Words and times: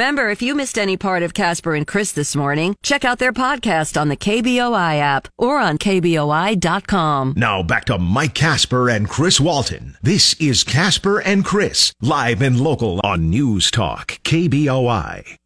Remember, 0.00 0.30
if 0.30 0.40
you 0.40 0.54
missed 0.54 0.78
any 0.78 0.96
part 0.96 1.22
of 1.22 1.34
Casper 1.34 1.74
and 1.74 1.86
Chris 1.86 2.10
this 2.10 2.34
morning, 2.34 2.74
check 2.82 3.04
out 3.04 3.18
their 3.18 3.34
podcast 3.34 4.00
on 4.00 4.08
the 4.08 4.16
KBOI 4.16 4.98
app 4.98 5.28
or 5.36 5.58
on 5.58 5.76
KBOI.com. 5.76 7.34
Now 7.36 7.62
back 7.62 7.84
to 7.84 7.98
Mike 7.98 8.32
Casper 8.32 8.88
and 8.88 9.06
Chris 9.06 9.38
Walton. 9.38 9.98
This 10.00 10.32
is 10.40 10.64
Casper 10.64 11.18
and 11.20 11.44
Chris, 11.44 11.92
live 12.00 12.40
and 12.40 12.58
local 12.58 13.02
on 13.04 13.28
News 13.28 13.70
Talk, 13.70 14.12
KBOI. 14.24 15.39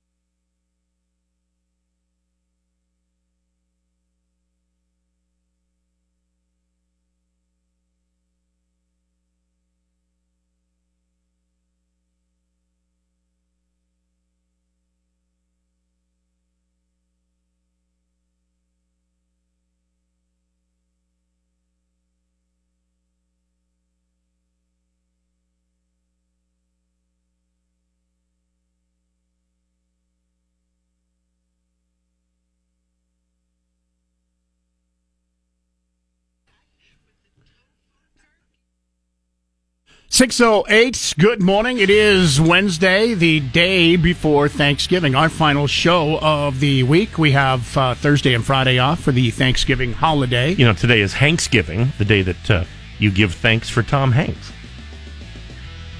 Six 40.14 40.40
oh 40.40 40.64
eight. 40.68 41.12
Good 41.18 41.42
morning. 41.42 41.78
It 41.78 41.90
is 41.90 42.40
Wednesday, 42.40 43.14
the 43.14 43.40
day 43.40 43.96
before 43.96 44.48
Thanksgiving. 44.48 45.16
Our 45.16 45.28
final 45.28 45.66
show 45.66 46.20
of 46.20 46.60
the 46.60 46.84
week. 46.84 47.18
We 47.18 47.32
have 47.32 47.76
uh, 47.76 47.96
Thursday 47.96 48.32
and 48.32 48.44
Friday 48.44 48.78
off 48.78 49.00
for 49.00 49.10
the 49.10 49.32
Thanksgiving 49.32 49.92
holiday. 49.92 50.52
You 50.52 50.66
know, 50.66 50.72
today 50.72 51.00
is 51.00 51.14
Hanksgiving, 51.14 51.96
the 51.98 52.04
day 52.04 52.22
that 52.22 52.48
uh, 52.48 52.64
you 53.00 53.10
give 53.10 53.34
thanks 53.34 53.68
for 53.68 53.82
Tom 53.82 54.12
Hanks. 54.12 54.52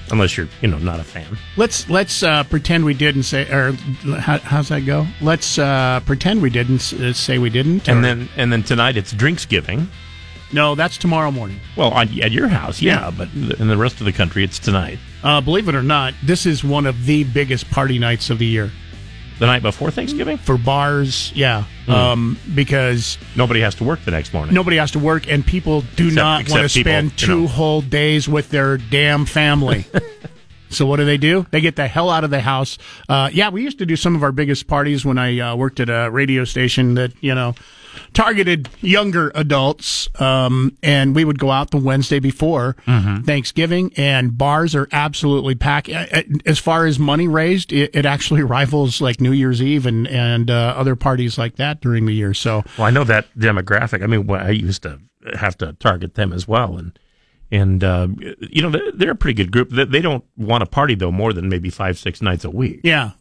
Unless 0.09 0.37
you're, 0.37 0.47
you 0.61 0.69
know, 0.69 0.77
not 0.77 1.01
a 1.01 1.03
fan. 1.03 1.37
Let's 1.57 1.89
let's 1.89 2.23
uh, 2.23 2.45
pretend 2.45 2.85
we 2.85 2.93
didn't 2.93 3.23
say, 3.23 3.51
or 3.51 3.73
how, 4.17 4.37
how's 4.37 4.69
that 4.69 4.85
go? 4.85 5.05
Let's 5.19 5.59
uh, 5.59 5.99
pretend 6.05 6.41
we 6.41 6.51
didn't 6.51 6.93
uh, 6.93 7.11
say 7.11 7.37
we 7.37 7.49
didn't. 7.49 7.89
And 7.89 8.01
then 8.01 8.29
and 8.37 8.49
then 8.49 8.63
tonight 8.63 8.95
it's 8.95 9.13
Drinksgiving. 9.13 9.87
No, 10.55 10.73
that's 10.73 10.97
tomorrow 10.97 11.29
morning. 11.31 11.59
Well, 11.77 11.91
on, 11.91 12.07
at 12.21 12.31
your 12.31 12.47
house, 12.47 12.81
yeah, 12.81 13.05
Yeah. 13.05 13.11
but 13.11 13.29
in 13.59 13.67
the 13.67 13.77
rest 13.77 13.99
of 13.99 14.05
the 14.05 14.11
country, 14.13 14.43
it's 14.43 14.57
tonight. 14.57 14.97
Uh, 15.23 15.41
believe 15.41 15.67
it 15.69 15.75
or 15.75 15.83
not, 15.83 16.13
this 16.23 16.45
is 16.47 16.63
one 16.63 16.85
of 16.87 17.05
the 17.05 17.23
biggest 17.25 17.69
party 17.69 17.99
nights 17.99 18.29
of 18.29 18.39
the 18.39 18.45
year 18.45 18.71
The 19.39 19.45
night 19.47 19.61
before 19.63 19.91
Thanksgiving, 19.91 20.37
for 20.37 20.57
bars. 20.57 21.31
Yeah, 21.35 21.63
Hmm. 21.87 21.91
um, 21.91 22.39
because 22.55 23.17
nobody 23.35 23.59
has 23.59 23.75
to 23.75 23.83
work 23.83 24.03
the 24.05 24.11
next 24.11 24.33
morning. 24.33 24.55
nobody 24.55 24.77
has 24.77 24.91
to 24.91 24.99
work, 24.99 25.27
and 25.27 25.45
people 25.45 25.81
do 25.97 26.07
Except- 26.07 26.15
not 26.15 26.49
want 26.49 26.61
to 26.63 26.69
spend 26.69 27.11
you 27.21 27.27
two 27.27 27.41
know. 27.41 27.47
whole 27.47 27.81
days 27.81 28.29
with 28.29 28.49
their 28.49 28.77
damn 28.77 29.25
family. 29.25 29.85
so 30.69 30.85
what 30.85 30.97
do 30.97 31.05
they 31.05 31.17
do? 31.17 31.45
They 31.51 31.61
get 31.61 31.75
the 31.75 31.87
hell 31.87 32.09
out 32.09 32.23
of 32.23 32.29
the 32.29 32.41
house. 32.41 32.77
Uh, 33.07 33.29
yeah, 33.31 33.49
we 33.49 33.63
used 33.63 33.79
to 33.79 33.85
do 33.85 33.95
some 33.95 34.15
of 34.15 34.23
our 34.23 34.31
biggest 34.31 34.67
parties 34.67 35.05
when 35.05 35.17
I 35.17 35.39
uh, 35.39 35.55
worked 35.55 35.79
at 35.79 35.89
a 35.89 36.09
radio 36.09 36.43
station 36.45 36.95
that 36.95 37.11
you 37.21 37.33
know 37.35 37.55
targeted 38.13 38.67
younger 38.81 39.31
adults, 39.35 40.09
um, 40.19 40.75
and 40.83 41.15
we 41.15 41.23
would 41.23 41.39
go 41.39 41.51
out 41.51 41.71
the 41.71 41.77
Wednesday 41.77 42.19
before 42.19 42.75
Mm-hmm. 42.85 43.21
Thanksgiving, 43.23 43.91
and 43.97 44.37
bars 44.37 44.75
are 44.75 44.87
absolutely 44.91 45.55
packed. 45.55 45.89
As 46.45 46.59
far 46.59 46.85
as 46.85 46.99
money 46.99 47.27
raised, 47.27 47.71
it, 47.73 47.91
it 47.93 48.05
actually 48.05 48.43
rivals 48.57 49.01
like 49.01 49.21
New 49.21 49.31
Year's 49.31 49.61
Eve 49.61 49.85
and 49.85 50.07
and 50.07 50.49
uh, 50.49 50.73
other 50.77 50.95
parties 50.95 51.37
like 51.37 51.55
that 51.55 51.81
during 51.81 52.05
the 52.05 52.13
year. 52.13 52.33
So. 52.33 52.63
Well, 52.77 52.87
I 52.87 52.91
know 52.91 53.03
that 53.05 53.33
demographic. 53.37 54.03
I 54.03 54.07
mean, 54.07 54.29
I 54.29 54.51
used 54.51 54.83
to 54.83 54.99
have 55.37 55.57
to 55.59 55.73
target 55.73 56.15
them 56.15 56.31
as 56.33 56.47
well, 56.47 56.77
and 56.77 56.97
and 57.51 57.83
uh, 57.83 58.07
you 58.39 58.61
know 58.61 58.69
they're, 58.93 59.11
a 59.11 59.15
pretty 59.15 59.35
good 59.35 59.51
group. 59.51 59.69
They 59.69 60.01
don't 60.01 60.23
want 60.37 60.61
to 60.61 60.65
party 60.65 60.95
though 60.95 61.11
more 61.11 61.33
than 61.33 61.49
maybe 61.49 61.69
five 61.69 61.97
six 61.97 62.21
nights 62.21 62.43
a 62.43 62.49
week. 62.49 62.81
Yeah. 62.83 63.11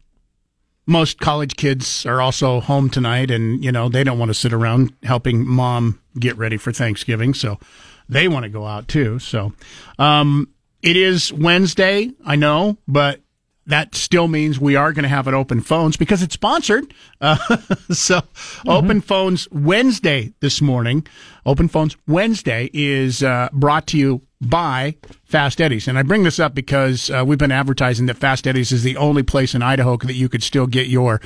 Most 0.87 1.19
college 1.19 1.57
kids 1.57 2.05
are 2.05 2.21
also 2.21 2.61
home 2.61 2.91
tonight 2.91 3.31
and, 3.31 3.65
you 3.65 3.73
know, 3.73 3.89
they 3.89 4.05
don't 4.05 4.19
want 4.19 4.29
to 4.29 4.35
sit 4.35 4.53
around 4.53 4.93
helping 5.03 5.47
mom 5.47 5.99
get 6.19 6.37
ready 6.37 6.59
for 6.59 6.73
Thanksgiving. 6.73 7.33
So 7.33 7.59
they 8.07 8.29
want 8.29 8.43
to 8.43 8.51
go 8.51 8.67
out 8.67 8.87
too. 8.87 9.19
So, 9.19 9.55
um, 9.99 10.51
it 10.83 10.99
is 10.99 11.33
Wednesday, 11.33 12.11
I 12.27 12.37
know, 12.37 12.77
but 12.87 13.23
that 13.67 13.95
still 13.95 14.29
means 14.29 14.61
we 14.61 14.77
are 14.77 14.93
going 14.93 15.05
to 15.05 15.09
have 15.09 15.27
an 15.27 15.35
open 15.35 15.61
phones 15.61 15.97
because 15.97 16.23
it's 16.23 16.35
sponsored. 16.35 16.93
Uh, 17.21 17.37
so 17.91 18.21
open 18.67 19.01
phones 19.01 19.49
Wednesday 19.51 20.33
this 20.41 20.61
morning. 20.61 21.07
Open 21.47 21.69
phones 21.69 21.97
Wednesday 22.07 22.71
is 22.73 23.23
uh, 23.23 23.49
brought 23.53 23.87
to 23.89 23.99
you 23.99 24.21
by 24.41 24.97
Fast 25.25 25.61
Eddie's. 25.61 25.89
And 25.89 25.99
I 25.99 26.03
bring 26.03 26.25
this 26.25 26.39
up 26.39 26.55
because 26.55 27.11
uh, 27.11 27.25
we've 27.27 27.39
been 27.39 27.53
advertising 27.53 28.07
that 28.07 28.19
Fast 28.19 28.47
Eddie's 28.47 28.73
is 28.73 28.83
the 28.83 28.97
only 28.97 29.23
place 29.23 29.55
in 29.55 29.63
Idaho 29.63 29.97
that 29.97 30.15
you 30.15 30.29
could 30.29 30.43
still 30.43 30.67
get 30.67 30.89
your 30.89 31.21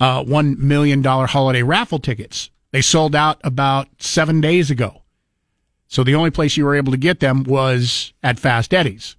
uh, 0.00 0.22
$1 0.22 0.58
million 0.58 1.02
holiday 1.02 1.62
raffle 1.62 1.98
tickets. 1.98 2.50
They 2.70 2.82
sold 2.82 3.14
out 3.14 3.40
about 3.44 3.88
seven 3.98 4.40
days 4.40 4.70
ago. 4.70 5.02
So 5.86 6.04
the 6.04 6.14
only 6.14 6.30
place 6.30 6.56
you 6.56 6.66
were 6.66 6.76
able 6.76 6.92
to 6.92 6.98
get 6.98 7.20
them 7.20 7.44
was 7.44 8.12
at 8.22 8.38
Fast 8.38 8.74
Eddie's. 8.74 9.16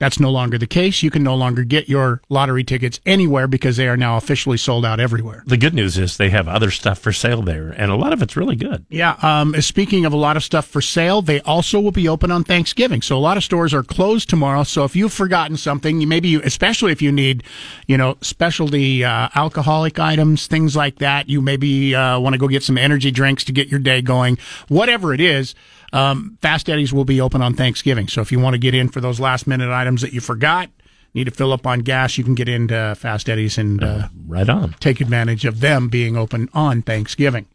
That's 0.00 0.18
no 0.18 0.30
longer 0.30 0.56
the 0.56 0.66
case. 0.66 1.02
You 1.02 1.10
can 1.10 1.22
no 1.22 1.34
longer 1.36 1.62
get 1.62 1.86
your 1.86 2.22
lottery 2.30 2.64
tickets 2.64 3.00
anywhere 3.04 3.46
because 3.46 3.76
they 3.76 3.86
are 3.86 3.98
now 3.98 4.16
officially 4.16 4.56
sold 4.56 4.84
out 4.84 4.98
everywhere. 4.98 5.44
The 5.46 5.58
good 5.58 5.74
news 5.74 5.98
is 5.98 6.16
they 6.16 6.30
have 6.30 6.48
other 6.48 6.70
stuff 6.70 6.98
for 6.98 7.12
sale 7.12 7.42
there, 7.42 7.68
and 7.68 7.92
a 7.92 7.96
lot 7.96 8.14
of 8.14 8.22
it's 8.22 8.34
really 8.34 8.56
good. 8.56 8.86
Yeah. 8.88 9.16
Um, 9.22 9.54
speaking 9.60 10.06
of 10.06 10.14
a 10.14 10.16
lot 10.16 10.38
of 10.38 10.42
stuff 10.42 10.66
for 10.66 10.80
sale, 10.80 11.20
they 11.20 11.40
also 11.42 11.78
will 11.78 11.92
be 11.92 12.08
open 12.08 12.30
on 12.30 12.44
Thanksgiving. 12.44 13.02
So 13.02 13.16
a 13.16 13.20
lot 13.20 13.36
of 13.36 13.44
stores 13.44 13.74
are 13.74 13.82
closed 13.82 14.30
tomorrow. 14.30 14.62
So 14.62 14.84
if 14.84 14.96
you've 14.96 15.12
forgotten 15.12 15.58
something, 15.58 16.00
you 16.00 16.06
maybe 16.06 16.28
you, 16.28 16.40
especially 16.44 16.92
if 16.92 17.02
you 17.02 17.12
need, 17.12 17.44
you 17.86 17.98
know, 17.98 18.16
specialty 18.22 19.04
uh, 19.04 19.28
alcoholic 19.34 19.98
items, 19.98 20.46
things 20.46 20.74
like 20.74 20.96
that, 21.00 21.28
you 21.28 21.42
maybe 21.42 21.94
uh, 21.94 22.18
want 22.18 22.32
to 22.32 22.38
go 22.38 22.48
get 22.48 22.62
some 22.62 22.78
energy 22.78 23.10
drinks 23.10 23.44
to 23.44 23.52
get 23.52 23.68
your 23.68 23.80
day 23.80 24.00
going. 24.00 24.38
Whatever 24.68 25.12
it 25.12 25.20
is, 25.20 25.54
um, 25.92 26.38
Fast 26.40 26.68
Eddie's 26.68 26.92
will 26.92 27.04
be 27.04 27.20
open 27.20 27.42
on 27.42 27.54
Thanksgiving. 27.54 28.08
So 28.08 28.20
if 28.20 28.30
you 28.30 28.38
want 28.38 28.54
to 28.54 28.58
get 28.58 28.74
in 28.74 28.88
for 28.88 29.00
those 29.00 29.18
last 29.20 29.46
minute 29.46 29.70
items 29.70 30.02
that 30.02 30.12
you 30.12 30.20
forgot, 30.20 30.70
need 31.14 31.24
to 31.24 31.30
fill 31.30 31.52
up 31.52 31.66
on 31.66 31.80
gas, 31.80 32.16
you 32.18 32.24
can 32.24 32.34
get 32.34 32.48
into 32.48 32.94
Fast 32.96 33.28
Eddie's 33.28 33.58
and 33.58 33.82
uh, 33.82 34.08
Right 34.26 34.48
on. 34.48 34.74
take 34.80 35.00
advantage 35.00 35.44
of 35.44 35.60
them 35.60 35.88
being 35.88 36.16
open 36.16 36.48
on 36.54 36.82
Thanksgiving. 36.82 37.46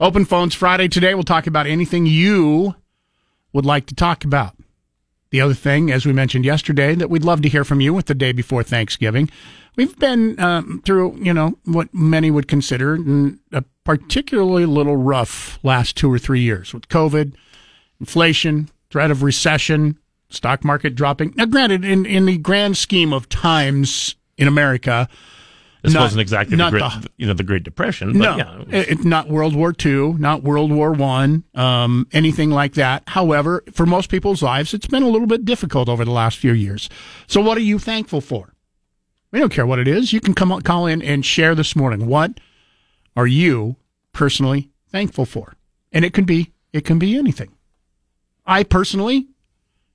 Open 0.00 0.24
phones 0.24 0.54
Friday 0.54 0.86
today. 0.86 1.14
We'll 1.14 1.24
talk 1.24 1.48
about 1.48 1.66
anything 1.66 2.06
you 2.06 2.76
would 3.52 3.66
like 3.66 3.86
to 3.86 3.94
talk 3.94 4.24
about. 4.24 4.54
The 5.30 5.40
other 5.40 5.54
thing, 5.54 5.90
as 5.90 6.06
we 6.06 6.12
mentioned 6.12 6.44
yesterday, 6.44 6.94
that 6.94 7.10
we'd 7.10 7.24
love 7.24 7.42
to 7.42 7.48
hear 7.48 7.64
from 7.64 7.80
you 7.80 7.92
with 7.92 8.06
the 8.06 8.14
day 8.14 8.32
before 8.32 8.62
Thanksgiving. 8.62 9.28
We've 9.76 9.98
been 9.98 10.38
um, 10.40 10.80
through, 10.84 11.16
you 11.20 11.34
know, 11.34 11.58
what 11.64 11.92
many 11.92 12.30
would 12.30 12.48
consider 12.48 12.98
a 13.52 13.62
particularly 13.84 14.64
little 14.66 14.96
rough 14.96 15.58
last 15.62 15.96
two 15.96 16.10
or 16.12 16.18
three 16.18 16.40
years 16.40 16.72
with 16.72 16.88
COVID, 16.88 17.34
inflation, 18.00 18.68
threat 18.90 19.10
of 19.10 19.22
recession, 19.22 19.98
stock 20.30 20.64
market 20.64 20.94
dropping. 20.94 21.34
Now, 21.36 21.46
granted, 21.46 21.84
in, 21.84 22.06
in 22.06 22.26
the 22.26 22.38
grand 22.38 22.76
scheme 22.76 23.12
of 23.12 23.28
times 23.28 24.16
in 24.36 24.46
America, 24.48 25.08
This 25.82 25.94
Not- 25.94 26.02
wasn't 26.02 26.22
exactly 26.22 26.56
the 26.56 26.70
great, 26.70 26.80
the- 26.82 27.08
you 27.18 27.26
know, 27.28 27.34
the 27.34 27.44
Great 27.44 27.62
Depression. 27.62 28.12
But 28.14 28.18
no, 28.18 28.36
yeah, 28.36 28.60
it 28.62 28.66
was- 28.66 28.98
it- 28.98 29.04
not 29.04 29.28
World 29.28 29.54
War 29.54 29.72
II, 29.84 30.14
not 30.14 30.42
World 30.42 30.72
War 30.72 30.90
One, 30.92 31.44
um, 31.54 32.08
anything 32.12 32.50
like 32.50 32.74
that. 32.74 33.04
However, 33.06 33.62
for 33.72 33.86
most 33.86 34.10
people's 34.10 34.42
lives, 34.42 34.74
it's 34.74 34.88
been 34.88 35.04
a 35.04 35.08
little 35.08 35.28
bit 35.28 35.44
difficult 35.44 35.88
over 35.88 36.04
the 36.04 36.10
last 36.10 36.36
few 36.38 36.52
years. 36.52 36.88
So, 37.28 37.40
what 37.40 37.56
are 37.56 37.60
you 37.62 37.78
thankful 37.78 38.20
for? 38.20 38.54
We 39.30 39.38
don't 39.38 39.52
care 39.52 39.66
what 39.66 39.78
it 39.78 39.86
is. 39.86 40.12
You 40.12 40.20
can 40.20 40.34
come 40.34 40.50
on, 40.50 40.62
call 40.62 40.86
in 40.88 41.00
and 41.00 41.24
share 41.24 41.54
this 41.54 41.76
morning. 41.76 42.06
What 42.06 42.40
are 43.14 43.28
you 43.28 43.76
personally 44.12 44.70
thankful 44.90 45.26
for? 45.26 45.54
And 45.92 46.04
it 46.04 46.12
can 46.12 46.24
be 46.24 46.50
it 46.72 46.84
can 46.84 46.98
be 46.98 47.16
anything. 47.16 47.50
I 48.48 48.64
personally, 48.64 49.28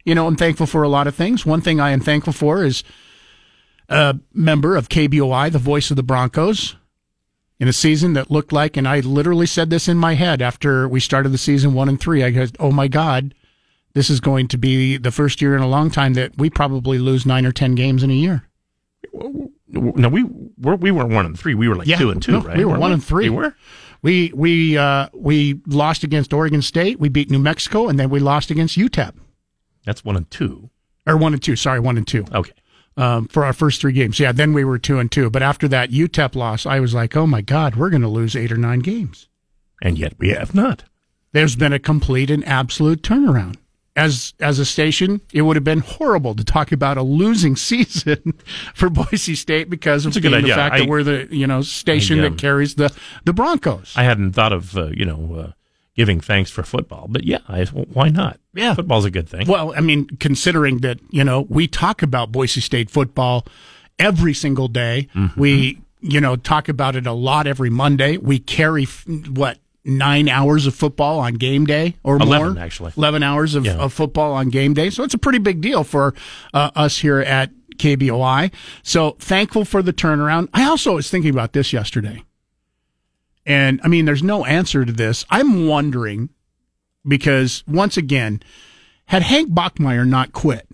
you 0.06 0.14
know, 0.14 0.28
I'm 0.28 0.36
thankful 0.38 0.68
for 0.68 0.84
a 0.84 0.88
lot 0.88 1.08
of 1.08 1.16
things. 1.16 1.46
One 1.46 1.60
thing 1.60 1.80
I 1.80 1.90
am 1.90 2.00
thankful 2.00 2.34
for 2.34 2.64
is 2.64 2.84
a 3.90 4.18
member 4.32 4.76
of 4.78 4.90
KBOI, 4.90 5.52
the 5.52 5.60
voice 5.60 5.90
of 5.90 5.98
the 5.98 6.04
Broncos, 6.04 6.76
in 7.60 7.68
a 7.68 7.74
season 7.74 8.14
that 8.14 8.30
looked 8.30 8.54
like, 8.54 8.78
and 8.78 8.88
I 8.88 9.00
literally 9.00 9.48
said 9.48 9.70
this 9.70 9.88
in 9.88 9.98
my 9.98 10.14
head 10.14 10.42
after 10.42 10.88
we 10.88 11.00
started 11.00 11.30
the 11.30 11.38
season 11.38 11.74
one 11.74 11.90
and 11.90 12.00
three. 12.00 12.24
I 12.24 12.30
go, 12.30 12.46
"Oh 12.60 12.72
my 12.72 12.88
God, 12.88 13.34
this 13.94 14.10
is 14.10 14.20
going 14.20 14.48
to 14.50 14.58
be 14.58 14.98
the 14.98 15.12
first 15.12 15.42
year 15.42 15.56
in 15.56 15.62
a 15.62 15.68
long 15.68 15.90
time 15.90 16.14
that 16.14 16.38
we 16.38 16.50
probably 16.50 17.00
lose 17.00 17.26
nine 17.26 17.46
or 17.46 17.52
ten 17.52 17.74
games 17.74 18.04
in 18.04 18.12
a 18.12 18.16
year." 18.16 18.44
no, 19.74 20.10
we 20.10 20.26
were 20.58 20.76
we 20.76 20.92
weren't 20.92 21.12
one 21.12 21.26
and 21.26 21.40
three. 21.40 21.56
We 21.56 21.68
were 21.68 21.76
like 21.76 21.88
Yeah, 21.88 21.98
two 21.98 22.12
and 22.12 22.22
two, 22.22 22.34
no, 22.34 22.42
right? 22.42 22.58
we 22.58 22.66
were 22.66 22.72
Weren't 22.72 22.82
one 22.82 22.92
and 22.92 23.04
three. 23.04 23.30
We 23.30 23.36
were. 23.36 23.56
We 24.04 24.32
we 24.36 24.78
uh, 24.78 25.08
we 25.14 25.60
lost 25.66 26.04
against 26.04 26.34
Oregon 26.34 26.62
State, 26.62 27.00
we 27.00 27.10
beat 27.10 27.32
New 27.32 27.40
Mexico, 27.40 27.88
and 27.88 27.98
then 28.00 28.10
we 28.10 28.20
lost 28.20 28.52
against 28.52 28.78
UTEP 28.78 29.14
That's 29.86 30.04
one 30.06 30.16
and 30.18 30.30
two. 30.30 30.70
or 31.08 31.18
one 31.18 31.34
and 31.34 31.42
two. 31.42 31.56
Sorry, 31.56 31.80
one 31.80 31.98
and 31.98 32.06
two. 32.08 32.26
Okay. 32.32 32.52
um, 32.98 33.28
for 33.30 33.44
our 33.46 33.54
first 33.54 33.82
three 33.82 33.94
games. 33.94 34.20
Yeah, 34.20 34.32
then 34.32 34.54
we 34.54 34.64
were 34.66 34.78
two 34.78 35.00
and 35.00 35.12
two. 35.12 35.30
But 35.30 35.42
after 35.42 35.68
that 35.70 35.90
UTEP 35.92 36.36
loss, 36.36 36.66
I 36.66 36.80
was 36.80 36.94
like, 36.94 37.16
oh 37.16 37.26
my 37.26 37.42
God, 37.42 37.76
we're 37.76 37.90
going 37.90 38.02
to 38.04 38.08
lose 38.10 38.36
eight 38.36 38.52
or 38.52 38.58
nine 38.58 38.80
games. 38.80 39.30
And 39.82 39.98
yet 39.98 40.14
we 40.20 40.30
have 40.30 40.54
not. 40.54 40.84
There's 41.32 41.56
been 41.56 41.74
a 41.74 41.80
complete 41.80 42.30
and 42.30 42.46
absolute 42.48 43.02
turnaround. 43.02 43.56
As 43.96 44.34
as 44.40 44.58
a 44.58 44.66
station, 44.66 45.22
it 45.32 45.44
would 45.44 45.56
have 45.56 45.64
been 45.64 45.82
horrible 45.82 46.34
to 46.36 46.44
talk 46.44 46.72
about 46.72 46.98
a 46.98 47.04
losing 47.04 47.56
season 47.70 48.34
for 48.74 48.90
Boise 48.90 49.36
State 49.36 49.70
because 49.70 50.06
of 50.08 50.14
being 50.14 50.42
the 50.44 50.50
fact 50.50 50.76
I- 50.76 50.80
that 50.80 50.88
we're 50.90 51.04
the 51.04 51.28
you 51.30 51.46
know 51.46 51.62
station 51.62 52.20
I, 52.20 52.26
um, 52.26 52.34
that 52.34 52.42
carries 52.42 52.74
the 52.76 52.92
the 53.24 53.34
Broncos. 53.34 53.94
I 53.96 54.04
hadn't 54.04 54.34
thought 54.34 54.52
of 54.52 54.76
uh, 54.76 54.88
you 54.88 55.06
know 55.06 55.36
uh, 55.36 55.52
giving 55.96 56.20
thanks 56.20 56.50
for 56.50 56.64
football, 56.64 57.06
but 57.08 57.24
yeah, 57.24 57.38
I, 57.48 57.66
why 57.66 58.10
not? 58.10 58.40
Yeah. 58.56 58.74
football's 58.74 59.06
a 59.06 59.12
good 59.12 59.30
thing. 59.30 59.48
Well, 59.48 59.74
I 59.76 59.82
mean, 59.82 60.08
considering 60.20 60.80
that, 60.80 61.00
you 61.12 61.24
know, 61.24 61.42
we 61.50 61.68
talk 61.68 62.02
about 62.02 62.32
Boise 62.32 62.62
State 62.62 62.90
football 62.90 63.46
every 64.00 64.34
single 64.34 64.68
day. 64.68 65.08
Mm-hmm. 65.14 65.40
We, 65.40 65.82
you 66.02 66.20
know, 66.20 66.36
talk 66.36 66.68
about 66.68 66.96
it 66.96 67.06
a 67.06 67.12
lot 67.14 67.46
every 67.48 67.70
Monday. 67.70 68.18
We 68.18 68.40
carry, 68.40 68.84
f- 68.84 69.06
what, 69.08 69.60
nine 69.86 70.30
hours 70.30 70.66
of 70.66 70.74
football 70.76 71.20
on 71.20 71.34
game 71.34 71.66
day 71.66 71.96
or 72.04 72.16
11, 72.18 72.54
more? 72.54 72.64
actually. 72.64 72.94
11 72.98 73.22
hours 73.24 73.54
of, 73.56 73.66
Yeah. 73.66 73.74
of 73.76 73.92
football 73.94 74.34
on 74.34 74.50
game 74.50 74.74
day. 74.74 74.90
So 74.90 75.04
it's 75.04 75.14
a 75.14 75.18
pretty 75.18 75.40
big 75.40 75.60
deal 75.62 75.84
for 75.84 76.14
uh, 76.54 76.72
us 76.76 77.00
here 77.00 77.20
at 77.20 77.52
KBOI. 77.78 78.52
So 78.84 79.12
thankful 79.20 79.66
for 79.66 79.82
the 79.82 79.92
turnaround. 79.94 80.48
I 80.54 80.64
also 80.66 80.96
was 80.96 81.10
thinking 81.10 81.32
about 81.32 81.54
this 81.54 81.74
yesterday. 81.74 82.24
And 83.46 83.82
I 83.84 83.88
mean, 83.90 84.06
there's 84.06 84.24
no 84.24 84.46
answer 84.46 84.86
to 84.86 84.92
this. 84.92 85.26
I'm 85.30 85.68
wondering 85.68 86.30
because 87.06 87.64
once 87.68 87.98
again, 87.98 88.42
had 89.08 89.24
Hank 89.24 89.50
Bachmeier 89.52 90.08
not 90.08 90.32
quit, 90.32 90.66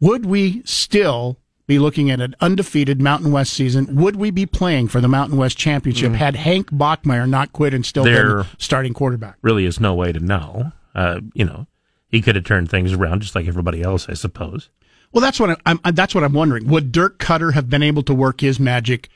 would 0.00 0.26
we 0.26 0.62
still 0.64 1.38
be 1.70 1.78
looking 1.78 2.10
at 2.10 2.20
an 2.20 2.34
undefeated 2.40 3.00
Mountain 3.00 3.30
West 3.32 3.52
season? 3.52 3.94
Would 3.96 4.16
we 4.16 4.30
be 4.30 4.44
playing 4.44 4.88
for 4.88 5.00
the 5.00 5.08
Mountain 5.08 5.38
West 5.38 5.56
Championship 5.56 6.12
had 6.12 6.34
Hank 6.36 6.70
Bachmeier 6.70 7.28
not 7.28 7.52
quit 7.52 7.72
and 7.72 7.86
still 7.86 8.04
There- 8.04 8.38
been 8.42 8.46
starting 8.58 8.92
quarterback? 8.92 9.36
really 9.40 9.64
is 9.64 9.78
no 9.80 9.94
way 9.94 10.12
to 10.12 10.18
know. 10.20 10.72
Uh, 10.94 11.20
you 11.32 11.44
know, 11.44 11.68
he 12.08 12.20
could 12.20 12.34
have 12.34 12.44
turned 12.44 12.68
things 12.68 12.92
around 12.92 13.22
just 13.22 13.34
like 13.36 13.46
everybody 13.46 13.82
else, 13.82 14.08
I 14.08 14.14
suppose. 14.14 14.68
Well, 15.12 15.22
that's 15.22 15.38
what 15.40 15.58
I'm, 15.64 15.78
I'm. 15.84 15.94
That's 15.94 16.14
what 16.14 16.24
I'm 16.24 16.32
wondering. 16.32 16.66
Would 16.68 16.92
Dirk 16.92 17.18
Koetter 17.18 17.54
have 17.54 17.70
been 17.70 17.82
able 17.82 18.02
to 18.04 18.14
work 18.14 18.40
his 18.40 18.58
magic 18.60 19.08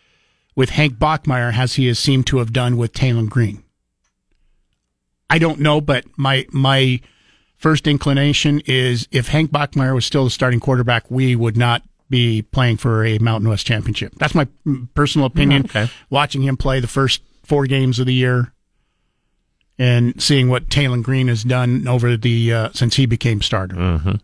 with 0.56 0.71
Hank 0.71 0.95
Bachmeier 0.95 1.56
as 1.56 1.75
he 1.75 1.87
has 1.89 1.99
seemed 1.99 2.27
to 2.29 2.39
have 2.39 2.53
done 2.53 2.77
with 2.77 2.93
Taylen 2.93 3.29
Green? 3.29 3.62
I 5.29 5.39
don't 5.39 5.61
know, 5.61 5.81
but 5.81 6.05
my 6.17 6.47
my 6.53 7.01
first 7.56 7.87
inclination 7.87 8.61
is 8.67 9.09
if 9.11 9.29
Hank 9.29 9.51
Bachmeier 9.51 9.95
was 9.95 10.05
still 10.05 10.25
the 10.25 10.31
starting 10.31 10.61
quarterback, 10.61 11.11
we 11.11 11.35
would 11.35 11.56
not 11.56 11.83
be 12.15 12.43
playing 12.43 12.77
for 12.77 13.05
a 13.05 13.19
Mountain 13.19 13.49
West 13.51 13.67
championship. 13.67 14.15
That's 14.19 14.35
my 14.35 14.47
personal 14.95 15.27
opinion. 15.27 15.65
okay. 15.65 15.89
Watching 16.11 16.43
him 16.43 16.57
play 16.57 16.79
the 16.81 16.87
first 16.87 17.23
four 17.43 17.67
games 17.67 17.99
of 17.99 18.07
the 18.07 18.15
year 18.15 18.53
and 19.79 20.23
seeing 20.23 20.49
what 20.49 20.69
Taylen 20.69 21.03
Green 21.03 21.27
has 21.29 21.43
done 21.43 21.89
over 21.89 22.17
the 22.17 22.53
uh, 22.53 22.69
since 22.73 22.95
he 22.97 23.07
became 23.07 23.43
starter. 23.43 23.75
Mhm. 23.75 24.21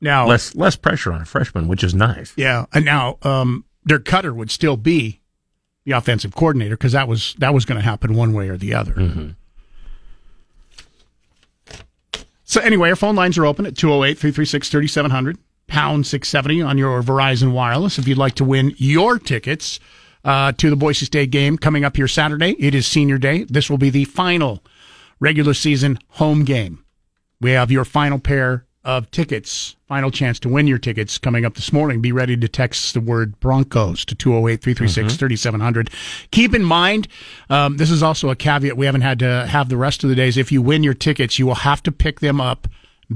Now, 0.00 0.28
Less 0.28 0.54
less 0.54 0.76
pressure 0.76 1.12
on 1.12 1.22
a 1.22 1.24
freshman, 1.24 1.66
which 1.66 1.82
is 1.82 1.92
nice. 1.92 2.32
Yeah, 2.36 2.66
and 2.72 2.84
now 2.84 3.18
um, 3.22 3.64
Dirk 3.84 4.04
Koetter 4.04 4.32
would 4.32 4.50
still 4.52 4.76
be 4.76 5.20
the 5.84 5.90
offensive 5.92 6.34
coordinator 6.36 6.76
because 6.76 6.92
that 6.92 7.08
was 7.08 7.34
that 7.38 7.52
was 7.52 7.64
going 7.64 7.78
to 7.80 7.84
happen 7.84 8.14
one 8.14 8.32
way 8.32 8.48
or 8.48 8.56
the 8.56 8.74
other. 8.74 8.94
So 12.44 12.60
anyway, 12.62 12.88
our 12.90 12.96
phone 12.96 13.14
lines 13.14 13.36
are 13.36 13.44
open 13.44 13.66
at 13.66 13.74
208-336-3700, 13.74 15.36
pound 15.68 16.06
670 16.06 16.62
on 16.62 16.76
your 16.78 17.02
Verizon 17.02 17.52
Wireless 17.52 17.98
if 17.98 18.08
you'd 18.08 18.18
like 18.18 18.34
to 18.34 18.44
win 18.44 18.74
your 18.76 19.18
tickets 19.18 19.78
uh, 20.24 20.52
to 20.52 20.70
the 20.70 20.76
Boise 20.76 21.06
State 21.06 21.30
game 21.30 21.56
coming 21.56 21.84
up 21.84 21.96
here 21.96 22.08
Saturday. 22.08 22.56
It 22.58 22.74
is 22.74 22.86
senior 22.86 23.18
day. 23.18 23.44
This 23.44 23.70
will 23.70 23.78
be 23.78 23.90
the 23.90 24.04
final 24.04 24.64
regular 25.20 25.54
season 25.54 25.98
home 26.08 26.44
game. 26.44 26.84
We 27.40 27.52
have 27.52 27.70
your 27.70 27.84
final 27.84 28.18
pair 28.18 28.64
of 28.84 29.10
tickets, 29.10 29.76
final 29.86 30.10
chance 30.10 30.38
to 30.40 30.48
win 30.48 30.66
your 30.66 30.78
tickets 30.78 31.18
coming 31.18 31.44
up 31.44 31.54
this 31.54 31.72
morning. 31.72 32.00
Be 32.00 32.10
ready 32.10 32.36
to 32.36 32.48
text 32.48 32.94
the 32.94 33.00
word 33.00 33.38
Broncos 33.38 34.04
to 34.06 34.14
208 34.14 34.62
336 34.62 35.16
3700. 35.16 35.90
Keep 36.30 36.54
in 36.54 36.64
mind, 36.64 37.06
um, 37.50 37.76
this 37.76 37.90
is 37.90 38.02
also 38.02 38.30
a 38.30 38.36
caveat 38.36 38.76
we 38.76 38.86
haven't 38.86 39.02
had 39.02 39.18
to 39.18 39.46
have 39.46 39.68
the 39.68 39.76
rest 39.76 40.04
of 40.04 40.10
the 40.10 40.16
days. 40.16 40.36
If 40.36 40.50
you 40.50 40.62
win 40.62 40.82
your 40.82 40.94
tickets, 40.94 41.38
you 41.38 41.46
will 41.46 41.56
have 41.56 41.82
to 41.82 41.92
pick 41.92 42.20
them 42.20 42.40
up 42.40 42.66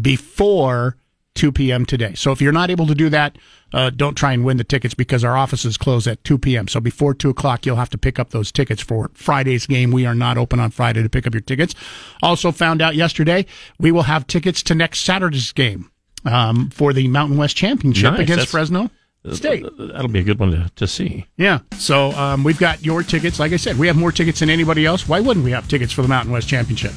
before 0.01 0.97
2 1.35 1.53
p.m. 1.53 1.87
today. 1.87 2.15
So 2.15 2.31
if 2.33 2.41
you're 2.43 2.53
not 2.53 2.71
able 2.71 2.87
to 2.87 2.95
do 2.95 3.09
that, 3.09 3.39
uh, 3.73 3.91
don't 3.91 4.15
try 4.17 4.33
and 4.33 4.45
win 4.45 4.59
the 4.59 4.65
tickets 4.65 4.93
because 4.95 5.25
our 5.25 5.37
offices 5.37 5.77
close 5.79 6.07
at 6.07 6.23
2 6.25 6.39
p.m. 6.39 6.69
So 6.69 6.79
before 6.81 7.15
2 7.15 7.31
o'clock, 7.31 7.65
you'll 7.65 7.77
have 7.77 7.89
to 7.91 7.99
pick 7.99 8.19
up 8.19 8.31
those 8.31 8.53
tickets 8.53 8.83
for 8.83 9.11
Friday's 9.15 9.67
game. 9.67 9.91
We 9.93 10.05
are 10.05 10.15
not 10.15 10.37
open 10.37 10.61
on 10.61 10.71
Friday 10.71 11.03
to 11.03 11.09
pick 11.09 11.27
up 11.27 11.33
your 11.35 11.41
tickets. 11.41 11.75
Also 12.23 12.53
found 12.53 12.83
out 12.83 12.95
yesterday, 12.97 13.47
we 13.79 13.91
will 13.93 14.03
have 14.03 14.27
tickets 14.27 14.63
to 14.65 14.75
next 14.75 15.01
Saturday's 15.01 15.53
game 15.53 15.91
um, 16.27 16.69
for 16.71 16.93
the 16.93 17.09
Mountain 17.09 17.39
West 17.39 17.57
Championship 17.57 18.13
Nice. 18.13 18.21
against 18.21 18.31
That's- 18.31 18.51
Fresno 18.51 18.91
State. 19.33 19.65
That'll 19.79 20.09
be 20.09 20.19
a 20.19 20.25
good 20.25 20.39
one 20.41 20.51
to, 20.51 20.71
to 20.77 20.87
see. 20.87 21.27
Yeah. 21.37 21.61
So 21.79 22.11
um, 22.13 22.43
we've 22.45 22.59
got 22.59 22.85
your 22.85 23.03
tickets. 23.05 23.39
Like 23.39 23.53
I 23.53 23.57
said, 23.57 23.79
we 23.79 23.87
have 23.87 23.97
more 23.97 24.11
tickets 24.13 24.41
than 24.41 24.51
anybody 24.51 24.85
else. 24.85 25.09
Why 25.09 25.21
wouldn't 25.21 25.45
we 25.45 25.53
have 25.53 25.67
tickets 25.69 25.93
for 25.93 26.03
the 26.03 26.09
Mountain 26.09 26.33
West 26.33 26.49
Championship? 26.49 26.93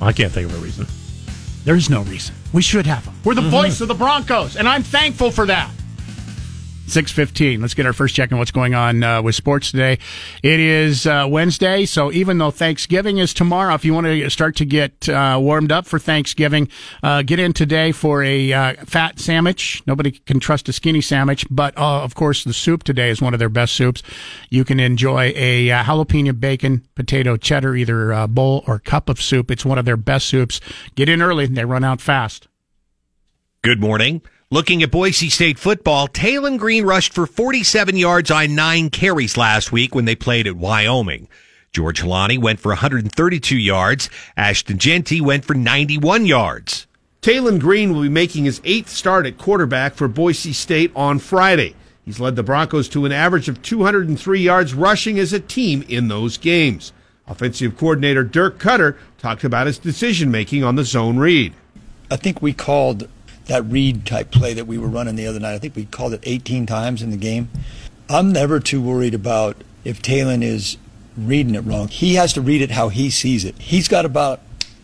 I 0.00 0.12
can't 0.12 0.32
think 0.32 0.50
of 0.50 0.58
a 0.58 0.64
reason. 0.64 0.86
There's 1.66 1.90
no 1.90 2.02
reason. 2.02 2.32
We 2.52 2.62
should 2.62 2.86
have 2.86 3.04
them. 3.04 3.14
We're 3.24 3.34
the 3.34 3.40
mm-hmm. 3.40 3.50
voice 3.50 3.80
of 3.80 3.88
the 3.88 3.94
Broncos, 3.94 4.56
and 4.56 4.68
I'm 4.68 4.84
thankful 4.84 5.32
for 5.32 5.46
that. 5.46 5.68
615. 6.86 7.60
Let's 7.60 7.74
get 7.74 7.86
our 7.86 7.92
first 7.92 8.14
check 8.14 8.32
on 8.32 8.38
what's 8.38 8.50
going 8.50 8.74
on 8.74 9.02
uh, 9.02 9.22
with 9.22 9.34
sports 9.34 9.70
today. 9.70 9.98
It 10.42 10.60
is 10.60 11.06
uh, 11.06 11.26
Wednesday, 11.28 11.84
so 11.84 12.12
even 12.12 12.38
though 12.38 12.50
Thanksgiving 12.50 13.18
is 13.18 13.34
tomorrow, 13.34 13.74
if 13.74 13.84
you 13.84 13.92
want 13.92 14.06
to 14.06 14.30
start 14.30 14.56
to 14.56 14.64
get 14.64 15.08
uh, 15.08 15.38
warmed 15.40 15.72
up 15.72 15.86
for 15.86 15.98
Thanksgiving, 15.98 16.68
uh, 17.02 17.22
get 17.22 17.38
in 17.38 17.52
today 17.52 17.92
for 17.92 18.22
a 18.22 18.52
uh, 18.52 18.74
fat 18.84 19.18
sandwich. 19.18 19.82
Nobody 19.86 20.12
can 20.12 20.40
trust 20.40 20.68
a 20.68 20.72
skinny 20.72 21.00
sandwich, 21.00 21.46
but 21.50 21.76
uh, 21.76 22.02
of 22.02 22.14
course, 22.14 22.44
the 22.44 22.52
soup 22.52 22.84
today 22.84 23.10
is 23.10 23.20
one 23.20 23.34
of 23.34 23.38
their 23.38 23.48
best 23.48 23.74
soups. 23.74 24.02
You 24.50 24.64
can 24.64 24.80
enjoy 24.80 25.32
a 25.34 25.68
jalapeno 25.68 26.38
bacon, 26.38 26.86
potato 26.94 27.36
cheddar, 27.36 27.74
either 27.76 28.12
uh, 28.12 28.26
bowl 28.26 28.64
or 28.66 28.78
cup 28.78 29.08
of 29.08 29.20
soup. 29.20 29.50
It's 29.50 29.64
one 29.64 29.78
of 29.78 29.84
their 29.84 29.96
best 29.96 30.26
soups. 30.26 30.60
Get 30.94 31.08
in 31.08 31.22
early, 31.22 31.46
they 31.46 31.64
run 31.64 31.84
out 31.84 32.00
fast. 32.00 32.48
Good 33.62 33.80
morning. 33.80 34.22
Looking 34.52 34.80
at 34.84 34.92
Boise 34.92 35.28
State 35.28 35.58
football, 35.58 36.06
Taylen 36.06 36.56
Green 36.56 36.84
rushed 36.84 37.12
for 37.12 37.26
47 37.26 37.96
yards 37.96 38.30
on 38.30 38.54
nine 38.54 38.90
carries 38.90 39.36
last 39.36 39.72
week 39.72 39.92
when 39.92 40.04
they 40.04 40.14
played 40.14 40.46
at 40.46 40.54
Wyoming. 40.54 41.26
George 41.72 42.00
Holani 42.00 42.38
went 42.38 42.60
for 42.60 42.68
132 42.68 43.58
yards. 43.58 44.08
Ashton 44.36 44.78
Jeanty 44.78 45.20
went 45.20 45.44
for 45.44 45.54
91 45.54 46.26
yards. 46.26 46.86
Taylen 47.22 47.58
Green 47.58 47.92
will 47.92 48.02
be 48.02 48.08
making 48.08 48.44
his 48.44 48.60
eighth 48.62 48.88
start 48.88 49.26
at 49.26 49.36
quarterback 49.36 49.94
for 49.94 50.06
Boise 50.06 50.52
State 50.52 50.92
on 50.94 51.18
Friday. 51.18 51.74
He's 52.04 52.20
led 52.20 52.36
the 52.36 52.44
Broncos 52.44 52.88
to 52.90 53.04
an 53.04 53.10
average 53.10 53.48
of 53.48 53.62
203 53.62 54.40
yards 54.40 54.74
rushing 54.74 55.18
as 55.18 55.32
a 55.32 55.40
team 55.40 55.84
in 55.88 56.06
those 56.06 56.38
games. 56.38 56.92
Offensive 57.26 57.76
coordinator 57.76 58.22
Dirk 58.22 58.60
Koetter 58.60 58.96
talked 59.18 59.42
about 59.42 59.66
his 59.66 59.80
decision 59.80 60.30
making 60.30 60.62
on 60.62 60.76
the 60.76 60.84
zone 60.84 61.16
read. 61.16 61.52
I 62.12 62.14
think 62.14 62.40
we 62.40 62.52
called 62.52 63.08
that 63.46 63.64
read 63.64 64.04
type 64.06 64.30
play 64.30 64.54
that 64.54 64.66
we 64.66 64.78
were 64.78 64.88
running 64.88 65.16
the 65.16 65.26
other 65.26 65.40
night. 65.40 65.54
I 65.54 65.58
think 65.58 65.76
we 65.76 65.84
called 65.84 66.12
it 66.12 66.20
18 66.24 66.66
times 66.66 67.02
in 67.02 67.10
the 67.10 67.16
game. 67.16 67.48
I'm 68.08 68.32
never 68.32 68.60
too 68.60 68.80
worried 68.80 69.14
about 69.14 69.56
if 69.84 70.02
Taylen 70.02 70.42
is 70.42 70.76
reading 71.16 71.54
it 71.54 71.60
wrong. 71.60 71.88
He 71.88 72.14
has 72.14 72.32
to 72.34 72.40
read 72.40 72.62
it 72.62 72.72
how 72.72 72.88
he 72.88 73.10
sees 73.10 73.44
it. 73.44 73.56
He's 73.58 73.88
got 73.88 74.04
about 74.04 74.40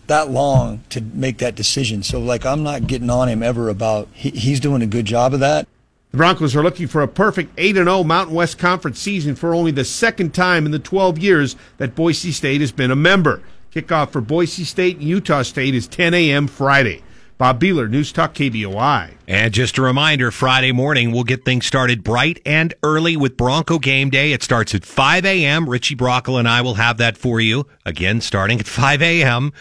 that 0.06 0.30
long 0.30 0.82
to 0.90 1.00
make 1.00 1.38
that 1.38 1.54
decision. 1.54 2.02
So, 2.02 2.20
like, 2.20 2.44
I'm 2.44 2.62
not 2.62 2.86
getting 2.86 3.10
on 3.10 3.28
him 3.28 3.42
ever 3.42 3.68
about 3.68 4.08
he, 4.12 4.30
he's 4.30 4.60
doing 4.60 4.82
a 4.82 4.86
good 4.86 5.04
job 5.04 5.34
of 5.34 5.40
that. 5.40 5.66
The 6.10 6.18
Broncos 6.18 6.54
are 6.54 6.62
looking 6.62 6.88
for 6.88 7.02
a 7.02 7.08
perfect 7.08 7.52
8 7.56 7.76
0 7.76 8.04
Mountain 8.04 8.34
West 8.34 8.58
Conference 8.58 8.98
season 8.98 9.34
for 9.34 9.54
only 9.54 9.70
the 9.70 9.84
second 9.84 10.34
time 10.34 10.66
in 10.66 10.72
the 10.72 10.78
12 10.78 11.18
years 11.18 11.56
that 11.78 11.94
Boise 11.94 12.32
State 12.32 12.60
has 12.60 12.72
been 12.72 12.90
a 12.90 12.96
member. 12.96 13.42
Kickoff 13.74 14.10
for 14.10 14.20
Boise 14.20 14.64
State 14.64 14.98
and 14.98 15.08
Utah 15.08 15.42
State 15.42 15.74
is 15.74 15.86
10 15.86 16.12
a.m. 16.12 16.46
Friday. 16.46 17.02
Bob 17.42 17.60
Behler, 17.60 17.90
News 17.90 18.12
Talk 18.12 18.34
KBOI. 18.34 19.14
And 19.26 19.52
just 19.52 19.76
a 19.76 19.82
reminder, 19.82 20.30
Friday 20.30 20.70
morning 20.70 21.10
we'll 21.10 21.24
get 21.24 21.44
things 21.44 21.66
started 21.66 22.04
bright 22.04 22.40
and 22.46 22.72
early 22.84 23.16
with 23.16 23.36
Bronco 23.36 23.80
Game 23.80 24.10
Day. 24.10 24.30
It 24.30 24.44
starts 24.44 24.76
at 24.76 24.84
5 24.84 25.24
a.m. 25.24 25.68
Richie 25.68 25.96
Brockel 25.96 26.38
and 26.38 26.46
I 26.46 26.60
will 26.60 26.74
have 26.74 26.98
that 26.98 27.18
for 27.18 27.40
you. 27.40 27.66
Again, 27.84 28.20
starting 28.20 28.60
at 28.60 28.68
5 28.68 29.02
a.m. 29.02 29.52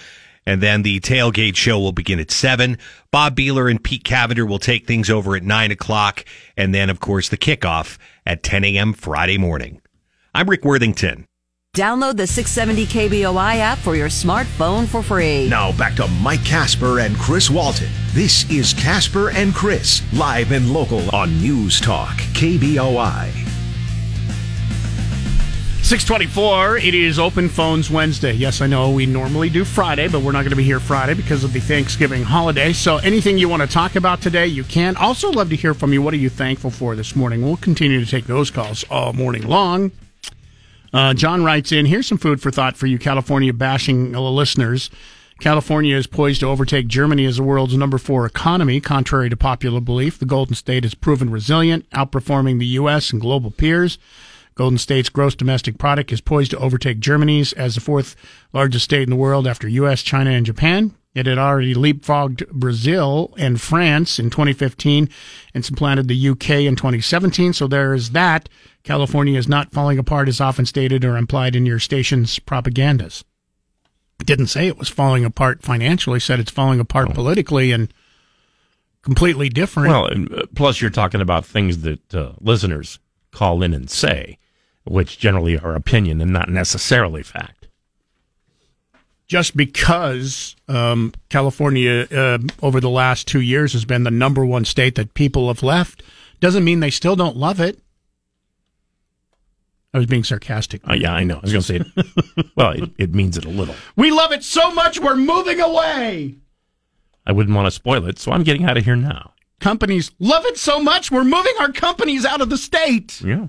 And 0.45 0.61
then 0.61 0.83
the 0.83 0.99
tailgate 0.99 1.55
show 1.55 1.79
will 1.79 1.91
begin 1.91 2.19
at 2.19 2.29
7. 2.29 2.77
Bob 3.09 3.35
Behler 3.35 3.67
and 3.67 3.83
Pete 3.83 4.03
Cavender 4.03 4.45
will 4.45 4.59
take 4.59 4.85
things 4.85 5.09
over 5.09 5.35
at 5.35 5.41
9 5.41 5.71
o'clock. 5.71 6.23
And 6.55 6.75
then, 6.75 6.91
of 6.91 6.99
course, 6.99 7.29
the 7.29 7.37
kickoff 7.37 7.97
at 8.27 8.43
10 8.43 8.63
a.m. 8.63 8.93
Friday 8.93 9.39
morning. 9.39 9.81
I'm 10.35 10.47
Rick 10.47 10.63
Worthington. 10.63 11.25
Download 11.73 12.17
the 12.17 12.27
670 12.27 12.85
KBOI 12.87 13.55
app 13.55 13.77
for 13.77 13.95
your 13.95 14.09
smartphone 14.09 14.85
for 14.85 15.01
free. 15.01 15.47
Now 15.47 15.71
back 15.71 15.95
to 15.95 16.07
Mike 16.21 16.43
Casper 16.43 16.99
and 16.99 17.15
Chris 17.15 17.49
Walton. 17.49 17.87
This 18.11 18.49
is 18.51 18.73
Casper 18.73 19.31
and 19.31 19.55
Chris, 19.55 20.01
live 20.11 20.51
and 20.51 20.73
local 20.73 21.09
on 21.15 21.39
News 21.39 21.79
Talk, 21.79 22.17
KBOI. 22.33 23.31
624, 25.81 26.77
it 26.79 26.93
is 26.93 27.17
Open 27.17 27.47
Phones 27.47 27.89
Wednesday. 27.89 28.33
Yes, 28.33 28.59
I 28.59 28.67
know 28.67 28.91
we 28.91 29.05
normally 29.05 29.49
do 29.49 29.63
Friday, 29.63 30.09
but 30.09 30.23
we're 30.23 30.33
not 30.33 30.41
going 30.41 30.49
to 30.49 30.57
be 30.57 30.63
here 30.63 30.81
Friday 30.81 31.13
because 31.13 31.45
of 31.45 31.53
the 31.53 31.61
Thanksgiving 31.61 32.23
holiday. 32.23 32.73
So 32.73 32.97
anything 32.97 33.37
you 33.37 33.47
want 33.47 33.61
to 33.61 33.67
talk 33.67 33.95
about 33.95 34.19
today, 34.21 34.47
you 34.47 34.65
can. 34.65 34.97
Also, 34.97 35.31
love 35.31 35.49
to 35.51 35.55
hear 35.55 35.73
from 35.73 35.93
you. 35.93 36.01
What 36.01 36.13
are 36.13 36.17
you 36.17 36.29
thankful 36.29 36.69
for 36.69 36.97
this 36.97 37.15
morning? 37.15 37.41
We'll 37.41 37.55
continue 37.55 38.03
to 38.03 38.11
take 38.11 38.25
those 38.25 38.51
calls 38.51 38.83
all 38.89 39.13
morning 39.13 39.47
long. 39.47 39.93
Uh, 40.93 41.13
John 41.13 41.43
writes 41.43 41.71
in, 41.71 41.85
here's 41.85 42.07
some 42.07 42.17
food 42.17 42.41
for 42.41 42.51
thought 42.51 42.75
for 42.75 42.87
you 42.87 42.99
California 42.99 43.53
bashing 43.53 44.11
listeners. 44.11 44.89
California 45.39 45.95
is 45.95 46.05
poised 46.05 46.41
to 46.41 46.47
overtake 46.47 46.87
Germany 46.87 47.25
as 47.25 47.37
the 47.37 47.43
world's 47.43 47.75
number 47.75 47.97
four 47.97 48.25
economy. 48.25 48.79
Contrary 48.79 49.29
to 49.29 49.35
popular 49.37 49.81
belief, 49.81 50.19
the 50.19 50.25
Golden 50.25 50.53
State 50.53 50.83
has 50.83 50.93
proven 50.93 51.31
resilient, 51.31 51.89
outperforming 51.91 52.59
the 52.59 52.67
U.S. 52.67 53.11
and 53.11 53.19
global 53.19 53.49
peers. 53.49 53.97
Golden 54.53 54.77
State's 54.77 55.09
gross 55.09 55.33
domestic 55.33 55.79
product 55.79 56.11
is 56.11 56.21
poised 56.21 56.51
to 56.51 56.59
overtake 56.59 56.99
Germany's 56.99 57.53
as 57.53 57.73
the 57.73 57.81
fourth 57.81 58.15
largest 58.53 58.85
state 58.85 59.03
in 59.03 59.09
the 59.09 59.15
world 59.15 59.47
after 59.47 59.67
U.S., 59.67 60.03
China, 60.03 60.29
and 60.29 60.45
Japan. 60.45 60.93
It 61.13 61.25
had 61.25 61.37
already 61.37 61.73
leapfrogged 61.73 62.47
Brazil 62.51 63.33
and 63.37 63.59
France 63.59 64.17
in 64.17 64.29
2015 64.29 65.09
and 65.53 65.65
supplanted 65.65 66.07
the 66.07 66.29
UK 66.29 66.49
in 66.51 66.75
2017. 66.75 67.53
So 67.53 67.67
there 67.67 67.93
is 67.93 68.11
that. 68.11 68.47
California 68.83 69.37
is 69.37 69.47
not 69.47 69.71
falling 69.71 69.99
apart 69.99 70.29
as 70.29 70.39
often 70.39 70.65
stated 70.65 71.03
or 71.03 71.17
implied 71.17 71.55
in 71.55 71.65
your 71.65 71.79
station's 71.79 72.39
propagandas. 72.39 73.23
It 74.19 74.27
didn't 74.27 74.47
say 74.47 74.67
it 74.67 74.77
was 74.77 74.87
falling 74.87 75.25
apart 75.25 75.61
financially, 75.61 76.19
said 76.19 76.39
it's 76.39 76.51
falling 76.51 76.79
apart 76.79 77.09
oh. 77.11 77.13
politically 77.13 77.71
and 77.71 77.93
completely 79.01 79.49
different. 79.49 79.89
Well, 79.89 80.05
and 80.05 80.33
uh, 80.33 80.45
plus 80.55 80.79
you're 80.79 80.91
talking 80.91 81.21
about 81.21 81.45
things 81.45 81.79
that 81.79 82.13
uh, 82.13 82.33
listeners 82.39 82.99
call 83.31 83.63
in 83.63 83.73
and 83.73 83.89
say 83.89 84.37
which 84.83 85.19
generally 85.19 85.57
are 85.57 85.75
opinion 85.75 86.21
and 86.21 86.31
not 86.31 86.49
necessarily 86.49 87.23
fact. 87.23 87.60
Just 89.31 89.55
because 89.55 90.57
um, 90.67 91.13
California 91.29 92.05
uh, 92.11 92.39
over 92.61 92.81
the 92.81 92.89
last 92.89 93.29
two 93.29 93.39
years 93.39 93.71
has 93.71 93.85
been 93.85 94.03
the 94.03 94.11
number 94.11 94.45
one 94.45 94.65
state 94.65 94.95
that 94.95 95.13
people 95.13 95.47
have 95.47 95.63
left 95.63 96.03
doesn't 96.41 96.65
mean 96.65 96.81
they 96.81 96.89
still 96.89 97.15
don't 97.15 97.37
love 97.37 97.61
it. 97.61 97.79
I 99.93 99.99
was 99.99 100.07
being 100.07 100.25
sarcastic. 100.25 100.85
Uh, 100.85 100.95
yeah, 100.95 101.13
I 101.13 101.23
know. 101.23 101.37
I 101.37 101.39
was 101.43 101.53
going 101.53 101.61
to 101.61 101.65
say, 101.65 101.75
it. 101.95 102.45
well, 102.57 102.71
it, 102.71 102.89
it 102.97 103.15
means 103.15 103.37
it 103.37 103.45
a 103.45 103.49
little. 103.49 103.73
We 103.95 104.11
love 104.11 104.33
it 104.33 104.43
so 104.43 104.69
much, 104.73 104.99
we're 104.99 105.15
moving 105.15 105.61
away. 105.61 106.35
I 107.25 107.31
wouldn't 107.31 107.55
want 107.55 107.67
to 107.67 107.71
spoil 107.71 108.05
it, 108.07 108.19
so 108.19 108.33
I'm 108.33 108.43
getting 108.43 108.65
out 108.65 108.75
of 108.75 108.83
here 108.83 108.97
now. 108.97 109.31
Companies 109.61 110.11
love 110.19 110.45
it 110.45 110.57
so 110.57 110.81
much, 110.83 111.09
we're 111.09 111.23
moving 111.23 111.53
our 111.61 111.71
companies 111.71 112.25
out 112.25 112.41
of 112.41 112.49
the 112.49 112.57
state. 112.57 113.21
Yeah. 113.21 113.47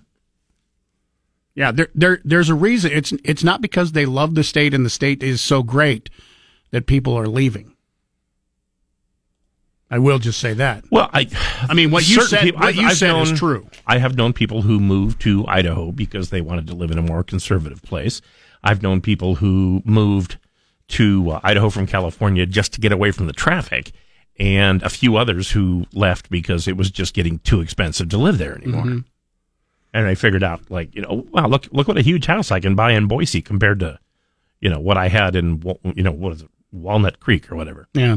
Yeah, 1.55 1.71
there, 1.73 1.89
there, 1.95 2.21
there's 2.25 2.49
a 2.49 2.55
reason. 2.55 2.93
It's, 2.93 3.13
it's 3.25 3.45
not 3.45 3.61
because 3.61 3.93
they 3.93 4.07
love 4.07 4.35
the 4.35 4.45
state 4.45 4.73
and 4.73 4.87
the 4.87 4.91
state 4.91 5.23
is 5.23 5.41
so 5.41 5.63
great 5.63 6.09
that 6.71 6.87
people 6.87 7.15
are 7.19 7.29
leaving. 7.29 7.73
I 9.91 9.99
will 9.99 10.19
just 10.19 10.41
say 10.41 10.55
that. 10.55 10.85
Well, 10.91 11.11
I, 11.13 11.29
I 11.69 11.75
mean, 11.75 11.91
what 11.91 12.09
you 12.09 12.23
said, 12.23 12.41
people, 12.41 12.63
what 12.63 12.75
you 12.75 12.87
I've 12.87 12.97
said 12.97 13.09
known, 13.09 13.23
is 13.25 13.39
true. 13.39 13.67
I 13.87 13.99
have 13.99 14.17
known 14.17 14.33
people 14.33 14.63
who 14.63 14.81
moved 14.81 15.21
to 15.23 15.47
Idaho 15.47 15.93
because 15.93 16.31
they 16.31 16.41
wanted 16.41 16.67
to 16.69 16.75
live 16.75 16.91
in 16.91 16.97
a 16.97 17.03
more 17.03 17.23
conservative 17.23 17.83
place. 17.83 18.23
I've 18.65 18.83
known 18.83 19.03
people 19.03 19.35
who 19.35 19.83
moved 19.85 20.39
to 20.89 21.33
uh, 21.33 21.41
Idaho 21.43 21.69
from 21.69 21.87
California 21.87 22.47
just 22.47 22.73
to 22.73 22.81
get 22.81 22.91
away 22.91 23.11
from 23.11 23.27
the 23.27 23.35
traffic, 23.35 23.93
and 24.39 24.83
a 24.83 24.89
few 24.89 25.17
others 25.17 25.51
who 25.51 25.85
left 25.93 26.31
because 26.31 26.67
it 26.67 26.79
was 26.79 26.91
just 26.91 27.13
getting 27.13 27.41
too 27.41 27.61
expensive 27.61 28.09
to 28.09 28.17
live 28.17 28.39
there 28.39 28.55
anymore. 28.55 28.85
Mm-hmm 28.85 28.99
and 29.93 30.07
I 30.07 30.15
figured 30.15 30.43
out 30.43 30.71
like 30.71 30.95
you 30.95 31.03
know 31.03 31.27
wow 31.31 31.47
look 31.47 31.69
look 31.73 31.89
what 31.89 31.99
a 31.99 32.03
huge 32.03 32.27
house 32.27 32.51
I 32.51 32.61
can 32.61 32.75
buy 32.75 32.93
in 32.93 33.07
Boise 33.07 33.43
compared 33.43 33.81
to 33.81 33.99
you 34.61 34.71
know 34.71 34.81
what 34.81 34.97
I 34.97 35.09
had 35.09 35.37
in 35.37 35.63
you 35.95 36.03
know 36.03 36.13
what 36.13 36.35
is 36.35 36.43
it 36.43 36.49
Walnut 36.73 37.21
Creek 37.21 37.51
or 37.53 37.57
whatever. 37.57 37.89
Yeah, 37.93 38.17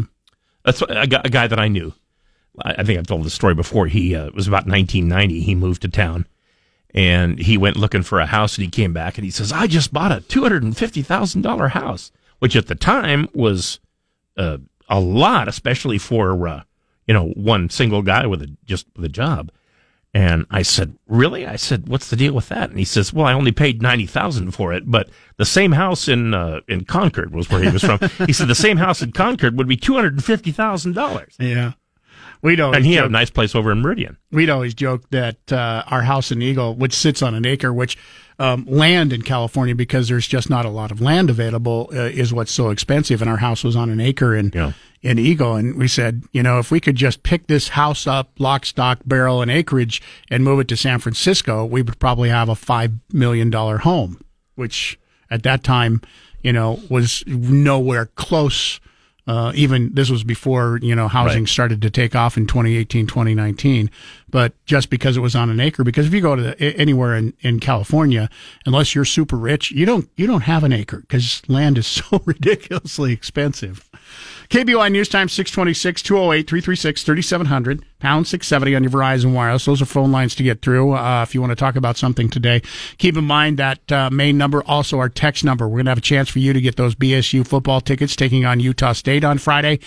that's 0.63 0.81
a, 0.81 0.85
a 1.01 1.07
guy 1.07 1.47
that 1.47 1.59
I 1.59 1.67
knew. 1.67 1.93
I, 2.63 2.83
think 2.83 2.97
I've 2.99 3.07
told 3.07 3.23
the 3.23 3.29
story 3.29 3.53
before. 3.53 3.87
He 3.87 4.15
uh, 4.15 4.29
was 4.31 4.47
about 4.47 4.65
1990. 4.65 5.41
He 5.41 5.55
moved 5.55 5.81
to 5.81 5.89
town. 5.89 6.27
And 6.93 7.37
he 7.37 7.57
went 7.57 7.75
looking 7.75 8.03
for 8.03 8.21
a 8.21 8.25
house 8.25 8.57
and 8.57 8.63
he 8.63 8.71
came 8.71 8.93
back 8.93 9.17
and 9.17 9.25
he 9.25 9.31
says, 9.31 9.51
I 9.51 9.67
just 9.67 9.91
bought 9.91 10.13
a 10.13 10.21
$250,000 10.21 11.69
house, 11.71 12.11
which 12.39 12.55
at 12.55 12.67
the 12.67 12.75
time 12.75 13.27
was 13.33 13.79
uh, 14.37 14.59
a 14.87 14.99
lot, 15.01 15.49
especially 15.49 15.97
for, 15.97 16.47
uh, 16.47 16.63
you 17.05 17.13
know, 17.13 17.31
one 17.31 17.69
single 17.69 18.01
guy 18.01 18.25
with 18.25 18.41
a, 18.41 18.55
just 18.63 18.87
with 18.95 19.03
a 19.03 19.09
job. 19.09 19.51
And 20.15 20.45
I 20.49 20.61
said, 20.61 20.97
really? 21.07 21.45
I 21.45 21.57
said, 21.57 21.89
what's 21.89 22.09
the 22.09 22.15
deal 22.15 22.31
with 22.31 22.47
that? 22.47 22.69
And 22.69 22.79
he 22.79 22.85
says, 22.85 23.11
well, 23.11 23.25
I 23.25 23.33
only 23.33 23.51
paid 23.51 23.81
90,000 23.81 24.51
for 24.51 24.71
it, 24.71 24.89
but 24.89 25.09
the 25.35 25.43
same 25.43 25.73
house 25.73 26.07
in, 26.07 26.33
uh, 26.33 26.61
in 26.69 26.85
Concord 26.85 27.35
was 27.35 27.49
where 27.49 27.61
he 27.61 27.69
was 27.69 27.83
from. 27.83 27.99
he 28.25 28.31
said 28.31 28.47
the 28.47 28.55
same 28.55 28.77
house 28.77 29.01
in 29.01 29.11
Concord 29.11 29.57
would 29.57 29.67
be 29.67 29.75
$250,000. 29.75 31.35
Yeah. 31.37 31.73
We'd 32.41 32.61
always 32.61 32.77
and 32.77 32.85
he 32.85 32.93
had 32.93 33.03
a 33.03 33.09
nice 33.09 33.29
place 33.29 33.55
over 33.55 33.73
in 33.73 33.81
Meridian. 33.81 34.15
We'd 34.31 34.49
always 34.49 34.73
joke 34.73 35.09
that 35.09 35.51
uh, 35.51 35.83
our 35.87 36.03
house 36.03 36.31
in 36.31 36.41
Eagle, 36.41 36.75
which 36.75 36.93
sits 36.93 37.21
on 37.21 37.35
an 37.35 37.45
acre, 37.45 37.73
which 37.73 37.97
um, 38.39 38.65
land 38.65 39.13
in 39.13 39.21
California, 39.21 39.75
because 39.75 40.07
there's 40.07 40.27
just 40.27 40.49
not 40.49 40.65
a 40.65 40.69
lot 40.69 40.91
of 40.91 41.01
land 41.01 41.29
available, 41.29 41.89
uh, 41.93 42.01
is 42.03 42.33
what's 42.33 42.51
so 42.51 42.69
expensive. 42.69 43.21
And 43.21 43.29
our 43.29 43.37
house 43.37 43.63
was 43.63 43.75
on 43.75 43.89
an 43.89 43.99
acre 43.99 44.35
in 44.35 44.51
yeah. 44.53 44.73
in 45.01 45.19
Eagle, 45.19 45.55
and 45.55 45.75
we 45.75 45.87
said, 45.87 46.23
you 46.31 46.43
know, 46.43 46.59
if 46.59 46.71
we 46.71 46.79
could 46.79 46.95
just 46.95 47.23
pick 47.23 47.47
this 47.47 47.69
house 47.69 48.07
up, 48.07 48.31
lock, 48.39 48.65
stock, 48.65 48.99
barrel, 49.05 49.41
and 49.41 49.49
acreage, 49.49 50.01
and 50.29 50.43
move 50.43 50.59
it 50.59 50.67
to 50.67 50.77
San 50.77 50.99
Francisco, 50.99 51.65
we 51.65 51.81
would 51.81 51.99
probably 51.99 52.29
have 52.29 52.49
a 52.49 52.55
five 52.55 52.91
million 53.13 53.49
dollar 53.49 53.79
home, 53.79 54.19
which 54.55 54.99
at 55.29 55.43
that 55.43 55.63
time, 55.63 56.01
you 56.41 56.53
know, 56.53 56.79
was 56.89 57.23
nowhere 57.27 58.07
close 58.15 58.79
uh, 59.27 59.51
even 59.55 59.93
this 59.93 60.09
was 60.09 60.23
before 60.23 60.79
you 60.81 60.95
know 60.95 61.07
housing 61.07 61.43
right. 61.43 61.49
started 61.49 61.81
to 61.81 61.89
take 61.89 62.15
off 62.15 62.37
in 62.37 62.45
2018 62.45 63.07
2019 63.07 63.89
but 64.29 64.53
just 64.65 64.89
because 64.89 65.17
it 65.17 65.21
was 65.21 65.35
on 65.35 65.49
an 65.49 65.59
acre 65.59 65.83
because 65.83 66.05
if 66.05 66.13
you 66.13 66.21
go 66.21 66.35
to 66.35 66.41
the, 66.41 66.61
anywhere 66.77 67.15
in, 67.15 67.33
in 67.41 67.59
california 67.59 68.29
unless 68.65 68.93
you're 68.93 69.05
super 69.05 69.35
rich 69.35 69.71
you 69.71 69.85
don't 69.85 70.09
you 70.15 70.27
don't 70.27 70.41
have 70.41 70.63
an 70.63 70.71
acre 70.71 70.99
because 70.99 71.41
land 71.47 71.77
is 71.77 71.87
so 71.95 72.21
ridiculously 72.25 73.11
expensive 73.11 73.84
KBOI 74.49 74.91
News 74.91 75.09
Time 75.09 75.27
626 75.27 76.01
208 76.01 76.47
336 76.47 77.03
3700 77.03 77.85
pound 77.99 78.27
670 78.27 78.75
on 78.75 78.83
your 78.83 78.91
Verizon 78.91 79.33
Wireless. 79.33 79.65
Those 79.65 79.81
are 79.81 79.85
phone 79.85 80.11
lines 80.11 80.35
to 80.35 80.43
get 80.43 80.61
through 80.61 80.93
uh, 80.93 81.23
if 81.23 81.33
you 81.33 81.41
want 81.41 81.51
to 81.51 81.55
talk 81.55 81.75
about 81.75 81.97
something 81.97 82.29
today. 82.29 82.61
Keep 82.97 83.17
in 83.17 83.25
mind 83.25 83.57
that 83.57 83.91
uh, 83.91 84.09
main 84.11 84.37
number, 84.37 84.63
also 84.65 84.99
our 84.99 85.09
text 85.09 85.43
number. 85.43 85.67
We're 85.67 85.77
going 85.77 85.85
to 85.85 85.91
have 85.91 85.97
a 85.97 86.01
chance 86.01 86.29
for 86.29 86.39
you 86.39 86.53
to 86.53 86.61
get 86.61 86.75
those 86.75 86.95
BSU 86.95 87.47
football 87.47 87.81
tickets 87.81 88.15
taking 88.15 88.45
on 88.45 88.59
Utah 88.59 88.93
State 88.93 89.23
on 89.23 89.37
Friday. 89.37 89.79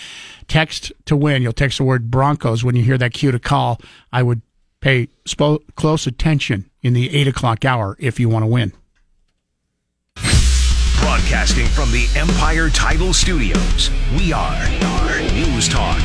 Text 0.47 0.91
to 1.05 1.15
win. 1.15 1.41
You'll 1.41 1.53
text 1.53 1.77
the 1.77 1.83
word 1.85 2.11
Broncos 2.11 2.63
when 2.63 2.75
you 2.75 2.83
hear 2.83 2.97
that 2.97 3.13
cue 3.13 3.31
to 3.31 3.39
call. 3.39 3.79
I 4.11 4.23
would 4.23 4.41
pay 4.81 5.07
close 5.75 6.07
attention 6.07 6.69
in 6.81 6.93
the 6.93 7.15
8 7.15 7.27
o'clock 7.27 7.65
hour 7.65 7.95
if 7.99 8.19
you 8.19 8.29
want 8.29 8.43
to 8.43 8.47
win. 8.47 8.73
Broadcasting 11.09 11.65
from 11.65 11.91
the 11.91 12.07
Empire 12.15 12.69
Title 12.69 13.13
Studios, 13.13 13.89
we 14.15 14.31
are, 14.31 14.69
News 15.33 15.67
Talk, 15.67 15.97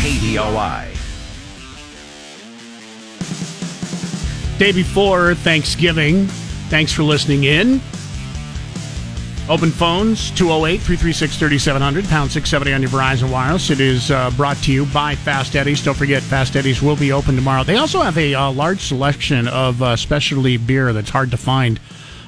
KBOI. 0.00 0.88
Day 4.58 4.72
before 4.72 5.34
Thanksgiving. 5.34 6.28
Thanks 6.70 6.92
for 6.92 7.02
listening 7.02 7.44
in. 7.44 7.82
Open 9.50 9.70
phones 9.70 10.30
208 10.30 10.78
336 10.78 11.36
3700, 11.36 12.04
pound 12.06 12.32
670 12.32 12.72
on 12.72 12.80
your 12.80 12.90
Verizon 12.90 13.30
Wireless. 13.30 13.68
It 13.68 13.80
is 13.80 14.10
uh, 14.10 14.30
brought 14.30 14.56
to 14.62 14.72
you 14.72 14.86
by 14.86 15.14
Fast 15.14 15.54
Eddie's. 15.56 15.84
Don't 15.84 15.94
forget, 15.94 16.22
Fast 16.22 16.56
Eddie's 16.56 16.80
will 16.80 16.96
be 16.96 17.12
open 17.12 17.34
tomorrow. 17.34 17.64
They 17.64 17.76
also 17.76 18.00
have 18.00 18.16
a 18.16 18.34
uh, 18.34 18.50
large 18.50 18.80
selection 18.80 19.46
of 19.48 19.82
uh, 19.82 19.94
specialty 19.94 20.56
beer 20.56 20.94
that's 20.94 21.10
hard 21.10 21.30
to 21.32 21.36
find 21.36 21.78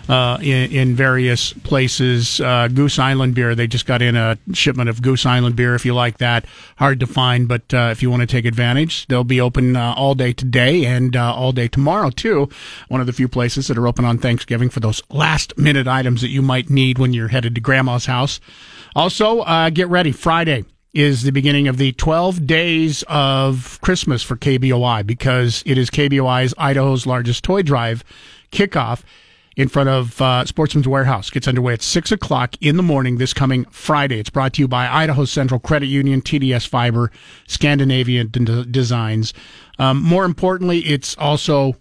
uh, 0.08 0.38
in, 0.40 0.70
in, 0.70 0.94
various 0.94 1.52
places. 1.52 2.40
Uh, 2.40 2.68
Goose 2.68 2.98
Island 2.98 3.34
beer, 3.34 3.54
they 3.54 3.66
just 3.66 3.86
got 3.86 4.02
in 4.02 4.16
a 4.16 4.38
shipment 4.52 4.90
of 4.90 5.00
Goose 5.00 5.24
Island 5.24 5.56
beer. 5.56 5.74
If 5.74 5.86
you 5.86 5.94
like 5.94 6.18
that, 6.18 6.44
hard 6.76 7.00
to 7.00 7.06
find, 7.06 7.48
but 7.48 7.72
uh, 7.72 7.88
if 7.90 8.02
you 8.02 8.10
want 8.10 8.20
to 8.20 8.26
take 8.26 8.44
advantage, 8.44 9.06
they'll 9.06 9.24
be 9.24 9.40
open 9.40 9.76
uh, 9.76 9.94
all 9.96 10.14
day 10.14 10.32
today 10.32 10.84
and 10.84 11.16
uh, 11.16 11.34
all 11.34 11.52
day 11.52 11.68
tomorrow 11.68 12.10
too. 12.10 12.48
One 12.88 13.00
of 13.00 13.06
the 13.06 13.12
few 13.12 13.28
places 13.28 13.68
that 13.68 13.78
are 13.78 13.86
open 13.86 14.04
on 14.04 14.18
Thanksgiving 14.18 14.68
for 14.68 14.80
those 14.80 15.02
last 15.10 15.56
minute 15.56 15.88
items 15.88 16.20
that 16.20 16.30
you 16.30 16.42
might 16.42 16.68
need 16.68 16.98
when 16.98 17.12
you're 17.12 17.28
headed 17.28 17.54
to 17.54 17.60
Grandma's 17.60 18.06
house. 18.06 18.40
Also, 18.94 19.40
uh, 19.40 19.70
get 19.70 19.88
ready 19.88 20.12
Friday 20.12 20.64
is 20.92 21.24
the 21.24 21.32
beginning 21.32 21.66
of 21.66 21.76
the 21.76 21.92
12 21.92 22.46
days 22.46 23.02
of 23.08 23.80
Christmas 23.80 24.22
for 24.22 24.36
KBOI 24.36 25.04
because 25.04 25.62
it 25.66 25.76
is 25.76 25.90
KBOI's 25.90 26.54
Idaho's 26.56 27.04
largest 27.04 27.42
toy 27.42 27.62
drive 27.62 28.04
kickoff 28.52 29.02
in 29.56 29.68
front 29.68 29.88
of 29.88 30.20
uh, 30.20 30.44
Sportsman's 30.44 30.88
Warehouse. 30.88 31.30
Gets 31.30 31.48
underway 31.48 31.74
at 31.74 31.82
6 31.82 32.12
o'clock 32.12 32.54
in 32.60 32.76
the 32.76 32.82
morning 32.82 33.18
this 33.18 33.32
coming 33.32 33.64
Friday. 33.66 34.18
It's 34.18 34.30
brought 34.30 34.54
to 34.54 34.62
you 34.62 34.68
by 34.68 34.88
Idaho 34.88 35.24
Central 35.24 35.60
Credit 35.60 35.86
Union, 35.86 36.22
TDS 36.22 36.66
Fiber, 36.66 37.10
Scandinavian 37.46 38.28
D- 38.28 38.64
Designs. 38.70 39.32
Um, 39.78 40.02
more 40.02 40.24
importantly, 40.24 40.80
it's 40.80 41.16
also 41.16 41.76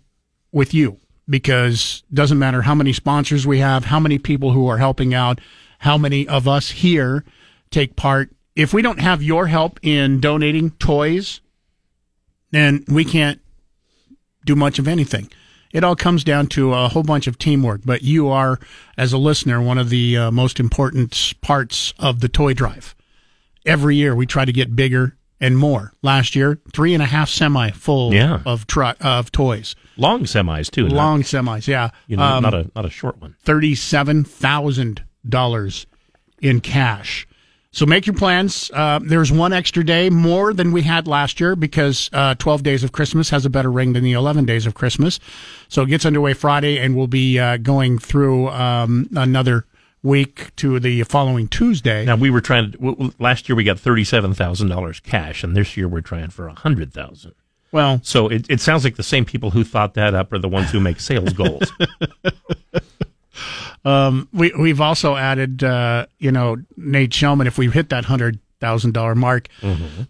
with 0.51 0.73
you 0.73 0.99
because 1.27 2.03
doesn't 2.13 2.39
matter 2.39 2.63
how 2.63 2.75
many 2.75 2.93
sponsors 2.93 3.47
we 3.47 3.59
have, 3.59 3.85
how 3.85 3.99
many 3.99 4.19
people 4.19 4.51
who 4.51 4.67
are 4.67 4.77
helping 4.77 5.13
out, 5.13 5.39
how 5.79 5.97
many 5.97 6.27
of 6.27 6.47
us 6.47 6.71
here 6.71 7.23
take 7.71 7.95
part. 7.95 8.29
If 8.55 8.73
we 8.73 8.81
don't 8.81 8.99
have 8.99 9.23
your 9.23 9.47
help 9.47 9.79
in 9.81 10.19
donating 10.19 10.71
toys, 10.71 11.41
then 12.51 12.85
we 12.87 13.03
can't 13.03 13.41
do 14.45 14.55
much 14.55 14.77
of 14.77 14.87
anything. 14.87 15.29
It 15.73 15.83
all 15.83 15.95
comes 15.95 16.23
down 16.23 16.47
to 16.47 16.73
a 16.73 16.87
whole 16.87 17.03
bunch 17.03 17.25
of 17.27 17.37
teamwork, 17.39 17.81
but 17.83 18.03
you 18.03 18.29
are, 18.29 18.59
as 18.95 19.11
a 19.11 19.17
listener, 19.17 19.59
one 19.61 19.79
of 19.79 19.89
the 19.89 20.15
uh, 20.17 20.31
most 20.31 20.59
important 20.59 21.33
parts 21.41 21.93
of 21.99 22.19
the 22.21 22.29
toy 22.29 22.53
drive. 22.53 22.95
Every 23.65 23.95
year 23.95 24.15
we 24.15 24.25
try 24.27 24.45
to 24.45 24.53
get 24.53 24.75
bigger 24.75 25.17
and 25.41 25.57
more. 25.57 25.91
Last 26.03 26.35
year, 26.35 26.59
three 26.73 26.93
and 26.93 27.01
a 27.01 27.07
half 27.07 27.27
semi 27.29 27.71
full 27.71 28.13
Yeah. 28.13 28.41
of 28.45 28.67
tru- 28.67 28.93
of 29.01 29.31
toys, 29.31 29.75
Long 29.97 30.23
semis 30.25 30.69
too. 30.69 30.83
not- 30.83 30.93
long 30.95 31.23
semis. 31.23 31.67
Yeah, 31.67 31.89
you 32.07 32.17
know, 32.17 32.23
Um, 32.23 32.43
not 32.43 32.53
a 32.53 32.69
not 32.75 32.85
a 32.85 32.89
short 32.89 33.19
one. 33.19 33.35
thirty-seven 33.43 34.25
thousand 34.25 35.03
dollars 35.27 35.85
in 36.41 36.61
cash. 36.61 37.27
So 37.73 37.87
make 37.87 38.05
your 38.05 38.15
plans. 38.15 38.69
Uh, 38.71 38.99
there's 39.03 39.31
one 39.31 39.51
extra 39.51 39.83
day 39.83 40.11
more 40.11 40.53
than 40.53 40.71
we 40.71 40.83
had 40.83 41.07
last 41.07 41.39
year 41.39 41.55
because 41.55 42.07
uh, 42.13 42.35
12 42.35 42.61
Days 42.61 42.83
of 42.83 42.91
Christmas 42.91 43.31
has 43.31 43.47
a 43.47 43.49
better 43.49 43.71
ring 43.71 43.93
than 43.93 44.03
the 44.03 44.11
11 44.13 44.45
Days 44.45 44.67
of 44.67 44.75
Christmas. 44.75 45.19
So 45.69 45.81
it 45.81 45.87
gets 45.87 46.05
underway 46.05 46.33
Friday, 46.35 46.77
and 46.77 46.95
we'll 46.95 47.07
be 47.07 47.39
uh, 47.39 47.57
going 47.57 47.97
through 47.97 48.49
um, 48.49 49.09
another 49.15 49.65
week 50.03 50.55
to 50.57 50.79
the 50.79 51.01
following 51.03 51.47
Tuesday. 51.47 52.05
Now 52.05 52.15
we 52.15 52.29
were 52.29 52.41
trying 52.41 52.73
to 52.73 52.77
w- 52.77 53.11
last 53.17 53.49
year 53.49 53.55
we 53.55 53.63
got 53.63 53.79
thirty 53.79 54.03
seven 54.03 54.35
thousand 54.35 54.67
dollars 54.67 54.99
cash, 54.99 55.43
and 55.43 55.55
this 55.57 55.75
year 55.75 55.87
we're 55.87 56.01
trying 56.01 56.29
for 56.29 56.47
a 56.47 56.53
hundred 56.53 56.93
thousand. 56.93 57.33
Well, 57.71 58.01
So 58.03 58.27
it, 58.27 58.45
it 58.51 58.61
sounds 58.61 58.83
like 58.83 58.97
the 58.97 59.03
same 59.03 59.25
people 59.25 59.49
who 59.49 59.63
thought 59.63 59.95
that 59.95 60.13
up 60.13 60.31
are 60.31 60.37
the 60.37 60.47
ones 60.47 60.69
who 60.69 60.79
make 60.79 60.99
sales 60.99 61.33
goals. 61.33 61.71
Um, 63.85 64.27
we 64.33 64.51
we've 64.57 64.79
also 64.81 65.15
added, 65.15 65.63
uh, 65.63 66.05
you 66.19 66.31
know, 66.31 66.57
Nate 66.77 67.11
Shellman. 67.11 67.47
If 67.47 67.57
we 67.57 67.69
hit 67.69 67.89
that 67.89 68.05
hundred 68.05 68.39
thousand 68.59 68.93
dollar 68.93 69.13
mark, 69.15 69.49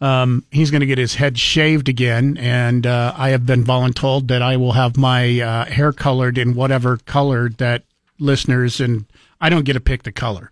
um, 0.01 0.45
he's 0.51 0.69
going 0.71 0.81
to 0.81 0.85
get 0.85 0.97
his 0.99 1.15
head 1.15 1.37
shaved 1.39 1.89
again, 1.89 2.37
and 2.37 2.85
uh, 2.85 3.13
I 3.17 3.29
have 3.29 3.45
been 3.45 3.63
voluntold 3.63 4.27
that 4.27 4.41
I 4.43 4.57
will 4.57 4.73
have 4.73 4.95
my 4.97 5.39
uh, 5.41 5.65
hair 5.65 5.91
colored 5.91 6.37
in 6.37 6.53
whatever 6.53 6.97
color 6.97 7.49
that 7.57 7.83
listeners 8.19 8.79
and 8.79 9.05
I 9.41 9.49
don't 9.49 9.63
get 9.65 9.73
to 9.73 9.79
pick 9.79 10.03
the 10.03 10.11
color. 10.11 10.51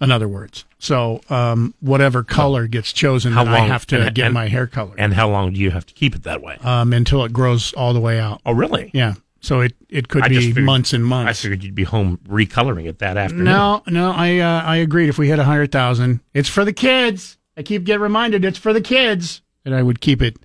In 0.00 0.10
other 0.10 0.26
words, 0.28 0.64
so 0.78 1.20
um, 1.30 1.72
whatever 1.80 2.24
color 2.24 2.66
gets 2.66 2.92
chosen, 2.92 3.32
How 3.32 3.44
then 3.44 3.54
I 3.54 3.58
have 3.60 3.86
to 3.88 4.06
and- 4.06 4.14
get 4.14 4.24
and- 4.26 4.34
my 4.34 4.48
hair 4.48 4.66
colored 4.66 4.98
and 4.98 5.14
how 5.14 5.28
long 5.30 5.52
do 5.52 5.60
you 5.60 5.70
have 5.70 5.86
to 5.86 5.94
keep 5.94 6.14
it 6.16 6.24
that 6.24 6.42
way? 6.42 6.56
um, 6.62 6.92
until 6.92 7.24
it 7.24 7.32
grows 7.32 7.72
all 7.74 7.92
the 7.92 8.00
way 8.00 8.18
out. 8.18 8.40
oh, 8.44 8.52
really? 8.52 8.90
Yeah, 8.92 9.14
so 9.44 9.60
it 9.60 9.74
it 9.88 10.08
could 10.08 10.22
I 10.24 10.28
be 10.28 10.40
figured- 10.40 10.64
months 10.64 10.92
and 10.92 11.04
months. 11.04 11.30
I 11.30 11.32
figured 11.42 11.62
you'd 11.62 11.74
be 11.74 11.84
home 11.84 12.18
recoloring 12.28 12.86
it 12.86 12.98
that 13.00 13.16
afternoon. 13.16 13.44
No, 13.44 13.82
no, 13.86 14.10
I 14.10 14.38
uh, 14.38 14.62
I 14.62 14.76
agreed. 14.76 15.08
If 15.08 15.18
we 15.18 15.28
hit 15.28 15.38
a 15.38 15.44
hundred 15.44 15.70
thousand, 15.72 16.20
it's 16.32 16.48
for 16.48 16.64
the 16.64 16.72
kids. 16.72 17.38
I 17.56 17.62
keep 17.62 17.84
getting 17.84 18.02
reminded 18.02 18.44
it's 18.44 18.58
for 18.58 18.72
the 18.72 18.80
kids, 18.80 19.40
and 19.64 19.74
I 19.74 19.82
would 19.82 20.00
keep 20.00 20.20
it 20.22 20.36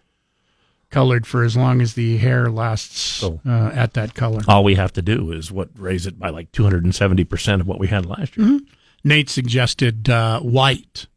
colored 0.92 1.26
for 1.28 1.44
as 1.44 1.56
long 1.56 1.82
as 1.82 1.94
the 1.94 2.18
hair 2.18 2.50
lasts 2.50 3.24
uh, 3.24 3.38
at 3.74 3.94
that 3.94 4.16
color. 4.16 4.42
All 4.48 4.64
we 4.64 4.76
have 4.76 4.92
to 4.94 5.02
do 5.02 5.32
is 5.32 5.52
what 5.52 5.70
raise 5.76 6.06
it 6.08 6.20
by 6.20 6.30
like 6.30 6.52
two 6.52 6.64
hundred 6.64 6.84
and 6.84 6.94
seventy 6.94 7.24
percent 7.24 7.62
of 7.62 7.68
what 7.68 7.80
we 7.80 7.88
had 7.88 8.06
last 8.06 8.36
year. 8.38 8.46
Mm-hmm. 8.48 8.58
Nate 9.04 9.30
suggested 9.30 10.10
uh, 10.10 10.40
white, 10.42 11.08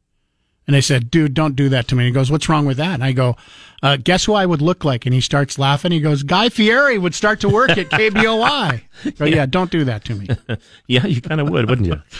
and 0.73 0.77
I 0.79 0.81
said, 0.81 1.11
"Dude, 1.11 1.35
don't 1.35 1.55
do 1.55 1.69
that 1.69 1.87
to 1.89 1.95
me." 1.95 2.07
He 2.07 2.11
goes, 2.11 2.31
"What's 2.31 2.49
wrong 2.49 2.65
with 2.65 2.79
that?" 2.79 2.95
And 2.95 3.05
I 3.05 3.13
go, 3.13 3.37
uh, 3.83 3.99
"Guess 4.03 4.25
who 4.25 4.33
I 4.33 4.47
would 4.47 4.63
look 4.63 4.85
like?" 4.87 5.05
And 5.05 5.15
he 5.15 5.21
starts 5.21 5.59
laughing. 5.59 5.93
He 5.93 6.01
goes, 6.01 6.23
"Guy 6.23 6.49
Fieri 6.49 6.97
would 6.97 7.15
start 7.15 7.41
to 7.41 7.49
work 7.51 7.71
at 7.71 7.91
KBOI." 7.91 8.81
So 9.17 9.25
yeah, 9.27 9.45
don't 9.45 9.71
do 9.71 9.85
that 9.85 10.05
to 10.07 10.15
me. 10.15 10.29
Yeah, 10.87 11.07
you 11.07 11.21
kind 11.21 11.41
of 11.41 11.51
would, 11.51 11.69
wouldn't 11.69 11.89
you? 11.89 12.01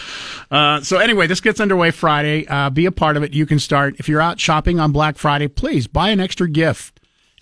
Uh, 0.51 0.79
so 0.81 0.99
anyway, 0.99 1.25
this 1.25 1.41
gets 1.41 1.59
underway 1.59 1.89
Friday. 1.89 2.45
Uh, 2.45 2.69
be 2.69 2.85
a 2.85 2.91
part 2.91 3.17
of 3.17 3.23
it. 3.23 3.33
You 3.33 3.47
can 3.47 3.57
start 3.57 3.95
if 3.97 4.07
you're 4.07 4.21
out 4.21 4.39
shopping 4.39 4.79
on 4.79 4.91
Black 4.91 5.17
Friday. 5.17 5.47
Please 5.47 5.87
buy 5.87 6.09
an 6.09 6.19
extra 6.19 6.47
gift 6.47 6.92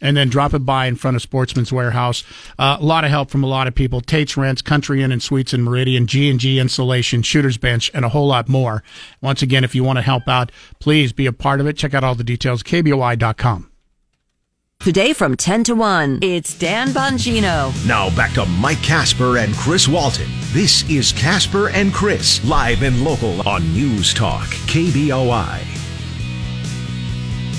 and 0.01 0.17
then 0.17 0.29
drop 0.29 0.53
it 0.53 0.65
by 0.65 0.87
in 0.87 0.95
front 0.95 1.15
of 1.15 1.21
Sportsman's 1.21 1.71
Warehouse. 1.71 2.23
Uh, 2.59 2.77
a 2.79 2.83
lot 2.83 3.03
of 3.03 3.09
help 3.09 3.29
from 3.29 3.43
a 3.43 3.47
lot 3.47 3.67
of 3.67 3.75
people: 3.75 4.01
Tate's 4.01 4.35
Rents, 4.35 4.61
Country 4.61 5.01
Inn 5.01 5.11
and 5.11 5.21
Suites 5.21 5.53
in 5.53 5.63
Meridian, 5.63 6.07
G 6.07 6.29
and 6.29 6.39
G 6.39 6.59
Insulation, 6.59 7.21
Shooters 7.21 7.57
Bench, 7.57 7.91
and 7.93 8.03
a 8.03 8.09
whole 8.09 8.27
lot 8.27 8.49
more. 8.49 8.83
Once 9.21 9.41
again, 9.41 9.63
if 9.63 9.75
you 9.75 9.83
want 9.83 9.97
to 9.97 10.03
help 10.03 10.27
out, 10.27 10.51
please 10.79 11.13
be 11.13 11.25
a 11.25 11.33
part 11.33 11.61
of 11.61 11.67
it. 11.67 11.77
Check 11.77 11.93
out 11.93 12.03
all 12.03 12.15
the 12.15 12.23
details: 12.23 12.63
kboi.com. 12.63 13.71
Today 14.81 15.13
from 15.13 15.37
10 15.37 15.65
to 15.65 15.75
1, 15.75 16.19
it's 16.23 16.57
Dan 16.57 16.87
Bongino. 16.87 17.71
Now 17.87 18.09
back 18.15 18.31
to 18.31 18.47
Mike 18.47 18.81
Casper 18.81 19.37
and 19.37 19.53
Chris 19.53 19.87
Walton. 19.87 20.25
This 20.53 20.89
is 20.89 21.11
Casper 21.11 21.69
and 21.69 21.93
Chris, 21.93 22.43
live 22.43 22.81
and 22.81 23.03
local 23.03 23.47
on 23.47 23.61
News 23.75 24.11
Talk, 24.11 24.47
KBOI. 24.65 25.80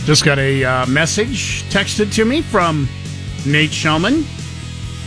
Just 0.04 0.24
got 0.24 0.38
a 0.38 0.64
uh, 0.64 0.86
message 0.86 1.62
texted 1.70 2.12
to 2.14 2.24
me 2.24 2.42
from 2.42 2.88
Nate 3.46 3.70
Shellman. 3.70 4.22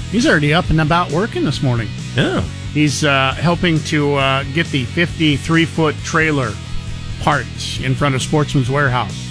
He's 0.10 0.26
already 0.26 0.54
up 0.54 0.70
and 0.70 0.80
about 0.80 1.12
working 1.12 1.44
this 1.44 1.62
morning. 1.62 1.90
Yeah. 2.16 2.42
He's 2.74 3.04
uh, 3.04 3.34
helping 3.34 3.80
to 3.86 4.16
uh, 4.16 4.44
get 4.54 4.68
the 4.68 4.86
53 4.86 5.66
foot 5.66 5.96
trailer 6.04 6.54
parts 7.22 7.80
in 7.82 7.94
front 7.94 8.16
of 8.16 8.22
Sportsman's 8.22 8.70
Warehouse. 8.70 9.22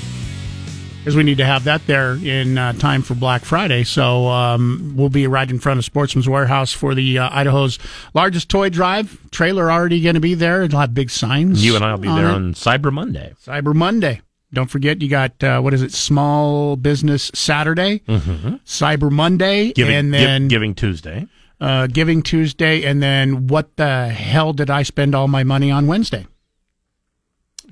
Because 0.98 1.16
we 1.16 1.22
need 1.22 1.38
to 1.38 1.46
have 1.46 1.64
that 1.64 1.86
there 1.86 2.14
in 2.14 2.58
uh, 2.58 2.72
time 2.74 3.00
for 3.02 3.14
Black 3.14 3.44
Friday. 3.44 3.84
So 3.84 4.26
um, 4.28 4.94
we'll 4.96 5.10
be 5.10 5.26
right 5.26 5.50
in 5.50 5.58
front 5.58 5.78
of 5.78 5.84
Sportsman's 5.84 6.28
Warehouse 6.28 6.72
for 6.72 6.94
the 6.94 7.18
uh, 7.18 7.28
Idaho's 7.30 7.78
largest 8.12 8.50
toy 8.50 8.68
drive. 8.68 9.18
Trailer 9.30 9.70
already 9.70 10.00
going 10.02 10.14
to 10.14 10.20
be 10.20 10.34
there. 10.34 10.62
It'll 10.62 10.80
have 10.80 10.94
big 10.94 11.10
signs. 11.10 11.64
You 11.64 11.76
and 11.76 11.84
I'll 11.84 11.96
be 11.98 12.08
there 12.08 12.28
it. 12.28 12.34
on 12.34 12.54
Cyber 12.54 12.92
Monday. 12.92 13.34
Cyber 13.44 13.74
Monday. 13.74 14.20
Don't 14.54 14.70
forget, 14.70 15.02
you 15.02 15.08
got 15.08 15.42
uh, 15.44 15.60
what 15.60 15.74
is 15.74 15.82
it? 15.82 15.92
Small 15.92 16.76
Business 16.76 17.30
Saturday, 17.34 17.98
Cyber 18.08 19.10
Monday, 19.10 19.66
Mm-hmm. 19.68 19.72
Giving, 19.74 19.94
and 19.96 20.14
then 20.14 20.48
Giving 20.48 20.74
Tuesday. 20.74 21.26
uh, 21.60 21.86
Giving 21.88 22.22
Tuesday, 22.22 22.84
and 22.84 23.02
then 23.02 23.46
what 23.48 23.76
the 23.76 24.08
hell 24.08 24.52
did 24.52 24.70
I 24.70 24.82
spend 24.82 25.14
all 25.14 25.28
my 25.28 25.44
money 25.44 25.70
on 25.70 25.86
Wednesday? 25.86 26.26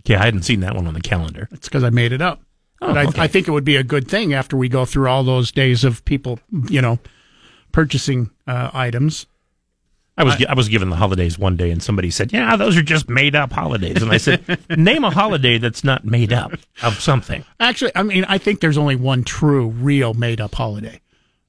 Okay, 0.00 0.16
I 0.16 0.24
hadn't 0.24 0.42
seen 0.42 0.60
that 0.60 0.74
one 0.74 0.86
on 0.86 0.94
the 0.94 1.00
calendar. 1.00 1.48
It's 1.52 1.68
because 1.68 1.84
I 1.84 1.90
made 1.90 2.12
it 2.12 2.20
up. 2.20 2.42
Oh, 2.80 2.88
but 2.88 2.98
I, 2.98 3.04
okay. 3.06 3.20
I 3.22 3.26
think 3.28 3.46
it 3.46 3.52
would 3.52 3.64
be 3.64 3.76
a 3.76 3.84
good 3.84 4.08
thing 4.08 4.34
after 4.34 4.56
we 4.56 4.68
go 4.68 4.84
through 4.84 5.08
all 5.08 5.22
those 5.22 5.52
days 5.52 5.84
of 5.84 6.04
people, 6.04 6.40
you 6.68 6.82
know, 6.82 6.98
purchasing 7.70 8.30
uh, 8.48 8.70
items. 8.74 9.26
I 10.16 10.24
was 10.24 10.36
gi- 10.36 10.46
I 10.46 10.54
was 10.54 10.68
given 10.68 10.90
the 10.90 10.96
holidays 10.96 11.38
one 11.38 11.56
day, 11.56 11.70
and 11.70 11.82
somebody 11.82 12.10
said, 12.10 12.32
"Yeah, 12.32 12.56
those 12.56 12.76
are 12.76 12.82
just 12.82 13.08
made 13.08 13.34
up 13.34 13.50
holidays." 13.52 14.02
And 14.02 14.12
I 14.12 14.18
said, 14.18 14.60
"Name 14.76 15.04
a 15.04 15.10
holiday 15.10 15.56
that's 15.58 15.84
not 15.84 16.04
made 16.04 16.32
up 16.32 16.52
of 16.82 17.00
something." 17.00 17.44
Actually, 17.58 17.92
I 17.94 18.02
mean, 18.02 18.24
I 18.28 18.36
think 18.36 18.60
there's 18.60 18.76
only 18.76 18.96
one 18.96 19.24
true, 19.24 19.68
real 19.68 20.12
made 20.12 20.40
up 20.40 20.54
holiday, 20.54 21.00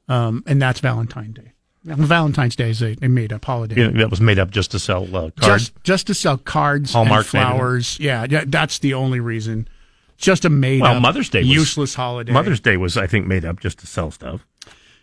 um, 0.07 0.43
and 0.47 0.61
that's 0.61 0.79
Valentine's 0.79 1.35
Day. 1.35 1.51
Valentine's 1.83 2.55
Day 2.55 2.69
is 2.69 2.81
a, 2.81 2.95
a 3.01 3.09
made 3.09 3.33
up 3.33 3.43
holiday. 3.43 3.75
Know, 3.75 3.99
that 3.99 4.09
was 4.09 4.21
made 4.21 4.39
up 4.39 4.49
just 4.49 4.71
to 4.71 4.79
sell 4.79 5.03
uh, 5.13 5.31
cards. 5.31 5.69
just 5.69 5.83
just 5.83 6.07
to 6.07 6.13
sell 6.13 6.37
cards 6.37 6.93
Hallmark 6.93 7.23
and 7.23 7.27
flowers. 7.27 7.99
Yeah, 7.99 8.25
yeah, 8.29 8.45
that's 8.47 8.79
the 8.79 8.93
only 8.93 9.19
reason. 9.19 9.67
Just 10.15 10.45
a 10.45 10.49
made 10.49 10.81
well, 10.81 10.95
up 10.95 11.01
Mother's 11.01 11.27
Day 11.27 11.39
was 11.39 11.49
useless 11.49 11.95
holiday. 11.95 12.31
Mother's 12.31 12.61
Day 12.61 12.77
was, 12.77 12.95
I 12.95 13.07
think, 13.07 13.27
made 13.27 13.43
up 13.43 13.59
just 13.59 13.79
to 13.79 13.87
sell 13.87 14.09
stuff. 14.09 14.45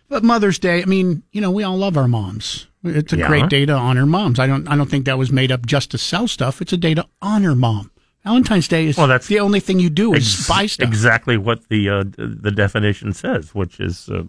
but 0.09 0.23
Mother's 0.23 0.57
Day. 0.57 0.81
I 0.81 0.85
mean, 0.85 1.21
you 1.31 1.41
know, 1.41 1.51
we 1.51 1.63
all 1.63 1.77
love 1.77 1.95
our 1.95 2.07
moms. 2.07 2.67
It's 2.83 3.13
a 3.13 3.17
Yeah. 3.17 3.27
great 3.27 3.49
day 3.49 3.65
to 3.65 3.73
honor 3.73 4.05
moms. 4.05 4.39
I 4.39 4.47
don't 4.47 4.67
I 4.67 4.75
don't 4.75 4.89
think 4.89 5.05
that 5.05 5.17
was 5.17 5.31
made 5.31 5.51
up 5.51 5.65
just 5.65 5.91
to 5.91 5.97
sell 5.97 6.27
stuff. 6.27 6.61
It's 6.61 6.73
a 6.73 6.77
day 6.77 6.93
to 6.95 7.05
honor 7.21 7.53
mom. 7.55 7.91
Valentine's 8.23 8.67
Day 8.67 8.87
is 8.87 8.97
Well, 8.97 9.07
that's 9.07 9.27
the 9.27 9.39
only 9.39 9.59
thing 9.59 9.79
you 9.79 9.89
do 9.89 10.13
is 10.13 10.33
Ex- 10.35 10.47
buy 10.47 10.65
stuff. 10.67 10.87
Exactly 10.87 11.37
what 11.37 11.69
the 11.69 11.89
uh, 11.89 12.03
the 12.17 12.51
definition 12.51 13.13
says, 13.13 13.53
which 13.55 13.79
is, 13.79 14.09
uh, 14.09 14.23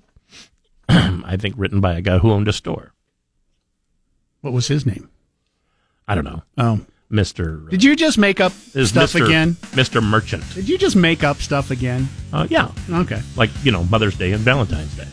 I 0.89 1.37
think, 1.39 1.55
written 1.59 1.81
by 1.81 1.95
a 1.95 2.01
guy 2.01 2.19
who 2.19 2.31
owned 2.31 2.49
a 2.49 2.53
store. 2.55 2.93
What 4.41 4.53
was 4.53 4.69
his 4.69 4.85
name? 4.87 5.09
I 6.09 6.15
don't 6.15 6.25
know, 6.25 6.43
Oh, 6.59 6.81
Mister. 7.11 7.59
did 7.71 7.85
you 7.85 7.95
just 7.95 8.19
make 8.19 8.41
up 8.41 8.53
stuff 8.53 9.13
Mr. 9.13 9.25
again? 9.27 9.57
Mister 9.77 10.01
Merchant. 10.01 10.43
Did 10.55 10.69
you 10.69 10.77
just 10.79 10.97
make 10.97 11.23
up 11.23 11.37
stuff 11.39 11.71
again? 11.71 12.09
Uh, 12.33 12.47
yeah, 12.51 12.71
Okay. 12.91 13.21
like 13.37 13.51
you 13.63 13.73
know, 13.73 13.85
Mother's 13.85 14.17
Day 14.17 14.33
and 14.33 14.41
Valentine's 14.43 14.95
Day. 14.97 15.07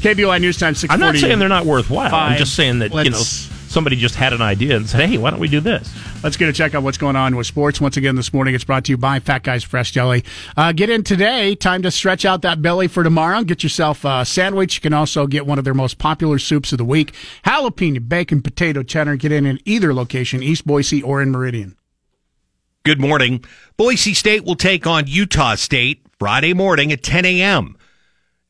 KBOI 0.00 0.40
News 0.40 0.58
Time 0.58 0.74
six 0.74 0.92
I'm 0.92 1.00
not 1.00 1.16
saying 1.16 1.38
they're 1.38 1.48
not 1.48 1.66
worthwhile. 1.66 2.14
I'm 2.14 2.38
just 2.38 2.54
saying 2.54 2.78
that 2.80 2.92
you 3.04 3.10
know 3.10 3.18
somebody 3.18 3.96
just 3.96 4.14
had 4.14 4.32
an 4.32 4.42
idea 4.42 4.76
and 4.76 4.88
said, 4.88 5.08
"Hey, 5.08 5.18
why 5.18 5.30
don't 5.30 5.40
we 5.40 5.48
do 5.48 5.60
this?" 5.60 5.92
Let's 6.22 6.36
get 6.36 6.48
a 6.48 6.52
check 6.52 6.74
on 6.74 6.84
what's 6.84 6.98
going 6.98 7.16
on 7.16 7.36
with 7.36 7.46
sports. 7.46 7.80
Once 7.80 7.96
again, 7.96 8.14
this 8.16 8.32
morning 8.32 8.54
it's 8.54 8.64
brought 8.64 8.84
to 8.84 8.92
you 8.92 8.98
by 8.98 9.20
Fat 9.20 9.42
Guys 9.42 9.64
Fresh 9.64 9.92
Deli. 9.92 10.24
Uh, 10.56 10.72
get 10.72 10.90
in 10.90 11.02
today. 11.02 11.54
Time 11.54 11.82
to 11.82 11.90
stretch 11.90 12.24
out 12.24 12.42
that 12.42 12.60
belly 12.60 12.88
for 12.88 13.02
tomorrow. 13.02 13.42
Get 13.42 13.62
yourself 13.62 14.04
a 14.04 14.24
sandwich. 14.24 14.76
You 14.76 14.80
can 14.82 14.92
also 14.92 15.26
get 15.26 15.46
one 15.46 15.58
of 15.58 15.64
their 15.64 15.74
most 15.74 15.98
popular 15.98 16.38
soups 16.38 16.72
of 16.72 16.78
the 16.78 16.84
week 16.84 17.14
jalapeno, 17.44 18.06
bacon, 18.06 18.42
potato, 18.42 18.82
cheddar. 18.82 19.16
Get 19.16 19.32
in 19.32 19.46
in 19.46 19.60
either 19.64 19.94
location, 19.94 20.42
East 20.42 20.66
Boise 20.66 21.02
or 21.02 21.22
in 21.22 21.30
Meridian. 21.30 21.76
Good 22.82 23.00
morning. 23.00 23.44
Boise 23.76 24.14
State 24.14 24.44
will 24.44 24.56
take 24.56 24.86
on 24.86 25.06
Utah 25.06 25.54
State 25.54 26.02
Friday 26.18 26.54
morning 26.54 26.90
at 26.90 27.02
10 27.02 27.26
a.m. 27.26 27.76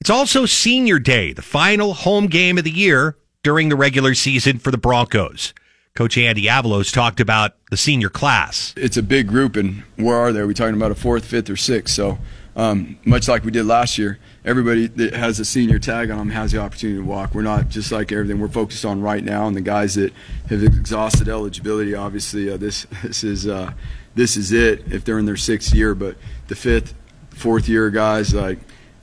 It's 0.01 0.09
also 0.09 0.47
Senior 0.47 0.99
Day, 0.99 1.35
the 1.35 1.43
final 1.43 1.93
home 1.93 2.29
game 2.29 2.57
of 2.57 2.65
the 2.65 2.71
year 2.71 3.19
during 3.43 3.69
the 3.69 3.77
regular 3.77 4.15
season 4.15 4.59
for 4.59 4.71
the 4.71 4.79
Broncos. 4.79 5.53
Coach 5.95 6.17
Andy 6.17 6.45
Avalos 6.45 6.91
talked 6.91 7.21
about 7.21 7.57
the 7.71 7.77
senior 7.77 8.09
class. 8.09 8.73
It's 8.79 8.97
a 8.97 9.03
big 9.03 9.29
group, 9.29 9.57
and 9.57 9.83
where 9.97 10.17
are 10.17 10.33
they? 10.33 10.41
Are 10.41 10.47
we 10.47 10.55
talking 10.55 10.75
about 10.75 10.91
a 10.91 10.95
fourth, 10.95 11.27
fifth, 11.27 11.51
or 11.51 11.57
sixth? 11.57 11.95
So, 11.95 12.19
um, 12.57 12.99
much 13.05 13.29
like 13.29 13.45
we 13.45 13.51
did 13.51 13.67
last 13.67 13.99
year, 13.99 14.19
everybody 14.43 14.87
that 14.87 15.13
has 15.13 15.39
a 15.39 15.45
senior 15.45 15.79
tag 15.79 16.11
on 16.11 16.17
them 16.17 16.31
has 16.31 16.53
the 16.53 16.59
opportunity 16.61 16.99
to 16.99 17.05
walk. 17.05 17.35
We're 17.35 17.43
not 17.43 17.69
just 17.69 17.93
like 17.93 18.11
everything 18.11 18.41
we're 18.41 18.49
focused 18.49 18.87
on 18.87 19.03
right 19.03 19.23
now, 19.23 19.49
and 19.49 19.55
the 19.55 19.61
guys 19.61 19.97
that 19.97 20.15
have 20.49 20.63
exhausted 20.63 21.29
eligibility. 21.29 21.95
Obviously, 21.95 22.49
uh, 22.49 22.57
this 22.57 22.87
this 23.03 23.23
is 23.23 23.47
uh, 23.47 23.75
this 24.15 24.39
is 24.39 24.51
it 24.51 24.91
if 24.91 25.05
they're 25.05 25.19
in 25.19 25.27
their 25.27 25.37
sixth 25.37 25.75
year. 25.75 25.95
But 25.95 26.17
the 26.49 26.55
fifth, 26.55 26.95
fourth 27.29 27.69
year 27.69 27.91
guys, 27.91 28.33
like 28.33 28.61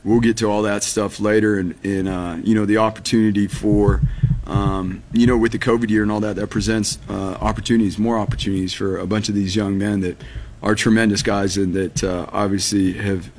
we'll 0.07 0.21
get 0.21 0.37
to 0.37 0.45
all 0.45 0.61
that 0.63 0.83
stuff 0.83 1.19
later, 1.19 1.59
and, 1.59 1.75
and 1.83 2.07
uh, 2.07 2.37
you 2.43 2.55
know 2.55 2.65
the 2.65 2.77
opportunity 2.77 3.47
for 3.47 4.01
um, 4.47 5.03
you 5.11 5.27
know, 5.27 5.37
with 5.37 5.51
the 5.51 5.59
COVID 5.59 5.89
year 5.89 6.03
and 6.03 6.11
all 6.11 6.21
that, 6.21 6.37
that 6.37 6.47
presents 6.47 6.99
uh, 7.09 7.37
opportunities, 7.41 7.97
more 7.97 8.17
opportunities 8.17 8.73
for 8.73 8.97
a 8.97 9.05
bunch 9.05 9.27
of 9.27 9.35
these 9.35 9.55
young 9.55 9.77
men 9.77 9.99
that 10.01 10.23
are 10.63 10.73
tremendous 10.73 11.21
guys 11.21 11.57
and 11.57 11.73
that 11.73 12.03
uh, 12.03 12.27
obviously 12.31 12.93
have 12.93 13.29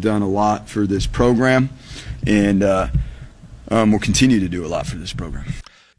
done 0.00 0.22
a 0.22 0.28
lot 0.28 0.68
for 0.68 0.86
this 0.86 1.06
program 1.06 1.70
and 2.26 2.62
uh, 2.62 2.88
um, 3.70 3.92
will 3.92 4.00
continue 4.00 4.40
to 4.40 4.48
do 4.48 4.66
a 4.66 4.68
lot 4.68 4.86
for 4.86 4.96
this 4.96 5.12
program. 5.12 5.44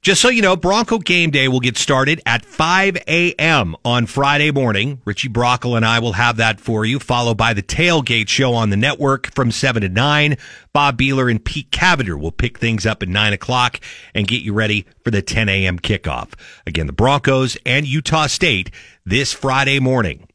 Just 0.08 0.22
so 0.22 0.30
you 0.30 0.42
know, 0.42 0.56
Bronco 0.56 1.00
Game 1.00 1.32
Day 1.32 1.50
will 1.50 1.60
get 1.60 1.76
started 1.76 2.22
at 2.26 2.46
5 2.46 2.96
a.m. 3.10 3.76
on 3.84 4.06
Friday 4.06 4.52
morning. 4.52 5.02
Richie 5.04 5.28
Brockel 5.28 5.76
and 5.76 5.86
I 5.86 6.00
will 6.00 6.14
have 6.14 6.38
that 6.38 6.62
for 6.62 6.86
you, 6.86 6.98
followed 6.98 7.36
by 7.36 7.54
the 7.54 7.62
Tailgate 7.62 8.30
Show 8.30 8.54
on 8.54 8.70
the 8.70 8.78
network 8.78 9.30
from 9.36 9.52
7 9.52 9.82
to 9.82 9.90
9. 9.90 10.38
Bob 10.72 10.98
Behler 10.98 11.30
and 11.30 11.44
Pete 11.44 11.72
Cavender 11.72 12.18
will 12.18 12.32
pick 12.32 12.58
things 12.58 12.86
up 12.86 13.04
at 13.04 13.10
9 13.10 13.34
o'clock 13.34 13.82
and 14.16 14.30
get 14.30 14.44
you 14.44 14.54
ready 14.54 14.86
for 15.04 15.12
the 15.12 15.22
10 15.22 15.50
a.m. 15.50 15.78
kickoff. 15.78 16.36
Again, 16.66 16.88
the 16.88 16.94
Broncos 16.94 17.58
and 17.66 17.86
Utah 17.86 18.28
State 18.28 18.72
this 19.06 19.34
Friday 19.34 19.82
morning. 19.82 20.30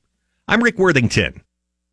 I'm 0.46 0.62
Rick 0.62 0.76
Worthington. 0.76 1.40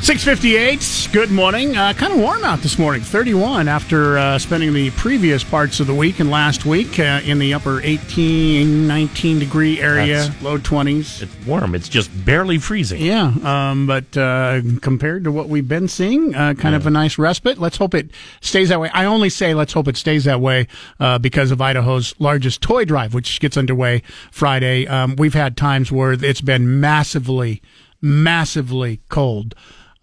658, 0.00 1.08
good 1.12 1.30
morning. 1.30 1.76
Uh, 1.76 1.92
kind 1.92 2.12
of 2.14 2.18
warm 2.20 2.42
out 2.42 2.60
this 2.60 2.78
morning, 2.78 3.02
31 3.02 3.68
after 3.68 4.16
uh, 4.16 4.38
spending 4.38 4.72
the 4.72 4.90
previous 4.92 5.44
parts 5.44 5.80
of 5.80 5.86
the 5.86 5.94
week 5.94 6.18
and 6.20 6.30
last 6.30 6.64
week 6.64 6.98
uh, 6.98 7.20
in 7.24 7.38
the 7.38 7.52
upper 7.52 7.82
18, 7.82 8.86
19 8.86 9.38
degree 9.38 9.80
area, 9.80 10.16
That's- 10.18 10.42
low 10.42 10.56
20s. 10.56 11.20
It's 11.22 11.46
warm. 11.46 11.74
It's 11.74 11.88
just 11.90 12.10
barely 12.24 12.58
freezing. 12.58 13.02
Yeah, 13.02 13.32
um, 13.42 13.86
but 13.86 14.16
uh, 14.16 14.62
compared 14.80 15.24
to 15.24 15.32
what 15.32 15.48
we've 15.50 15.68
been 15.68 15.88
seeing, 15.88 16.34
uh, 16.34 16.54
kind 16.54 16.74
of 16.74 16.86
a 16.86 16.90
nice 16.90 17.18
respite. 17.18 17.58
Let's 17.58 17.76
hope 17.76 17.92
it 17.94 18.10
stays 18.40 18.70
that 18.70 18.80
way. 18.80 18.88
I 18.94 19.04
only 19.04 19.28
say 19.28 19.52
let's 19.52 19.72
hope 19.74 19.88
it 19.88 19.96
stays 19.98 20.24
that 20.24 20.40
way 20.40 20.68
uh, 21.00 21.18
because 21.18 21.50
of 21.50 21.60
Idaho's 21.60 22.14
largest 22.18 22.62
toy 22.62 22.84
drive, 22.86 23.12
which 23.12 23.40
gets 23.40 23.56
underway 23.58 24.02
Friday. 24.30 24.86
Um, 24.86 25.16
we've 25.16 25.34
had 25.34 25.56
times 25.56 25.92
where 25.92 26.12
it's 26.12 26.40
been 26.40 26.80
massively, 26.80 27.60
massively 28.00 29.00
cold. 29.10 29.54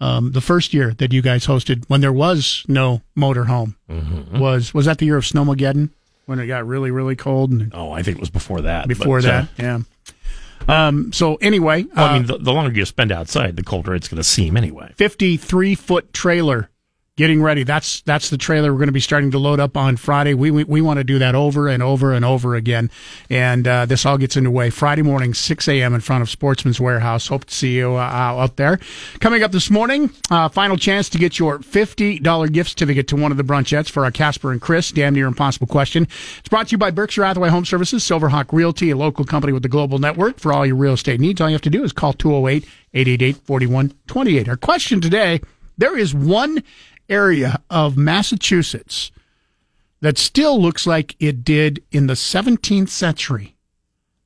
Um, 0.02 0.34
the 0.34 0.42
first 0.42 0.74
year 0.74 0.94
that 0.96 1.14
you 1.14 1.22
guys 1.22 1.48
hosted, 1.48 1.86
when 1.88 2.02
there 2.02 2.12
was 2.14 2.66
no 2.68 3.02
motorhome, 3.18 3.76
was 4.38 4.74
was 4.74 4.86
that 4.86 4.98
the 4.98 5.06
year 5.06 5.18
of 5.18 5.24
Snowmageddon 5.24 5.90
when 6.26 6.40
it 6.40 6.48
got 6.48 6.68
really, 6.68 6.92
really 6.92 7.16
cold? 7.16 7.52
And 7.52 7.72
Oh, 7.74 7.92
I 7.92 8.04
think 8.04 8.18
it 8.18 8.20
was 8.20 8.30
before 8.30 8.62
that. 8.62 8.88
before 8.88 9.22
but, 9.22 9.30
uh, 9.30 9.42
that, 9.42 9.50
yeah. 9.58 9.80
Um, 10.68 11.14
so 11.14 11.36
anyway, 11.36 11.84
well, 11.96 12.06
I 12.06 12.10
uh, 12.10 12.14
mean, 12.14 12.26
the, 12.28 12.38
the 12.38 12.52
longer 12.52 12.78
you 12.78 12.86
spend 12.86 13.12
outside, 13.12 13.56
the 13.56 13.64
colder 13.64 13.94
it's 13.94 14.08
going 14.08 14.18
to 14.18 14.24
seem 14.24 14.58
anyway. 14.58 14.94
53 14.96 15.76
foot 15.76 16.12
trailer 16.14 16.70
getting 17.18 17.42
ready. 17.42 17.64
That's 17.64 18.02
that's 18.02 18.30
the 18.30 18.38
trailer 18.38 18.74
we're 18.74 18.80
going 18.80 18.88
to 18.88 18.94
be 18.94 19.00
starting 19.00 19.32
to 19.32 19.40
load 19.40 19.60
up 19.60 19.78
on 19.78 19.96
Friday. 19.96 20.34
We 20.34 20.52
we, 20.52 20.64
we 20.66 20.82
want 20.82 20.98
to 20.98 21.04
do 21.04 21.20
that 21.20 21.34
over 21.34 21.68
and 21.68 21.82
over 21.82 22.12
and 22.12 22.26
over 22.26 22.56
again. 22.56 22.92
And 23.30 23.68
uh, 23.68 23.86
this 23.86 24.06
all 24.06 24.18
gets 24.18 24.36
underway 24.36 24.70
Friday 24.70 25.02
morning, 25.02 25.34
6 25.34 25.68
a.m. 25.68 25.94
in 25.94 26.02
front 26.02 26.22
of 26.22 26.30
Sportsman's 26.30 26.80
Warehouse. 26.80 27.28
Hope 27.28 27.46
to 27.46 27.54
see 27.54 27.76
you 27.76 27.96
uh, 27.96 28.00
out 28.00 28.58
there. 28.58 28.80
Coming 29.22 29.44
up 29.44 29.52
this 29.52 29.70
morning, 29.70 30.12
uh, 30.30 30.50
final 30.50 30.78
chance 30.78 31.10
to 31.10 31.18
get 31.18 31.40
your 31.40 31.60
$50 31.60 32.52
gift 32.52 32.72
certificate 32.72 33.08
to 33.10 33.16
one 33.16 33.32
of 33.32 33.38
the 33.38 33.44
brunchettes 33.44 33.90
for 33.90 34.04
our 34.04 34.12
Casper 34.12 34.52
and 34.52 34.62
Chris 34.62 34.92
Damn 34.92 35.14
Near 35.14 35.28
Impossible 35.28 35.68
question. 35.68 36.08
It's 36.40 36.50
brought 36.50 36.68
to 36.68 36.72
you 36.74 36.78
by 36.78 36.92
Berkshire 36.92 37.24
Hathaway 37.24 37.50
Home 37.50 37.66
Services, 37.66 38.04
Silverhawk 38.04 38.52
Realty, 38.52 38.92
a 38.92 38.98
local 38.98 39.26
company 39.26 39.54
with 39.54 39.64
the 39.64 39.70
global 39.70 40.00
network 40.00 40.40
for 40.40 40.52
all 40.52 40.66
your 40.66 40.76
real 40.76 40.94
estate 40.94 41.20
needs. 41.20 41.40
All 41.40 41.50
you 41.50 41.56
have 41.56 41.62
to 41.62 41.70
do 41.70 41.84
is 41.84 41.94
call 41.94 42.14
208 42.14 42.66
888 42.94 43.38
4128. 43.46 44.50
Our 44.50 44.58
question 44.58 45.00
today 45.02 45.40
there 45.78 45.98
is 45.98 46.14
one 46.14 46.64
area 47.10 47.62
of 47.70 47.98
Massachusetts 47.98 49.12
that 50.02 50.18
still 50.18 50.62
looks 50.62 50.86
like 50.86 51.16
it 51.20 51.44
did 51.44 51.84
in 51.92 52.08
the 52.08 52.14
17th 52.14 52.90
century. 52.90 53.56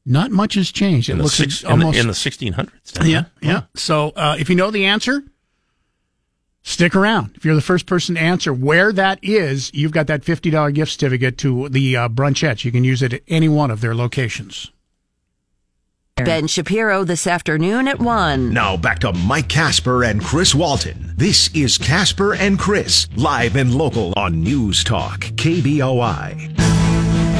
Not 0.06 0.32
much 0.32 0.56
has 0.56 0.72
changed. 0.72 1.10
It 1.10 1.14
In 1.14 1.20
looks 1.20 1.36
six, 1.36 1.64
in, 1.64 1.70
almost 1.70 1.94
the, 1.96 2.00
in 2.02 2.08
the 2.08 2.14
1600s. 2.14 2.94
doesn't 2.94 3.10
yeah, 3.12 3.20
it? 3.22 3.26
yeah. 3.42 3.62
So 3.76 4.10
uh, 4.16 4.36
if 4.40 4.50
you 4.50 4.56
know 4.56 4.72
the 4.72 4.86
answer, 4.86 5.24
stick 6.64 6.96
around. 6.96 7.32
If 7.36 7.46
you're 7.46 7.56
the 7.56 7.62
first 7.62 7.86
person 7.86 8.16
to 8.16 8.22
answer 8.22 8.52
where 8.54 8.92
that 8.94 9.20
is, 9.22 9.72
you've 9.74 9.92
got 9.92 10.08
that 10.08 10.24
fifty 10.26 10.50
dollar 10.50 10.72
gift 10.72 10.92
certificate 10.94 11.38
to 11.40 11.70
the 11.70 11.96
uh, 11.96 12.10
brunchettes. 12.10 12.66
You 12.66 12.72
can 12.72 12.84
use 12.84 13.02
it 13.04 13.14
at 13.14 13.22
any 13.28 13.50
one 13.50 13.70
of 13.72 13.82
their 13.82 13.94
locations. 13.94 14.72
Ben 16.26 16.48
Shapiro 16.48 17.04
this 17.04 17.28
afternoon 17.28 17.88
at 17.88 18.00
1. 18.00 18.54
Now 18.54 18.78
back 18.78 19.00
to 19.00 19.14
Mike 19.14 19.50
Casper 19.50 20.04
and 20.04 20.24
Chris 20.24 20.54
Walton. 20.54 21.14
This 21.16 21.50
is 21.54 21.78
Casper 21.78 22.34
and 22.36 22.58
Chris, 22.58 23.08
live 23.16 23.56
and 23.56 23.74
local 23.74 24.14
on 24.16 24.42
News 24.42 24.84
Talk, 24.84 25.20
KBOI. 25.22 26.79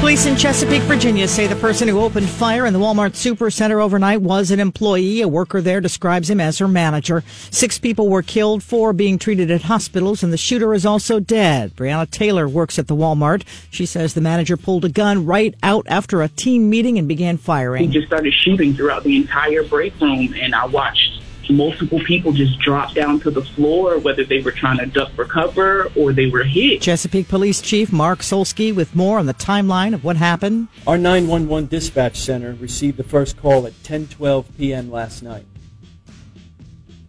Police 0.00 0.24
in 0.24 0.34
Chesapeake, 0.34 0.80
Virginia 0.84 1.28
say 1.28 1.46
the 1.46 1.54
person 1.56 1.86
who 1.86 2.00
opened 2.00 2.26
fire 2.26 2.64
in 2.64 2.72
the 2.72 2.78
Walmart 2.78 3.10
Supercenter 3.10 3.84
overnight 3.84 4.22
was 4.22 4.50
an 4.50 4.58
employee. 4.58 5.20
A 5.20 5.28
worker 5.28 5.60
there 5.60 5.82
describes 5.82 6.30
him 6.30 6.40
as 6.40 6.56
her 6.56 6.66
manager. 6.66 7.22
Six 7.50 7.78
people 7.78 8.08
were 8.08 8.22
killed, 8.22 8.62
four 8.62 8.94
being 8.94 9.18
treated 9.18 9.50
at 9.50 9.60
hospitals, 9.60 10.22
and 10.22 10.32
the 10.32 10.38
shooter 10.38 10.72
is 10.72 10.86
also 10.86 11.20
dead. 11.20 11.76
Brianna 11.76 12.10
Taylor 12.10 12.48
works 12.48 12.78
at 12.78 12.86
the 12.86 12.96
Walmart. 12.96 13.42
She 13.70 13.84
says 13.84 14.14
the 14.14 14.22
manager 14.22 14.56
pulled 14.56 14.86
a 14.86 14.88
gun 14.88 15.26
right 15.26 15.54
out 15.62 15.86
after 15.86 16.22
a 16.22 16.28
team 16.28 16.70
meeting 16.70 16.98
and 16.98 17.06
began 17.06 17.36
firing. 17.36 17.86
He 17.86 17.92
just 17.92 18.06
started 18.06 18.32
shooting 18.32 18.72
throughout 18.72 19.04
the 19.04 19.16
entire 19.16 19.62
break 19.64 20.00
room, 20.00 20.34
and 20.34 20.54
I 20.54 20.64
watched 20.64 21.20
multiple 21.50 22.00
people 22.00 22.32
just 22.32 22.58
dropped 22.58 22.94
down 22.94 23.20
to 23.20 23.30
the 23.30 23.42
floor, 23.42 23.98
whether 23.98 24.24
they 24.24 24.40
were 24.40 24.52
trying 24.52 24.78
to 24.78 24.86
duck 24.86 25.12
for 25.12 25.24
cover 25.24 25.90
or 25.96 26.12
they 26.12 26.26
were 26.26 26.44
hit. 26.44 26.82
Chesapeake 26.82 27.28
Police 27.28 27.60
Chief 27.60 27.92
Mark 27.92 28.20
Solesky 28.20 28.74
with 28.74 28.94
more 28.94 29.18
on 29.18 29.26
the 29.26 29.34
timeline 29.34 29.94
of 29.94 30.04
what 30.04 30.16
happened. 30.16 30.68
Our 30.86 30.98
911 30.98 31.68
dispatch 31.68 32.16
center 32.18 32.54
received 32.54 32.96
the 32.96 33.04
first 33.04 33.36
call 33.36 33.66
at 33.66 33.72
10:12 33.82 34.46
p.m. 34.56 34.90
last 34.90 35.22
night. 35.22 35.46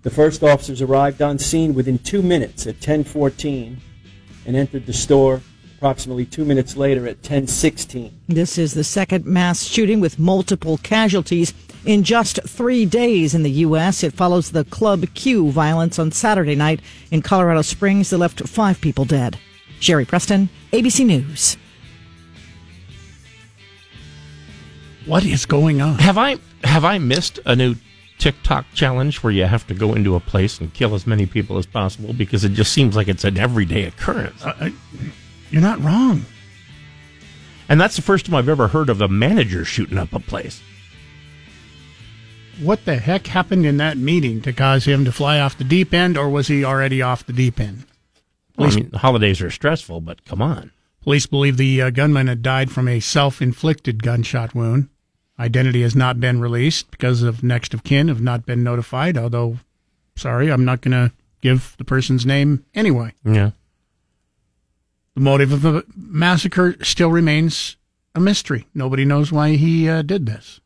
The 0.03 0.09
first 0.09 0.43
officers 0.43 0.81
arrived 0.81 1.21
on 1.21 1.37
scene 1.37 1.73
within 1.73 1.99
2 1.99 2.21
minutes 2.21 2.65
at 2.65 2.79
10:14 2.79 3.77
and 4.45 4.55
entered 4.55 4.85
the 4.85 4.93
store 4.93 5.41
approximately 5.77 6.25
2 6.25 6.45
minutes 6.45 6.77
later 6.77 7.07
at 7.07 7.21
10:16. 7.21 8.11
This 8.27 8.57
is 8.57 8.73
the 8.73 8.83
second 8.83 9.25
mass 9.25 9.63
shooting 9.63 9.99
with 9.99 10.19
multiple 10.19 10.77
casualties 10.77 11.53
in 11.85 12.03
just 12.03 12.39
three 12.47 12.85
days 12.85 13.33
in 13.33 13.43
the 13.43 13.51
U.S. 13.51 14.03
It 14.03 14.13
follows 14.13 14.51
the 14.51 14.65
Club 14.65 15.05
Q 15.13 15.51
violence 15.51 15.99
on 15.99 16.11
Saturday 16.11 16.55
night 16.55 16.81
in 17.11 17.21
Colorado 17.21 17.61
Springs 17.61 18.09
that 18.09 18.17
left 18.17 18.47
five 18.47 18.81
people 18.81 19.05
dead. 19.05 19.39
Sherry 19.79 20.05
Preston, 20.05 20.49
ABC 20.71 21.05
News. 21.05 21.57
What 25.05 25.25
is 25.25 25.45
going 25.45 25.81
on? 25.81 25.95
Have 25.95 26.17
I 26.17 26.37
have 26.63 26.85
I 26.85 26.99
missed 26.99 27.39
a 27.45 27.55
new 27.55 27.75
TikTok 28.19 28.65
challenge 28.75 29.23
where 29.23 29.33
you 29.33 29.45
have 29.45 29.65
to 29.65 29.73
go 29.73 29.95
into 29.95 30.15
a 30.15 30.19
place 30.19 30.59
and 30.59 30.71
kill 30.75 30.93
as 30.93 31.07
many 31.07 31.25
people 31.25 31.57
as 31.57 31.65
possible 31.65 32.13
because 32.13 32.43
it 32.43 32.49
just 32.49 32.71
seems 32.71 32.95
like 32.95 33.07
it's 33.07 33.23
an 33.23 33.39
everyday 33.39 33.85
occurrence. 33.85 34.45
Uh, 34.45 34.53
uh, 34.59 34.69
you're 35.49 35.61
not 35.61 35.81
wrong. 35.81 36.23
And 37.67 37.81
that's 37.81 37.95
the 37.95 38.03
first 38.03 38.27
time 38.27 38.35
I've 38.35 38.47
ever 38.47 38.67
heard 38.67 38.89
of 38.89 39.01
a 39.01 39.07
manager 39.07 39.65
shooting 39.65 39.97
up 39.97 40.13
a 40.13 40.19
place. 40.19 40.61
What 42.59 42.85
the 42.85 42.97
heck 42.97 43.27
happened 43.27 43.65
in 43.65 43.77
that 43.77 43.97
meeting 43.97 44.41
to 44.41 44.53
cause 44.53 44.85
him 44.85 45.05
to 45.05 45.11
fly 45.11 45.39
off 45.39 45.57
the 45.57 45.63
deep 45.63 45.93
end, 45.93 46.17
or 46.17 46.29
was 46.29 46.47
he 46.47 46.63
already 46.63 47.01
off 47.01 47.25
the 47.25 47.33
deep 47.33 47.59
end? 47.59 47.85
Well, 48.57 48.71
I 48.71 48.75
mean, 48.75 48.89
the 48.91 48.99
holidays 48.99 49.41
are 49.41 49.49
stressful, 49.49 50.01
but 50.01 50.25
come 50.25 50.41
on. 50.41 50.71
Police 51.01 51.25
believe 51.25 51.57
the 51.57 51.81
uh, 51.81 51.89
gunman 51.89 52.27
had 52.27 52.43
died 52.43 52.71
from 52.71 52.87
a 52.87 52.99
self 52.99 53.41
inflicted 53.41 54.03
gunshot 54.03 54.53
wound. 54.53 54.89
Identity 55.39 55.81
has 55.81 55.95
not 55.95 56.19
been 56.19 56.39
released 56.39 56.91
because 56.91 57.23
of 57.23 57.43
next 57.43 57.73
of 57.73 57.83
kin 57.83 58.07
have 58.07 58.21
not 58.21 58.45
been 58.45 58.63
notified, 58.63 59.17
although, 59.17 59.57
sorry, 60.15 60.51
I'm 60.51 60.65
not 60.65 60.81
going 60.81 60.91
to 60.91 61.11
give 61.41 61.75
the 61.77 61.83
person's 61.83 62.25
name 62.25 62.63
anyway. 62.75 63.13
Yeah. 63.25 63.51
The 65.15 65.21
motive 65.21 65.51
of 65.51 65.63
the 65.63 65.83
massacre 65.95 66.75
still 66.83 67.09
remains 67.09 67.77
a 68.13 68.19
mystery. 68.19 68.67
Nobody 68.75 69.03
knows 69.03 69.31
why 69.31 69.55
he 69.55 69.89
uh, 69.89 70.03
did 70.03 70.27
this. 70.27 70.61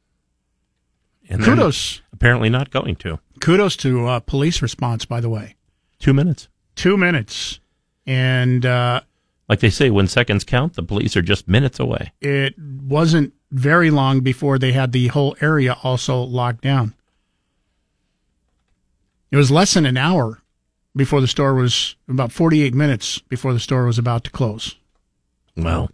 And 1.30 1.44
Kudos. 1.44 2.02
Apparently 2.14 2.50
not 2.50 2.70
going 2.72 2.96
to. 2.98 3.20
Kudos 3.42 3.76
to 3.78 4.08
uh, 4.08 4.20
police 4.20 4.62
response, 4.62 5.06
by 5.06 5.20
the 5.20 5.30
way. 5.30 5.56
Two 6.00 6.14
minutes. 6.14 6.48
Two 6.76 6.98
minutes. 6.98 7.60
And 8.06 8.66
uh, 8.66 9.02
Like 9.50 9.60
they 9.60 9.70
say, 9.70 9.90
when 9.90 10.08
seconds 10.08 10.44
count, 10.44 10.76
the 10.76 10.84
police 10.84 11.16
are 11.18 11.22
just 11.22 11.48
minutes 11.48 11.80
away. 11.80 12.12
it 12.22 12.54
wasn't 12.60 13.34
very 13.52 13.90
long 13.90 14.20
before 14.22 14.60
they 14.60 14.72
had 14.74 14.92
the 14.92 15.08
whole 15.08 15.36
area 15.42 15.78
also 15.84 16.22
locked 16.22 16.62
down. 16.62 16.94
It 19.32 19.38
was 19.38 19.50
less 19.52 19.74
than 19.74 19.86
an 19.86 19.98
hour 19.98 20.42
before 20.96 21.22
the 21.22 21.28
store 21.28 21.54
was 21.56 21.96
about 22.08 22.32
48 22.32 22.74
minutes 22.74 23.20
before 23.20 23.54
the 23.54 23.60
store 23.60 23.86
was 23.86 23.98
about 23.98 24.24
to 24.26 24.30
close. 24.30 24.76
Well, 25.58 25.90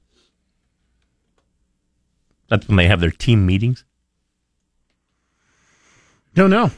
that's 2.49 2.67
when 2.67 2.77
they 2.77 2.87
have 2.87 2.99
their 2.99 3.11
team 3.11 3.45
meetings. 3.45 3.85
Don't 6.33 6.49
know. 6.49 6.71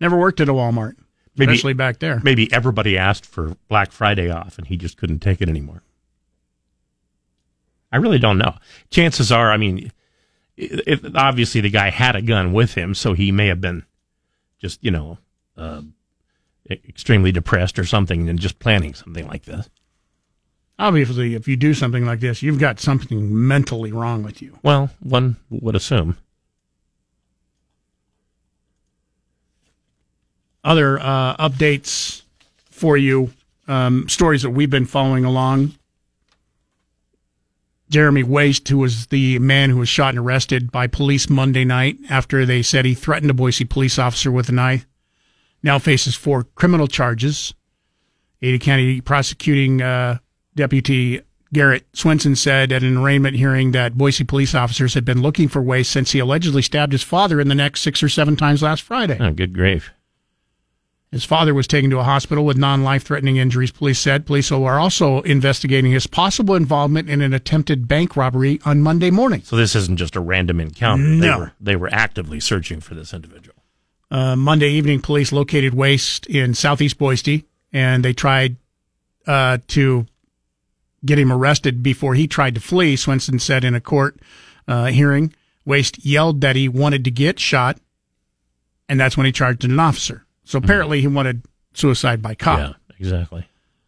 Never 0.00 0.18
worked 0.18 0.40
at 0.40 0.48
a 0.48 0.52
Walmart, 0.52 0.96
Maybe- 1.36 1.52
especially 1.52 1.72
back 1.74 1.98
there. 1.98 2.20
Maybe 2.22 2.52
everybody 2.52 2.98
asked 2.98 3.24
for 3.26 3.56
Black 3.68 3.90
Friday 3.92 4.30
off 4.30 4.58
and 4.58 4.66
he 4.66 4.76
just 4.76 4.96
couldn't 4.96 5.20
take 5.20 5.40
it 5.40 5.48
anymore. 5.48 5.82
I 7.92 7.96
really 7.98 8.18
don't 8.18 8.38
know. 8.38 8.54
Chances 8.90 9.30
are, 9.30 9.52
I 9.52 9.56
mean, 9.56 9.92
it, 10.56 10.82
it- 11.04 11.16
obviously 11.16 11.60
the 11.60 11.70
guy 11.70 11.90
had 11.90 12.16
a 12.16 12.22
gun 12.22 12.52
with 12.52 12.74
him, 12.74 12.94
so 12.94 13.14
he 13.14 13.30
may 13.32 13.46
have 13.46 13.60
been 13.60 13.84
just, 14.58 14.82
you 14.82 14.90
know, 14.90 15.18
uh, 15.56 15.82
extremely 16.70 17.30
depressed 17.30 17.78
or 17.78 17.84
something 17.84 18.28
and 18.28 18.38
just 18.38 18.58
planning 18.58 18.94
something 18.94 19.26
like 19.26 19.44
this. 19.44 19.68
Obviously, 20.76 21.34
if 21.36 21.46
you 21.46 21.56
do 21.56 21.72
something 21.72 22.04
like 22.04 22.18
this, 22.18 22.42
you've 22.42 22.58
got 22.58 22.80
something 22.80 23.46
mentally 23.46 23.92
wrong 23.92 24.24
with 24.24 24.42
you. 24.42 24.58
Well, 24.64 24.90
one 25.00 25.36
would 25.48 25.76
assume. 25.76 26.18
Other 30.64 30.98
uh, 30.98 31.36
updates 31.36 32.22
for 32.70 32.96
you, 32.96 33.30
um, 33.68 34.08
stories 34.08 34.42
that 34.42 34.50
we've 34.50 34.70
been 34.70 34.86
following 34.86 35.24
along. 35.24 35.74
Jeremy 37.90 38.22
Waste, 38.22 38.66
who 38.68 38.78
was 38.78 39.06
the 39.06 39.38
man 39.38 39.70
who 39.70 39.78
was 39.78 39.88
shot 39.88 40.10
and 40.10 40.18
arrested 40.18 40.72
by 40.72 40.86
police 40.86 41.28
Monday 41.30 41.64
night 41.64 41.98
after 42.10 42.44
they 42.44 42.62
said 42.62 42.84
he 42.84 42.94
threatened 42.94 43.30
a 43.30 43.34
Boise 43.34 43.64
police 43.64 43.98
officer 43.98 44.32
with 44.32 44.48
a 44.48 44.52
knife, 44.52 44.86
now 45.62 45.78
faces 45.78 46.14
four 46.14 46.44
criminal 46.54 46.88
charges. 46.88 47.54
Ada 48.42 48.58
County 48.58 49.00
prosecuting 49.00 49.80
uh, 49.80 50.18
deputy 50.56 51.22
Garrett 51.52 51.86
Swenson 51.92 52.34
said 52.34 52.72
at 52.72 52.82
an 52.82 52.96
arraignment 52.96 53.36
hearing 53.36 53.72
that 53.72 53.96
Boise 53.96 54.24
police 54.24 54.54
officers 54.54 54.94
had 54.94 55.04
been 55.04 55.22
looking 55.22 55.48
for 55.48 55.62
Waste 55.62 55.92
since 55.92 56.10
he 56.10 56.18
allegedly 56.18 56.62
stabbed 56.62 56.92
his 56.92 57.02
father 57.02 57.40
in 57.40 57.48
the 57.48 57.54
neck 57.54 57.76
six 57.76 58.02
or 58.02 58.08
seven 58.08 58.34
times 58.34 58.62
last 58.62 58.82
Friday. 58.82 59.16
Oh, 59.20 59.32
good 59.32 59.54
grave. 59.54 59.90
His 61.14 61.24
father 61.24 61.54
was 61.54 61.68
taken 61.68 61.90
to 61.90 62.00
a 62.00 62.02
hospital 62.02 62.44
with 62.44 62.56
non 62.56 62.82
life 62.82 63.04
threatening 63.04 63.36
injuries, 63.36 63.70
police 63.70 64.00
said. 64.00 64.26
Police 64.26 64.50
are 64.50 64.80
also 64.80 65.20
investigating 65.20 65.92
his 65.92 66.08
possible 66.08 66.56
involvement 66.56 67.08
in 67.08 67.22
an 67.22 67.32
attempted 67.32 67.86
bank 67.86 68.16
robbery 68.16 68.60
on 68.64 68.82
Monday 68.82 69.12
morning. 69.12 69.40
So 69.44 69.54
this 69.54 69.76
isn't 69.76 69.96
just 69.96 70.16
a 70.16 70.20
random 70.20 70.58
encounter. 70.58 71.04
They 71.04 71.28
No. 71.28 71.38
were, 71.38 71.52
they 71.60 71.76
were 71.76 71.88
actively 71.92 72.40
searching 72.40 72.80
for 72.80 72.96
this 72.96 73.14
individual. 73.14 73.54
Uh, 74.10 74.34
Monday 74.34 74.70
evening, 74.70 75.00
police 75.00 75.30
located 75.30 75.72
Waste 75.72 76.26
in 76.26 76.52
southeast 76.52 76.98
Boise, 76.98 77.44
and 77.72 78.04
they 78.04 78.12
tried 78.12 78.56
uh, 79.28 79.58
to 79.68 80.06
get 81.06 81.20
him 81.20 81.32
arrested 81.32 81.80
before 81.80 82.16
he 82.16 82.26
tried 82.26 82.56
to 82.56 82.60
flee. 82.60 82.96
Swenson 82.96 83.38
said 83.38 83.62
in 83.62 83.76
a 83.76 83.80
court 83.80 84.18
uh, 84.66 84.86
hearing, 84.86 85.32
Waste 85.64 86.04
yelled 86.04 86.40
that 86.40 86.56
he 86.56 86.68
wanted 86.68 87.04
to 87.04 87.12
get 87.12 87.38
shot, 87.38 87.78
and 88.88 88.98
that's 88.98 89.16
when 89.16 89.26
he 89.26 89.30
charged 89.30 89.64
an 89.64 89.78
officer. 89.78 90.23
So 90.44 90.58
apparently, 90.58 91.00
he 91.00 91.06
wanted 91.06 91.42
suicide 91.72 92.22
by 92.22 92.34
cop. 92.34 92.58
Yeah, 92.58 92.72
exactly. 92.98 93.46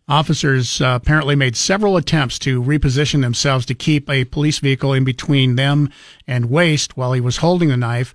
Officers 0.09 0.81
uh, 0.81 0.99
apparently 1.03 1.35
made 1.35 1.57
several 1.57 1.97
attempts 1.97 2.39
to 2.41 2.63
reposition 2.63 3.23
themselves 3.23 3.67
to 3.67 3.75
keep 3.75 4.09
a 4.09 4.25
police 4.25 4.61
vehicle 4.61 4.93
in 4.93 5.03
between 5.05 5.57
them 5.57 5.91
and 6.29 6.49
Waste 6.49 6.97
while 6.97 7.13
he 7.13 7.21
was 7.21 7.39
holding 7.39 7.69
the 7.71 7.77
knife. 7.77 8.15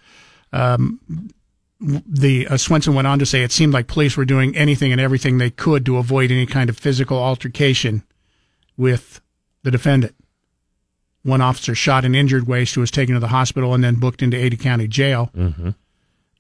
Um, 0.53 1.01
the 1.79 2.47
uh, 2.47 2.57
Swenson 2.57 2.93
went 2.93 3.07
on 3.07 3.19
to 3.19 3.25
say 3.25 3.43
it 3.43 3.51
seemed 3.51 3.73
like 3.73 3.87
police 3.87 4.15
were 4.15 4.25
doing 4.25 4.55
anything 4.55 4.91
and 4.91 5.01
everything 5.01 5.37
they 5.37 5.49
could 5.49 5.85
to 5.85 5.97
avoid 5.97 6.31
any 6.31 6.45
kind 6.45 6.69
of 6.69 6.77
physical 6.77 7.17
altercation 7.17 8.03
with 8.77 9.19
the 9.63 9.71
defendant. 9.71 10.15
One 11.23 11.41
officer 11.41 11.75
shot 11.75 12.05
and 12.05 12.15
injured 12.15 12.47
Waste, 12.47 12.75
who 12.75 12.81
was 12.81 12.91
taken 12.91 13.15
to 13.15 13.19
the 13.19 13.27
hospital 13.27 13.73
and 13.73 13.83
then 13.83 13.95
booked 13.95 14.21
into 14.21 14.37
Ada 14.37 14.57
County 14.57 14.87
Jail. 14.87 15.29
Mm-hmm. 15.35 15.71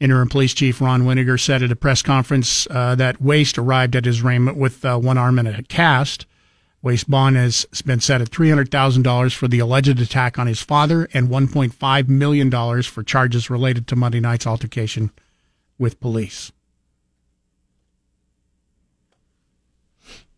Interim 0.01 0.29
Police 0.29 0.55
Chief 0.55 0.81
Ron 0.81 1.03
Winegar 1.03 1.39
said 1.39 1.61
at 1.61 1.71
a 1.71 1.75
press 1.75 2.01
conference 2.01 2.67
uh, 2.71 2.95
that 2.95 3.21
Waste 3.21 3.59
arrived 3.59 3.95
at 3.95 4.05
his 4.05 4.21
arraignment 4.21 4.57
with 4.57 4.83
uh, 4.83 4.97
one 4.97 5.19
arm 5.19 5.37
in 5.37 5.45
a 5.45 5.61
cast. 5.63 6.25
Waste 6.81 7.07
bond 7.07 7.35
has 7.35 7.65
been 7.85 7.99
set 7.99 8.19
at 8.19 8.31
$300,000 8.31 9.35
for 9.35 9.47
the 9.47 9.59
alleged 9.59 10.01
attack 10.01 10.39
on 10.39 10.47
his 10.47 10.59
father 10.59 11.07
and 11.13 11.29
$1.5 11.29 12.09
million 12.09 12.81
for 12.81 13.03
charges 13.03 13.51
related 13.51 13.87
to 13.87 13.95
Monday 13.95 14.19
night's 14.19 14.47
altercation 14.47 15.11
with 15.77 15.99
police. 15.99 16.51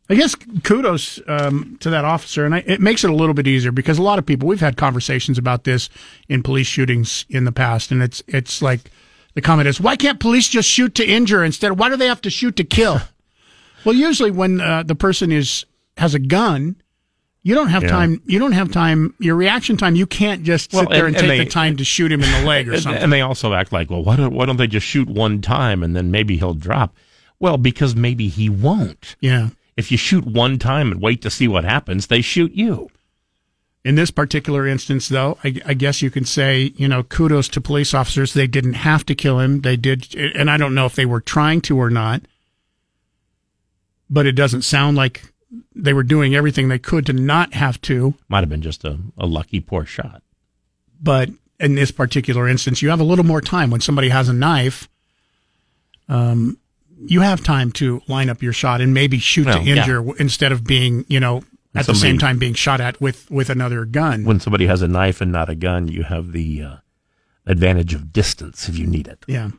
I 0.09 0.15
guess 0.15 0.35
kudos 0.63 1.21
um, 1.27 1.77
to 1.79 1.89
that 1.89 2.03
officer, 2.03 2.43
and 2.43 2.53
I, 2.53 2.63
it 2.67 2.81
makes 2.81 3.05
it 3.05 3.09
a 3.09 3.15
little 3.15 3.33
bit 3.33 3.47
easier 3.47 3.71
because 3.71 3.97
a 3.97 4.03
lot 4.03 4.19
of 4.19 4.25
people 4.25 4.49
we've 4.49 4.59
had 4.59 4.75
conversations 4.75 5.37
about 5.37 5.63
this 5.63 5.89
in 6.27 6.43
police 6.43 6.67
shootings 6.67 7.25
in 7.29 7.45
the 7.45 7.53
past, 7.53 7.89
and 7.89 8.03
it's 8.03 8.21
it's 8.27 8.61
like 8.61 8.91
the 9.33 9.41
comment 9.41 9.67
is, 9.67 9.79
why 9.81 9.95
can't 9.95 10.19
police 10.19 10.47
just 10.47 10.69
shoot 10.69 10.95
to 10.95 11.05
injure 11.05 11.43
instead? 11.43 11.77
Why 11.79 11.89
do 11.89 11.95
they 11.97 12.07
have 12.07 12.21
to 12.21 12.29
shoot 12.29 12.55
to 12.57 12.63
kill? 12.63 12.99
well, 13.85 13.95
usually 13.95 14.31
when 14.31 14.61
uh, 14.61 14.83
the 14.83 14.95
person 14.95 15.31
is 15.31 15.65
has 15.97 16.13
a 16.15 16.19
gun, 16.19 16.75
you 17.43 17.53
don't 17.55 17.67
have 17.67 17.83
Yeah. 17.83 17.89
time. 17.89 18.21
You 18.25 18.39
don't 18.39 18.53
have 18.53 18.71
time. 18.71 19.13
Your 19.19 19.35
reaction 19.35 19.75
time. 19.77 19.95
You 19.95 20.05
can't 20.07 20.43
just 20.43 20.71
sit 20.71 20.77
Well, 20.77 20.89
there 20.89 21.07
and- 21.07 21.15
and, 21.15 21.27
take 21.27 21.39
they- 21.39 21.43
the 21.43 21.49
time 21.49 21.77
to 21.77 21.83
shoot 21.83 22.11
him 22.11 22.21
in 22.23 22.31
the 22.31 22.47
leg 22.47 22.69
or 22.69 22.79
something. 22.79 23.01
And 23.03 23.11
they 23.11 23.21
also 23.21 23.53
act 23.53 23.71
like, 23.71 23.89
well, 23.89 24.03
why 24.03 24.15
don't, 24.15 24.33
why 24.33 24.45
don't 24.45 24.57
they 24.57 24.67
just 24.67 24.85
shoot 24.87 25.07
one 25.09 25.41
time 25.41 25.83
and 25.83 25.95
then 25.95 26.09
maybe 26.11 26.37
he'll 26.37 26.53
drop? 26.53 26.95
Well, 27.39 27.57
because 27.57 27.95
maybe 27.95 28.27
he 28.29 28.49
won't. 28.49 29.15
yeah. 29.19 29.49
If 29.75 29.91
you 29.91 29.97
shoot 29.97 30.23
one 30.25 30.59
time 30.59 30.91
and 30.91 31.01
wait 31.01 31.21
to 31.23 31.31
see 31.31 31.47
what 31.47 31.63
happens, 31.65 32.05
they 32.07 32.21
shoot 32.21 32.53
you. 32.53 32.89
In 33.83 33.95
this 33.95 34.11
particular 34.11 34.65
instance, 34.65 35.09
though, 35.09 35.37
I, 35.43 35.55
I 35.65 35.73
guess 35.73 36.01
you 36.01 36.09
can 36.09 36.23
say, 36.23 36.71
you 36.77 36.87
know, 36.87 37.03
kudos 37.03 37.49
to 37.49 37.61
police 37.61 37.93
officers. 37.93 38.33
They 38.33 38.47
didn't 38.47 38.73
have 38.73 39.05
to 39.07 39.15
kill 39.15 39.39
him. 39.39 39.61
They 39.61 39.75
did, 39.75 40.15
and 40.15 40.49
I 40.49 40.55
don't 40.55 40.73
know 40.73 40.85
if 40.85 40.95
they 40.95 41.05
were 41.05 41.19
trying 41.19 41.59
to 41.61 41.77
or 41.77 41.89
not, 41.89 42.21
but 44.09 44.25
it 44.25 44.33
doesn't 44.33 44.61
sound 44.61 44.95
like 44.95 45.33
they 45.75 45.93
were 45.93 46.03
doing 46.03 46.33
everything 46.33 46.69
they 46.69 46.79
could 46.79 47.05
to 47.07 47.13
not 47.13 47.53
have 47.55 47.81
to. 47.81 48.13
Might 48.29 48.39
have 48.39 48.49
been 48.49 48.61
just 48.61 48.85
a, 48.85 48.99
a 49.17 49.25
lucky 49.25 49.59
poor 49.59 49.85
shot. 49.85 50.23
But 51.01 51.29
in 51.59 51.75
this 51.75 51.91
particular 51.91 52.47
instance, 52.47 52.81
you 52.81 52.89
have 52.89 53.01
a 53.01 53.05
little 53.05 53.25
more 53.25 53.41
time 53.41 53.69
when 53.69 53.81
somebody 53.81 54.09
has 54.09 54.29
a 54.29 54.33
knife. 54.33 54.87
Um, 56.07 56.57
you 57.05 57.19
have 57.19 57.43
time 57.43 57.71
to 57.73 58.01
line 58.07 58.29
up 58.29 58.41
your 58.41 58.53
shot 58.53 58.79
and 58.79 58.93
maybe 58.93 59.19
shoot 59.19 59.45
Well, 59.45 59.61
to 59.61 59.69
injure 59.69 59.97
w- 59.97 60.15
instead 60.19 60.51
of 60.53 60.63
being, 60.63 61.05
you 61.09 61.19
know, 61.19 61.43
at 61.75 61.85
the 61.85 61.95
same 61.95 62.17
time 62.17 62.39
being 62.39 62.53
shot 62.53 62.79
at 62.81 62.99
with 63.01 63.29
with 63.31 63.49
another 63.49 63.85
gun. 63.85 64.25
When 64.25 64.39
somebody 64.39 64.67
has 64.67 64.81
a 64.81 64.87
knife 64.87 65.21
and 65.21 65.31
not 65.31 65.49
a 65.49 65.55
gun, 65.55 65.87
you 65.87 66.03
have 66.03 66.31
the 66.31 66.61
uh, 66.61 66.75
advantage 67.45 67.93
of 67.93 68.13
distance 68.13 68.69
if 68.69 68.77
you 68.77 68.87
need 68.87 69.07
it. 69.07 69.23
Yeah. 69.27 69.51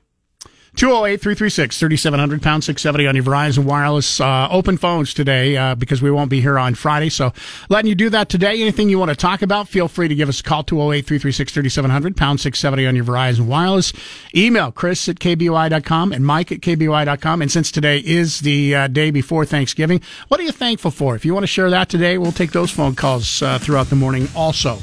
208 0.77 1.21
336 1.21 1.79
3700 1.79 2.43
pound 2.43 2.65
670 2.65 3.07
on 3.07 3.15
your 3.15 3.25
Verizon 3.25 3.65
Wireless 3.65 4.21
uh, 4.21 4.49
open 4.51 4.77
phones 4.77 5.15
today 5.15 5.57
uh, 5.57 5.77
because 5.77 6.03
we 6.03 6.11
won't 6.11 6.31
be 6.31 6.41
here 6.41 6.59
on 6.59 6.75
Friday. 6.75 7.09
So 7.11 7.33
letting 7.69 7.89
you 7.89 7.95
do 7.95 8.11
that 8.11 8.29
today. 8.29 8.61
Anything 8.61 8.89
you 8.89 8.99
want 8.99 9.11
to 9.11 9.17
talk 9.17 9.43
about, 9.43 9.69
feel 9.69 9.87
free 9.87 10.09
to 10.09 10.15
give 10.17 10.29
us 10.29 10.41
a 10.41 10.43
call 10.43 10.65
208 10.65 11.07
336 11.07 11.53
3700 11.53 12.17
pound 12.17 12.41
670 12.41 12.87
on 12.89 12.97
your 12.97 13.05
Verizon 13.05 13.47
Wireless. 13.47 13.93
Email 14.35 14.73
Chris 14.73 15.09
at 15.09 15.21
KBOI.com 15.21 16.13
and 16.13 16.27
Mike 16.27 16.51
at 16.51 16.59
KBOI.com. 16.59 17.41
And 17.41 17.53
since 17.53 17.71
today 17.71 17.99
is 17.99 18.41
the 18.41 18.75
uh, 18.75 18.87
day 18.89 19.13
before 19.13 19.45
Thanksgiving, 19.45 20.01
what 20.27 20.41
are 20.41 20.45
you 20.45 20.53
thankful 20.53 20.91
for? 20.91 21.15
If 21.15 21.25
you 21.25 21.35
want 21.35 21.45
to 21.45 21.49
share 21.49 21.71
that 21.71 21.89
today, 21.89 22.19
we'll 22.19 22.33
take 22.33 22.51
those 22.51 22.73
phone 22.73 22.97
calls 22.97 23.43
uh, 23.43 23.61
throughout 23.61 23.91
the 23.91 23.97
morning 23.97 24.27
also. 24.35 24.79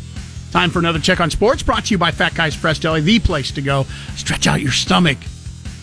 Time 0.51 0.69
for 0.69 0.79
another 0.79 0.99
check 0.99 1.19
on 1.19 1.29
sports 1.29 1.63
brought 1.63 1.85
to 1.85 1.91
you 1.91 1.97
by 1.97 2.11
Fat 2.11 2.33
Guys 2.33 2.55
Fresh 2.55 2.79
Deli, 2.79 3.01
the 3.01 3.19
place 3.19 3.51
to 3.51 3.61
go. 3.61 3.83
Stretch 4.15 4.47
out 4.47 4.61
your 4.61 4.71
stomach. 4.71 5.17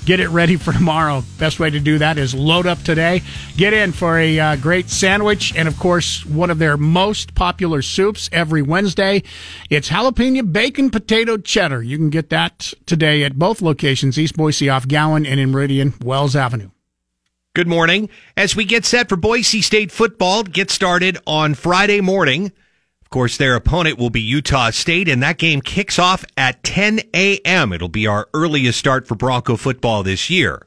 Get 0.09 0.21
it 0.21 0.31
ready 0.31 0.57
for 0.57 0.73
tomorrow. 0.73 1.23
Best 1.37 1.61
way 1.61 1.69
to 1.69 1.79
do 1.79 1.99
that 1.99 2.17
is 2.17 2.35
load 2.35 2.67
up 2.67 2.83
today. 2.83 3.21
Get 3.59 3.75
in 3.75 3.93
for 3.93 4.19
a 4.19 4.41
uh, 4.41 4.57
great 4.57 4.89
sandwich 4.89 5.55
and, 5.55 5.69
of 5.69 5.79
course, 5.79 6.25
one 6.25 6.49
of 6.49 6.59
their 6.59 6.79
most 6.79 7.35
popular 7.35 7.83
soups 7.83 8.31
every 8.33 8.63
Wednesday. 8.63 9.23
It's 9.69 9.91
jalapeno 9.91 10.51
bacon 10.51 10.89
potato 10.89 11.37
cheddar. 11.37 11.83
You 11.83 11.99
can 11.99 12.09
get 12.09 12.31
that 12.31 12.73
today 12.87 13.23
at 13.23 13.39
both 13.39 13.61
locations, 13.61 14.19
East 14.19 14.35
Boise 14.35 14.71
off 14.71 14.89
Gowen 14.89 15.27
and 15.27 15.39
in 15.39 15.51
Meridian, 15.51 15.93
Wells 16.03 16.35
Avenue. 16.35 16.71
Good 17.55 17.69
morning. 17.69 18.09
As 18.35 18.57
we 18.57 18.65
get 18.65 18.87
set 18.87 19.11
for 19.11 19.17
Boise 19.17 19.61
State 19.61 19.93
football, 19.93 20.43
get 20.43 20.71
started 20.71 21.19
on 21.27 21.53
Friday 21.53 22.01
morning. 22.01 22.53
Of 23.09 23.11
course, 23.11 23.39
their 23.39 23.55
opponent 23.55 23.97
will 23.97 24.11
be 24.11 24.21
Utah 24.21 24.69
State, 24.69 25.09
and 25.09 25.23
that 25.23 25.39
game 25.39 25.63
kicks 25.63 25.99
off 25.99 26.27
at 26.37 26.63
10 26.63 27.01
a.m. 27.15 27.73
It'll 27.73 27.89
be 27.89 28.07
our 28.07 28.29
earliest 28.35 28.79
start 28.79 29.09
for 29.09 29.15
Bronco 29.15 29.57
football 29.57 30.03
this 30.03 30.29
year. 30.29 30.61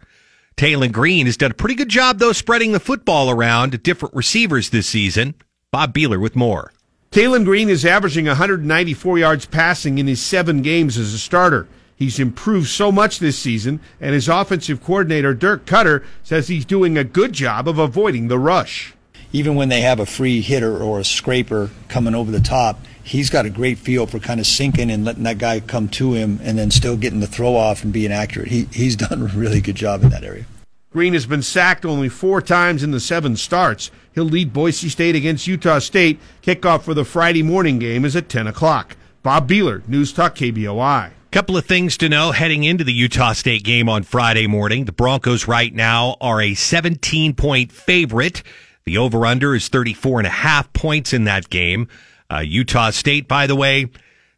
Taylen 0.57 0.91
Green 0.91 1.27
has 1.27 1.37
done 1.37 1.51
a 1.51 1.53
pretty 1.53 1.75
good 1.75 1.89
job, 1.89 2.17
though, 2.17 2.31
spreading 2.31 2.71
the 2.71 2.79
football 2.79 3.29
around 3.29 3.73
to 3.73 3.77
different 3.77 4.15
receivers 4.15 4.71
this 4.71 4.87
season. 4.87 5.35
Bob 5.69 5.93
Behler 5.93 6.19
with 6.19 6.35
more. 6.35 6.73
Taylen 7.11 7.45
Green 7.45 7.69
is 7.69 7.85
averaging 7.85 8.25
194 8.25 9.19
yards 9.19 9.45
passing 9.45 9.99
in 9.99 10.07
his 10.07 10.19
seven 10.19 10.63
games 10.63 10.97
as 10.97 11.13
a 11.13 11.19
starter. 11.19 11.67
He's 11.95 12.17
improved 12.17 12.69
so 12.69 12.91
much 12.91 13.19
this 13.19 13.37
season, 13.37 13.79
and 13.99 14.15
his 14.15 14.27
offensive 14.27 14.83
coordinator, 14.83 15.35
Dirk 15.35 15.67
Koetter, 15.67 16.03
says 16.23 16.47
he's 16.47 16.65
doing 16.65 16.97
a 16.97 17.03
good 17.03 17.33
job 17.33 17.67
of 17.67 17.77
avoiding 17.77 18.29
the 18.29 18.39
rush 18.39 18.95
even 19.33 19.55
when 19.55 19.69
they 19.69 19.81
have 19.81 19.99
a 19.99 20.05
free 20.05 20.41
hitter 20.41 20.77
or 20.77 20.99
a 20.99 21.05
scraper 21.05 21.69
coming 21.87 22.15
over 22.15 22.31
the 22.31 22.39
top, 22.39 22.79
he's 23.03 23.29
got 23.29 23.45
a 23.45 23.49
great 23.49 23.77
feel 23.77 24.05
for 24.05 24.19
kind 24.19 24.39
of 24.39 24.45
sinking 24.45 24.91
and 24.91 25.05
letting 25.05 25.23
that 25.23 25.37
guy 25.37 25.59
come 25.59 25.87
to 25.89 26.13
him 26.13 26.39
and 26.43 26.57
then 26.57 26.71
still 26.71 26.97
getting 26.97 27.19
the 27.19 27.27
throw 27.27 27.55
off 27.55 27.83
and 27.83 27.93
being 27.93 28.11
accurate. 28.11 28.49
He, 28.49 28.65
he's 28.71 28.95
done 29.07 29.21
a 29.21 29.25
really 29.25 29.61
good 29.61 29.75
job 29.75 30.03
in 30.03 30.09
that 30.09 30.23
area. 30.23 30.45
Green 30.91 31.13
has 31.13 31.25
been 31.25 31.41
sacked 31.41 31.85
only 31.85 32.09
four 32.09 32.41
times 32.41 32.83
in 32.83 32.91
the 32.91 32.99
seven 32.99 33.37
starts. 33.37 33.91
He'll 34.13 34.25
lead 34.25 34.51
Boise 34.51 34.89
State 34.89 35.15
against 35.15 35.47
Utah 35.47 35.79
State. 35.79 36.19
Kickoff 36.41 36.81
for 36.81 36.93
the 36.93 37.05
Friday 37.05 37.43
morning 37.43 37.79
game 37.79 38.03
is 38.03 38.15
at 38.15 38.27
10 38.27 38.47
o'clock. 38.47 38.97
Bob 39.23 39.47
Behler, 39.47 39.87
News 39.87 40.11
Talk 40.11 40.35
KBOI. 40.35 41.11
Couple 41.31 41.55
of 41.55 41.63
things 41.63 41.95
to 41.95 42.09
know 42.09 42.33
heading 42.33 42.65
into 42.65 42.83
the 42.83 42.91
Utah 42.91 43.31
State 43.31 43.63
game 43.63 43.87
on 43.87 44.03
Friday 44.03 44.47
morning. 44.47 44.83
The 44.83 44.91
Broncos 44.91 45.47
right 45.47 45.73
now 45.73 46.17
are 46.19 46.41
a 46.41 46.55
17 46.55 47.35
point 47.35 47.71
favorite. 47.71 48.43
The 48.91 48.97
over 48.97 49.25
under 49.25 49.55
is 49.55 49.69
34 49.69 50.19
and 50.19 50.27
a 50.27 50.31
half 50.31 50.73
points 50.73 51.13
in 51.13 51.23
that 51.23 51.49
game. 51.49 51.87
Uh, 52.29 52.39
Utah 52.39 52.89
State, 52.89 53.25
by 53.25 53.47
the 53.47 53.55
way, 53.55 53.85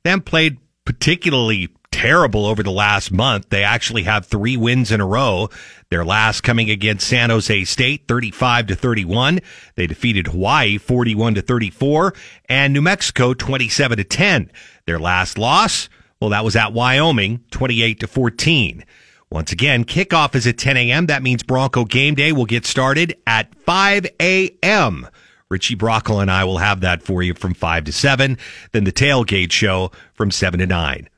them 0.03 0.21
played 0.21 0.59
particularly 0.85 1.69
terrible 1.89 2.45
over 2.45 2.61
the 2.61 2.69
last 2.69 3.11
month. 3.11 3.49
They 3.49 3.63
actually 3.63 4.03
have 4.03 4.27
three 4.27 4.55
wins 4.55 4.91
in 4.91 5.01
a 5.01 5.07
row. 5.07 5.49
Their 5.89 6.05
last 6.05 6.41
coming 6.41 6.69
against 6.69 7.07
San 7.07 7.31
Jose 7.31 7.63
State, 7.63 8.07
35 8.07 8.67
to 8.67 8.75
31. 8.75 9.39
They 9.73 9.87
defeated 9.87 10.27
Hawaii 10.27 10.77
41 10.77 11.33
to 11.33 11.41
34 11.41 12.13
and 12.47 12.73
New 12.73 12.83
Mexico 12.83 13.33
27 13.33 13.97
to 13.97 14.03
10. 14.03 14.51
Their 14.85 14.99
last 14.99 15.39
loss, 15.39 15.89
well, 16.21 16.29
that 16.29 16.45
was 16.45 16.55
at 16.55 16.73
Wyoming 16.73 17.43
28 17.49 18.01
to 18.01 18.05
14. 18.05 18.85
Once 19.33 19.51
again, 19.51 19.83
kickoff 19.83 20.35
is 20.35 20.45
at 20.45 20.59
10 20.59 20.77
a.m. 20.77 21.07
That 21.07 21.23
means 21.23 21.41
Bronco 21.41 21.85
game 21.85 22.13
day 22.13 22.31
will 22.31 22.45
get 22.45 22.67
started 22.67 23.17
at 23.25 23.51
5 23.65 24.05
a.m. 24.21 25.07
Richie 25.49 25.75
Brockel 25.75 26.21
and 26.21 26.29
I 26.29 26.43
will 26.43 26.59
have 26.59 26.81
that 26.81 27.01
for 27.01 27.23
you 27.23 27.33
from 27.33 27.55
5 27.55 27.85
to 27.85 27.91
7. 27.91 28.37
Then 28.73 28.83
the 28.83 28.91
tailgate 28.91 29.51
show 29.51 29.91
from 30.13 30.29
7 30.29 30.59
to 30.59 30.67
9. 30.67 31.09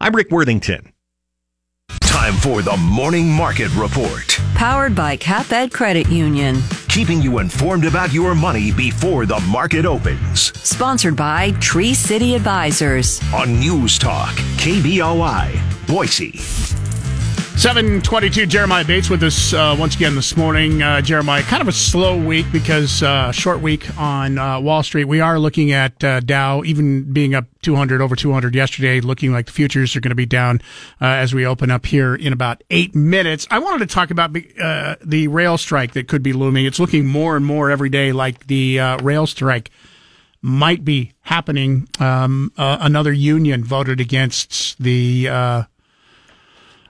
I'm 0.00 0.12
Rick 0.12 0.32
Worthington. 0.32 0.92
Time 2.00 2.34
for 2.34 2.62
the 2.62 2.76
Morning 2.78 3.30
Market 3.30 3.72
Report. 3.76 4.40
Powered 4.56 4.96
by 4.96 5.16
CapEd 5.16 5.72
Credit 5.72 6.08
Union. 6.08 6.60
Keeping 6.88 7.22
you 7.22 7.38
informed 7.38 7.84
about 7.84 8.12
your 8.12 8.34
money 8.34 8.72
before 8.72 9.24
the 9.24 9.38
market 9.38 9.86
opens. 9.86 10.52
Sponsored 10.68 11.14
by 11.14 11.52
Tree 11.60 11.94
City 11.94 12.34
Advisors. 12.34 13.20
On 13.32 13.60
News 13.60 14.00
Talk, 14.00 14.34
KBOI, 14.56 15.86
Boise. 15.86 16.81
722 17.56 18.46
Jeremiah 18.46 18.84
Bates 18.84 19.08
with 19.08 19.22
us 19.22 19.52
uh, 19.52 19.76
once 19.78 19.94
again 19.94 20.16
this 20.16 20.36
morning. 20.36 20.82
Uh, 20.82 21.00
Jeremiah, 21.00 21.42
kind 21.42 21.60
of 21.60 21.68
a 21.68 21.72
slow 21.72 22.16
week 22.16 22.46
because 22.50 23.04
uh, 23.04 23.30
short 23.30 23.60
week 23.60 23.86
on 23.98 24.36
uh, 24.36 24.58
Wall 24.58 24.82
Street. 24.82 25.04
We 25.04 25.20
are 25.20 25.38
looking 25.38 25.70
at 25.70 26.02
uh, 26.02 26.20
Dow 26.20 26.64
even 26.64 27.12
being 27.12 27.34
up 27.34 27.44
200 27.60 28.00
over 28.00 28.16
200 28.16 28.54
yesterday, 28.54 29.00
looking 29.00 29.32
like 29.32 29.46
the 29.46 29.52
futures 29.52 29.94
are 29.94 30.00
going 30.00 30.10
to 30.10 30.16
be 30.16 30.26
down 30.26 30.60
uh, 31.00 31.04
as 31.04 31.34
we 31.34 31.46
open 31.46 31.70
up 31.70 31.86
here 31.86 32.16
in 32.16 32.32
about 32.32 32.64
eight 32.70 32.96
minutes. 32.96 33.46
I 33.50 33.60
wanted 33.60 33.88
to 33.88 33.94
talk 33.94 34.10
about 34.10 34.32
the 34.32 35.28
rail 35.28 35.56
strike 35.56 35.92
that 35.92 36.08
could 36.08 36.22
be 36.22 36.32
looming. 36.32 36.66
It's 36.66 36.80
looking 36.80 37.06
more 37.06 37.36
and 37.36 37.46
more 37.46 37.70
every 37.70 37.90
day 37.90 38.12
like 38.12 38.48
the 38.48 38.78
rail 39.02 39.26
strike 39.26 39.70
might 40.40 40.84
be 40.84 41.12
happening. 41.20 41.88
Um, 42.00 42.50
another 42.56 43.12
union 43.12 43.62
voted 43.62 44.00
against 44.00 44.82
the 44.82 45.66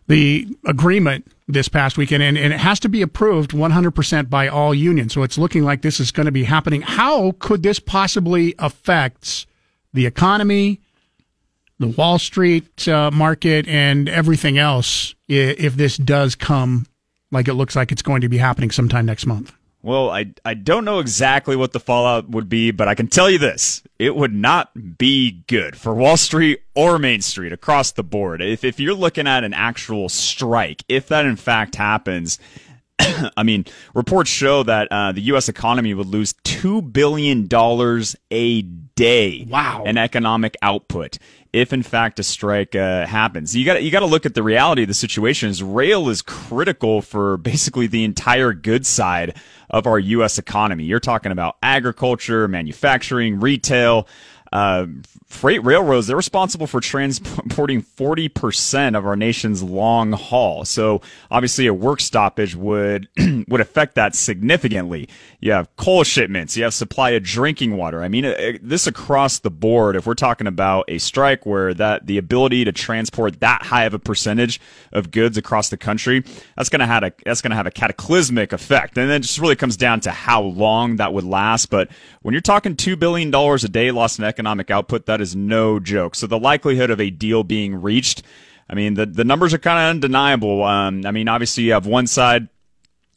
the 0.08 0.46
agreement 0.66 1.26
this 1.48 1.68
past 1.68 1.96
weekend, 1.96 2.22
and, 2.22 2.36
and 2.38 2.52
it 2.52 2.60
has 2.60 2.80
to 2.80 2.88
be 2.88 3.02
approved 3.02 3.52
100% 3.52 4.30
by 4.30 4.48
all 4.48 4.74
unions. 4.74 5.12
So 5.12 5.22
it's 5.22 5.38
looking 5.38 5.64
like 5.64 5.82
this 5.82 6.00
is 6.00 6.10
going 6.10 6.26
to 6.26 6.32
be 6.32 6.44
happening. 6.44 6.82
How 6.82 7.32
could 7.38 7.62
this 7.62 7.78
possibly 7.78 8.54
affect 8.58 9.46
the 9.92 10.06
economy, 10.06 10.80
the 11.78 11.88
Wall 11.88 12.18
Street 12.18 12.88
uh, 12.88 13.10
market, 13.10 13.66
and 13.68 14.08
everything 14.08 14.58
else 14.58 15.14
if 15.28 15.76
this 15.76 15.96
does 15.96 16.34
come 16.34 16.86
like 17.30 17.48
it 17.48 17.54
looks 17.54 17.74
like 17.76 17.92
it's 17.92 18.02
going 18.02 18.20
to 18.20 18.28
be 18.28 18.38
happening 18.38 18.70
sometime 18.70 19.06
next 19.06 19.26
month? 19.26 19.52
Well, 19.84 20.10
I, 20.10 20.32
I 20.44 20.54
don't 20.54 20.84
know 20.84 21.00
exactly 21.00 21.56
what 21.56 21.72
the 21.72 21.80
fallout 21.80 22.28
would 22.28 22.48
be, 22.48 22.70
but 22.70 22.86
I 22.86 22.94
can 22.94 23.08
tell 23.08 23.28
you 23.28 23.38
this. 23.38 23.82
It 23.98 24.14
would 24.14 24.32
not 24.32 24.96
be 24.96 25.42
good 25.48 25.76
for 25.76 25.92
Wall 25.92 26.16
Street 26.16 26.62
or 26.74 27.00
Main 27.00 27.20
Street 27.20 27.52
across 27.52 27.90
the 27.90 28.04
board. 28.04 28.40
If, 28.40 28.62
if 28.62 28.78
you're 28.78 28.94
looking 28.94 29.26
at 29.26 29.42
an 29.42 29.52
actual 29.52 30.08
strike, 30.08 30.84
if 30.88 31.08
that 31.08 31.26
in 31.26 31.34
fact 31.34 31.74
happens, 31.74 32.38
I 33.36 33.42
mean, 33.42 33.64
reports 33.92 34.30
show 34.30 34.62
that 34.62 34.86
uh, 34.92 35.12
the 35.12 35.22
U.S. 35.22 35.48
economy 35.48 35.94
would 35.94 36.06
lose 36.06 36.34
$2 36.44 36.92
billion 36.92 37.48
a 38.30 38.62
day 38.62 39.46
wow. 39.48 39.82
in 39.84 39.98
economic 39.98 40.56
output 40.62 41.18
if 41.52 41.72
in 41.72 41.82
fact 41.82 42.18
a 42.18 42.22
strike 42.22 42.74
uh, 42.74 43.06
happens. 43.06 43.54
You 43.54 43.64
got 43.64 43.82
you 43.82 43.90
got 43.90 44.00
to 44.00 44.06
look 44.06 44.24
at 44.24 44.34
the 44.34 44.42
reality 44.42 44.82
of 44.82 44.88
the 44.88 44.94
situation. 44.94 45.48
Is 45.50 45.62
rail 45.62 46.08
is 46.08 46.22
critical 46.22 47.02
for 47.02 47.36
basically 47.36 47.86
the 47.86 48.04
entire 48.04 48.52
goods 48.52 48.88
side 48.88 49.36
of 49.70 49.86
our 49.86 49.98
U.S. 49.98 50.38
economy. 50.38 50.84
You're 50.84 51.00
talking 51.00 51.32
about 51.32 51.56
agriculture, 51.62 52.48
manufacturing, 52.48 53.40
retail. 53.40 54.06
Uh, 54.52 54.86
freight 55.32 55.64
railroads, 55.64 56.06
they're 56.06 56.16
responsible 56.16 56.66
for 56.66 56.80
transporting 56.80 57.82
40% 57.82 58.96
of 58.96 59.06
our 59.06 59.16
nation's 59.16 59.62
long 59.62 60.12
haul. 60.12 60.64
So 60.66 61.00
obviously 61.30 61.66
a 61.66 61.74
work 61.74 62.00
stoppage 62.00 62.54
would, 62.54 63.08
would 63.48 63.62
affect 63.62 63.94
that 63.94 64.14
significantly. 64.14 65.08
You 65.40 65.52
have 65.52 65.74
coal 65.76 66.04
shipments, 66.04 66.56
you 66.56 66.64
have 66.64 66.74
supply 66.74 67.10
of 67.10 67.22
drinking 67.22 67.76
water. 67.78 68.02
I 68.02 68.08
mean, 68.08 68.26
it, 68.26 68.66
this 68.66 68.86
across 68.86 69.38
the 69.38 69.50
board, 69.50 69.96
if 69.96 70.06
we're 70.06 70.14
talking 70.14 70.46
about 70.46 70.84
a 70.88 70.98
strike 70.98 71.46
where 71.46 71.72
that 71.74 72.06
the 72.06 72.18
ability 72.18 72.64
to 72.66 72.72
transport 72.72 73.40
that 73.40 73.62
high 73.62 73.84
of 73.84 73.94
a 73.94 73.98
percentage 73.98 74.60
of 74.92 75.10
goods 75.10 75.38
across 75.38 75.70
the 75.70 75.78
country, 75.78 76.22
that's 76.56 76.68
going 76.68 76.80
to 76.80 76.86
have 76.86 77.02
a, 77.02 77.12
that's 77.24 77.40
going 77.40 77.50
to 77.50 77.56
have 77.56 77.66
a 77.66 77.70
cataclysmic 77.70 78.52
effect. 78.52 78.98
And 78.98 79.08
then 79.08 79.16
it 79.16 79.22
just 79.22 79.38
really 79.38 79.56
comes 79.56 79.78
down 79.78 80.00
to 80.00 80.10
how 80.10 80.42
long 80.42 80.96
that 80.96 81.14
would 81.14 81.24
last. 81.24 81.70
But 81.70 81.88
when 82.20 82.34
you're 82.34 82.42
talking 82.42 82.76
$2 82.76 82.98
billion 82.98 83.34
a 83.34 83.58
day 83.68 83.90
lost 83.90 84.18
in 84.18 84.24
economic 84.26 84.41
output, 84.46 85.06
that 85.06 85.20
is 85.20 85.36
no 85.36 85.78
joke. 85.78 86.14
So 86.14 86.26
the 86.26 86.38
likelihood 86.38 86.90
of 86.90 87.00
a 87.00 87.10
deal 87.10 87.44
being 87.44 87.74
reached, 87.74 88.22
I 88.68 88.74
mean, 88.74 88.94
the, 88.94 89.06
the 89.06 89.24
numbers 89.24 89.52
are 89.54 89.58
kind 89.58 89.78
of 89.78 89.90
undeniable. 89.90 90.64
Um, 90.64 91.04
I 91.06 91.10
mean, 91.10 91.28
obviously 91.28 91.64
you 91.64 91.72
have 91.72 91.86
one 91.86 92.06
side 92.06 92.48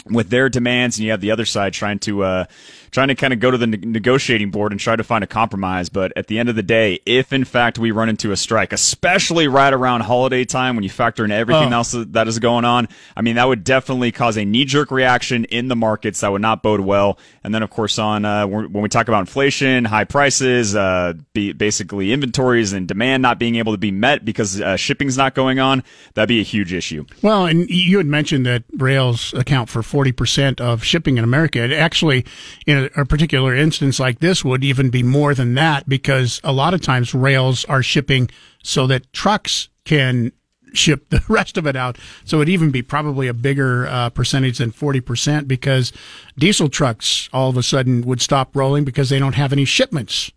with 0.10 0.30
their 0.30 0.50
demands, 0.50 0.98
and 0.98 1.06
you 1.06 1.12
have 1.12 1.22
the 1.22 1.32
other 1.32 1.46
side 1.46 1.74
trying 1.74 2.00
to 2.00 2.24
uh, 2.24 2.46
trying 2.92 3.08
to 3.10 3.16
kind 3.16 3.34
of 3.34 3.40
go 3.40 3.52
to 3.52 3.58
the 3.58 3.68
ne- 3.68 3.78
negotiating 3.78 4.52
board 4.52 4.72
and 4.72 4.80
try 4.80 4.96
to 4.96 5.04
find 5.04 5.24
a 5.24 5.28
compromise. 5.28 5.90
But 5.90 6.14
at 6.16 6.28
the 6.28 6.40
end 6.40 6.48
of 6.50 6.56
the 6.56 6.64
day, 6.64 7.00
if 7.06 7.34
in 7.34 7.44
fact 7.44 7.78
we 7.80 7.92
run 7.92 8.08
into 8.10 8.32
a 8.32 8.38
strike, 8.38 8.72
especially 8.72 9.48
right 9.48 9.74
around 9.74 10.02
holiday 10.02 10.46
time 10.46 10.76
when 10.76 10.84
you 10.84 10.90
factor 10.90 11.26
in 11.26 11.32
everything 11.32 11.74
Oh. 11.74 11.78
else 11.78 11.96
that 11.98 12.28
is 12.28 12.40
going 12.40 12.66
on, 12.66 12.88
I 13.18 13.22
mean 13.22 13.36
that 13.36 13.48
would 13.48 13.64
definitely 13.64 14.12
cause 14.12 14.38
a 14.38 14.46
knee 14.46 14.66
jerk 14.66 14.92
reaction 14.92 15.46
in 15.46 15.68
the 15.68 15.76
markets 15.76 16.22
that 16.22 16.32
would 16.32 16.42
not 16.42 16.62
bode 16.64 16.82
well. 16.82 17.18
And 17.44 17.54
then 17.54 17.64
of 17.64 17.70
course 17.70 17.98
on 18.00 18.26
uh, 18.26 18.46
when 18.48 18.72
we 18.72 18.90
talk 18.90 19.08
about 19.08 19.20
inflation, 19.22 19.86
high 19.86 20.04
prices, 20.06 20.76
uh, 20.76 21.14
be, 21.34 21.52
basically 21.54 22.14
inventories 22.14 22.74
and 22.74 22.88
demand 22.88 23.22
not 23.22 23.40
being 23.40 23.56
able 23.56 23.72
to 23.74 23.78
be 23.78 23.92
met 23.92 24.24
because 24.24 24.62
uh, 24.62 24.76
shipping's 24.78 25.18
not 25.18 25.34
going 25.36 25.60
on, 25.60 25.84
that'd 26.14 26.28
be 26.28 26.40
a 26.40 26.44
huge 26.44 26.74
issue. 26.74 27.06
Well, 27.22 27.46
and 27.46 27.70
you 27.70 27.98
had 27.98 28.06
mentioned 28.08 28.46
that 28.46 28.64
rails 28.78 29.34
account 29.34 29.70
for 29.70 29.82
40% 29.96 30.60
of 30.60 30.84
shipping 30.84 31.18
in 31.18 31.24
America. 31.24 31.64
It 31.64 31.72
actually, 31.72 32.26
in 32.68 32.90
a, 32.96 33.02
a 33.02 33.06
particular 33.06 33.56
instance 33.56 33.98
like 33.98 34.20
this, 34.20 34.44
would 34.44 34.64
even 34.64 34.90
be 34.90 35.04
more 35.04 35.34
than 35.34 35.54
that 35.54 35.88
because 35.88 36.42
a 36.44 36.52
lot 36.52 36.74
of 36.74 36.82
times 36.82 37.14
rails 37.14 37.64
are 37.66 37.82
shipping 37.82 38.30
so 38.62 38.88
that 38.88 39.12
trucks 39.14 39.70
can 39.86 40.34
ship 40.74 41.10
the 41.10 41.24
rest 41.30 41.58
of 41.58 41.66
it 41.66 41.78
out. 41.78 41.98
So 42.26 42.38
it'd 42.38 42.50
even 42.50 42.72
be 42.72 42.82
probably 42.82 43.28
a 43.28 43.34
bigger 43.34 43.88
uh, 43.88 44.10
percentage 44.10 44.58
than 44.58 44.72
40% 44.72 45.48
because 45.48 45.94
diesel 46.38 46.68
trucks 46.68 47.30
all 47.32 47.50
of 47.50 47.56
a 47.56 47.64
sudden 47.64 48.02
would 48.02 48.22
stop 48.22 48.54
rolling 48.54 48.84
because 48.84 49.10
they 49.10 49.20
don't 49.20 49.36
have 49.36 49.54
any 49.54 49.64
shipments 49.64 50.32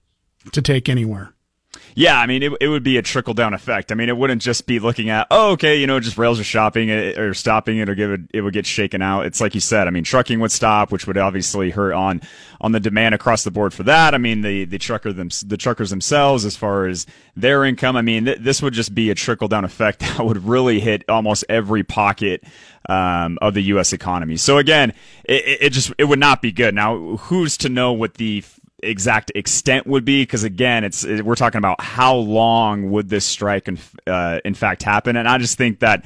to 0.53 0.63
take 0.63 0.89
anywhere. 0.89 1.35
Yeah, 1.99 2.17
I 2.17 2.27
mean, 2.27 2.45
it, 2.45 2.53
it 2.61 2.69
would 2.69 2.85
be 2.85 2.97
a 2.97 3.03
trickle 3.03 3.35
down 3.35 3.55
effect. 3.55 3.91
I 3.91 3.97
mean, 3.97 4.09
it 4.09 4.17
wouldn't 4.17 4.41
just 4.41 4.67
be 4.67 4.79
looking 4.79 5.11
at, 5.11 5.27
oh, 5.33 5.51
okay, 5.55 5.75
you 5.81 5.89
know, 5.89 5.99
just 5.99 6.17
rails 6.17 6.39
are 6.39 6.45
shopping 6.45 6.91
it 6.91 7.19
or 7.19 7.35
stopping 7.35 7.79
it 7.79 7.89
or 7.89 7.97
give 7.97 8.13
it, 8.13 8.21
it 8.33 8.41
would 8.43 8.55
get 8.55 8.67
shaken 8.67 9.03
out. 9.03 9.27
It's 9.27 9.41
like 9.41 9.53
you 9.53 9.61
said. 9.61 9.89
I 9.89 9.91
mean, 9.91 10.05
trucking 10.05 10.39
would 10.39 10.53
stop, 10.53 10.93
which 10.93 11.09
would 11.09 11.19
obviously 11.19 11.71
hurt 11.71 11.95
on 11.95 12.23
on 12.61 12.71
the 12.71 12.79
demand 12.79 13.17
across 13.17 13.43
the 13.43 13.51
board 13.51 13.75
for 13.75 13.83
that. 13.83 14.15
I 14.15 14.19
mean, 14.19 14.43
the 14.43 14.65
the 14.65 14.79
trucker 14.79 15.13
them 15.13 15.31
the 15.45 15.57
truckers 15.57 15.91
themselves, 15.91 16.45
as 16.45 16.55
far 16.55 16.87
as 16.87 17.05
their 17.35 17.65
income. 17.65 17.97
I 17.97 18.03
mean, 18.03 18.27
th- 18.27 18.39
this 18.39 18.63
would 18.63 18.75
just 18.75 18.95
be 18.95 19.11
a 19.11 19.17
trickle 19.17 19.49
down 19.49 19.65
effect 19.65 19.99
that 19.99 20.25
would 20.25 20.45
really 20.45 20.79
hit 20.79 21.03
almost 21.09 21.45
every 21.49 21.83
pocket 21.83 22.45
um, 22.89 23.39
of 23.43 23.55
the 23.55 23.63
U.S. 23.63 23.93
economy. 23.93 24.37
So 24.37 24.59
again, 24.59 24.93
it 25.25 25.63
it 25.63 25.71
just 25.71 25.93
it 25.99 26.05
would 26.05 26.21
not 26.21 26.43
be 26.43 26.53
good. 26.53 26.77
Now, 26.77 27.17
who's 27.17 27.57
to 27.57 27.69
know 27.69 27.93
what 27.93 28.15
the 28.15 28.45
exact 28.83 29.33
extent 29.35 29.87
would 29.87 30.05
be 30.05 30.23
because 30.23 30.45
again 30.45 30.85
it's 30.85 31.05
it, 31.05 31.25
we're 31.25 31.35
talking 31.35 31.59
about 31.59 31.81
how 31.81 32.15
long 32.15 32.91
would 32.91 33.09
this 33.09 33.25
strike 33.25 33.69
in, 33.69 33.79
uh, 34.07 34.41
in 34.45 34.55
fact 34.55 34.83
happen? 34.83 35.17
And 35.17 35.29
i 35.29 35.39
just 35.39 35.59
think 35.59 35.81
that 35.81 36.05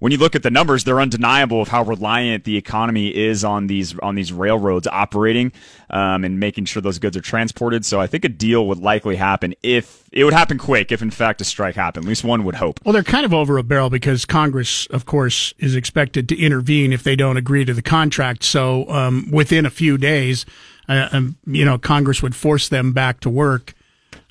when 0.00 0.12
you 0.12 0.18
look 0.18 0.34
at 0.34 0.42
the 0.42 0.50
numbers 0.50 0.84
they're 0.84 1.00
undeniable 1.00 1.60
of 1.60 1.68
how 1.68 1.82
reliant 1.82 2.44
the 2.44 2.56
economy 2.56 3.08
is 3.08 3.44
on 3.44 3.66
these 3.66 3.98
on 4.00 4.14
these 4.14 4.32
railroads 4.32 4.86
operating 4.86 5.52
um, 5.90 6.24
and 6.24 6.40
making 6.40 6.64
sure 6.64 6.82
those 6.82 6.98
goods 6.98 7.16
are 7.16 7.20
transported. 7.20 7.84
So 7.84 8.00
i 8.00 8.06
think 8.06 8.24
a 8.24 8.28
deal 8.28 8.66
would 8.66 8.78
likely 8.78 9.16
happen 9.16 9.54
if 9.62 10.04
it 10.12 10.24
would 10.24 10.34
happen 10.34 10.58
quick 10.58 10.90
if 10.90 11.02
in 11.02 11.10
fact 11.10 11.40
a 11.40 11.44
strike 11.44 11.74
happened. 11.74 12.06
At 12.06 12.08
least 12.08 12.24
one 12.24 12.44
would 12.44 12.56
hope. 12.56 12.80
Well, 12.84 12.92
they're 12.92 13.02
kind 13.02 13.26
of 13.26 13.34
over 13.34 13.58
a 13.58 13.62
barrel 13.62 13.90
because 13.90 14.24
Congress, 14.24 14.86
of 14.86 15.06
course, 15.06 15.52
is 15.58 15.74
expected 15.74 16.28
to 16.30 16.38
intervene 16.38 16.92
if 16.92 17.02
they 17.02 17.14
don't 17.14 17.36
agree 17.36 17.64
to 17.64 17.74
the 17.74 17.82
contract. 17.82 18.42
So 18.42 18.88
um, 18.88 19.28
within 19.30 19.66
a 19.66 19.70
few 19.70 19.98
days, 19.98 20.46
uh, 20.88 21.08
um, 21.12 21.36
you 21.46 21.64
know, 21.64 21.78
Congress 21.78 22.22
would 22.22 22.34
force 22.34 22.68
them 22.68 22.92
back 22.92 23.20
to 23.20 23.30
work. 23.30 23.74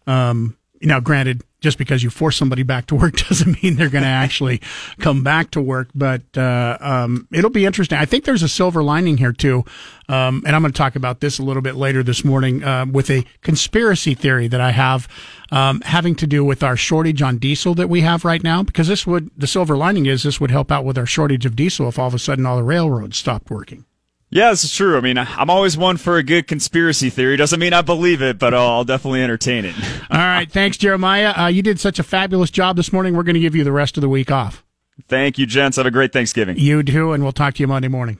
Um, 0.05 0.57
now, 0.81 0.99
granted, 0.99 1.43
just 1.59 1.77
because 1.77 2.03
you 2.03 2.09
force 2.09 2.37
somebody 2.37 2.63
back 2.63 2.85
to 2.87 2.95
work 3.03 3.15
doesn't 3.29 3.61
mean 3.61 3.75
they're 3.75 3.89
going 3.89 4.03
to 4.03 4.09
actually 4.09 4.61
come 4.99 5.23
back 5.23 5.51
to 5.51 5.61
work, 5.61 5.89
but 5.95 6.21
uh, 6.37 6.77
um, 6.79 7.27
it'll 7.31 7.49
be 7.49 7.65
interesting. 7.65 7.97
I 7.97 8.05
think 8.05 8.25
there's 8.25 8.43
a 8.43 8.47
silver 8.47 8.83
lining 8.83 9.17
here 9.17 9.33
too, 9.33 9.65
um, 10.09 10.43
and 10.45 10.55
I'm 10.55 10.61
going 10.61 10.71
to 10.71 10.77
talk 10.77 10.95
about 10.95 11.19
this 11.19 11.39
a 11.39 11.43
little 11.43 11.61
bit 11.61 11.75
later 11.75 12.03
this 12.03 12.23
morning 12.23 12.63
uh, 12.63 12.85
with 12.85 13.09
a 13.09 13.25
conspiracy 13.41 14.13
theory 14.13 14.47
that 14.47 14.61
I 14.61 14.71
have 14.71 15.07
um, 15.51 15.81
having 15.81 16.15
to 16.15 16.27
do 16.27 16.43
with 16.43 16.63
our 16.63 16.77
shortage 16.77 17.21
on 17.21 17.37
diesel 17.37 17.73
that 17.75 17.89
we 17.89 18.01
have 18.01 18.23
right 18.23 18.43
now. 18.43 18.63
Because 18.63 18.87
this 18.87 19.07
would 19.07 19.31
the 19.35 19.47
silver 19.47 19.75
lining 19.75 20.05
is 20.05 20.23
this 20.23 20.39
would 20.39 20.51
help 20.51 20.71
out 20.71 20.85
with 20.85 20.97
our 20.97 21.05
shortage 21.05 21.45
of 21.45 21.55
diesel 21.55 21.87
if 21.87 21.97
all 21.97 22.07
of 22.07 22.13
a 22.13 22.19
sudden 22.19 22.45
all 22.45 22.57
the 22.57 22.63
railroads 22.63 23.17
stopped 23.17 23.49
working. 23.49 23.85
Yeah 24.29 24.49
this 24.49 24.63
is 24.63 24.71
true 24.73 24.97
i 24.97 25.01
mean 25.01 25.17
i'm 25.17 25.49
always 25.49 25.77
one 25.77 25.97
for 25.97 26.17
a 26.17 26.23
good 26.23 26.47
conspiracy 26.47 27.09
theory 27.09 27.37
doesn't 27.37 27.59
mean 27.59 27.73
i 27.73 27.81
believe 27.81 28.21
it 28.21 28.37
but 28.37 28.53
i'll, 28.53 28.67
I'll 28.69 28.83
definitely 28.83 29.21
entertain 29.23 29.65
it 29.65 29.75
All 30.09 30.17
right, 30.19 30.49
thanks, 30.49 30.77
Jeremiah. 30.77 31.33
Uh, 31.37 31.47
you 31.47 31.61
did 31.61 31.79
such 31.79 31.99
a 31.99 32.03
fabulous 32.03 32.49
job 32.49 32.75
this 32.77 32.93
morning. 32.93 33.13
We're 33.15 33.23
going 33.23 33.33
to 33.33 33.39
give 33.41 33.55
you 33.55 33.63
the 33.65 33.71
rest 33.73 33.97
of 33.97 34.01
the 34.01 34.09
week 34.09 34.31
off. 34.31 34.63
thank 35.07 35.37
you 35.37 35.45
gents 35.45 35.75
have 35.77 35.85
a 35.85 35.91
great 35.91 36.13
thanksgiving 36.13 36.57
You 36.57 36.81
too, 36.83 37.11
and 37.11 37.23
we'll 37.23 37.33
talk 37.33 37.55
to 37.55 37.63
you 37.63 37.67
Monday 37.67 37.87
morning. 37.89 38.17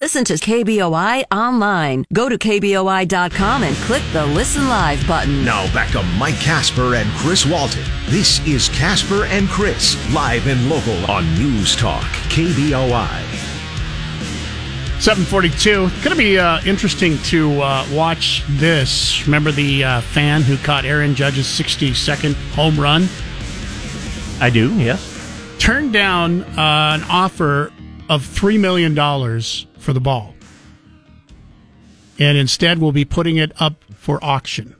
Listen 0.00 0.24
to 0.24 0.32
KBOI 0.34 1.24
online. 1.32 2.04
Go 2.12 2.28
to 2.28 2.36
KBOI.com 2.36 3.62
and 3.62 3.76
click 3.76 4.02
the 4.12 4.26
Listen 4.26 4.68
Live 4.68 5.06
button. 5.06 5.44
Now 5.44 5.72
back 5.72 5.92
to 5.92 6.02
Mike 6.18 6.34
Casper 6.40 6.96
and 6.96 7.08
Chris 7.12 7.46
Walton. 7.46 7.84
This 8.06 8.44
is 8.46 8.68
Casper 8.70 9.24
and 9.26 9.48
Chris, 9.48 9.96
live 10.12 10.48
and 10.48 10.68
local 10.68 11.08
on 11.10 11.24
News 11.36 11.76
Talk, 11.76 12.02
KBOI. 12.28 13.31
742. 15.02 15.88
Going 16.04 16.10
to 16.10 16.14
be 16.14 16.38
uh, 16.38 16.60
interesting 16.64 17.18
to 17.24 17.60
uh, 17.60 17.84
watch 17.90 18.44
this. 18.50 19.26
Remember 19.26 19.50
the 19.50 19.82
uh, 19.82 20.00
fan 20.00 20.42
who 20.42 20.56
caught 20.58 20.84
Aaron 20.84 21.16
Judge's 21.16 21.46
62nd 21.46 22.34
home 22.52 22.78
run? 22.78 23.08
I 24.40 24.48
do, 24.48 24.72
yes. 24.78 25.02
Turned 25.58 25.92
down 25.92 26.44
uh, 26.44 26.98
an 27.00 27.02
offer 27.10 27.72
of 28.08 28.22
$3 28.22 28.60
million 28.60 28.94
for 29.76 29.92
the 29.92 30.00
ball. 30.00 30.36
And 32.20 32.38
instead, 32.38 32.78
we'll 32.78 32.92
be 32.92 33.04
putting 33.04 33.38
it 33.38 33.50
up 33.60 33.82
for 33.96 34.24
auction, 34.24 34.76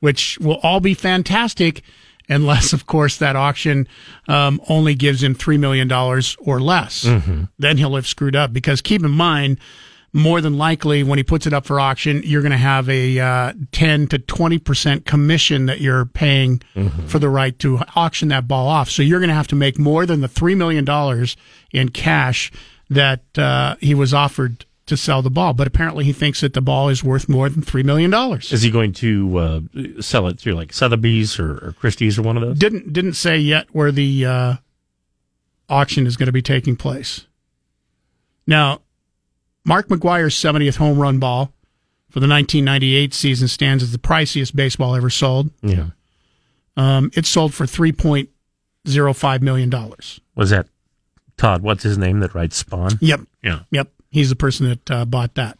which 0.00 0.36
will 0.40 0.58
all 0.64 0.80
be 0.80 0.94
fantastic 0.94 1.84
unless, 2.28 2.72
of 2.72 2.86
course, 2.86 3.16
that 3.18 3.36
auction 3.36 3.86
um, 4.28 4.60
only 4.68 4.94
gives 4.94 5.22
him 5.22 5.34
$3 5.34 5.58
million 5.58 5.90
or 5.92 6.60
less. 6.60 7.04
Then 7.58 7.76
he'll 7.78 7.94
have 7.94 8.06
screwed 8.06 8.36
up 8.36 8.52
because 8.52 8.80
keep 8.80 9.04
in 9.04 9.10
mind, 9.10 9.58
more 10.12 10.40
than 10.40 10.56
likely, 10.56 11.02
when 11.02 11.18
he 11.18 11.22
puts 11.22 11.46
it 11.46 11.52
up 11.52 11.66
for 11.66 11.78
auction, 11.78 12.22
you're 12.24 12.40
going 12.40 12.52
to 12.52 12.56
have 12.56 12.88
a 12.88 13.18
uh, 13.20 13.52
10 13.72 14.06
to 14.08 14.18
20% 14.18 15.04
commission 15.04 15.66
that 15.66 15.80
you're 15.82 16.06
paying 16.06 16.62
for 17.06 17.18
the 17.18 17.28
right 17.28 17.58
to 17.58 17.80
auction 17.94 18.28
that 18.28 18.48
ball 18.48 18.66
off. 18.68 18.88
So 18.88 19.02
you're 19.02 19.20
going 19.20 19.28
to 19.28 19.34
have 19.34 19.48
to 19.48 19.56
make 19.56 19.78
more 19.78 20.06
than 20.06 20.22
the 20.22 20.28
$3 20.28 20.56
million 20.56 20.86
in 21.72 21.90
cash 21.90 22.50
that 22.88 23.20
uh, 23.36 23.76
he 23.80 23.94
was 23.94 24.14
offered 24.14 24.64
to 24.86 24.96
sell 24.96 25.22
the 25.22 25.30
ball. 25.30 25.52
But 25.52 25.66
apparently, 25.66 26.04
he 26.04 26.12
thinks 26.12 26.40
that 26.40 26.54
the 26.54 26.60
ball 26.60 26.88
is 26.88 27.04
worth 27.04 27.28
more 27.28 27.48
than 27.48 27.62
$3 27.62 27.84
million. 27.84 28.12
Is 28.38 28.62
he 28.62 28.70
going 28.70 28.92
to 28.94 29.38
uh, 29.38 29.60
sell 30.00 30.26
it 30.28 30.38
through 30.40 30.54
like 30.54 30.72
Sotheby's 30.72 31.38
or, 31.38 31.52
or 31.68 31.74
Christie's 31.78 32.18
or 32.18 32.22
one 32.22 32.36
of 32.36 32.42
those? 32.42 32.58
Didn't 32.58 32.92
didn't 32.92 33.14
say 33.14 33.36
yet 33.36 33.66
where 33.72 33.92
the 33.92 34.24
uh, 34.24 34.54
auction 35.68 36.06
is 36.06 36.16
going 36.16 36.26
to 36.26 36.32
be 36.32 36.42
taking 36.42 36.76
place. 36.76 37.26
Now, 38.46 38.80
Mark 39.64 39.88
McGwire's 39.88 40.34
70th 40.36 40.76
home 40.76 40.98
run 40.98 41.18
ball 41.18 41.52
for 42.08 42.20
the 42.20 42.28
1998 42.28 43.12
season 43.12 43.48
stands 43.48 43.82
as 43.82 43.90
the 43.92 43.98
priciest 43.98 44.54
baseball 44.54 44.94
ever 44.94 45.10
sold. 45.10 45.50
Yeah. 45.62 45.88
Um, 46.76 47.10
it 47.14 47.26
sold 47.26 47.52
for 47.54 47.64
3.05 47.64 49.40
million 49.40 49.70
dollars. 49.70 50.20
Was 50.36 50.50
that 50.50 50.68
Todd? 51.36 51.62
What's 51.62 51.82
his 51.82 51.98
name 51.98 52.20
that 52.20 52.34
writes 52.34 52.56
Spawn? 52.56 52.92
Yep. 53.00 53.20
Yeah. 53.42 53.60
Yep. 53.70 53.90
He's 54.16 54.30
the 54.30 54.34
person 54.34 54.66
that 54.66 54.90
uh, 54.90 55.04
bought 55.04 55.34
that. 55.34 55.58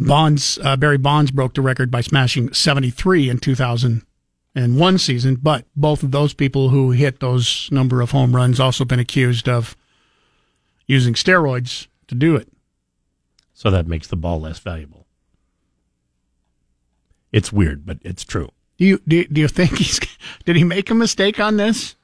Bonds, 0.00 0.58
uh, 0.64 0.76
Barry 0.76 0.98
Bonds 0.98 1.30
broke 1.30 1.54
the 1.54 1.62
record 1.62 1.92
by 1.92 2.00
smashing 2.00 2.52
73 2.52 3.30
in 3.30 3.38
2001 3.38 4.98
season, 4.98 5.36
but 5.36 5.64
both 5.76 6.02
of 6.02 6.10
those 6.10 6.34
people 6.34 6.70
who 6.70 6.90
hit 6.90 7.20
those 7.20 7.68
number 7.70 8.00
of 8.00 8.10
home 8.10 8.34
runs 8.34 8.58
also 8.58 8.84
been 8.84 8.98
accused 8.98 9.48
of 9.48 9.76
using 10.88 11.14
steroids 11.14 11.86
to 12.08 12.16
do 12.16 12.34
it. 12.34 12.48
So 13.54 13.70
that 13.70 13.86
makes 13.86 14.08
the 14.08 14.16
ball 14.16 14.40
less 14.40 14.58
valuable. 14.58 15.06
It's 17.30 17.52
weird, 17.52 17.86
but 17.86 17.98
it's 18.02 18.24
true. 18.24 18.50
Do 18.76 18.84
you 18.86 19.00
do, 19.06 19.24
do 19.26 19.40
you 19.40 19.46
think 19.46 19.78
he's 19.78 20.00
did 20.44 20.56
he 20.56 20.64
make 20.64 20.90
a 20.90 20.94
mistake 20.94 21.38
on 21.38 21.58
this? 21.58 21.94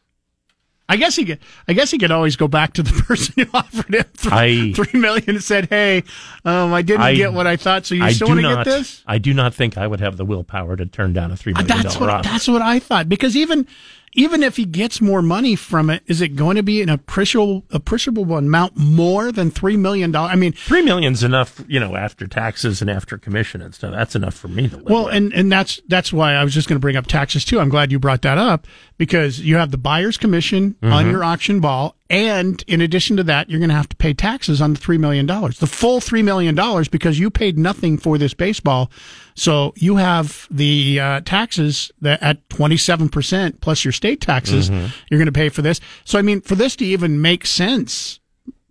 I 0.93 0.97
guess 0.97 1.17
he 1.17 1.25
could. 1.25 1.39
I 1.67 1.73
guess 1.73 1.91
he 1.91 1.99
could 1.99 2.11
always 2.11 2.37
go 2.37 2.49
back 2.49 2.75
to 2.75 2.83
the 2.83 2.91
person 3.07 3.35
who 3.45 3.47
offered 3.55 3.95
him 3.95 4.05
three, 4.15 4.33
I- 4.33 4.73
three 4.75 5.01
million 5.01 5.25
and 5.31 5.43
said, 5.43 5.69
"Hey, 5.71 6.05
um, 6.45 6.73
I 6.73 6.83
didn't 6.83 7.03
I- 7.03 7.15
get 7.15 7.33
what 7.33 7.47
I 7.47 7.57
thought, 7.57 7.87
so 7.87 7.95
you 7.95 8.05
I 8.05 8.13
still 8.13 8.29
want 8.29 8.41
to 8.41 8.55
get 8.57 8.65
this?" 8.65 9.03
I 9.07 9.19
do 9.19 9.33
not 9.33 9.55
think 9.55 9.79
I 9.79 9.87
would 9.87 10.01
have 10.01 10.17
the 10.17 10.25
willpower 10.25 10.77
to 10.77 10.87
turn 10.87 11.13
down 11.13 11.31
a 11.31 11.37
three 11.37 11.53
million 11.55 11.69
That's 11.69 11.95
dollar 11.95 12.01
what 12.07 12.11
offer. 12.11 12.29
that's 12.29 12.49
what 12.49 12.63
I 12.63 12.79
thought. 12.79 13.09
Because 13.09 13.37
even 13.37 13.67
even 14.15 14.43
if 14.43 14.57
he 14.59 14.67
gets 14.67 15.01
more 15.01 15.23
money 15.23 15.57
from 15.57 15.89
it, 15.89 16.03
is 16.07 16.21
it 16.21 16.37
going 16.37 16.57
to 16.57 16.63
be 16.63 16.83
an 16.83 16.91
appreciable 16.91 17.65
appreciable 17.71 18.31
amount 18.37 18.77
more 18.77 19.33
than 19.33 19.51
three 19.51 19.77
million 19.79 20.11
dollars? 20.11 20.33
I 20.33 20.37
mean, 20.37 20.53
Three 20.53 20.83
million's 20.83 21.23
enough, 21.23 21.65
you 21.67 21.81
know, 21.81 21.97
after 21.97 22.27
taxes 22.27 22.83
and 22.83 22.91
after 22.91 23.17
commission 23.17 23.63
and 23.63 23.75
stuff. 23.75 23.93
That's 23.93 24.15
enough 24.15 24.35
for 24.35 24.49
me 24.49 24.69
to 24.69 24.77
live. 24.77 24.85
well, 24.85 25.05
with. 25.07 25.15
and 25.15 25.33
and 25.33 25.51
that's 25.51 25.81
that's 25.89 26.13
why 26.13 26.35
I 26.35 26.45
was 26.45 26.53
just 26.53 26.69
going 26.69 26.77
to 26.77 26.81
bring 26.81 26.97
up 26.97 27.07
taxes 27.07 27.43
too. 27.45 27.59
I'm 27.59 27.71
glad 27.71 27.91
you 27.91 27.99
brought 27.99 28.21
that 28.23 28.37
up 28.37 28.67
because 29.03 29.41
you 29.41 29.57
have 29.57 29.73
the 29.73 29.79
buyer's 29.79 30.17
commission 30.17 30.77
on 30.81 31.07
Mhm. 31.07 31.11
your 31.11 31.25
auction 31.25 31.59
ball, 31.59 31.97
and 32.09 32.63
in 32.69 32.81
addition 32.81 33.17
to 33.17 33.25
that, 33.25 33.51
you're 33.51 33.59
going 33.59 33.69
to 33.69 33.75
have 33.75 33.89
to 33.89 33.97
pay 33.97 34.15
taxes 34.15 34.61
on 34.63 34.75
the 34.75 34.79
three 34.79 34.97
million 34.97 35.27
dollars, 35.27 35.59
the 35.59 35.67
full 35.67 36.01
three 36.01 36.23
million 36.23 36.55
dollars, 36.55 36.87
because 36.87 37.19
you 37.19 37.29
paid 37.29 37.59
nothing 37.59 37.99
for 37.99 38.17
this 38.17 38.33
baseball. 38.33 38.93
So 39.35 39.75
you 39.77 39.97
have 39.97 40.47
the 40.53 41.01
uh, 41.01 41.21
taxes 41.25 41.91
that 42.01 42.23
at 42.23 42.49
twenty 42.49 42.77
seven 42.77 43.09
percent 43.09 43.61
plus 43.61 43.85
your 43.85 43.91
state 43.91 44.21
taxes. 44.21 44.71
Mhm. 44.71 44.93
You're 45.11 45.19
going 45.19 45.27
to 45.27 45.33
pay 45.33 45.49
for 45.49 45.63
this. 45.63 45.81
So 46.05 46.17
I 46.17 46.23
mean, 46.23 46.41
for 46.41 46.55
this 46.55 46.77
to 46.77 46.85
even 46.85 47.21
make 47.21 47.45
sense 47.45 48.21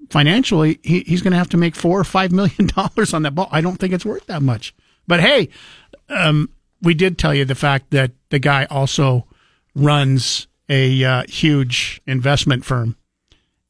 financially, 0.10 0.80
he, 0.82 1.02
he's 1.02 1.22
going 1.22 1.32
to 1.32 1.38
have 1.38 1.50
to 1.50 1.58
make 1.58 1.76
four 1.76 2.00
or 2.00 2.06
five 2.06 2.32
million 2.32 2.68
dollars 2.76 3.14
on 3.14 3.24
that 3.24 3.36
ball. 3.36 3.50
I 3.52 3.60
don't 3.60 3.76
think 3.78 3.92
it's 3.94 4.06
worth 4.06 4.28
that 4.28 4.42
much. 4.42 4.74
But 5.08 5.20
hey, 5.20 5.50
um, 6.10 6.50
we 6.82 6.94
did 6.94 7.18
tell 7.18 7.34
you 7.34 7.44
the 7.44 7.54
fact 7.56 7.92
that 7.92 8.12
the 8.30 8.40
guy 8.40 8.66
also 8.70 9.26
runs 9.76 10.48
a 10.70 11.04
uh, 11.04 11.24
huge 11.28 12.02
investment 12.08 12.66
firm 12.66 12.96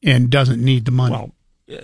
and 0.02 0.30
doesn't 0.30 0.62
need 0.62 0.84
the 0.84 0.90
money. 0.90 1.12
Well, 1.12 1.32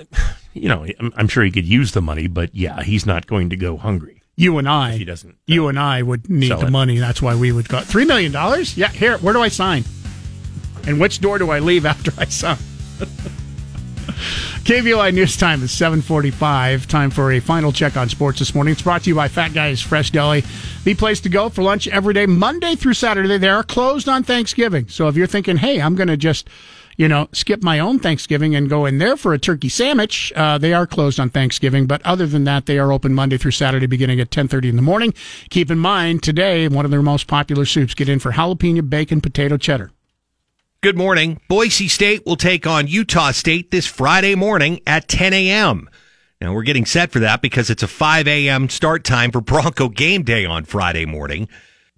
you 0.53 0.69
know, 0.69 0.87
I'm, 1.17 1.29
sure 1.29 1.45
he 1.45 1.51
could 1.51 1.67
use 1.67 1.93
the 1.93 2.03
money, 2.03 2.27
but 2.27 2.55
yeah, 2.55 2.83
he's 2.83 3.07
not 3.07 3.27
going 3.27 3.51
to 3.51 3.57
go 3.57 3.77
hungry. 3.77 4.23
you 4.37 4.59
and 4.59 4.69
I, 4.69 4.97
he 4.97 5.05
doesn't, 5.05 5.37
you 5.47 5.69
and 5.69 5.79
I 5.79 6.03
would 6.03 6.29
need 6.29 6.51
the 6.51 6.67
it. 6.67 6.71
money. 6.71 6.99
That's 6.99 7.23
why 7.23 7.35
we 7.35 7.53
would 7.53 7.69
go 7.69 7.81
three 7.81 8.05
million 8.05 8.33
dollars. 8.33 8.77
Yeah, 8.77 8.89
here. 8.89 9.19
Where 9.19 9.33
do 9.33 9.41
I 9.41 9.49
sign? 9.49 9.85
And 10.87 11.01
which 11.01 11.21
door 11.21 11.39
do 11.39 11.51
I 11.51 11.59
leave 11.59 11.87
after 11.95 12.13
I 12.19 12.27
sign? 12.27 12.59
KBOI 14.65 15.13
News 15.13 15.37
Time 15.37 15.63
is 15.63 15.71
745. 15.73 16.89
Time 16.89 17.11
for 17.11 17.33
a 17.33 17.41
final 17.41 17.73
check 17.73 17.97
on 17.97 18.09
sports 18.09 18.39
this 18.39 18.55
morning. 18.55 18.73
It's 18.73 18.83
brought 18.83 19.03
to 19.03 19.11
you 19.11 19.15
by 19.15 19.29
Fat 19.29 19.53
Guys 19.53 19.83
Fresh 19.83 20.13
Deli. 20.13 20.45
The 20.85 20.95
place 20.95 21.21
to 21.21 21.29
go 21.29 21.51
for 21.51 21.63
lunch 21.63 21.87
every 21.89 22.15
day, 22.15 22.25
Monday 22.27 22.75
through 22.75 22.95
Saturday. 22.95 23.37
They 23.37 23.49
are 23.49 23.63
closed 23.63 24.09
on 24.09 24.23
Thanksgiving. 24.23 24.89
So 24.89 25.09
if 25.09 25.17
you're 25.17 25.27
thinking, 25.27 25.59
hey, 25.59 25.81
I'm 25.81 25.95
going 25.95 26.09
to 26.09 26.17
just, 26.17 26.49
you 26.97 27.07
know, 27.07 27.29
skip 27.33 27.63
my 27.63 27.79
own 27.79 27.99
Thanksgiving 27.99 28.55
and 28.55 28.69
go 28.71 28.87
in 28.87 28.97
there 28.97 29.17
for 29.17 29.35
a 29.35 29.39
turkey 29.39 29.69
sandwich, 29.69 30.33
uh, 30.35 30.57
they 30.57 30.73
are 30.73 30.87
closed 30.87 31.21
on 31.21 31.29
Thanksgiving. 31.29 31.87
But 31.87 32.01
other 32.07 32.27
than 32.27 32.45
that, 32.45 32.65
they 32.65 32.79
are 32.79 32.93
open 32.93 33.13
Monday 33.15 33.37
through 33.37 33.51
Saturday 33.51 33.87
beginning 33.87 34.21
at 34.21 34.29
1030 34.29 34.71
in 34.71 34.77
the 34.77 34.83
morning. 34.83 35.13
Keep 35.51 35.71
in 35.71 35.79
mind, 35.79 36.23
today, 36.23 36.67
one 36.67 36.87
of 36.87 36.91
their 36.91 37.03
most 37.03 37.27
popular 37.27 37.67
soups. 37.67 37.95
Get 37.95 38.09
in 38.09 38.21
for 38.21 38.33
jalapeno, 38.33 38.89
bacon, 38.89 39.21
potato, 39.21 39.59
cheddar. 39.59 39.91
Good 40.81 40.97
morning. 40.97 41.41
Boise 41.49 41.89
State 41.89 42.25
will 42.25 42.37
take 42.37 42.65
on 42.65 42.87
Utah 42.87 43.33
State 43.33 43.73
this 43.73 43.85
Friday 43.85 44.37
morning 44.37 44.81
at 44.87 45.09
10 45.09 45.33
a.m. 45.33 45.91
Now, 46.41 46.55
we're 46.55 46.63
getting 46.63 46.87
set 46.87 47.11
for 47.11 47.19
that 47.19 47.43
because 47.43 47.69
it's 47.69 47.83
a 47.83 47.89
5 47.89 48.29
a.m. 48.29 48.69
start 48.69 49.03
time 49.03 49.33
for 49.33 49.41
Bronco 49.41 49.89
game 49.89 50.23
day 50.23 50.45
on 50.45 50.65
Friday 50.65 51.05
morning. 51.05 51.49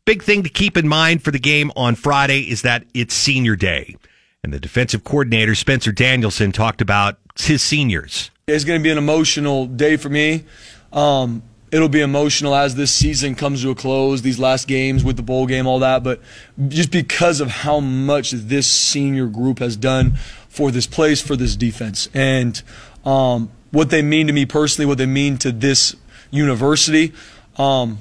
Big 0.07 0.23
thing 0.23 0.45
to 0.45 0.49
keep 0.49 0.79
in 0.79 0.89
mind 0.89 1.23
for 1.23 1.31
the 1.31 1.39
game 1.39 1.71
on 1.77 1.95
Friday 1.95 2.51
is 2.51 2.63
that 2.63 2.87
it's 2.95 3.13
senior 3.13 3.55
day. 3.55 3.97
And 4.43 4.51
the 4.51 4.59
defensive 4.59 5.05
coordinator, 5.05 5.55
Spencer 5.55 5.93
Danielson, 5.93 6.51
talked 6.51 6.81
about 6.81 7.19
his 7.39 7.63
seniors. 7.63 8.31
It's 8.47 8.65
going 8.65 8.81
to 8.81 8.83
be 8.83 8.91
an 8.91 8.97
emotional 8.97 9.67
day 9.67 9.99
for 9.99 10.09
me. 10.09 10.45
Um, 10.91 11.43
it'll 11.73 11.89
be 11.89 12.01
emotional 12.01 12.55
as 12.55 12.75
this 12.75 12.93
season 12.93 13.35
comes 13.35 13.63
to 13.63 13.71
a 13.71 13.75
close, 13.75 14.23
these 14.23 14.39
last 14.39 14.67
games 14.67 15.05
with 15.05 15.17
the 15.17 15.23
bowl 15.23 15.47
game, 15.47 15.67
all 15.67 15.79
that. 15.81 16.03
But 16.03 16.21
just 16.69 16.91
because 16.91 17.41
of 17.41 17.49
how 17.49 17.81
much 17.81 18.33
this 18.33 18.67
senior 18.67 19.27
group 19.27 19.59
has 19.61 19.77
done 19.77 20.15
for 20.49 20.71
this 20.71 20.87
place, 20.87 21.21
for 21.21 21.37
this 21.37 21.57
defense, 21.57 22.09
and 22.13 22.61
um, 23.05 23.51
what 23.71 23.91
they 23.91 24.03
mean 24.03 24.27
to 24.27 24.33
me 24.33 24.47
personally, 24.47 24.87
what 24.87 24.99
they 24.99 25.07
mean 25.07 25.39
to 25.39 25.53
this 25.53 25.95
university. 26.31 27.13
Um, 27.57 27.99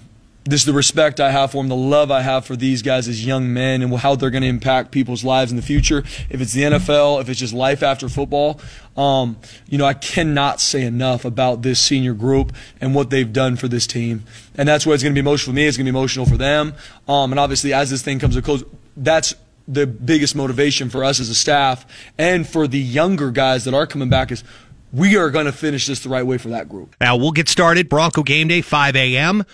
this 0.50 0.62
is 0.62 0.66
the 0.66 0.74
respect 0.74 1.20
I 1.20 1.32
have 1.32 1.52
for 1.52 1.58
them, 1.58 1.68
the 1.68 1.76
love 1.76 2.12
I 2.12 2.22
have 2.22 2.46
for 2.46 2.56
these 2.56 2.82
guys 2.82 3.08
as 3.08 3.26
young 3.26 3.54
men, 3.54 3.82
and 3.82 3.94
how 3.96 4.16
they're 4.16 4.30
going 4.30 4.44
to 4.44 4.48
impact 4.48 4.92
people's 4.92 5.24
lives 5.24 5.52
in 5.52 5.58
the 5.58 5.64
future. 5.64 6.00
If 6.30 6.42
it's 6.42 6.54
the 6.54 6.64
NFL, 6.64 7.22
if 7.22 7.30
it's 7.30 7.40
just 7.40 7.54
life 7.54 7.84
after 7.84 8.10
football, 8.10 8.60
um, 8.98 9.38
you 9.68 9.78
know, 9.78 9.86
I 9.86 9.94
cannot 9.94 10.60
say 10.60 10.84
enough 10.84 11.26
about 11.26 11.62
this 11.62 11.80
senior 11.80 12.14
group 12.14 12.54
and 12.82 12.94
what 12.94 13.10
they've 13.10 13.32
done 13.32 13.56
for 13.56 13.68
this 13.68 13.88
team. 13.88 14.24
And 14.56 14.68
that's 14.68 14.86
why 14.86 14.94
it's 14.94 15.04
going 15.04 15.14
to 15.14 15.22
be 15.22 15.26
emotional 15.26 15.54
for 15.54 15.56
me. 15.56 15.68
It's 15.68 15.78
going 15.78 15.86
to 15.86 15.92
be 15.92 15.98
emotional 15.98 16.26
for 16.26 16.38
them. 16.38 16.74
Um, 17.08 17.32
and 17.32 17.40
obviously, 17.40 17.74
as 17.74 17.90
this 17.90 18.02
thing 18.02 18.20
comes 18.20 18.36
to 18.36 18.42
close, 18.42 18.64
that's 18.98 19.36
the 19.68 19.86
biggest 19.86 20.36
motivation 20.36 20.90
for 20.90 21.04
us 21.04 21.20
as 21.20 21.30
a 21.30 21.36
staff 21.36 21.86
and 22.18 22.48
for 22.48 22.68
the 22.68 22.80
younger 22.80 23.30
guys 23.30 23.66
that 23.66 23.74
are 23.76 23.86
coming 23.86 24.10
back 24.10 24.32
is 24.32 24.44
we 24.92 25.16
are 25.16 25.30
going 25.30 25.46
to 25.46 25.52
finish 25.52 25.86
this 25.86 26.00
the 26.00 26.10
right 26.10 26.26
way 26.26 26.40
for 26.40 26.50
that 26.50 26.68
group. 26.68 26.96
Now 27.00 27.16
we'll 27.16 27.32
get 27.32 27.48
started. 27.48 27.88
Bronco 27.88 28.24
game 28.24 28.48
day, 28.48 28.62
5 28.62 28.96
a.m. 28.96 29.46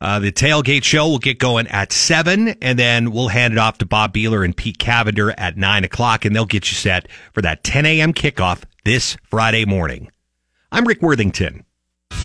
Uh, 0.00 0.18
the 0.18 0.32
tailgate 0.32 0.84
show 0.84 1.08
will 1.08 1.18
get 1.18 1.38
going 1.38 1.66
at 1.68 1.92
7, 1.92 2.48
and 2.60 2.78
then 2.78 3.10
we'll 3.10 3.28
hand 3.28 3.54
it 3.54 3.58
off 3.58 3.78
to 3.78 3.86
Bob 3.86 4.12
Behler 4.12 4.44
and 4.44 4.56
Pete 4.56 4.78
Cavender 4.78 5.32
at 5.38 5.56
9 5.56 5.84
o'clock, 5.84 6.24
and 6.24 6.36
they'll 6.36 6.44
get 6.44 6.70
you 6.70 6.74
set 6.74 7.08
for 7.32 7.40
that 7.42 7.64
10 7.64 7.86
a.m. 7.86 8.12
kickoff 8.12 8.62
this 8.84 9.16
Friday 9.24 9.64
morning. 9.64 10.10
I'm 10.70 10.84
Rick 10.86 11.00
Worthington. 11.00 11.64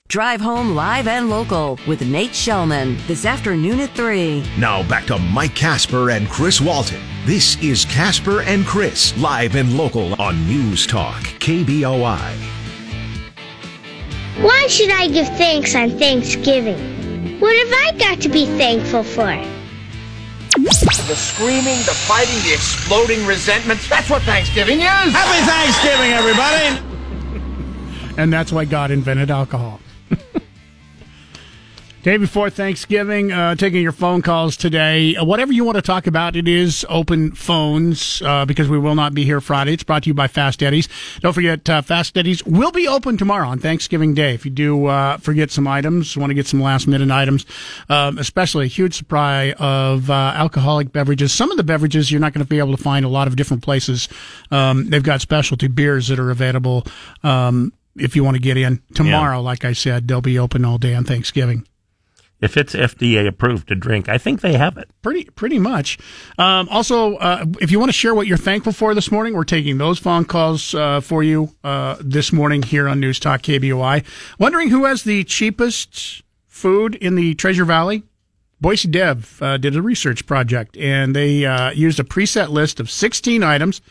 Drive 0.10 0.42
home 0.42 0.76
live 0.76 1.08
and 1.08 1.30
local 1.30 1.80
with 1.88 2.02
Nate 2.02 2.32
Shellman 2.32 2.98
this 3.08 3.26
afternoon 3.26 3.80
at 3.80 3.92
3. 3.92 4.44
Now 4.60 4.88
back 4.88 5.06
to 5.06 5.18
Mike 5.18 5.56
Casper 5.56 6.10
and 6.10 6.28
Chris 6.28 6.60
Walton. 6.60 7.02
This 7.26 7.62
is 7.64 7.86
Casper 7.86 8.42
and 8.42 8.66
Chris, 8.66 9.18
live 9.18 9.56
and 9.56 9.78
local 9.78 10.22
on 10.22 10.46
News 10.48 10.86
Talk, 10.86 11.22
KBOI. 11.40 12.36
Why 14.42 14.68
should 14.68 14.92
I 14.92 15.08
give 15.08 15.28
thanks 15.38 15.76
on 15.76 15.98
Thanksgiving? 15.98 17.01
What 17.42 17.58
have 17.58 17.74
I 17.74 17.98
got 17.98 18.22
to 18.22 18.30
be 18.30 18.46
thankful 18.46 19.02
for? 19.02 19.26
The 20.54 21.16
screaming, 21.16 21.80
the 21.80 21.98
fighting, 22.06 22.36
the 22.44 22.54
exploding 22.54 23.26
resentments. 23.26 23.90
That's 23.90 24.12
what 24.12 24.22
Thanksgiving 24.22 24.82
is. 24.82 24.86
Happy 24.86 25.44
Thanksgiving, 25.50 26.12
everybody! 26.12 26.88
and 28.18 28.32
that's 28.32 28.52
why 28.52 28.66
God 28.66 28.92
invented 28.92 29.32
alcohol. 29.32 29.80
Day 32.04 32.18
before 32.18 32.50
Thanksgiving, 32.50 33.32
uh, 33.32 33.54
taking 33.54 33.84
your 33.84 33.92
phone 33.92 34.24
calls 34.24 34.58
today. 34.58 35.16
Uh, 35.16 35.24
whatever 35.24 35.54
you 35.54 35.64
want 35.64 35.76
to 35.76 35.84
talk 35.84 36.08
about, 36.08 36.36
it 36.36 36.48
is 36.48 36.84
open 36.90 37.32
phones 37.34 38.24
uh, 38.24 38.44
because 38.44 38.68
we 38.68 38.80
will 38.80 38.96
not 38.96 39.14
be 39.14 39.24
here 39.24 39.40
Friday. 39.40 39.74
It's 39.74 39.84
brought 39.84 40.02
to 40.04 40.10
you 40.10 40.16
by 40.16 40.28
Fast 40.28 40.64
Eddie's. 40.64 40.90
Don't 41.20 41.34
forget, 41.34 41.70
uh, 41.70 41.84
Fast 41.84 42.18
Eddie's 42.18 42.44
will 42.44 42.72
be 42.72 42.88
open 42.88 43.18
tomorrow 43.18 43.48
on 43.48 43.60
Thanksgiving 43.60 44.16
Day. 44.16 44.34
If 44.34 44.46
you 44.46 44.52
do 44.52 44.88
uh, 44.88 45.18
forget 45.18 45.52
some 45.52 45.68
items, 45.68 46.18
want 46.18 46.32
to 46.32 46.34
get 46.34 46.48
some 46.48 46.60
last 46.60 46.88
minute 46.88 47.12
items, 47.12 47.46
um, 47.88 48.18
especially 48.18 48.66
a 48.66 48.70
huge 48.70 48.96
supply 48.96 49.52
of 49.60 50.10
uh, 50.10 50.34
alcoholic 50.36 50.92
beverages. 50.92 51.32
Some 51.32 51.52
of 51.52 51.58
the 51.58 51.64
beverages 51.64 52.12
you're 52.12 52.20
not 52.20 52.34
going 52.34 52.44
to 52.44 52.50
be 52.50 52.58
able 52.58 52.76
to 52.76 52.82
find 52.82 53.06
a 53.06 53.10
lot 53.10 53.28
of 53.28 53.36
different 53.36 53.62
places. 53.62 54.10
Um, 54.50 54.90
they've 54.90 55.04
got 55.04 55.22
specialty 55.22 55.68
beers 55.68 56.08
that 56.08 56.18
are 56.18 56.32
available. 56.32 56.84
Um, 57.22 57.74
if 57.96 58.16
you 58.16 58.24
want 58.24 58.38
to 58.38 58.42
get 58.42 58.58
in 58.58 58.82
tomorrow, 58.96 59.40
like 59.40 59.66
I 59.66 59.74
said, 59.74 60.08
they'll 60.08 60.22
be 60.22 60.40
open 60.40 60.66
all 60.66 60.80
day 60.80 60.96
on 60.96 61.04
Thanksgiving. 61.04 61.68
If 62.42 62.58
it's 62.58 62.74
FDA 62.74 63.28
approved 63.28 63.68
to 63.68 63.76
drink, 63.76 64.10
I 64.10 64.18
think 64.18 64.42
they 64.42 64.54
have 64.54 64.76
it. 64.78 64.90
Pretty, 65.04 65.26
pretty 65.26 65.60
much. 65.60 66.00
Um, 66.40 66.68
also, 66.70 67.16
uh, 67.18 67.46
if 67.62 67.72
you 67.72 67.80
want 67.80 67.90
to 67.90 67.98
share 67.98 68.16
what 68.16 68.26
you're 68.26 68.38
thankful 68.38 68.74
for 68.74 68.96
this 68.96 69.12
morning, 69.12 69.36
we're 69.36 69.44
taking 69.44 69.78
those 69.78 70.00
phone 70.00 70.26
calls 70.26 70.74
uh, 70.74 71.02
for 71.02 71.22
you 71.22 71.56
uh, 71.64 71.98
this 72.02 72.34
morning 72.34 72.64
here 72.64 72.90
on 72.90 73.00
News 73.00 73.20
Talk 73.20 73.44
KBOI. 73.44 74.04
Wondering 74.40 74.70
who 74.70 74.86
has 74.86 75.04
the 75.04 75.24
cheapest 75.24 76.24
food 76.48 76.96
in 76.96 77.14
the 77.14 77.36
Treasure 77.36 77.66
Valley? 77.66 78.04
Boise 78.60 78.88
Dev 78.88 79.40
uh, 79.42 79.58
did 79.58 79.76
a 79.76 79.82
research 79.82 80.26
project, 80.26 80.78
and 80.78 81.16
they 81.16 81.46
uh, 81.46 81.72
used 81.72 82.00
a 82.00 82.04
preset 82.04 82.50
list 82.50 82.80
of 82.80 82.90
16 82.90 83.44
items, 83.44 83.82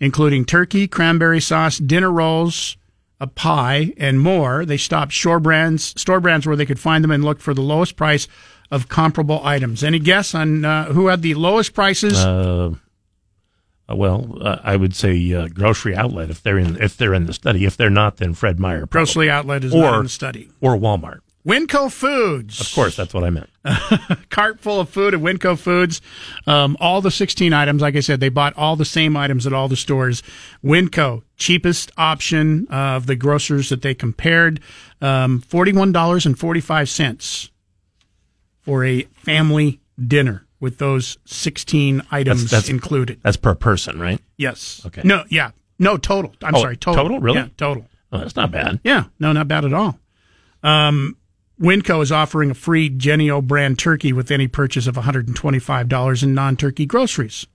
including 0.00 0.44
turkey, 0.44 0.88
cranberry 0.88 1.40
sauce, 1.40 1.78
dinner 1.78 2.10
rolls, 2.10 2.76
a 3.20 3.26
pie, 3.26 3.92
and 3.96 4.20
more. 4.20 4.64
They 4.64 4.76
stopped 4.76 5.12
store 5.12 5.40
brands, 5.40 5.98
store 6.00 6.20
brands 6.20 6.46
where 6.46 6.56
they 6.56 6.66
could 6.66 6.80
find 6.80 7.02
them 7.02 7.10
and 7.10 7.24
looked 7.24 7.42
for 7.42 7.54
the 7.54 7.62
lowest 7.62 7.96
price 7.96 8.28
of 8.70 8.88
comparable 8.88 9.40
items. 9.44 9.82
Any 9.82 9.98
guess 9.98 10.34
on 10.34 10.64
uh, 10.64 10.86
who 10.92 11.06
had 11.06 11.22
the 11.22 11.34
lowest 11.34 11.72
prices? 11.72 12.18
Uh, 12.18 12.74
uh, 13.88 13.96
well, 13.96 14.38
uh, 14.40 14.58
I 14.62 14.76
would 14.76 14.94
say 14.94 15.32
uh, 15.32 15.48
grocery 15.48 15.94
outlet 15.94 16.30
if 16.30 16.42
they're 16.42 16.58
in 16.58 16.80
if 16.82 16.96
they're 16.96 17.14
in 17.14 17.26
the 17.26 17.32
study. 17.32 17.64
If 17.64 17.76
they're 17.76 17.90
not, 17.90 18.16
then 18.16 18.34
Fred 18.34 18.58
Meyer. 18.58 18.86
probably. 18.86 19.06
Grocery 19.06 19.30
outlet 19.30 19.64
is 19.64 19.74
or, 19.74 19.82
not 19.82 19.98
in 19.98 20.02
the 20.04 20.08
study. 20.08 20.50
Or 20.60 20.76
Walmart. 20.76 21.20
Winco 21.46 21.92
Foods. 21.92 22.60
Of 22.60 22.72
course, 22.74 22.96
that's 22.96 23.14
what 23.14 23.22
I 23.22 23.30
meant. 23.30 23.48
cart 24.30 24.58
full 24.60 24.80
of 24.80 24.88
food 24.88 25.14
at 25.14 25.20
Winco 25.20 25.56
Foods. 25.56 26.00
Um, 26.46 26.76
all 26.80 27.00
the 27.00 27.10
16 27.12 27.52
items, 27.52 27.80
like 27.82 27.94
I 27.94 28.00
said, 28.00 28.18
they 28.18 28.30
bought 28.30 28.52
all 28.56 28.74
the 28.74 28.84
same 28.84 29.16
items 29.16 29.46
at 29.46 29.52
all 29.52 29.68
the 29.68 29.76
stores. 29.76 30.24
Winco, 30.64 31.22
cheapest 31.36 31.92
option 31.96 32.66
of 32.68 33.06
the 33.06 33.14
grocers 33.14 33.68
that 33.68 33.82
they 33.82 33.94
compared. 33.94 34.58
Um, 35.00 35.40
$41.45 35.42 37.50
for 38.62 38.84
a 38.84 39.02
family 39.14 39.80
dinner 40.04 40.46
with 40.58 40.78
those 40.78 41.16
16 41.26 42.02
items 42.10 42.40
That's, 42.42 42.50
that's 42.50 42.68
included. 42.70 43.20
That's 43.22 43.36
per 43.36 43.54
person, 43.54 44.00
right? 44.00 44.18
Yes. 44.36 44.82
Okay. 44.86 45.02
No, 45.04 45.22
yeah. 45.28 45.52
No, 45.78 45.96
total. 45.96 46.34
I'm 46.42 46.56
Oh, 46.56 46.60
sorry, 46.60 46.76
total. 46.76 47.04
total? 47.04 47.20
Really? 47.20 47.38
Yeah, 47.38 47.48
total. 47.56 47.86
Oh, 48.10 48.18
that's 48.18 48.34
not 48.34 48.50
bad. 48.50 48.80
Yeah, 48.82 49.04
no, 49.20 49.30
not 49.32 49.46
bad 49.46 49.64
at 49.64 49.72
all. 49.72 49.96
Um, 50.62 51.16
Winco 51.60 52.02
is 52.02 52.12
offering 52.12 52.50
a 52.50 52.54
free 52.54 52.88
Jennie-O 52.90 53.40
brand 53.42 53.78
turkey 53.78 54.12
with 54.12 54.30
any 54.30 54.46
purchase 54.48 54.86
of 54.86 54.94
$125 54.96 56.22
in 56.22 56.34
non 56.34 56.56
turkey 56.56 56.86
groceries. 56.86 57.46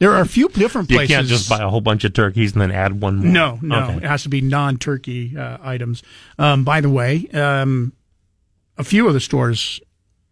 There 0.00 0.12
are 0.12 0.20
a 0.20 0.26
few 0.26 0.48
different 0.48 0.88
places. 0.90 1.08
You 1.08 1.16
can't 1.16 1.26
just 1.28 1.48
buy 1.48 1.62
a 1.62 1.68
whole 1.68 1.80
bunch 1.80 2.04
of 2.04 2.12
turkeys 2.12 2.52
and 2.52 2.60
then 2.60 2.72
add 2.72 3.00
one 3.00 3.18
more. 3.18 3.26
No, 3.26 3.58
no, 3.62 3.84
Okay. 3.84 3.96
it 3.98 4.02
has 4.02 4.24
to 4.24 4.28
be 4.28 4.40
non-turkey 4.40 5.38
uh, 5.38 5.58
items. 5.62 6.02
Um, 6.36 6.64
by 6.64 6.80
the 6.80 6.90
way, 6.90 7.26
um, 7.32 7.92
a 8.76 8.82
few 8.84 9.06
of 9.06 9.14
the 9.14 9.20
stores 9.20 9.80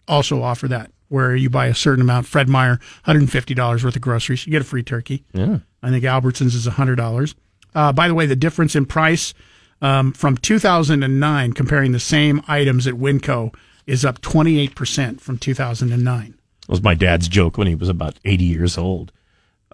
also 0.08 0.42
offer 0.42 0.66
that, 0.68 0.90
where 1.08 1.34
you 1.36 1.48
buy 1.48 1.66
a 1.68 1.74
certain 1.76 2.02
amount. 2.02 2.26
Fred 2.26 2.48
Meyer, 2.48 2.80
hundred 3.04 3.20
and 3.20 3.32
fifty 3.32 3.54
dollars 3.54 3.84
worth 3.84 3.94
of 3.96 4.02
groceries, 4.02 4.44
you 4.46 4.50
get 4.50 4.60
a 4.62 4.64
free 4.64 4.82
turkey. 4.82 5.24
Yeah. 5.32 5.60
I 5.80 5.90
think 5.90 6.04
Albertsons 6.04 6.54
is 6.56 6.66
hundred 6.66 6.96
dollars. 6.96 7.34
Uh, 7.72 7.92
by 7.92 8.08
the 8.08 8.14
way, 8.14 8.26
the 8.26 8.36
difference 8.36 8.74
in 8.74 8.84
price 8.84 9.32
um, 9.82 10.12
from 10.12 10.36
2009, 10.38 11.52
comparing 11.52 11.92
the 11.92 12.00
same 12.00 12.42
items 12.48 12.86
at 12.86 12.94
Winco, 12.94 13.54
is 13.86 14.04
up 14.04 14.20
28 14.22 14.74
percent 14.74 15.20
from 15.20 15.36
2009. 15.38 16.34
was 16.68 16.82
my 16.82 16.94
dad's 16.94 17.28
joke 17.28 17.58
when 17.58 17.66
he 17.66 17.74
was 17.74 17.88
about 17.88 18.14
80 18.24 18.44
years 18.44 18.78
old 18.78 19.12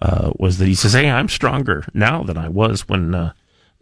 uh, 0.02 0.32
was 0.38 0.58
that 0.58 0.66
he 0.66 0.74
says 0.74 0.94
hey 0.94 1.10
i'm 1.10 1.28
stronger 1.28 1.84
now 1.92 2.22
than 2.22 2.38
i 2.38 2.48
was 2.48 2.88
when 2.88 3.14
uh, 3.14 3.32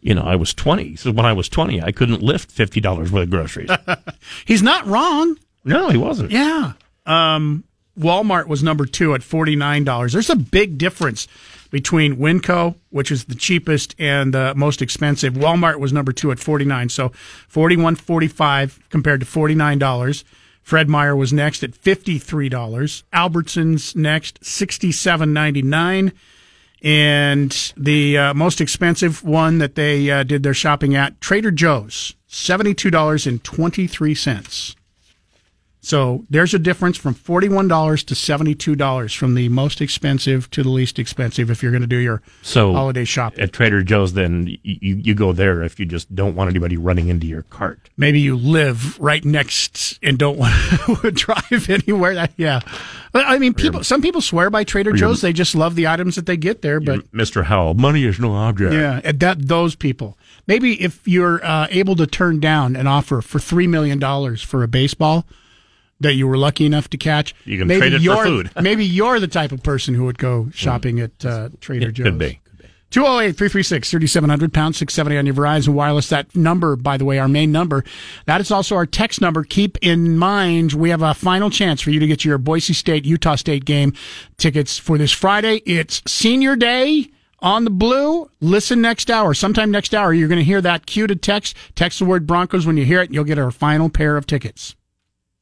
you 0.01 0.15
know 0.15 0.23
i 0.23 0.35
was 0.35 0.53
20 0.53 0.83
he 0.85 0.97
says 0.97 1.13
when 1.15 1.25
i 1.27 1.33
was 1.33 1.49
20 1.49 1.81
i 1.83 1.93
couldn't 1.93 2.23
lift 2.23 2.51
$50 2.51 3.11
worth 3.11 3.23
of 3.23 3.31
groceries 3.31 3.71
He's 4.45 4.63
not 4.63 4.85
wrong. 4.87 5.37
no 5.65 5.91
he 5.91 5.97
wasn't 5.99 6.31
Yeah. 6.33 6.73
Um, 7.07 7.63
Walmart 7.99 8.47
was 8.49 8.63
number 8.63 8.85
two 8.85 9.15
at 9.15 9.21
$49. 9.23 10.13
There's 10.13 10.29
a 10.29 10.37
big 10.37 10.77
difference 10.77 11.29
between 11.71 12.17
Winco, 12.17 12.75
which 12.91 13.11
is 13.11 13.25
the 13.25 13.35
cheapest 13.35 13.95
and 13.99 14.35
the 14.35 14.55
most 14.55 14.83
expensive. 14.83 15.35
Walmart 15.35 15.79
was 15.79 15.93
number 15.93 16.13
two 16.13 16.33
at 16.33 16.39
49. 16.39 16.89
So 16.89 17.11
41.45 17.51 18.79
compared 18.91 19.21
to 19.21 19.27
$49. 19.27 20.25
Fred 20.63 20.89
Meyer 20.89 21.15
was 21.15 21.33
next 21.33 21.63
at 21.63 21.71
$53. 21.71 22.51
Albertsons 23.13 23.95
next, 23.95 24.41
$67.99. 24.41 26.13
And 26.83 27.73
the 27.77 28.19
uh, 28.19 28.35
most 28.35 28.61
expensive 28.61 29.25
one 29.25 29.59
that 29.59 29.77
they 29.77 30.11
uh, 30.11 30.25
did 30.25 30.43
their 30.43 30.55
shopping 30.55 30.95
at, 30.95 31.21
Trader 31.21 31.51
Joe's, 31.51 32.15
$72.23. 32.29 34.76
So 35.87 36.25
there's 36.29 36.53
a 36.53 36.59
difference 36.59 36.97
from 36.97 37.15
$41 37.15 38.07
to 38.07 38.15
$72 38.15 39.17
from 39.17 39.35
the 39.37 39.49
most 39.51 39.81
expensive 39.81 40.51
to 40.51 40.65
the 40.65 40.69
least 40.69 40.99
expensive 40.99 41.49
if 41.49 41.63
you're 41.63 41.71
going 41.71 41.83
to 41.83 41.87
do 41.87 41.99
your 41.99 42.23
so 42.43 42.73
holiday 42.73 43.05
shopping. 43.05 43.39
at 43.39 43.53
trader 43.53 43.85
joe's 43.85 44.15
then 44.15 44.49
you, 44.65 44.97
you 44.97 45.15
go 45.15 45.33
there 45.33 45.63
if 45.63 45.79
you 45.79 45.87
just 45.87 46.13
don't 46.13 46.35
want 46.35 46.51
anybody 46.51 46.77
running 46.77 47.07
into 47.07 47.29
your 47.29 47.43
cart 47.43 47.89
Maybe 47.97 48.21
you 48.21 48.37
live 48.37 48.99
right 48.99 49.25
next 49.25 50.01
and 50.03 50.19
don't 50.19 50.37
want 50.37 50.53
to 51.03 51.11
drive 51.13 51.71
anywhere. 51.71 52.15
That, 52.15 52.33
yeah. 52.37 52.61
I 53.15 53.39
mean, 53.39 53.55
people, 53.55 53.83
some 53.85 54.03
people 54.03 54.21
swear 54.21 54.51
by 54.51 54.65
Trader 54.65 54.93
Joe's. 54.93 55.23
They 55.23 55.33
just 55.33 55.55
love 55.55 55.77
the 55.77 55.87
items 55.87 56.17
that 56.17 56.27
they 56.27 56.37
get 56.37 56.61
there, 56.63 56.81
but 56.81 57.11
mr 57.13 57.45
howell 57.45 57.75
money 57.75 58.05
is 58.05 58.19
no 58.19 58.33
object 58.33 58.75
Yeah, 58.75 59.01
that 59.13 59.47
those 59.47 59.77
people. 59.77 60.19
Maybe 60.49 60.83
if 60.83 61.07
you're 61.07 61.45
uh, 61.47 61.69
able 61.71 61.95
to 61.97 62.07
turn 62.07 62.41
down 62.41 62.75
an 62.75 62.87
offer 62.89 63.23
for 63.23 63.39
three 63.39 63.69
million 63.69 64.01
dollars 64.01 64.43
for 64.43 64.65
a 64.65 64.69
baseball 64.69 65.25
that 66.01 66.15
you 66.15 66.27
were 66.27 66.37
lucky 66.37 66.67
enough 66.67 66.89
to 66.91 66.97
catch, 66.97 67.35
You 67.45 67.59
can 67.59 67.69
maybe 67.69 67.81
trade 67.81 67.93
it 67.95 68.03
for 68.03 68.25
food. 68.25 68.51
maybe 68.61 68.85
you're 68.85 69.19
the 69.21 69.29
type 69.29 69.53
of 69.53 69.63
person 69.63 69.95
who 69.95 70.05
would 70.05 70.19
go 70.19 70.49
shopping 70.53 71.01
at 71.01 71.25
uh, 71.25 71.49
Trader 71.61 71.89
It 71.89 71.93
Joe's. 71.93 72.05
could 72.05 72.19
be 72.19 72.41
208 72.91 73.33
336 73.37 73.91
3700 73.91 74.53
pound 74.55 74.77
670 74.77 75.19
on 75.19 75.27
your 75.27 75.35
Verizon 75.35 75.69
Wireless. 75.75 76.09
That 76.09 76.35
number, 76.37 76.77
by 76.77 76.97
the 76.97 77.05
way, 77.05 77.19
our 77.19 77.27
main 77.29 77.51
number. 77.51 77.83
That 78.27 78.41
is 78.41 78.51
also 78.53 78.77
our 78.77 78.87
text 78.87 79.21
number. 79.21 79.43
Keep 79.43 79.79
in 79.83 80.17
mind, 80.17 80.73
we 80.73 80.91
have 80.91 81.03
a 81.03 81.13
final 81.13 81.51
chance 81.51 81.81
for 81.81 81.91
you 81.91 81.99
to 81.99 82.07
get 82.07 82.25
your 82.25 82.39
Boise 82.39 82.73
State, 82.75 83.05
Utah 83.05 83.35
State 83.35 83.65
game 83.65 83.93
tickets 84.37 84.79
for 84.79 84.99
this 84.99 85.11
Friday. 85.11 85.63
It's 85.67 86.01
senior 86.07 86.55
day 86.55 87.11
on 87.41 87.65
the 87.65 87.71
blue. 87.71 88.31
Listen 88.41 88.81
next 88.81 89.11
hour. 89.11 89.35
Sometime 89.35 89.73
next 89.73 89.93
hour, 89.93 90.15
you're 90.15 90.29
going 90.29 90.39
to 90.39 90.45
hear 90.45 90.61
that 90.61 90.87
cue 90.87 91.09
to 91.09 91.17
text. 91.17 91.57
Text 91.75 91.99
the 91.99 92.05
word 92.05 92.25
Broncos 92.27 92.67
when 92.67 92.77
you 92.77 92.85
hear 92.85 93.03
it. 93.03 93.11
You'll 93.13 93.25
get 93.25 93.39
our 93.39 93.51
final 93.51 93.91
pair 93.91 94.17
of 94.17 94.27
tickets. 94.29 94.76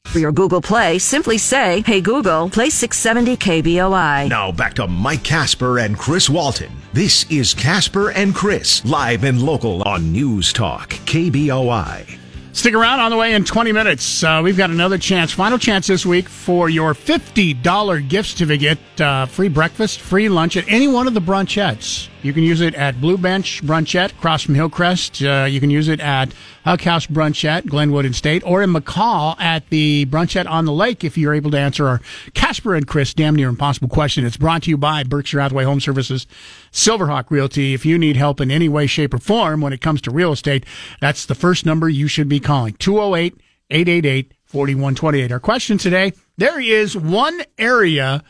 For 0.07 0.21
your 0.21 0.31
Google 0.33 0.61
Play, 0.63 1.01
simply 1.01 1.39
say, 1.39 1.83
Hey 1.85 2.01
Google, 2.01 2.49
play 2.49 2.71
670 2.71 3.37
KBOI. 3.37 4.29
Now 4.29 4.53
back 4.53 4.75
to 4.75 4.87
Mike 4.87 5.25
Casper 5.25 5.81
and 5.81 5.99
Chris 5.99 6.31
Walton. 6.31 6.71
This 6.93 7.29
is 7.33 7.53
Casper 7.53 8.11
and 8.13 8.33
Chris, 8.33 8.85
live 8.85 9.25
and 9.25 9.43
local 9.43 9.83
on 9.83 10.13
News 10.13 10.53
Talk, 10.53 10.91
KBOI. 10.91 12.19
Stick 12.53 12.75
around 12.75 13.01
on 13.01 13.11
the 13.11 13.17
way 13.17 13.35
in 13.35 13.45
20 13.45 13.73
minutes. 13.73 14.23
Uh, 14.23 14.41
we've 14.45 14.57
got 14.57 14.71
another 14.71 14.99
chance, 14.99 15.33
final 15.33 15.59
chance 15.59 15.89
this 15.89 16.07
week 16.07 16.29
for 16.29 16.69
your 16.71 16.95
$50 16.95 18.09
gift 18.09 18.29
certificate, 18.29 18.79
uh, 19.01 19.27
free 19.27 19.49
breakfast, 19.49 20.01
free 20.01 20.29
lunch 20.29 20.57
at 20.57 20.65
any 20.69 20.87
one 20.87 21.09
of 21.09 21.15
the 21.15 21.21
brunchettes. 21.21 22.09
You 22.25 22.33
can 22.33 22.43
use 22.43 22.62
it 22.62 22.75
at 22.75 23.03
Blue 23.03 23.18
Bench 23.18 23.62
Brunchette 23.62 24.12
across 24.12 24.45
from 24.45 24.55
Hillcrest. 24.55 25.22
Uh, 25.22 25.47
you 25.47 25.61
can 25.61 25.68
use 25.68 25.89
it 25.89 26.01
at 26.01 26.33
Huck 26.64 26.81
House 26.81 27.07
Brunchette, 27.07 27.66
Glenwood 27.66 28.07
and 28.07 28.16
State, 28.16 28.43
or 28.47 28.62
in 28.62 28.72
McCall 28.72 29.39
at 29.39 29.68
the 29.68 30.07
Brunchette 30.07 30.47
on 30.47 30.64
the 30.64 30.72
Lake 30.72 31.05
if 31.05 31.18
you're 31.18 31.35
able 31.35 31.51
to 31.51 31.59
answer 31.59 31.87
our 31.87 32.01
Casper 32.33 32.75
and 32.75 32.87
Chris 32.87 33.12
damn 33.12 33.37
near 33.37 33.51
impossible 33.51 33.89
question. 33.89 34.25
It's 34.25 34.39
brought 34.39 34.62
to 34.62 34.70
you 34.70 34.79
by 34.79 35.03
Berkshire 35.03 35.39
Hathaway 35.39 35.64
Home 35.64 35.81
Services, 35.81 36.27
Silverhawk 36.72 37.31
Realty. 37.31 37.75
If 37.75 37.85
you 37.85 37.99
need 37.99 38.16
help 38.16 38.41
in 38.41 38.51
any 38.51 38.70
way, 38.70 38.87
shape, 38.87 39.12
or 39.12 39.18
form 39.18 39.61
when 39.61 39.75
it 39.75 39.83
comes 39.83 40.01
to 40.01 40.11
real 40.11 40.33
estate, 40.33 40.64
that's 41.03 41.27
the 41.27 41.35
first 41.35 41.66
number 41.66 41.91
you 41.91 42.09
should 42.09 42.31
be 42.31 42.41
calling 42.41 42.72
208 42.79 43.39
888 43.68 44.33
4128. 44.47 45.31
Our 45.31 45.41
question 45.41 45.77
today 45.77 46.14
there 46.39 46.59
is 46.59 46.97
one 46.97 47.43
area 47.59 48.25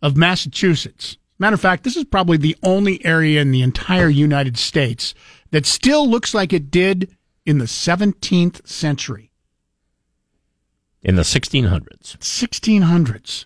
of 0.00 0.16
Massachusetts. 0.16 1.18
Matter 1.38 1.54
of 1.54 1.60
fact, 1.60 1.84
this 1.84 1.96
is 1.96 2.04
probably 2.04 2.36
the 2.36 2.56
only 2.62 3.04
area 3.04 3.40
in 3.40 3.50
the 3.50 3.62
entire 3.62 4.08
United 4.08 4.56
States 4.56 5.14
that 5.50 5.66
still 5.66 6.08
looks 6.08 6.32
like 6.34 6.52
it 6.52 6.70
did 6.70 7.16
in 7.44 7.58
the 7.58 7.64
17th 7.66 8.66
century. 8.66 9.30
in 11.02 11.16
the 11.16 11.22
1600s 11.22 12.16
1600s. 12.18 13.44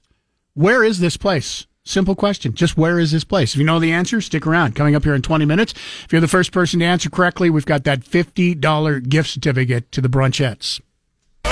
Where 0.54 0.84
is 0.84 1.00
this 1.00 1.16
place? 1.16 1.66
Simple 1.84 2.14
question. 2.14 2.52
Just 2.52 2.76
where 2.76 2.98
is 3.00 3.10
this 3.12 3.24
place? 3.24 3.54
If 3.54 3.58
you 3.58 3.64
know 3.64 3.80
the 3.80 3.92
answer, 3.92 4.20
stick 4.20 4.46
around. 4.46 4.76
Coming 4.76 4.94
up 4.94 5.04
here 5.04 5.14
in 5.14 5.22
20 5.22 5.44
minutes. 5.44 5.72
If 6.04 6.12
you're 6.12 6.20
the 6.20 6.28
first 6.28 6.52
person 6.52 6.80
to 6.80 6.86
answer 6.86 7.08
correctly, 7.10 7.48
we've 7.50 7.64
got 7.66 7.84
that 7.84 8.00
$50 8.00 9.08
gift 9.08 9.30
certificate 9.30 9.90
to 9.92 10.00
the 10.00 10.08
Brunchettes. 10.08 10.80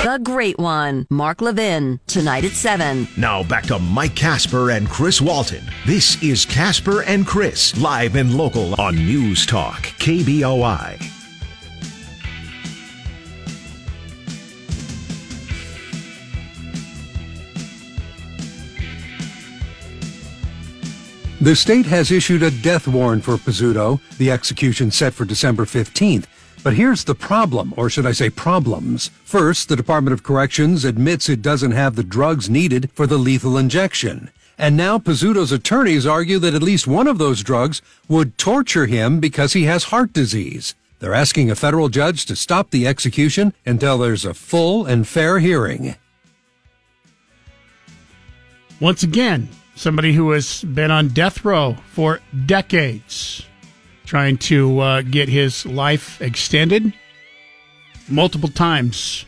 The 0.07 0.19
Great 0.19 0.57
One, 0.57 1.05
Mark 1.09 1.41
Levin, 1.41 1.99
tonight 2.07 2.45
at 2.45 2.51
7. 2.51 3.09
Now 3.17 3.43
back 3.43 3.65
to 3.65 3.77
Mike 3.77 4.15
Casper 4.15 4.71
and 4.71 4.87
Chris 4.87 5.19
Walton. 5.19 5.69
This 5.85 6.23
is 6.23 6.45
Casper 6.45 7.03
and 7.03 7.27
Chris, 7.27 7.77
live 7.77 8.15
and 8.15 8.33
local 8.33 8.79
on 8.79 8.95
News 8.95 9.45
Talk, 9.45 9.81
KBOI. 9.99 10.97
The 21.41 21.53
state 21.53 21.85
has 21.87 22.11
issued 22.11 22.43
a 22.43 22.51
death 22.61 22.87
warrant 22.87 23.25
for 23.25 23.35
Pizzuto, 23.35 23.99
the 24.17 24.31
execution 24.31 24.89
set 24.89 25.13
for 25.13 25.25
December 25.25 25.65
15th. 25.65 26.27
But 26.63 26.73
here's 26.73 27.03
the 27.03 27.15
problem, 27.15 27.73
or 27.77 27.89
should 27.89 28.05
I 28.05 28.11
say 28.11 28.29
problems. 28.29 29.09
First, 29.23 29.69
the 29.69 29.75
Department 29.75 30.13
of 30.13 30.23
Corrections 30.23 30.83
admits 30.83 31.29
it 31.29 31.41
doesn't 31.41 31.71
have 31.71 31.95
the 31.95 32.03
drugs 32.03 32.49
needed 32.49 32.89
for 32.93 33.07
the 33.07 33.17
lethal 33.17 33.57
injection. 33.57 34.31
And 34.57 34.75
now 34.75 34.97
Pizzuto's 34.97 35.51
attorneys 35.51 36.07
argue 36.07 36.39
that 36.39 36.55
at 36.55 36.63
least 36.63 36.87
one 36.87 37.07
of 37.07 37.19
those 37.19 37.43
drugs 37.43 37.81
would 38.07 38.37
torture 38.37 38.87
him 38.87 39.19
because 39.19 39.53
he 39.53 39.63
has 39.63 39.85
heart 39.85 40.13
disease. 40.13 40.73
They're 40.99 41.13
asking 41.13 41.51
a 41.51 41.55
federal 41.55 41.89
judge 41.89 42.25
to 42.25 42.35
stop 42.35 42.71
the 42.71 42.87
execution 42.87 43.53
until 43.65 43.99
there's 43.99 44.25
a 44.25 44.33
full 44.33 44.85
and 44.85 45.07
fair 45.07 45.37
hearing. 45.37 45.95
Once 48.79 49.03
again, 49.03 49.47
somebody 49.75 50.13
who 50.13 50.31
has 50.31 50.63
been 50.63 50.89
on 50.89 51.09
death 51.09 51.45
row 51.45 51.75
for 51.91 52.19
decades, 52.47 53.45
trying 54.07 54.37
to 54.37 54.79
uh, 54.79 55.01
get 55.03 55.29
his 55.29 55.65
life 55.65 56.19
extended. 56.21 56.93
Multiple 58.09 58.49
times, 58.49 59.25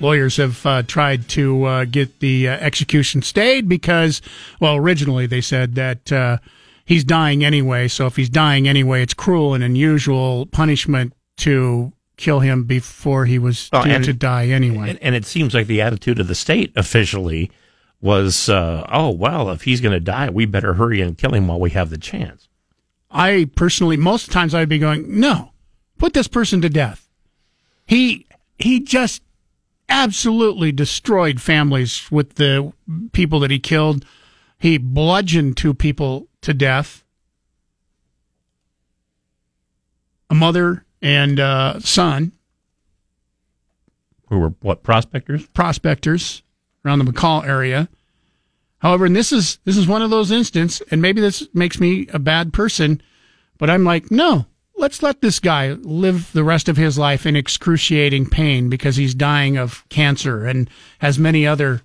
lawyers 0.00 0.36
have 0.36 0.64
uh, 0.66 0.82
tried 0.82 1.28
to 1.30 1.64
uh, 1.64 1.84
get 1.86 2.20
the 2.20 2.46
uh, 2.46 2.52
execution 2.58 3.22
stayed 3.22 3.68
because, 3.68 4.20
well, 4.60 4.76
originally 4.76 5.26
they 5.26 5.40
said 5.40 5.74
that 5.76 6.12
uh, 6.12 6.36
he's 6.84 7.04
dying 7.04 7.42
anyway. 7.42 7.88
So 7.88 8.06
if 8.06 8.16
he's 8.16 8.28
dying 8.28 8.68
anyway, 8.68 9.02
it's 9.02 9.14
cruel 9.14 9.54
and 9.54 9.64
unusual 9.64 10.46
punishment 10.46 11.14
to 11.38 11.92
kill 12.18 12.40
him 12.40 12.64
before 12.64 13.24
he 13.24 13.38
was 13.38 13.70
Well, 13.72 13.84
due 13.84 14.00
to 14.00 14.12
die 14.12 14.48
anyway. 14.48 14.90
And, 14.90 15.02
and 15.02 15.14
it 15.14 15.24
seems 15.24 15.54
like 15.54 15.68
the 15.68 15.80
attitude 15.80 16.20
of 16.20 16.28
the 16.28 16.34
state 16.34 16.72
officially 16.76 17.50
was, 18.00 18.48
uh, 18.48 18.86
oh, 18.92 19.10
well, 19.10 19.50
if 19.50 19.62
he's 19.62 19.80
going 19.80 19.92
to 19.92 20.00
die, 20.00 20.28
we 20.28 20.44
better 20.44 20.74
hurry 20.74 21.00
and 21.00 21.16
kill 21.16 21.32
him 21.32 21.48
while 21.48 21.60
we 21.60 21.70
have 21.70 21.90
the 21.90 21.98
chance. 21.98 22.47
I 23.10 23.48
personally, 23.54 23.96
most 23.96 24.30
times 24.30 24.54
I'd 24.54 24.68
be 24.68 24.78
going, 24.78 25.18
no, 25.20 25.52
put 25.98 26.12
this 26.12 26.28
person 26.28 26.60
to 26.62 26.68
death. 26.68 27.08
He, 27.86 28.26
he 28.58 28.80
just 28.80 29.22
absolutely 29.88 30.72
destroyed 30.72 31.40
families 31.40 32.10
with 32.10 32.34
the 32.34 32.72
people 33.12 33.40
that 33.40 33.50
he 33.50 33.58
killed. 33.58 34.04
He 34.58 34.76
bludgeoned 34.76 35.56
two 35.56 35.72
people 35.72 36.28
to 36.42 36.52
death. 36.52 37.02
A 40.30 40.34
mother 40.34 40.84
and 41.00 41.40
uh, 41.40 41.80
son, 41.80 42.32
Who 44.28 44.38
were 44.38 44.52
what 44.60 44.82
prospectors? 44.82 45.46
prospectors 45.48 46.42
around 46.84 46.98
the 46.98 47.06
McCall 47.10 47.46
area. 47.46 47.88
However, 48.78 49.06
and 49.06 49.16
this 49.16 49.32
is 49.32 49.58
this 49.64 49.76
is 49.76 49.88
one 49.88 50.02
of 50.02 50.10
those 50.10 50.30
instances, 50.30 50.86
and 50.90 51.02
maybe 51.02 51.20
this 51.20 51.48
makes 51.52 51.80
me 51.80 52.06
a 52.12 52.18
bad 52.18 52.52
person, 52.52 53.02
but 53.58 53.68
I'm 53.68 53.84
like, 53.84 54.10
no, 54.10 54.46
let's 54.76 55.02
let 55.02 55.20
this 55.20 55.40
guy 55.40 55.72
live 55.72 56.32
the 56.32 56.44
rest 56.44 56.68
of 56.68 56.76
his 56.76 56.98
life 56.98 57.26
in 57.26 57.36
excruciating 57.36 58.30
pain 58.30 58.68
because 58.68 58.96
he's 58.96 59.14
dying 59.14 59.56
of 59.56 59.84
cancer 59.88 60.46
and 60.46 60.70
has 61.00 61.18
many 61.18 61.46
other 61.46 61.82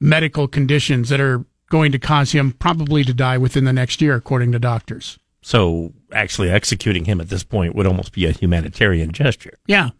medical 0.00 0.48
conditions 0.48 1.10
that 1.10 1.20
are 1.20 1.44
going 1.70 1.92
to 1.92 1.98
cause 1.98 2.32
him 2.32 2.52
probably 2.52 3.04
to 3.04 3.14
die 3.14 3.38
within 3.38 3.64
the 3.64 3.72
next 3.72 4.00
year, 4.00 4.14
according 4.14 4.52
to 4.52 4.58
doctors. 4.58 5.18
So 5.42 5.92
actually 6.12 6.50
executing 6.50 7.04
him 7.04 7.20
at 7.20 7.28
this 7.28 7.44
point 7.44 7.74
would 7.74 7.86
almost 7.86 8.12
be 8.12 8.24
a 8.24 8.32
humanitarian 8.32 9.12
gesture. 9.12 9.58
Yeah. 9.66 9.90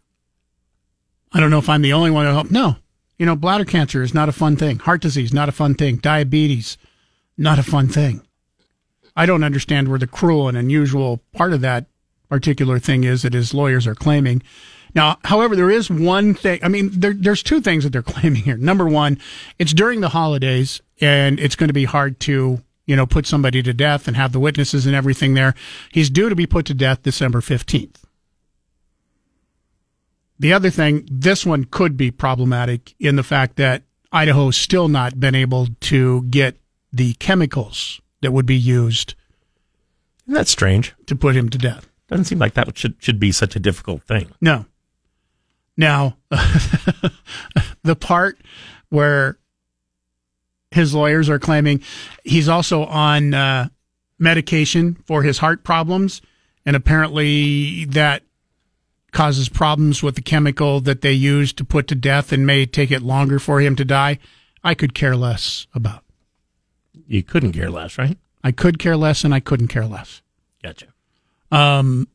I 1.32 1.40
don't 1.40 1.50
know 1.50 1.58
if 1.58 1.68
I'm 1.68 1.82
the 1.82 1.92
only 1.92 2.10
one 2.10 2.26
who 2.26 2.32
help. 2.32 2.50
No. 2.50 2.76
You 3.18 3.26
know, 3.26 3.36
bladder 3.36 3.64
cancer 3.64 4.02
is 4.02 4.14
not 4.14 4.28
a 4.28 4.32
fun 4.32 4.56
thing. 4.56 4.78
Heart 4.78 5.02
disease, 5.02 5.32
not 5.32 5.48
a 5.48 5.52
fun 5.52 5.74
thing. 5.74 5.96
Diabetes, 5.96 6.76
not 7.38 7.58
a 7.58 7.62
fun 7.62 7.88
thing. 7.88 8.22
I 9.16 9.26
don't 9.26 9.44
understand 9.44 9.88
where 9.88 9.98
the 9.98 10.06
cruel 10.06 10.48
and 10.48 10.56
unusual 10.56 11.20
part 11.32 11.52
of 11.52 11.60
that 11.60 11.86
particular 12.28 12.78
thing 12.78 13.04
is 13.04 13.22
that 13.22 13.32
his 13.32 13.54
lawyers 13.54 13.86
are 13.86 13.94
claiming. 13.94 14.42
Now, 14.94 15.18
however, 15.24 15.54
there 15.54 15.70
is 15.70 15.90
one 15.90 16.34
thing. 16.34 16.60
I 16.62 16.68
mean, 16.68 16.90
there, 16.92 17.14
there's 17.14 17.42
two 17.42 17.60
things 17.60 17.84
that 17.84 17.90
they're 17.90 18.02
claiming 18.02 18.42
here. 18.42 18.56
Number 18.56 18.88
one, 18.88 19.18
it's 19.58 19.72
during 19.72 20.00
the 20.00 20.08
holidays 20.08 20.80
and 21.00 21.38
it's 21.38 21.56
going 21.56 21.68
to 21.68 21.74
be 21.74 21.84
hard 21.84 22.18
to, 22.20 22.62
you 22.86 22.96
know, 22.96 23.06
put 23.06 23.26
somebody 23.26 23.62
to 23.62 23.72
death 23.72 24.08
and 24.08 24.16
have 24.16 24.32
the 24.32 24.40
witnesses 24.40 24.86
and 24.86 24.94
everything 24.94 25.34
there. 25.34 25.54
He's 25.92 26.10
due 26.10 26.28
to 26.28 26.36
be 26.36 26.46
put 26.46 26.66
to 26.66 26.74
death 26.74 27.02
December 27.02 27.40
15th. 27.40 28.03
The 30.44 30.52
other 30.52 30.68
thing, 30.68 31.08
this 31.10 31.46
one 31.46 31.64
could 31.64 31.96
be 31.96 32.10
problematic 32.10 32.94
in 33.00 33.16
the 33.16 33.22
fact 33.22 33.56
that 33.56 33.82
Idaho's 34.12 34.58
still 34.58 34.88
not 34.88 35.18
been 35.18 35.34
able 35.34 35.68
to 35.80 36.20
get 36.24 36.58
the 36.92 37.14
chemicals 37.14 38.02
that 38.20 38.30
would 38.30 38.44
be 38.44 38.54
used 38.54 39.14
Isn't 40.26 40.34
that 40.34 40.46
strange? 40.46 40.94
to 41.06 41.16
put 41.16 41.34
him 41.34 41.48
to 41.48 41.56
death. 41.56 41.88
Doesn't 42.08 42.26
seem 42.26 42.38
like 42.38 42.52
that 42.52 42.76
should 42.76 42.96
should 42.98 43.18
be 43.18 43.32
such 43.32 43.56
a 43.56 43.58
difficult 43.58 44.02
thing. 44.02 44.32
No. 44.42 44.66
Now, 45.78 46.18
the 47.82 47.96
part 47.98 48.38
where 48.90 49.38
his 50.72 50.94
lawyers 50.94 51.30
are 51.30 51.38
claiming 51.38 51.80
he's 52.22 52.50
also 52.50 52.84
on 52.84 53.32
uh, 53.32 53.70
medication 54.18 55.02
for 55.06 55.22
his 55.22 55.38
heart 55.38 55.64
problems, 55.64 56.20
and 56.66 56.76
apparently 56.76 57.86
that 57.86 58.24
causes 59.14 59.48
problems 59.48 60.02
with 60.02 60.16
the 60.16 60.20
chemical 60.20 60.80
that 60.80 61.00
they 61.00 61.12
use 61.12 61.52
to 61.54 61.64
put 61.64 61.88
to 61.88 61.94
death 61.94 62.32
and 62.32 62.46
may 62.46 62.66
take 62.66 62.90
it 62.90 63.00
longer 63.00 63.38
for 63.38 63.60
him 63.60 63.74
to 63.76 63.84
die. 63.84 64.18
I 64.62 64.74
could 64.74 64.92
care 64.92 65.16
less 65.16 65.66
about. 65.74 66.02
You 67.06 67.22
couldn't 67.22 67.52
care 67.52 67.70
less, 67.70 67.96
right? 67.96 68.18
I 68.42 68.52
could 68.52 68.78
care 68.78 68.96
less, 68.96 69.24
and 69.24 69.34
I 69.34 69.40
couldn't 69.40 69.68
care 69.68 69.86
less. 69.86 70.20
Gotcha. 70.62 70.86
Um, 71.50 72.08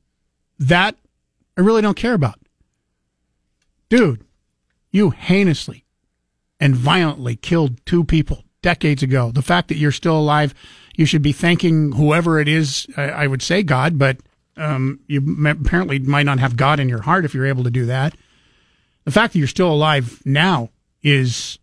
that 0.59 0.95
I 1.57 1.61
really 1.61 1.81
don't 1.81 1.97
care 1.97 2.13
about. 2.13 2.39
Dude, 3.89 4.23
you 4.91 5.09
heinously 5.09 5.85
and 6.59 6.75
violently 6.75 7.35
killed 7.35 7.83
two 7.85 8.03
people 8.03 8.43
decades 8.61 9.01
ago. 9.01 9.31
The 9.31 9.41
fact 9.41 9.69
that 9.69 9.77
you're 9.77 9.91
still 9.91 10.17
alive, 10.17 10.53
you 10.95 11.05
should 11.05 11.21
be 11.21 11.31
thanking 11.31 11.93
whoever 11.93 12.39
it 12.39 12.47
is. 12.47 12.87
I, 12.97 13.03
I 13.09 13.27
would 13.27 13.41
say 13.41 13.63
God, 13.63 13.97
but 13.97 14.17
um, 14.59 14.99
you 15.07 15.47
apparently 15.47 15.99
might 15.99 16.25
not 16.25 16.39
have 16.39 16.57
God 16.57 16.79
in 16.79 16.89
your 16.89 17.01
heart 17.01 17.25
if 17.25 17.33
you're 17.33 17.45
able 17.45 17.63
to 17.63 17.71
do 17.71 17.85
that. 17.85 18.15
The 19.05 19.11
fact 19.11 19.33
that 19.33 19.39
you're 19.39 19.47
still 19.47 19.71
alive 19.71 20.21
now 20.25 20.69
is 21.01 21.57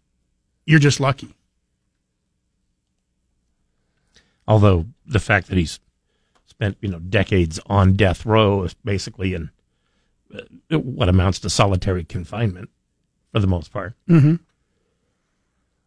you're 0.65 0.81
just 0.81 0.99
lucky. 0.99 1.35
Although 4.49 4.87
the 5.07 5.19
fact 5.19 5.49
that 5.49 5.59
he's 5.59 5.79
spent 6.47 6.79
you 6.81 6.89
know 6.89 6.99
decades 6.99 7.61
on 7.67 7.95
death 7.95 8.25
row 8.25 8.63
is 8.63 8.75
basically 8.75 9.35
in 9.35 9.51
uh, 10.35 10.79
what 10.79 11.09
amounts 11.09 11.39
to 11.41 11.51
solitary 11.51 12.05
confinement 12.05 12.71
for 13.33 13.41
the 13.41 13.47
most 13.47 13.73
part. 13.73 13.95
Mm-hmm. 14.09 14.37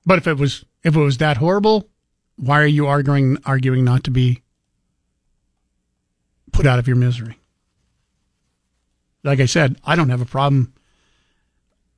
But 0.05 0.20
if 0.20 0.28
it 0.28 0.38
was 0.38 0.66
if 0.84 0.95
it 0.95 0.99
was 0.99 1.18
that 1.18 1.38
horrible, 1.38 1.89
why 2.36 2.62
are 2.62 2.68
you 2.68 2.88
arguing 2.88 3.38
arguing 3.45 3.84
not 3.84 4.03
to 4.05 4.12
be 4.12 4.41
put 6.52 6.66
out 6.66 6.80
of 6.80 6.88
your 6.88 6.95
misery? 6.97 7.38
Like 9.24 9.39
I 9.39 9.45
said, 9.45 9.78
I 9.84 9.95
don't 9.95 10.10
have 10.10 10.22
a 10.22 10.26
problem. 10.26 10.74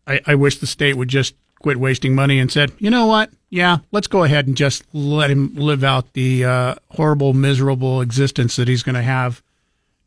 I, 0.07 0.19
I 0.25 0.35
wish 0.35 0.57
the 0.59 0.67
state 0.67 0.97
would 0.97 1.07
just 1.09 1.35
quit 1.61 1.77
wasting 1.77 2.15
money 2.15 2.39
and 2.39 2.51
said, 2.51 2.71
you 2.79 2.89
know 2.89 3.05
what? 3.05 3.29
Yeah, 3.49 3.79
let's 3.91 4.07
go 4.07 4.23
ahead 4.23 4.47
and 4.47 4.57
just 4.57 4.83
let 4.93 5.29
him 5.29 5.53
live 5.55 5.83
out 5.83 6.13
the 6.13 6.45
uh, 6.45 6.75
horrible, 6.91 7.33
miserable 7.33 8.01
existence 8.01 8.55
that 8.55 8.67
he's 8.67 8.81
going 8.81 8.95
to 8.95 9.01
have 9.03 9.43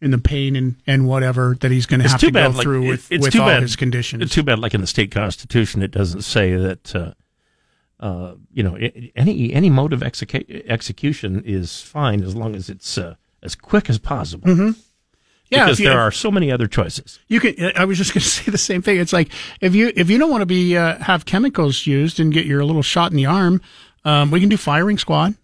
in 0.00 0.10
the 0.10 0.18
pain 0.18 0.56
and, 0.56 0.76
and 0.86 1.06
whatever 1.06 1.56
that 1.60 1.70
he's 1.70 1.86
going 1.86 2.00
to 2.00 2.08
have 2.08 2.20
to 2.20 2.30
go 2.30 2.48
like, 2.48 2.62
through 2.62 2.84
it- 2.84 2.88
with, 2.88 3.12
it's 3.12 3.22
with 3.22 3.32
too 3.32 3.40
all 3.42 3.48
bad, 3.48 3.62
his 3.62 3.76
conditions. 3.76 4.22
It's 4.22 4.34
too 4.34 4.42
bad, 4.42 4.58
like 4.58 4.74
in 4.74 4.80
the 4.80 4.86
state 4.86 5.10
constitution, 5.12 5.82
it 5.82 5.90
doesn't 5.92 6.22
say 6.22 6.54
that. 6.56 6.94
Uh, 6.94 7.12
uh, 8.00 8.34
you 8.52 8.62
know, 8.62 8.76
any 9.14 9.52
any 9.54 9.70
mode 9.70 9.92
of 9.92 10.00
execu- 10.00 10.66
execution 10.68 11.42
is 11.46 11.80
fine 11.80 12.22
as 12.22 12.34
long 12.34 12.54
as 12.56 12.68
it's 12.68 12.98
uh, 12.98 13.14
as 13.44 13.54
quick 13.54 13.88
as 13.90 13.98
possible. 13.98 14.48
Mm-hmm. 14.48 14.70
Yeah, 15.50 15.66
because 15.66 15.78
you- 15.80 15.88
there 15.88 16.00
are 16.00 16.10
so 16.10 16.30
many 16.30 16.50
other 16.50 16.66
choices. 16.66 17.18
You 17.28 17.38
can. 17.40 17.72
I 17.76 17.84
was 17.84 17.98
just 17.98 18.12
going 18.14 18.22
to 18.22 18.28
say 18.28 18.50
the 18.50 18.58
same 18.58 18.82
thing. 18.82 18.98
It's 18.98 19.12
like 19.12 19.30
if 19.60 19.74
you 19.74 19.92
if 19.94 20.10
you 20.10 20.18
don't 20.18 20.30
want 20.30 20.42
to 20.42 20.46
be 20.46 20.76
uh, 20.76 20.98
have 20.98 21.24
chemicals 21.26 21.86
used 21.86 22.18
and 22.18 22.32
get 22.32 22.46
your 22.46 22.64
little 22.64 22.82
shot 22.82 23.10
in 23.10 23.16
the 23.16 23.26
arm, 23.26 23.60
um, 24.04 24.30
we 24.30 24.40
can 24.40 24.48
do 24.48 24.56
firing 24.56 24.98
squad. 24.98 25.34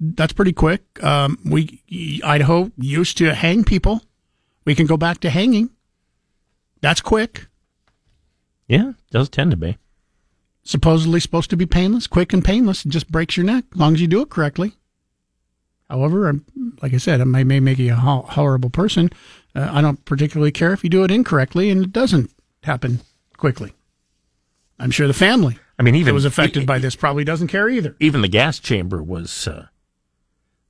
That's 0.00 0.32
pretty 0.32 0.52
quick. 0.52 0.82
Um, 1.04 1.38
we 1.44 1.82
Idaho 2.24 2.70
used 2.78 3.18
to 3.18 3.34
hang 3.34 3.64
people. 3.64 4.02
We 4.64 4.74
can 4.74 4.86
go 4.86 4.96
back 4.96 5.20
to 5.20 5.30
hanging. 5.30 5.70
That's 6.80 7.00
quick. 7.00 7.46
Yeah, 8.68 8.90
it 8.90 8.96
does 9.10 9.28
tend 9.28 9.50
to 9.50 9.56
be. 9.56 9.76
Supposedly 10.62 11.20
supposed 11.20 11.50
to 11.50 11.56
be 11.56 11.66
painless, 11.66 12.06
quick 12.06 12.32
and 12.32 12.42
painless. 12.42 12.86
It 12.86 12.88
just 12.88 13.10
breaks 13.12 13.36
your 13.36 13.44
neck 13.44 13.64
as 13.74 13.78
long 13.78 13.94
as 13.94 14.00
you 14.00 14.06
do 14.06 14.22
it 14.22 14.30
correctly. 14.30 14.72
However, 15.94 16.28
I'm, 16.28 16.44
like 16.82 16.92
I 16.92 16.96
said, 16.96 17.20
it 17.20 17.26
may, 17.26 17.44
may 17.44 17.60
make 17.60 17.78
you 17.78 17.92
a 17.92 17.96
ho- 17.96 18.26
horrible 18.28 18.68
person. 18.68 19.10
Uh, 19.54 19.68
I 19.70 19.80
don't 19.80 20.04
particularly 20.04 20.50
care 20.50 20.72
if 20.72 20.82
you 20.82 20.90
do 20.90 21.04
it 21.04 21.10
incorrectly 21.12 21.70
and 21.70 21.84
it 21.84 21.92
doesn't 21.92 22.32
happen 22.64 23.00
quickly. 23.36 23.74
I'm 24.80 24.90
sure 24.90 25.06
the 25.06 25.14
family 25.14 25.56
I 25.78 25.84
mean, 25.84 25.94
even 25.94 26.06
that 26.06 26.14
was 26.14 26.24
affected 26.24 26.66
by 26.66 26.80
this 26.80 26.96
probably 26.96 27.22
doesn't 27.22 27.46
care 27.46 27.68
either. 27.68 27.94
even 28.00 28.22
the 28.22 28.28
gas 28.28 28.58
chamber 28.58 29.00
was 29.04 29.46
uh, 29.46 29.66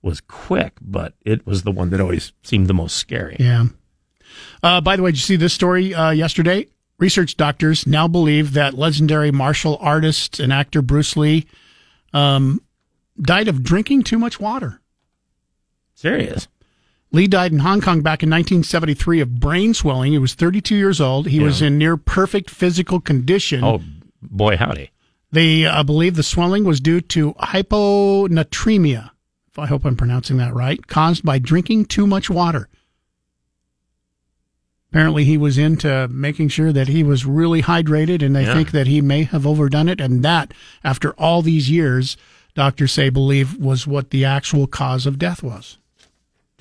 was 0.02 0.20
quick, 0.20 0.74
but 0.82 1.14
it 1.24 1.46
was 1.46 1.62
the 1.62 1.72
one 1.72 1.88
that 1.88 2.02
always 2.02 2.32
seemed 2.42 2.66
the 2.66 2.74
most 2.74 2.96
scary. 2.96 3.36
Yeah. 3.40 3.68
Uh, 4.62 4.82
by 4.82 4.96
the 4.96 5.02
way, 5.02 5.10
did 5.12 5.16
you 5.16 5.22
see 5.22 5.36
this 5.36 5.54
story 5.54 5.94
uh, 5.94 6.10
yesterday? 6.10 6.68
Research 6.98 7.38
doctors 7.38 7.86
now 7.86 8.06
believe 8.08 8.52
that 8.52 8.74
legendary 8.74 9.30
martial 9.30 9.78
artist 9.80 10.38
and 10.38 10.52
actor 10.52 10.82
Bruce 10.82 11.16
Lee 11.16 11.46
um, 12.12 12.60
died 13.18 13.48
of 13.48 13.62
drinking 13.62 14.02
too 14.02 14.18
much 14.18 14.38
water. 14.38 14.82
Serious. 15.94 16.48
Lee 17.12 17.26
died 17.28 17.52
in 17.52 17.60
Hong 17.60 17.80
Kong 17.80 18.00
back 18.00 18.22
in 18.22 18.30
1973 18.30 19.20
of 19.20 19.38
brain 19.40 19.72
swelling. 19.72 20.12
He 20.12 20.18
was 20.18 20.34
32 20.34 20.74
years 20.74 21.00
old. 21.00 21.28
He 21.28 21.38
Yeah. 21.38 21.44
was 21.44 21.62
in 21.62 21.78
near 21.78 21.96
perfect 21.96 22.50
physical 22.50 23.00
condition. 23.00 23.62
Oh 23.62 23.80
boy, 24.20 24.56
howdy! 24.56 24.90
They 25.30 25.64
uh, 25.64 25.82
believe 25.84 26.16
the 26.16 26.22
swelling 26.22 26.64
was 26.64 26.80
due 26.80 27.00
to 27.00 27.34
hyponatremia. 27.34 29.10
If 29.50 29.58
I 29.58 29.66
hope 29.66 29.84
I'm 29.84 29.96
pronouncing 29.96 30.36
that 30.38 30.54
right, 30.54 30.84
caused 30.88 31.24
by 31.24 31.38
drinking 31.38 31.84
too 31.86 32.06
much 32.06 32.28
water. 32.28 32.68
Apparently, 34.90 35.24
he 35.24 35.36
was 35.36 35.58
into 35.58 36.06
making 36.08 36.48
sure 36.48 36.72
that 36.72 36.86
he 36.88 37.02
was 37.02 37.26
really 37.26 37.62
hydrated, 37.62 38.22
and 38.22 38.34
they 38.34 38.44
Yeah. 38.44 38.54
think 38.54 38.70
that 38.70 38.86
he 38.86 39.00
may 39.00 39.24
have 39.24 39.44
overdone 39.46 39.88
it. 39.88 40.00
And 40.00 40.22
that, 40.24 40.52
after 40.84 41.12
all 41.14 41.42
these 41.42 41.68
years, 41.68 42.16
doctors 42.54 42.92
say 42.92 43.08
believe 43.10 43.56
was 43.56 43.86
what 43.88 44.10
the 44.10 44.24
actual 44.24 44.66
cause 44.68 45.04
of 45.06 45.18
death 45.18 45.42
was. 45.42 45.78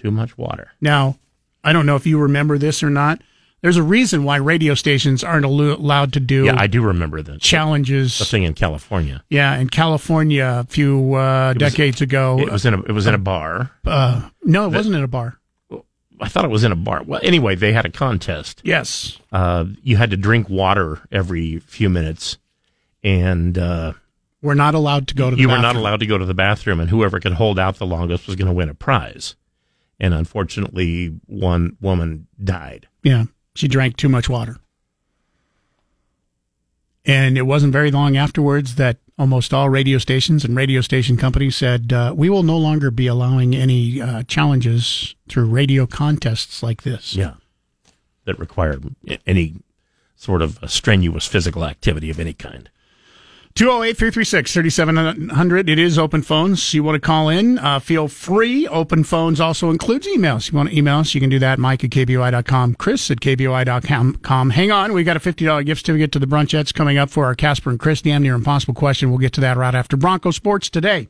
Too 0.04 0.12
much 0.12 0.38
water. 0.38 0.72
Now, 0.82 1.18
I 1.64 1.74
don't 1.74 1.86
know 1.86 1.96
if 1.96 2.06
you 2.06 2.20
remember 2.20 2.58
this 2.58 2.84
or 2.84 2.90
not. 2.90 3.22
There's 3.62 3.78
a 3.78 3.84
reason 3.84 4.26
why 4.26 4.36
radio 4.36 4.74
stations 4.74 5.24
aren't 5.24 5.46
allo- 5.46 5.78
allowed 5.78 6.12
to 6.14 6.20
do 6.20 6.44
Yeah, 6.46 6.56
I 6.60 6.68
do 6.68 6.82
remember 6.82 7.22
the 7.22 7.38
challenges. 7.40 8.20
the 8.20 8.26
thing 8.26 8.44
in 8.44 8.54
California. 8.54 9.24
Yeah, 9.30 9.56
in 9.58 9.70
California 9.70 10.46
a 10.46 10.64
few 10.66 11.16
uh, 11.16 11.54
was- 11.54 11.58
decades 11.58 12.02
ago. 12.02 12.38
It 12.40 12.52
was 12.52 12.66
in 12.66 12.74
a 12.74 12.82
it 12.82 12.92
was 12.92 13.08
in 13.08 13.14
a 13.14 13.18
bar. 13.18 13.72
Uh, 13.86 14.28
no, 14.44 14.68
it 14.68 14.72
That- 14.72 14.78
wasn't 14.80 14.96
in 14.96 15.04
a 15.04 15.08
bar. 15.08 15.40
I 16.22 16.28
thought 16.28 16.46
it 16.46 16.52
was 16.52 16.64
in 16.66 16.72
a 16.72 16.76
bar. 16.76 17.04
Well, 17.06 17.20
anyway, 17.24 17.56
they 17.56 17.74
had 17.74 17.86
a 17.86 17.90
contest. 17.90 18.62
Yes. 18.64 19.18
Uh, 19.32 19.66
you 19.82 19.96
had 19.98 20.12
to 20.12 20.18
drink 20.18 20.48
water 20.50 21.00
every 21.12 21.60
few 21.60 21.90
minutes, 21.90 22.38
and 23.04 23.58
uh, 23.58 23.94
were 24.42 24.56
not 24.56 24.76
allowed 24.76 25.08
to 25.08 25.16
go 25.16 25.30
to 25.30 25.36
the 25.36 25.42
you 25.42 25.48
bathroom. 25.48 25.62
were 25.62 25.68
not 25.74 25.76
allowed 25.76 26.00
to 26.02 26.06
go 26.06 26.18
to 26.18 26.26
the 26.26 26.34
bathroom, 26.34 26.80
and 26.80 26.90
whoever 26.90 27.20
could 27.20 27.34
hold 27.34 27.58
out 27.60 27.78
the 27.78 27.86
longest 27.86 28.28
was 28.28 28.36
going 28.36 28.48
to 28.48 28.54
win 28.54 28.70
a 28.70 28.74
prize. 28.74 29.36
And 30.00 30.14
unfortunately, 30.14 31.20
one 31.28 31.78
woman 31.80 32.28
died. 32.44 32.88
Yeah, 33.04 33.26
she 33.56 33.68
drank 33.68 33.98
too 33.98 34.10
much 34.10 34.28
water. 34.28 34.58
And 37.06 37.38
it 37.38 37.44
wasn't 37.44 37.74
very 37.74 37.92
long 37.92 38.16
afterwards 38.18 38.76
that 38.76 38.98
almost 39.18 39.54
all 39.54 39.70
radio 39.70 39.98
stations 39.98 40.44
and 40.44 40.56
radio 40.56 40.82
station 40.82 41.18
companies 41.18 41.56
said, 41.56 41.94
uh, 41.94 42.14
we 42.16 42.30
will 42.30 42.44
no 42.44 42.58
longer 42.58 42.90
be 42.92 43.08
allowing 43.08 43.56
any 43.56 44.02
uh, 44.02 44.24
challenges 44.24 45.16
through 45.30 45.46
radio 45.46 45.86
contests 45.86 46.64
like 46.64 46.84
this. 46.84 47.16
Yeah. 47.16 47.36
That 48.26 48.40
require 48.40 48.80
any 49.28 49.56
sort 50.16 50.42
of 50.42 50.58
strenuous 50.68 51.28
physical 51.28 51.66
activity 51.66 52.10
of 52.10 52.20
any 52.20 52.34
kind. 52.34 52.70
208 53.56 53.96
336 53.98 54.52
3700. 54.54 55.70
It 55.70 55.78
is 55.78 56.00
open 56.00 56.24
phones. 56.24 56.74
You 56.74 56.84
want 56.84 56.96
to 56.96 57.00
call 57.00 57.30
in, 57.30 57.60
uh, 57.60 57.80
feel 57.80 58.08
free. 58.08 58.68
Open 58.68 59.04
phones 59.04 59.40
also 59.40 59.70
includes 59.70 60.08
emails. 60.08 60.52
You 60.52 60.58
want 60.58 60.70
to 60.70 60.78
email 60.78 60.98
us, 60.98 61.14
you 61.14 61.22
can 61.22 61.30
do 61.30 61.38
that. 61.38 61.60
Mike 61.60 61.84
at 61.84 61.92
KBOI.com, 61.92 62.76
Chris 62.76 63.12
at 63.12 63.20
KBOI.com. 63.20 64.50
Hang 64.50 64.72
on. 64.72 64.94
We 64.94 65.04
got 65.04 65.18
a 65.18 65.20
$50 65.20 65.66
gift 65.66 65.82
certificate 65.86 66.12
to 66.14 66.20
the 66.20 66.26
Brunchettes 66.26 66.74
coming 66.74 66.98
up 66.98 67.12
for 67.12 67.26
our 67.26 67.36
Casper 67.36 67.70
and 67.70 67.80
Chris 67.80 68.02
damn 68.02 68.24
near 68.24 68.34
impossible 68.34 68.74
question. 68.74 69.10
We'll 69.12 69.20
get 69.20 69.34
to 69.34 69.42
that 69.42 69.56
right 69.56 69.76
after 69.76 69.98
Bronco 69.98 70.32
Sports 70.32 70.72
today. 70.72 71.10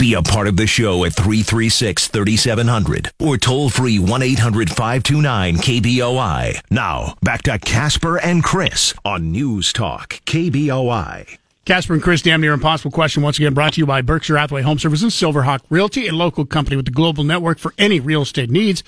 Be 0.00 0.14
a 0.14 0.22
part 0.22 0.48
of 0.48 0.56
the 0.56 0.66
show 0.66 1.04
at 1.04 1.14
336 1.14 2.08
3700 2.08 3.12
or 3.20 3.36
toll 3.36 3.70
free 3.70 4.00
1 4.00 4.22
800 4.22 4.68
529 4.70 5.56
KBOI. 5.58 6.60
Now, 6.68 7.14
back 7.22 7.42
to 7.42 7.56
Casper 7.60 8.18
and 8.18 8.42
Chris 8.42 8.92
on 9.04 9.30
News 9.30 9.72
Talk 9.72 10.14
KBOI. 10.26 11.38
Casper 11.64 11.94
and 11.94 12.02
Chris, 12.02 12.20
damn 12.20 12.42
near 12.42 12.52
impossible 12.52 12.90
question. 12.90 13.22
Once 13.22 13.38
again, 13.38 13.54
brought 13.54 13.72
to 13.72 13.80
you 13.80 13.86
by 13.86 14.02
Berkshire 14.02 14.36
Hathaway 14.36 14.60
Home 14.60 14.78
Services, 14.78 15.14
Silverhawk 15.14 15.60
Realty, 15.70 16.06
a 16.06 16.12
local 16.12 16.44
company 16.44 16.76
with 16.76 16.84
the 16.84 16.90
global 16.90 17.24
network 17.24 17.58
for 17.58 17.72
any 17.78 18.00
real 18.00 18.20
estate 18.20 18.50
needs. 18.50 18.84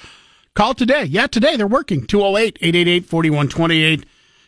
Call 0.54 0.74
today. 0.74 1.04
Yeah, 1.04 1.26
today 1.26 1.56
they're 1.56 1.66
working. 1.66 2.06
208 2.06 2.58
888 2.60 3.06
4128. 3.06 4.04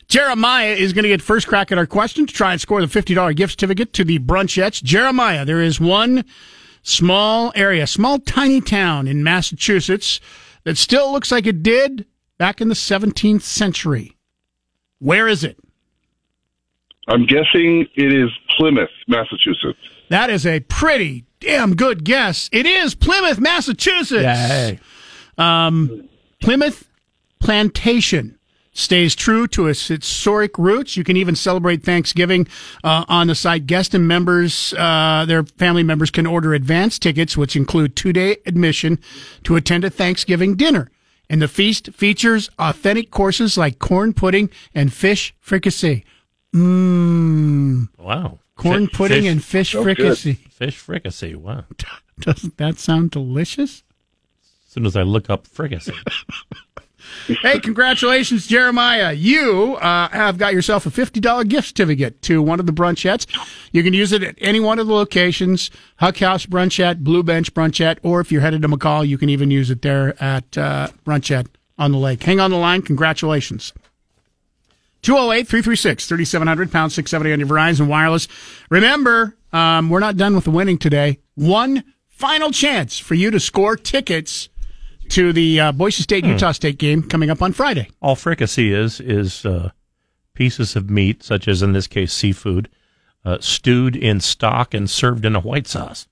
Jeremiah 0.08 0.72
is 0.72 0.92
going 0.92 1.04
to 1.04 1.08
get 1.08 1.22
first 1.22 1.46
crack 1.46 1.72
at 1.72 1.78
our 1.78 1.86
question 1.86 2.26
to 2.26 2.34
try 2.34 2.52
and 2.52 2.60
score 2.60 2.84
the 2.84 2.86
$50 2.86 3.34
gift 3.34 3.52
certificate 3.52 3.94
to 3.94 4.04
the 4.04 4.18
Brunchettes. 4.18 4.82
Jeremiah, 4.82 5.46
there 5.46 5.62
is 5.62 5.80
one 5.80 6.24
small 6.82 7.50
area, 7.54 7.86
small 7.86 8.18
tiny 8.18 8.60
town 8.60 9.08
in 9.08 9.22
Massachusetts 9.22 10.20
that 10.64 10.76
still 10.76 11.12
looks 11.12 11.32
like 11.32 11.46
it 11.46 11.62
did 11.62 12.04
back 12.36 12.60
in 12.60 12.68
the 12.68 12.74
17th 12.74 13.42
century. 13.42 14.16
Where 14.98 15.28
is 15.28 15.44
it? 15.44 15.58
I'm 17.08 17.24
guessing 17.24 17.86
it 17.94 18.12
is 18.12 18.30
Plymouth, 18.56 18.90
Massachusetts. 19.08 19.78
That 20.10 20.28
is 20.30 20.46
a 20.46 20.60
pretty 20.60 21.24
damn 21.40 21.74
good 21.74 22.04
guess. 22.04 22.50
It 22.52 22.66
is 22.66 22.94
Plymouth, 22.94 23.40
Massachusetts. 23.40 24.22
Yay. 24.22 24.78
Um, 25.38 26.08
Plymouth 26.40 26.88
Plantation 27.40 28.38
stays 28.72 29.14
true 29.14 29.46
to 29.48 29.66
its 29.66 29.88
historic 29.88 30.56
roots. 30.58 30.96
You 30.96 31.04
can 31.04 31.16
even 31.16 31.34
celebrate 31.34 31.82
Thanksgiving 31.82 32.46
uh, 32.84 33.04
on 33.08 33.26
the 33.26 33.34
site. 33.34 33.66
Guest 33.66 33.94
and 33.94 34.06
members, 34.06 34.74
uh, 34.74 35.24
their 35.26 35.44
family 35.44 35.82
members 35.82 36.10
can 36.10 36.26
order 36.26 36.54
advance 36.54 36.98
tickets, 36.98 37.36
which 37.36 37.56
include 37.56 37.96
two 37.96 38.12
day 38.12 38.36
admission 38.46 38.98
to 39.44 39.56
attend 39.56 39.84
a 39.84 39.90
Thanksgiving 39.90 40.56
dinner. 40.56 40.90
And 41.30 41.42
the 41.42 41.48
feast 41.48 41.92
features 41.92 42.50
authentic 42.58 43.10
courses 43.10 43.58
like 43.58 43.78
corn 43.78 44.12
pudding 44.12 44.50
and 44.74 44.92
fish 44.92 45.34
fricassee. 45.40 46.04
Mmm. 46.54 47.88
Wow. 47.98 48.38
Corn 48.56 48.86
Fi- 48.88 48.96
pudding 48.96 49.22
fish- 49.22 49.30
and 49.32 49.44
fish 49.44 49.72
So 49.72 49.82
fricassee. 49.82 50.34
good. 50.34 50.52
Fish 50.52 50.78
fricassee. 50.78 51.34
Wow. 51.36 51.64
Doesn't 52.20 52.56
that 52.56 52.78
sound 52.78 53.10
delicious? 53.12 53.82
As 54.66 54.72
soon 54.72 54.86
as 54.86 54.96
I 54.96 55.02
look 55.02 55.30
up 55.30 55.46
fricassee. 55.46 55.92
hey, 57.42 57.60
congratulations, 57.60 58.46
Jeremiah. 58.46 59.12
You 59.12 59.76
uh, 59.76 60.08
have 60.08 60.36
got 60.38 60.52
yourself 60.52 60.84
a 60.86 60.90
$50 60.90 61.48
gift 61.48 61.68
certificate 61.68 62.20
to 62.22 62.42
one 62.42 62.58
of 62.60 62.66
the 62.66 62.72
brunchettes. 62.72 63.26
You 63.72 63.82
can 63.82 63.94
use 63.94 64.12
it 64.12 64.22
at 64.22 64.34
any 64.38 64.58
one 64.60 64.78
of 64.78 64.86
the 64.88 64.92
locations 64.94 65.70
Huck 65.98 66.18
House 66.18 66.44
Brunchette, 66.46 67.04
Blue 67.04 67.22
Bench 67.22 67.54
Brunchette, 67.54 67.98
or 68.02 68.20
if 68.20 68.32
you're 68.32 68.40
headed 68.42 68.62
to 68.62 68.68
McCall, 68.68 69.06
you 69.06 69.16
can 69.18 69.28
even 69.28 69.50
use 69.50 69.70
it 69.70 69.82
there 69.82 70.20
at 70.22 70.58
uh, 70.58 70.88
Brunchette 71.04 71.46
on 71.78 71.92
the 71.92 71.98
lake. 71.98 72.22
Hang 72.24 72.40
on 72.40 72.50
the 72.50 72.56
line. 72.58 72.82
Congratulations. 72.82 73.72
208 75.02 75.46
336 75.48 76.06
3700 76.08 76.72
pound 76.72 76.92
670 76.92 77.32
on 77.32 77.38
your 77.40 77.48
Verizon 77.48 77.86
Wireless. 77.86 78.28
Remember, 78.70 79.36
um, 79.52 79.90
we're 79.90 80.00
not 80.00 80.16
done 80.16 80.34
with 80.34 80.44
the 80.44 80.50
winning 80.50 80.78
today. 80.78 81.18
One 81.34 81.84
final 82.08 82.50
chance 82.50 82.98
for 82.98 83.14
you 83.14 83.30
to 83.30 83.38
score 83.40 83.76
tickets 83.76 84.48
to 85.10 85.32
the 85.32 85.60
uh, 85.60 85.72
Boise 85.72 86.02
State 86.02 86.24
Hmm. 86.24 86.32
Utah 86.32 86.52
State 86.52 86.78
game 86.78 87.02
coming 87.02 87.30
up 87.30 87.40
on 87.40 87.52
Friday. 87.52 87.88
All 88.02 88.16
fricassee 88.16 88.72
is 88.72 89.00
is 89.00 89.46
uh, 89.46 89.70
pieces 90.34 90.76
of 90.76 90.90
meat, 90.90 91.22
such 91.22 91.48
as 91.48 91.62
in 91.62 91.72
this 91.72 91.86
case 91.86 92.12
seafood, 92.12 92.68
uh, 93.24 93.38
stewed 93.40 93.96
in 93.96 94.20
stock 94.20 94.74
and 94.74 94.90
served 94.90 95.24
in 95.24 95.34
a 95.36 95.40
white 95.40 95.66
sauce. 95.66 96.06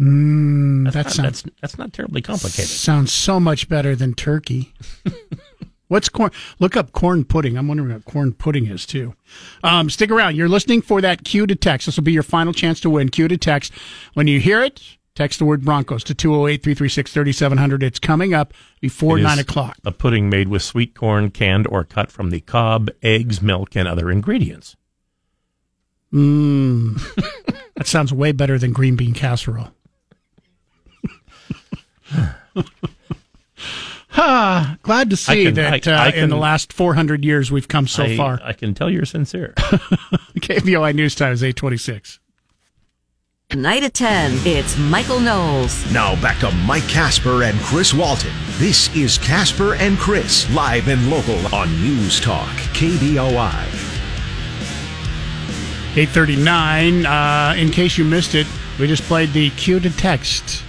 Mm, 0.00 0.84
That's 0.90 0.94
that 0.94 1.04
not, 1.04 1.12
sounds 1.12 1.42
that's 1.42 1.56
that's 1.60 1.78
not 1.78 1.92
terribly 1.92 2.22
complicated. 2.22 2.66
sounds 2.68 3.12
so 3.12 3.38
much 3.38 3.68
better 3.68 3.94
than 3.94 4.14
turkey. 4.14 4.72
What's 5.92 6.08
corn? 6.08 6.30
Look 6.58 6.74
up 6.74 6.92
corn 6.92 7.22
pudding. 7.22 7.58
I'm 7.58 7.68
wondering 7.68 7.92
what 7.92 8.06
corn 8.06 8.32
pudding 8.32 8.66
is 8.66 8.86
too. 8.86 9.14
Um, 9.62 9.90
stick 9.90 10.10
around. 10.10 10.36
You're 10.36 10.48
listening 10.48 10.80
for 10.80 11.02
that 11.02 11.22
cue 11.22 11.46
to 11.46 11.54
text. 11.54 11.84
This 11.84 11.98
will 11.98 12.02
be 12.02 12.12
your 12.12 12.22
final 12.22 12.54
chance 12.54 12.80
to 12.80 12.88
win. 12.88 13.10
Cue 13.10 13.28
to 13.28 13.36
text. 13.36 13.74
When 14.14 14.26
you 14.26 14.40
hear 14.40 14.62
it, 14.62 14.96
text 15.14 15.38
the 15.38 15.44
word 15.44 15.66
Broncos 15.66 16.02
to 16.04 16.14
208 16.14 16.62
336 16.62 17.12
3700. 17.12 17.82
It's 17.82 17.98
coming 17.98 18.32
up 18.32 18.54
before 18.80 19.18
It 19.18 19.20
is 19.20 19.26
9 19.26 19.38
o'clock. 19.40 19.76
A 19.84 19.92
pudding 19.92 20.30
made 20.30 20.48
with 20.48 20.62
sweet 20.62 20.94
corn, 20.94 21.30
canned 21.30 21.66
or 21.66 21.84
cut 21.84 22.10
from 22.10 22.30
the 22.30 22.40
cob, 22.40 22.88
eggs, 23.02 23.42
milk, 23.42 23.76
and 23.76 23.86
other 23.86 24.10
ingredients. 24.10 24.76
Mmm. 26.10 26.98
that 27.76 27.86
sounds 27.86 28.14
way 28.14 28.32
better 28.32 28.58
than 28.58 28.72
green 28.72 28.96
bean 28.96 29.12
casserole. 29.12 29.72
Ah, 34.14 34.76
glad 34.82 35.10
to 35.10 35.16
see 35.16 35.44
can- 35.44 35.54
that 35.54 35.86
I- 35.88 35.90
uh, 35.92 35.98
I 35.98 36.08
in 36.10 36.28
the 36.30 36.36
last 36.36 36.72
400 36.72 37.24
years 37.24 37.50
we've 37.50 37.68
come 37.68 37.86
so 37.86 38.04
I- 38.04 38.16
far. 38.16 38.40
I 38.44 38.52
can 38.52 38.74
tell 38.74 38.90
you're 38.90 39.04
sincere. 39.06 39.54
KBOI 39.56 40.94
News 40.94 41.14
Time 41.14 41.32
is 41.32 41.42
826. 41.42 42.18
Night 43.54 43.82
at 43.82 43.92
10, 43.92 44.32
it's 44.46 44.78
Michael 44.78 45.20
Knowles. 45.20 45.90
Now 45.92 46.20
back 46.22 46.38
to 46.40 46.50
Mike 46.66 46.88
Casper 46.88 47.42
and 47.42 47.58
Chris 47.60 47.92
Walton. 47.92 48.32
This 48.58 48.94
is 48.96 49.18
Casper 49.18 49.74
and 49.74 49.98
Chris, 49.98 50.50
live 50.54 50.88
and 50.88 51.10
local 51.10 51.54
on 51.54 51.70
News 51.82 52.18
Talk 52.20 52.48
KBOI. 52.74 53.66
839. 55.94 57.04
Uh, 57.04 57.54
in 57.58 57.70
case 57.70 57.98
you 57.98 58.04
missed 58.04 58.34
it, 58.34 58.46
we 58.80 58.86
just 58.86 59.02
played 59.02 59.32
the 59.34 59.50
cue 59.50 59.78
to 59.80 59.90
text 59.90 60.62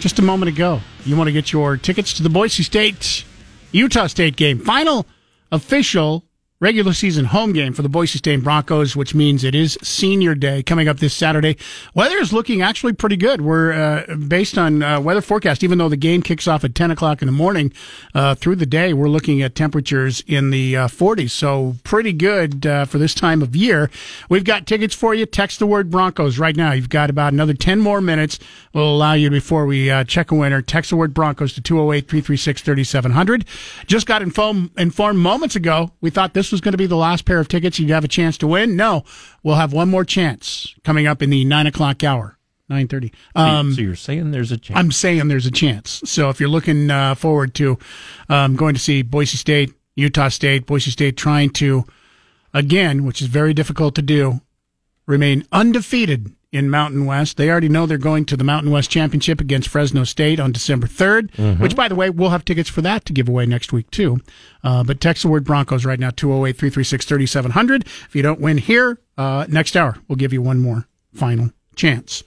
just 0.00 0.18
a 0.18 0.22
moment 0.22 0.48
ago. 0.48 0.80
You 1.04 1.16
want 1.16 1.28
to 1.28 1.32
get 1.32 1.52
your 1.52 1.76
tickets 1.76 2.12
to 2.14 2.22
the 2.22 2.28
Boise 2.28 2.62
State 2.62 3.24
Utah 3.72 4.06
State 4.06 4.36
game. 4.36 4.58
Final 4.58 5.06
official 5.50 6.24
regular 6.62 6.92
season 6.92 7.24
home 7.24 7.52
game 7.52 7.72
for 7.72 7.82
the 7.82 7.88
Boise 7.88 8.18
State 8.18 8.40
Broncos, 8.44 8.94
which 8.94 9.16
means 9.16 9.42
it 9.42 9.52
is 9.52 9.76
senior 9.82 10.36
day 10.36 10.62
coming 10.62 10.86
up 10.86 10.98
this 10.98 11.12
Saturday. 11.12 11.56
Weather 11.92 12.18
is 12.18 12.32
looking 12.32 12.62
actually 12.62 12.92
pretty 12.92 13.16
good. 13.16 13.40
We're 13.40 13.72
uh, 13.72 14.14
based 14.14 14.56
on 14.56 14.80
uh, 14.80 15.00
weather 15.00 15.20
forecast, 15.20 15.64
even 15.64 15.78
though 15.78 15.88
the 15.88 15.96
game 15.96 16.22
kicks 16.22 16.46
off 16.46 16.62
at 16.62 16.76
10 16.76 16.92
o'clock 16.92 17.20
in 17.20 17.26
the 17.26 17.32
morning 17.32 17.72
uh, 18.14 18.36
through 18.36 18.54
the 18.56 18.66
day, 18.66 18.92
we're 18.92 19.08
looking 19.08 19.42
at 19.42 19.56
temperatures 19.56 20.22
in 20.28 20.50
the 20.50 20.76
uh, 20.76 20.86
40s. 20.86 21.30
So 21.30 21.74
pretty 21.82 22.12
good 22.12 22.64
uh, 22.64 22.84
for 22.84 22.98
this 22.98 23.12
time 23.12 23.42
of 23.42 23.56
year. 23.56 23.90
We've 24.28 24.44
got 24.44 24.64
tickets 24.64 24.94
for 24.94 25.16
you. 25.16 25.26
Text 25.26 25.58
the 25.58 25.66
word 25.66 25.90
Broncos 25.90 26.38
right 26.38 26.54
now. 26.54 26.70
You've 26.70 26.88
got 26.88 27.10
about 27.10 27.32
another 27.32 27.54
10 27.54 27.80
more 27.80 28.00
minutes. 28.00 28.38
We'll 28.72 28.88
allow 28.88 29.14
you 29.14 29.30
before 29.30 29.66
we 29.66 29.90
uh, 29.90 30.04
check 30.04 30.30
a 30.30 30.36
winner. 30.36 30.62
Text 30.62 30.90
the 30.90 30.96
word 30.96 31.12
Broncos 31.12 31.54
to 31.54 31.60
208 31.60 32.08
336 32.08 32.62
3700. 32.62 33.44
Just 33.88 34.06
got 34.06 34.22
informed, 34.22 34.70
informed 34.78 35.18
moments 35.18 35.56
ago. 35.56 35.90
We 36.00 36.10
thought 36.10 36.34
this 36.34 36.51
was 36.52 36.60
going 36.60 36.72
to 36.72 36.78
be 36.78 36.86
the 36.86 36.96
last 36.96 37.24
pair 37.24 37.40
of 37.40 37.48
tickets 37.48 37.78
you'd 37.78 37.90
have 37.90 38.04
a 38.04 38.08
chance 38.08 38.38
to 38.38 38.46
win. 38.46 38.76
No, 38.76 39.02
we'll 39.42 39.56
have 39.56 39.72
one 39.72 39.88
more 39.88 40.04
chance 40.04 40.74
coming 40.84 41.06
up 41.06 41.22
in 41.22 41.30
the 41.30 41.44
9 41.44 41.66
o'clock 41.66 42.04
hour. 42.04 42.38
9.30. 42.70 43.12
So- 43.36 43.72
so 43.74 43.80
you're 43.82 43.96
saying 43.96 44.30
there's 44.30 44.52
a 44.52 44.56
chance. 44.56 44.78
I'm 44.78 44.92
saying 44.92 45.28
there's 45.28 45.46
a 45.46 45.50
chance. 45.50 46.00
So 46.04 46.28
if 46.30 46.38
you're 46.40 46.48
looking 46.48 46.90
uh, 46.90 47.14
forward 47.16 47.54
to 47.56 47.78
um, 48.28 48.56
going 48.56 48.74
to 48.74 48.80
see 48.80 49.02
Boise 49.02 49.36
State, 49.36 49.72
Utah 49.96 50.28
State, 50.28 50.64
Boise 50.66 50.90
State 50.90 51.16
trying 51.16 51.50
to, 51.50 51.84
again, 52.54 53.04
which 53.04 53.20
is 53.20 53.26
very 53.28 53.52
difficult 53.52 53.94
to 53.96 54.02
do, 54.02 54.40
remain 55.06 55.44
undefeated 55.52 56.32
in 56.52 56.68
Mountain 56.70 57.06
West. 57.06 57.38
They 57.38 57.50
already 57.50 57.68
know 57.70 57.86
they're 57.86 57.96
going 57.98 58.26
to 58.26 58.36
the 58.36 58.44
Mountain 58.44 58.70
West 58.70 58.90
Championship 58.90 59.40
against 59.40 59.68
Fresno 59.68 60.04
State 60.04 60.38
on 60.38 60.52
December 60.52 60.86
3rd, 60.86 61.32
Mhm. 61.32 61.58
which, 61.60 61.74
by 61.74 61.88
the 61.88 61.94
way, 61.94 62.10
we'll 62.10 62.28
have 62.30 62.44
tickets 62.44 62.68
for 62.68 62.82
that 62.82 63.04
to 63.06 63.12
give 63.12 63.28
away 63.28 63.46
next 63.46 63.72
week, 63.72 63.90
too. 63.90 64.20
Uh, 64.62 64.84
but 64.84 65.00
text 65.00 65.22
the 65.22 65.28
word 65.28 65.44
Broncos 65.44 65.84
right 65.86 65.98
now, 65.98 66.10
208 66.10 66.56
336 66.58 67.06
3700. 67.06 67.84
If 68.06 68.14
you 68.14 68.22
don't 68.22 68.40
win 68.40 68.58
here, 68.58 68.98
Uh, 69.18 69.44
next 69.46 69.76
hour, 69.76 69.98
we'll 70.08 70.16
give 70.16 70.32
you 70.32 70.40
one 70.40 70.58
more 70.58 70.86
final 71.14 71.50
chance. 71.76 72.24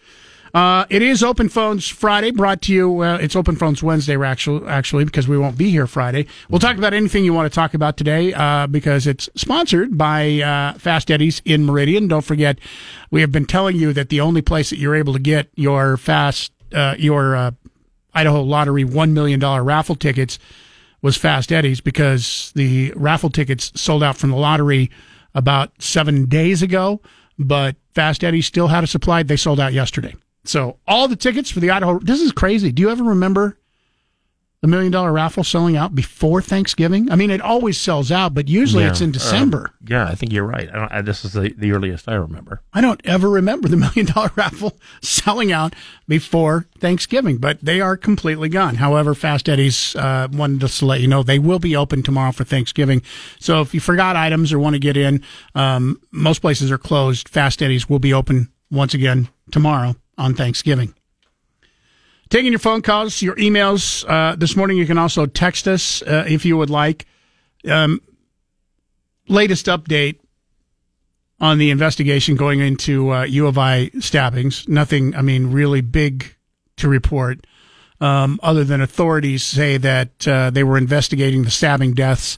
Uh, 0.55 0.85
it 0.89 1.01
is 1.01 1.21
Open 1.21 1.49
Phones 1.49 1.85
Friday, 1.85 2.31
brought 2.31 2.61
to 2.61 2.73
you. 2.73 3.01
Uh, 3.01 3.17
it's 3.17 3.35
Open 3.35 3.57
Phones 3.57 3.83
Wednesday, 3.83 4.15
actually, 4.15 4.65
actually, 4.69 5.03
because 5.03 5.27
we 5.27 5.37
won't 5.37 5.57
be 5.57 5.69
here 5.69 5.85
Friday. 5.85 6.27
We'll 6.49 6.61
talk 6.61 6.77
about 6.77 6.93
anything 6.93 7.25
you 7.25 7.33
want 7.33 7.51
to 7.51 7.53
talk 7.53 7.73
about 7.73 7.97
today, 7.97 8.33
uh, 8.33 8.65
because 8.65 9.05
it's 9.05 9.27
sponsored 9.35 9.97
by 9.97 10.39
uh, 10.39 10.77
Fast 10.77 11.11
Eddie's 11.11 11.41
in 11.43 11.65
Meridian. 11.65 12.07
Don't 12.07 12.23
forget, 12.23 12.57
we 13.11 13.19
have 13.19 13.33
been 13.33 13.43
telling 13.45 13.75
you 13.75 13.91
that 13.91 14.07
the 14.07 14.21
only 14.21 14.41
place 14.41 14.69
that 14.69 14.79
you're 14.79 14.95
able 14.95 15.11
to 15.11 15.19
get 15.19 15.49
your 15.55 15.97
fast, 15.97 16.53
uh, 16.73 16.95
your 16.97 17.35
uh, 17.35 17.51
Idaho 18.13 18.41
Lottery 18.41 18.85
one 18.85 19.13
million 19.13 19.41
dollar 19.41 19.61
raffle 19.61 19.95
tickets 19.95 20.39
was 21.01 21.17
Fast 21.17 21.51
Eddie's 21.51 21.81
because 21.81 22.53
the 22.55 22.93
raffle 22.95 23.29
tickets 23.29 23.73
sold 23.75 24.03
out 24.03 24.15
from 24.15 24.29
the 24.29 24.37
lottery 24.37 24.89
about 25.33 25.73
seven 25.79 26.29
days 26.29 26.61
ago, 26.61 27.01
but 27.37 27.75
Fast 27.93 28.23
Eddie 28.23 28.41
still 28.41 28.69
had 28.69 28.85
a 28.85 28.87
supply. 28.87 29.21
They 29.21 29.35
sold 29.35 29.59
out 29.59 29.73
yesterday. 29.73 30.15
So 30.47 30.77
all 30.87 31.07
the 31.07 31.15
tickets 31.15 31.49
for 31.51 31.59
the 31.59 31.71
Idaho. 31.71 31.99
This 31.99 32.21
is 32.21 32.31
crazy. 32.31 32.71
Do 32.71 32.81
you 32.81 32.89
ever 32.89 33.03
remember 33.03 33.57
the 34.61 34.67
million 34.67 34.91
dollar 34.91 35.11
raffle 35.11 35.43
selling 35.43 35.77
out 35.77 35.93
before 35.93 36.41
Thanksgiving? 36.41 37.11
I 37.11 37.15
mean, 37.15 37.29
it 37.29 37.41
always 37.41 37.77
sells 37.77 38.11
out, 38.11 38.33
but 38.33 38.47
usually 38.47 38.83
Yeah, 38.83 38.89
it's 38.91 39.01
in 39.01 39.09
uh, 39.09 39.13
December. 39.13 39.71
yeah, 39.87 40.07
I 40.07 40.15
think 40.15 40.31
you're 40.33 40.45
right. 40.45 40.67
I 40.69 40.75
don't, 40.75 40.91
I, 40.91 41.01
this 41.01 41.23
is 41.23 41.33
the, 41.33 41.53
the 41.55 41.71
earliest 41.71 42.09
I 42.09 42.15
remember. 42.15 42.61
I 42.73 42.81
don't 42.81 42.99
ever 43.05 43.29
remember 43.29 43.67
the 43.67 43.77
million 43.95 44.07
dollar 44.07 44.31
raffle 44.35 44.77
selling 45.01 45.51
out 45.51 45.75
before 46.07 46.67
Thanksgiving, 46.79 47.37
but 47.37 47.59
they 47.61 47.79
are 47.79 47.95
completely 47.95 48.49
gone. 48.49 48.75
However, 48.75 49.13
Fast 49.13 49.47
Eddie's 49.49 49.95
uh, 49.95 50.27
wanted 50.31 50.63
us 50.63 50.79
to 50.79 50.85
let 50.85 50.99
you 51.01 51.07
know 51.07 51.21
they 51.21 51.39
will 51.39 51.59
be 51.59 51.75
open 51.75 52.01
tomorrow 52.01 52.31
for 52.31 52.43
Thanksgiving. 52.43 53.03
So 53.39 53.61
if 53.61 53.73
you 53.73 53.79
forgot 53.79 54.15
items 54.15 54.51
or 54.51 54.57
want 54.57 54.73
to 54.73 54.79
get 54.79 54.97
in, 54.97 55.21
um, 55.53 55.99
most 56.11 56.39
places 56.39 56.71
are 56.71 56.79
closed. 56.79 57.29
Fast 57.29 57.61
Eddie's 57.61 57.87
will 57.87 57.99
be 57.99 58.13
open 58.13 58.51
once 58.71 58.95
again 58.95 59.27
tomorrow 59.51 59.95
on 60.17 60.33
Thanksgiving. 60.33 60.93
Taking 62.29 62.51
your 62.51 62.59
phone 62.59 62.81
calls, 62.81 63.21
your 63.21 63.35
emails. 63.35 64.03
Uh, 64.07 64.35
this 64.35 64.55
morning, 64.55 64.77
you 64.77 64.85
can 64.85 64.97
also 64.97 65.25
text 65.25 65.67
us 65.67 66.01
uh, 66.01 66.25
if 66.27 66.45
you 66.45 66.57
would 66.57 66.69
like. 66.69 67.05
Um, 67.69 68.01
latest 69.27 69.67
update 69.67 70.19
on 71.39 71.57
the 71.57 71.69
investigation 71.69 72.35
going 72.35 72.59
into 72.59 73.13
uh, 73.13 73.23
U 73.23 73.47
of 73.47 73.57
I 73.57 73.89
stabbings. 73.99 74.67
Nothing, 74.67 75.15
I 75.15 75.21
mean, 75.21 75.51
really 75.51 75.81
big 75.81 76.35
to 76.77 76.89
report, 76.89 77.45
um, 78.01 78.39
other 78.43 78.63
than 78.63 78.81
authorities 78.81 79.43
say 79.43 79.77
that 79.77 80.27
uh, 80.27 80.49
they 80.49 80.63
were 80.63 80.77
investigating 80.77 81.43
the 81.43 81.51
stabbing 81.51 81.93
deaths 81.93 82.37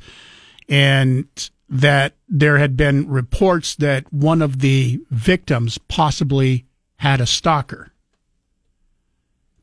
and 0.69 1.28
that 1.69 2.13
there 2.30 2.57
had 2.57 2.78
been 2.78 3.09
reports 3.09 3.75
that 3.75 4.11
one 4.11 4.41
of 4.41 4.59
the 4.59 4.99
victims 5.09 5.78
possibly 5.78 6.66
had 6.98 7.22
a 7.22 7.26
stalker. 7.26 7.91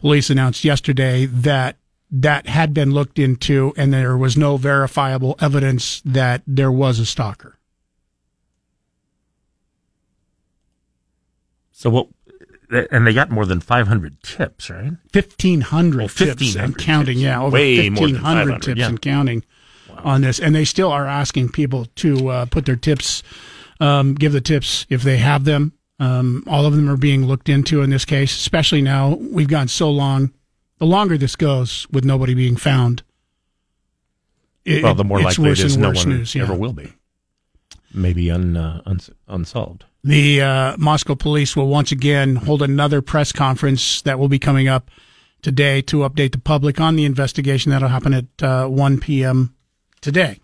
Police 0.01 0.31
announced 0.31 0.65
yesterday 0.65 1.27
that 1.27 1.77
that 2.11 2.47
had 2.47 2.73
been 2.75 2.93
looked 2.93 3.19
into 3.19 3.73
and 3.77 3.93
there 3.93 4.17
was 4.17 4.37
no 4.37 4.57
verifiable 4.57 5.35
evidence 5.41 6.01
that 6.05 6.43
there 6.47 6.71
was 6.71 6.99
a 6.99 7.07
stalker. 7.07 7.59
So 11.73 11.91
what? 11.91 12.09
And 12.91 13.07
they 13.07 13.13
got 13.13 13.31
more 13.31 13.47
than 13.47 13.61
500 13.61 14.23
tips, 14.23 14.71
right? 14.71 14.93
1,500 15.13 16.03
Oh, 16.03 16.07
tips 16.07 16.57
and 16.57 16.77
counting. 16.79 17.17
tips. 17.17 17.23
Yeah, 17.23 17.43
over 17.43 17.55
Way 17.55 17.91
more 17.91 18.07
than 18.07 18.15
1,500 18.23 18.63
tips 18.63 18.79
yeah. 18.79 18.89
and 18.89 19.01
counting 19.01 19.45
on 19.99 20.23
this. 20.23 20.41
And 20.41 20.55
they 20.55 20.65
still 20.65 20.91
are 20.91 21.07
asking 21.07 21.51
people 21.51 21.87
to 21.97 22.29
uh, 22.29 22.47
put 22.47 22.65
their 22.67 22.77
tips, 22.77 23.23
um, 23.81 24.15
give 24.15 24.33
the 24.33 24.41
tips 24.41 24.87
if 24.89 25.03
they 25.03 25.19
have 25.19 25.45
them. 25.45 25.73
Um, 26.01 26.43
all 26.47 26.67
of 26.67 26.75
them 26.75 26.91
are 26.91 26.97
being 26.97 27.27
looked 27.27 27.49
into 27.49 27.83
in 27.83 27.91
this 27.91 28.05
case, 28.05 28.37
especially 28.37 28.83
now 28.83 29.15
we've 29.15 29.49
gone 29.49 29.69
so 29.69 29.91
long. 29.91 30.33
The 30.79 30.87
longer 30.87 31.17
this 31.17 31.37
goes 31.37 31.87
with 31.91 32.05
nobody 32.05 32.35
being 32.35 32.57
found, 32.57 33.03
it- 34.65 34.83
well, 34.83 34.95
the 34.95 35.05
more 35.05 35.21
likely 35.21 35.51
it 35.51 35.61
is 35.61 35.77
no 35.77 35.93
one 35.93 36.09
news, 36.09 36.35
yeah. 36.35 36.43
ever 36.43 36.55
will 36.55 36.73
be. 36.73 36.93
Maybe 37.93 38.29
un, 38.31 38.57
uh, 38.57 38.83
uns 38.87 39.09
unsolved. 39.29 39.85
The 40.03 40.43
uh, 40.43 40.77
Moscow 40.79 41.15
police 41.15 41.55
will 41.55 41.69
once 41.69 41.93
again 41.93 42.37
hold 42.37 42.61
another 42.61 43.01
press 43.01 43.31
conference 43.31 44.03
that 44.03 44.19
will 44.19 44.29
be 44.29 44.39
coming 44.41 44.67
up 44.69 44.91
today 45.43 45.81
to 45.83 45.99
update 45.99 46.33
the 46.33 46.39
public 46.39 46.81
on 46.81 46.97
the 46.97 47.05
investigation 47.05 47.71
that'll 47.71 47.89
happen 47.89 48.13
at 48.15 48.43
uh, 48.43 48.67
1 48.67 48.99
p.m. 49.01 49.55
today. 50.01 50.41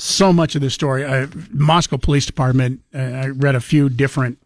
So 0.00 0.32
much 0.32 0.54
of 0.54 0.62
this 0.62 0.72
story, 0.72 1.04
uh, 1.04 1.26
Moscow 1.50 1.98
Police 1.98 2.24
Department, 2.24 2.80
uh, 2.94 2.98
I 2.98 3.26
read 3.28 3.54
a 3.54 3.60
few 3.60 3.90
different 3.90 4.38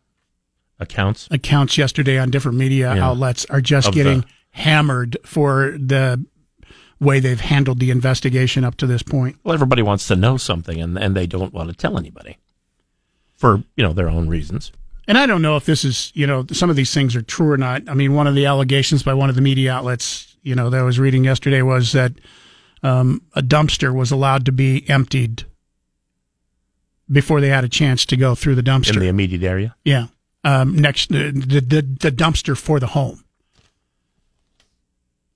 Accounts. 0.81 1.29
accounts 1.31 1.79
yesterday 1.79 2.19
on 2.19 2.31
different 2.31 2.59
media 2.59 2.93
Yeah. 2.95 3.07
outlets, 3.07 3.47
are 3.49 3.61
just 3.61 3.89
Of 3.89 3.95
getting 3.95 4.21
the- 4.23 4.27
hammered 4.51 5.17
for 5.25 5.77
the 5.79 6.25
way 6.99 7.21
they've 7.21 7.41
handled 7.41 7.79
the 7.79 7.93
investigation 7.93 8.65
up 8.65 8.77
to 8.79 8.87
this 8.89 9.03
point. 9.03 9.37
Well, 9.45 9.55
everybody 9.55 9.83
wants 9.83 10.09
to 10.09 10.17
know 10.17 10.37
something, 10.37 10.81
and 10.81 10.99
and 10.99 11.15
they 11.15 11.27
don't 11.29 11.53
want 11.55 11.69
to 11.71 11.75
tell 11.77 11.97
anybody 11.99 12.39
for 13.37 13.63
you 13.77 13.85
know 13.85 13.93
their 13.93 14.09
own 14.09 14.29
reasons. 14.29 14.73
And 15.07 15.17
I 15.19 15.27
don't 15.27 15.43
know 15.43 15.57
if 15.57 15.67
this 15.67 15.85
is, 15.85 16.11
you 16.15 16.27
know, 16.27 16.47
some 16.51 16.69
of 16.71 16.75
these 16.77 16.93
things 16.93 17.15
are 17.15 17.23
true 17.23 17.51
or 17.53 17.59
not. 17.59 17.83
I 17.89 17.95
mean, 17.95 18.15
one 18.15 18.27
of 18.27 18.35
the 18.35 18.47
allegations 18.47 19.03
by 19.05 19.15
one 19.15 19.29
of 19.29 19.37
the 19.37 19.43
media 19.43 19.73
outlets, 19.73 20.35
you 20.43 20.55
know, 20.57 20.69
that 20.71 20.81
I 20.81 20.83
was 20.83 20.99
reading 20.99 21.25
yesterday 21.25 21.63
was 21.63 21.93
that 21.93 22.13
um, 22.85 23.23
a 23.35 23.43
dumpster 23.43 23.93
was 23.93 24.13
allowed 24.13 24.45
to 24.45 24.53
be 24.53 24.89
emptied 24.89 25.45
before 27.11 27.41
they 27.41 27.49
had 27.49 27.65
a 27.65 27.69
chance 27.69 28.05
to 28.07 28.17
go 28.17 28.35
through 28.35 28.55
the 28.55 28.63
dumpster. 28.63 28.95
in 28.95 29.01
the 29.01 29.09
immediate 29.09 29.43
area. 29.43 29.75
yeah, 29.85 30.07
um, 30.45 30.77
next 30.77 31.09
the, 31.09 31.33
the 31.33 31.83
the 31.83 32.13
dumpster 32.13 32.57
for 32.57 32.79
the 32.79 32.89
home. 32.89 33.25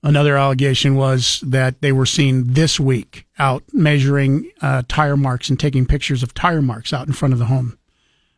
Another 0.01 0.37
allegation 0.37 0.95
was 0.95 1.43
that 1.45 1.81
they 1.81 1.91
were 1.91 2.05
seen 2.05 2.53
this 2.53 2.79
week 2.79 3.25
out 3.37 3.63
measuring 3.73 4.49
uh, 4.61 4.83
tire 4.87 5.17
marks 5.17 5.49
and 5.49 5.59
taking 5.59 5.85
pictures 5.85 6.23
of 6.23 6.33
tire 6.33 6.61
marks 6.61 6.93
out 6.93 7.07
in 7.07 7.11
front 7.13 7.33
of 7.33 7.39
the 7.39 7.45
home, 7.45 7.77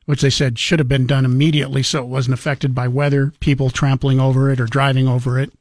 which 0.05 0.21
they 0.21 0.31
said 0.31 0.57
should 0.57 0.79
have 0.79 0.87
been 0.87 1.05
done 1.05 1.23
immediately 1.23 1.83
so 1.83 2.01
it 2.01 2.07
wasn't 2.07 2.33
affected 2.33 2.73
by 2.73 2.87
weather, 2.87 3.31
people 3.41 3.69
trampling 3.69 4.19
over 4.19 4.49
it 4.49 4.59
or 4.59 4.65
driving 4.65 5.07
over 5.07 5.37
it. 5.37 5.53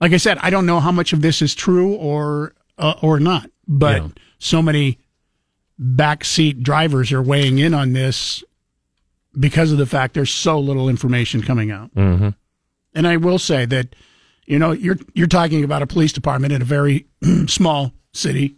Like 0.00 0.12
I 0.12 0.16
said, 0.16 0.38
I 0.40 0.50
don't 0.50 0.66
know 0.66 0.80
how 0.80 0.92
much 0.92 1.12
of 1.12 1.20
this 1.22 1.42
is 1.42 1.54
true 1.54 1.94
or 1.94 2.54
uh, 2.78 2.94
or 3.02 3.20
not, 3.20 3.50
but 3.68 4.02
Yeah. 4.02 4.08
so 4.38 4.62
many 4.62 4.98
backseat 5.80 6.62
drivers 6.62 7.12
are 7.12 7.22
weighing 7.22 7.58
in 7.58 7.74
on 7.74 7.92
this 7.92 8.42
because 9.38 9.72
of 9.72 9.78
the 9.78 9.86
fact 9.86 10.14
there's 10.14 10.30
so 10.32 10.58
little 10.58 10.88
information 10.88 11.42
coming 11.42 11.70
out. 11.70 11.94
Mm-hmm. 11.94 12.30
And 12.94 13.06
I 13.06 13.16
will 13.16 13.38
say 13.38 13.64
that, 13.66 13.94
you 14.46 14.58
know, 14.58 14.72
you're 14.72 14.98
you're 15.14 15.26
talking 15.26 15.62
about 15.64 15.82
a 15.82 15.86
police 15.86 16.12
department 16.12 16.52
in 16.52 16.62
a 16.62 16.64
very 16.64 17.06
small 17.46 17.92
city. 18.12 18.56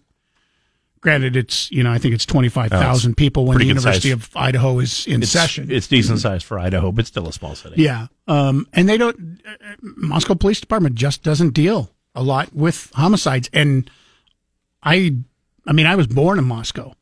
Granted, 1.03 1.37
it's 1.37 1.71
you 1.71 1.83
know 1.83 1.93
I 1.93 1.99
think 1.99 2.15
it's 2.15 2.25
twenty 2.25 2.49
five 2.49 2.71
thousand 2.71 3.17
people 3.17 3.45
when 3.45 3.59
the 3.59 3.65
University 3.65 4.11
size. 4.11 4.19
of 4.19 4.37
Idaho 4.37 4.79
is 4.79 5.07
in 5.07 5.21
it's, 5.23 5.33
session. 5.33 5.71
It's 5.71 5.89
decent 5.89 6.21
size 6.21 6.45
for 6.45 6.59
Idaho, 6.61 6.93
but 6.93 7.09
still 7.09 7.29
a 7.29 7.33
small 7.33 7.57
city. 7.57 7.83
Yeah, 7.83 8.07
um, 8.29 8.69
and 8.73 8.89
they 8.89 8.97
don't. 8.97 9.41
Uh, 9.45 9.75
Moscow 9.81 10.37
Police 10.37 10.61
Department 10.61 10.95
just 10.95 11.25
doesn't 11.25 11.51
deal 11.51 11.91
a 12.15 12.23
lot 12.23 12.55
with 12.55 12.91
homicides. 12.95 13.51
And 13.53 13.91
I, 14.83 15.17
I 15.67 15.73
mean, 15.73 15.87
I 15.87 15.97
was 15.97 16.07
born 16.07 16.39
in 16.39 16.45
Moscow 16.45 16.95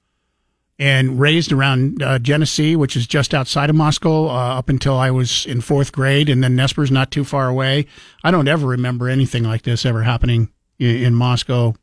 and 0.79 1.21
raised 1.21 1.53
around 1.53 2.03
uh, 2.03 2.19
Genesee, 2.19 2.77
which 2.77 2.97
is 2.97 3.07
just 3.07 3.35
outside 3.35 3.69
of 3.69 3.77
Moscow, 3.77 4.29
uh, 4.29 4.59
up 4.59 4.69
until 4.69 4.97
I 4.97 5.11
was 5.11 5.45
in 5.45 5.61
fourth 5.61 5.93
grade, 5.93 6.29
and 6.29 6.43
then 6.43 6.57
Nez 6.57 6.73
Perce 6.73 6.91
not 6.91 7.11
too 7.11 7.25
far 7.25 7.49
away. 7.49 7.87
I 8.25 8.31
don't 8.31 8.49
ever 8.49 8.67
remember 8.67 9.09
anything 9.09 9.45
like 9.45 9.63
this 9.63 9.85
ever 9.85 10.03
happening 10.03 10.51
in, 10.79 10.97
in 10.97 11.15
Moscow 11.15 11.75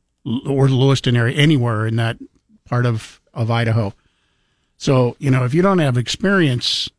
or 0.45 0.67
the 0.67 0.75
Lewiston 0.75 1.15
area, 1.15 1.35
anywhere 1.35 1.85
in 1.85 1.95
that 1.97 2.17
part 2.65 2.85
of 2.85 3.21
of 3.33 3.51
Idaho. 3.51 3.93
So 4.77 5.15
you 5.19 5.31
know, 5.31 5.45
if 5.45 5.53
you 5.53 5.61
don't 5.61 5.79
have 5.79 5.97
experience 5.97 6.89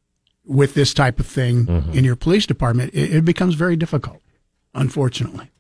with 0.45 0.75
this 0.75 0.95
type 0.95 1.21
of 1.21 1.27
thing 1.27 1.69
in 1.93 2.05
your 2.05 2.17
police 2.17 2.47
department, 2.47 2.95
it, 2.95 3.17
it 3.17 3.25
becomes 3.25 3.55
very 3.55 3.77
difficult, 3.77 4.21
unfortunately. 4.75 5.51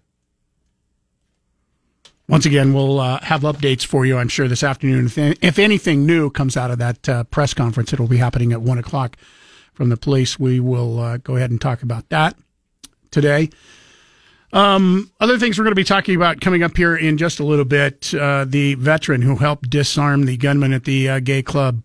Once 2.28 2.44
again, 2.44 2.74
we'll 2.74 3.00
uh, 3.00 3.18
have 3.20 3.40
updates 3.40 3.86
for 3.86 4.04
you, 4.04 4.18
I'm 4.18 4.28
sure, 4.28 4.48
this 4.48 4.62
afternoon. 4.62 5.06
If, 5.06 5.18
if 5.18 5.58
anything 5.58 6.04
new 6.04 6.28
comes 6.28 6.58
out 6.58 6.70
of 6.70 6.78
that 6.78 7.08
uh, 7.08 7.24
press 7.24 7.54
conference, 7.54 7.92
it'll 7.94 8.06
be 8.06 8.18
happening 8.18 8.52
at 8.52 8.60
1 8.60 8.76
o'clock 8.76 9.16
from 9.72 9.88
the 9.88 9.96
police. 9.96 10.38
We 10.38 10.60
will 10.60 11.00
uh, 11.00 11.16
go 11.18 11.36
ahead 11.36 11.50
and 11.50 11.58
talk 11.58 11.82
about 11.82 12.06
that 12.10 12.36
today. 13.10 13.48
Um, 14.52 15.10
other 15.20 15.38
things 15.38 15.58
we're 15.58 15.64
going 15.64 15.72
to 15.72 15.76
be 15.80 15.84
talking 15.84 16.16
about 16.16 16.40
coming 16.40 16.62
up 16.62 16.76
here 16.76 16.96
in 16.96 17.18
just 17.18 17.38
a 17.40 17.44
little 17.44 17.64
bit. 17.66 18.14
Uh, 18.14 18.44
the 18.48 18.74
veteran 18.74 19.20
who 19.22 19.36
helped 19.36 19.68
disarm 19.68 20.24
the 20.24 20.36
gunman 20.36 20.72
at 20.72 20.84
the 20.84 21.08
uh, 21.08 21.20
gay 21.20 21.42
club 21.42 21.82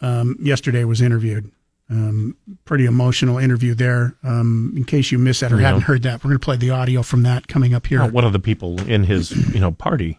um, 0.00 0.36
yesterday 0.40 0.84
was 0.84 1.00
interviewed. 1.00 1.50
Um, 1.90 2.36
pretty 2.64 2.86
emotional 2.86 3.36
interview 3.36 3.74
there. 3.74 4.14
Um, 4.22 4.72
in 4.76 4.84
case 4.84 5.10
you 5.12 5.18
missed 5.18 5.40
that 5.40 5.52
or 5.52 5.60
Yeah. 5.60 5.66
hadn't 5.66 5.82
heard 5.82 6.02
that, 6.04 6.22
we're 6.24 6.30
going 6.30 6.38
to 6.40 6.44
play 6.44 6.56
the 6.56 6.70
audio 6.70 7.02
from 7.02 7.22
that 7.24 7.48
coming 7.48 7.74
up 7.74 7.86
here. 7.86 7.98
Well, 8.00 8.10
one 8.10 8.24
of 8.24 8.32
the 8.32 8.38
people 8.38 8.80
in 8.88 9.04
his 9.04 9.30
you 9.52 9.60
know 9.60 9.72
party 9.72 10.18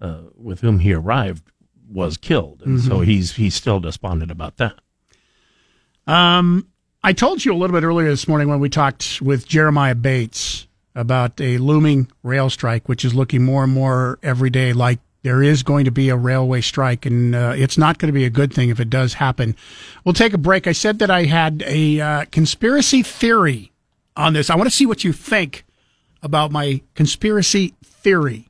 uh, 0.00 0.22
with 0.36 0.60
whom 0.60 0.78
he 0.80 0.92
arrived 0.94 1.42
was 1.90 2.16
killed, 2.16 2.62
and 2.64 2.80
so 2.80 2.98
Mhm. 3.00 3.04
he's 3.04 3.32
he's 3.36 3.54
still 3.54 3.78
despondent 3.80 4.30
about 4.30 4.56
that. 4.56 4.74
Um, 6.06 6.66
I 7.02 7.12
told 7.12 7.44
you 7.44 7.52
a 7.52 7.56
little 7.56 7.78
bit 7.78 7.84
earlier 7.86 8.08
this 8.08 8.26
morning 8.26 8.48
when 8.48 8.58
we 8.60 8.68
talked 8.68 9.20
with 9.22 9.46
Jeremiah 9.46 9.94
Bates 9.94 10.66
about 10.98 11.40
a 11.40 11.58
looming 11.58 12.10
rail 12.22 12.50
strike, 12.50 12.88
which 12.88 13.04
is 13.04 13.14
looking 13.14 13.44
more 13.44 13.64
and 13.64 13.72
more 13.72 14.18
every 14.22 14.50
day 14.50 14.72
like 14.72 14.98
there 15.22 15.42
is 15.42 15.62
going 15.62 15.84
to 15.84 15.90
be 15.90 16.08
a 16.08 16.16
railway 16.16 16.60
strike, 16.60 17.06
and 17.06 17.34
uh, 17.34 17.52
it's 17.56 17.78
not 17.78 17.98
going 17.98 18.08
to 18.08 18.12
be 18.12 18.24
a 18.24 18.30
good 18.30 18.52
thing 18.52 18.68
if 18.68 18.80
it 18.80 18.90
does 18.90 19.14
happen. 19.14 19.56
We'll 20.04 20.12
take 20.12 20.32
a 20.32 20.38
break. 20.38 20.66
I 20.66 20.72
said 20.72 20.98
that 21.00 21.10
I 21.10 21.24
had 21.24 21.62
a 21.66 22.00
uh, 22.00 22.24
conspiracy 22.30 23.02
theory 23.02 23.72
on 24.16 24.32
this. 24.32 24.50
I 24.50 24.56
want 24.56 24.68
to 24.68 24.74
see 24.74 24.86
what 24.86 25.04
you 25.04 25.12
think 25.12 25.64
about 26.22 26.50
my 26.50 26.82
conspiracy 26.94 27.74
theory 27.84 28.48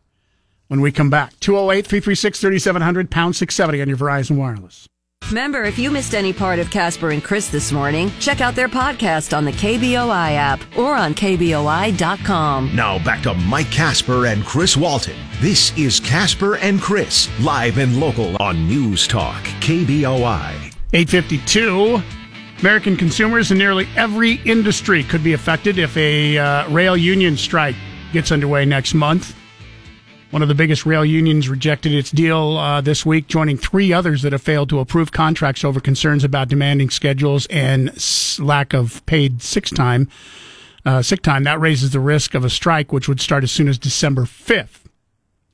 when 0.68 0.80
we 0.80 0.92
come 0.92 1.11
back. 1.11 1.38
208 1.40 1.86
336 1.86 2.40
3700, 2.40 3.11
pound 3.11 3.36
670 3.36 3.82
on 3.82 3.88
your 3.88 3.99
Verizon 3.99 4.36
Wireless. 4.36 4.88
Remember, 5.26 5.64
if 5.64 5.78
you 5.78 5.90
missed 5.90 6.14
any 6.14 6.32
part 6.32 6.58
of 6.58 6.70
Casper 6.70 7.10
and 7.10 7.22
Chris 7.22 7.50
this 7.50 7.70
morning, 7.70 8.10
check 8.18 8.40
out 8.40 8.54
their 8.54 8.68
podcast 8.68 9.36
on 9.36 9.44
the 9.44 9.52
KBOI 9.52 10.32
app 10.34 10.58
or 10.78 10.94
on 10.94 11.14
KBOI.com. 11.14 12.74
Now 12.74 12.98
back 13.04 13.22
to 13.24 13.34
Mike 13.34 13.70
Casper 13.70 14.24
and 14.26 14.42
Chris 14.42 14.74
Walton. 14.74 15.16
This 15.40 15.76
is 15.76 16.00
Casper 16.00 16.56
and 16.56 16.80
Chris, 16.80 17.28
live 17.40 17.76
and 17.76 18.00
local 18.00 18.40
on 18.42 18.66
News 18.66 19.06
Talk, 19.06 19.42
KBOI. 19.60 20.72
852. 20.94 22.02
American 22.60 22.96
consumers 22.96 23.50
in 23.50 23.58
nearly 23.58 23.86
every 23.96 24.36
industry 24.46 25.02
could 25.04 25.22
be 25.22 25.34
affected 25.34 25.78
if 25.78 25.94
a 25.98 26.38
uh, 26.38 26.68
rail 26.70 26.96
union 26.96 27.36
strike 27.36 27.76
gets 28.14 28.32
underway 28.32 28.64
next 28.64 28.94
month. 28.94 29.36
One 30.30 30.42
of 30.42 30.48
the 30.48 30.54
biggest 30.54 30.84
rail 30.84 31.06
unions 31.06 31.48
rejected 31.48 31.94
its 31.94 32.10
deal 32.10 32.58
uh, 32.58 32.82
this 32.82 33.06
week, 33.06 33.28
joining 33.28 33.56
three 33.56 33.94
others 33.94 34.20
that 34.22 34.32
have 34.32 34.42
failed 34.42 34.68
to 34.68 34.78
approve 34.78 35.10
contracts 35.10 35.64
over 35.64 35.80
concerns 35.80 36.22
about 36.22 36.48
demanding 36.48 36.90
schedules 36.90 37.46
and 37.46 37.88
s- 37.90 38.38
lack 38.38 38.74
of 38.74 39.04
paid 39.06 39.40
sick 39.40 39.64
time. 39.66 40.06
Uh, 40.84 41.00
sick 41.00 41.22
time 41.22 41.44
that 41.44 41.58
raises 41.60 41.92
the 41.92 42.00
risk 42.00 42.34
of 42.34 42.44
a 42.44 42.50
strike, 42.50 42.92
which 42.92 43.08
would 43.08 43.22
start 43.22 43.42
as 43.42 43.50
soon 43.50 43.68
as 43.68 43.78
December 43.78 44.22
5th. 44.24 44.84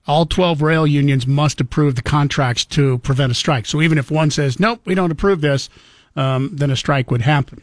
All 0.09 0.27
12 0.27 0.61
rail 0.61 0.87
unions 0.89 1.25
must 1.25 1.61
approve 1.61 1.95
the 1.95 2.03
contracts 2.03 2.65
to 2.67 2.99
prevent 2.99 3.31
a 3.31 3.35
strike. 3.35 3.67
So 3.67 3.81
even 3.81 3.97
if 3.97 4.11
one 4.11 4.31
says, 4.33 4.59
nope, 4.59 4.81
we 4.85 4.97
don't 4.97 5.13
approve 5.13 5.41
this, 5.41 5.71
um, 6.17 6.51
then 6.53 6.71
a 6.73 6.77
strike 6.77 7.13
would 7.13 7.23
happen. 7.23 7.63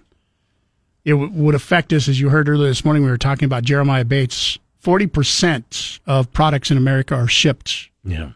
It 1.04 1.12
w- 1.12 1.30
would 1.32 1.56
affect 1.56 1.92
us, 1.92 2.08
as 2.08 2.22
you 2.22 2.30
heard 2.30 2.48
earlier 2.48 2.70
this 2.70 2.86
morning, 2.86 3.04
we 3.04 3.10
were 3.10 3.18
talking 3.18 3.46
about 3.46 3.64
Jeremiah 3.64 4.06
Bates. 4.06 4.58
40% 4.84 6.00
of 6.06 6.32
products 6.32 6.72
in 6.72 6.78
America 6.78 7.16
are 7.16 7.28
shipped 7.28 7.90
Yeah, 8.04 8.32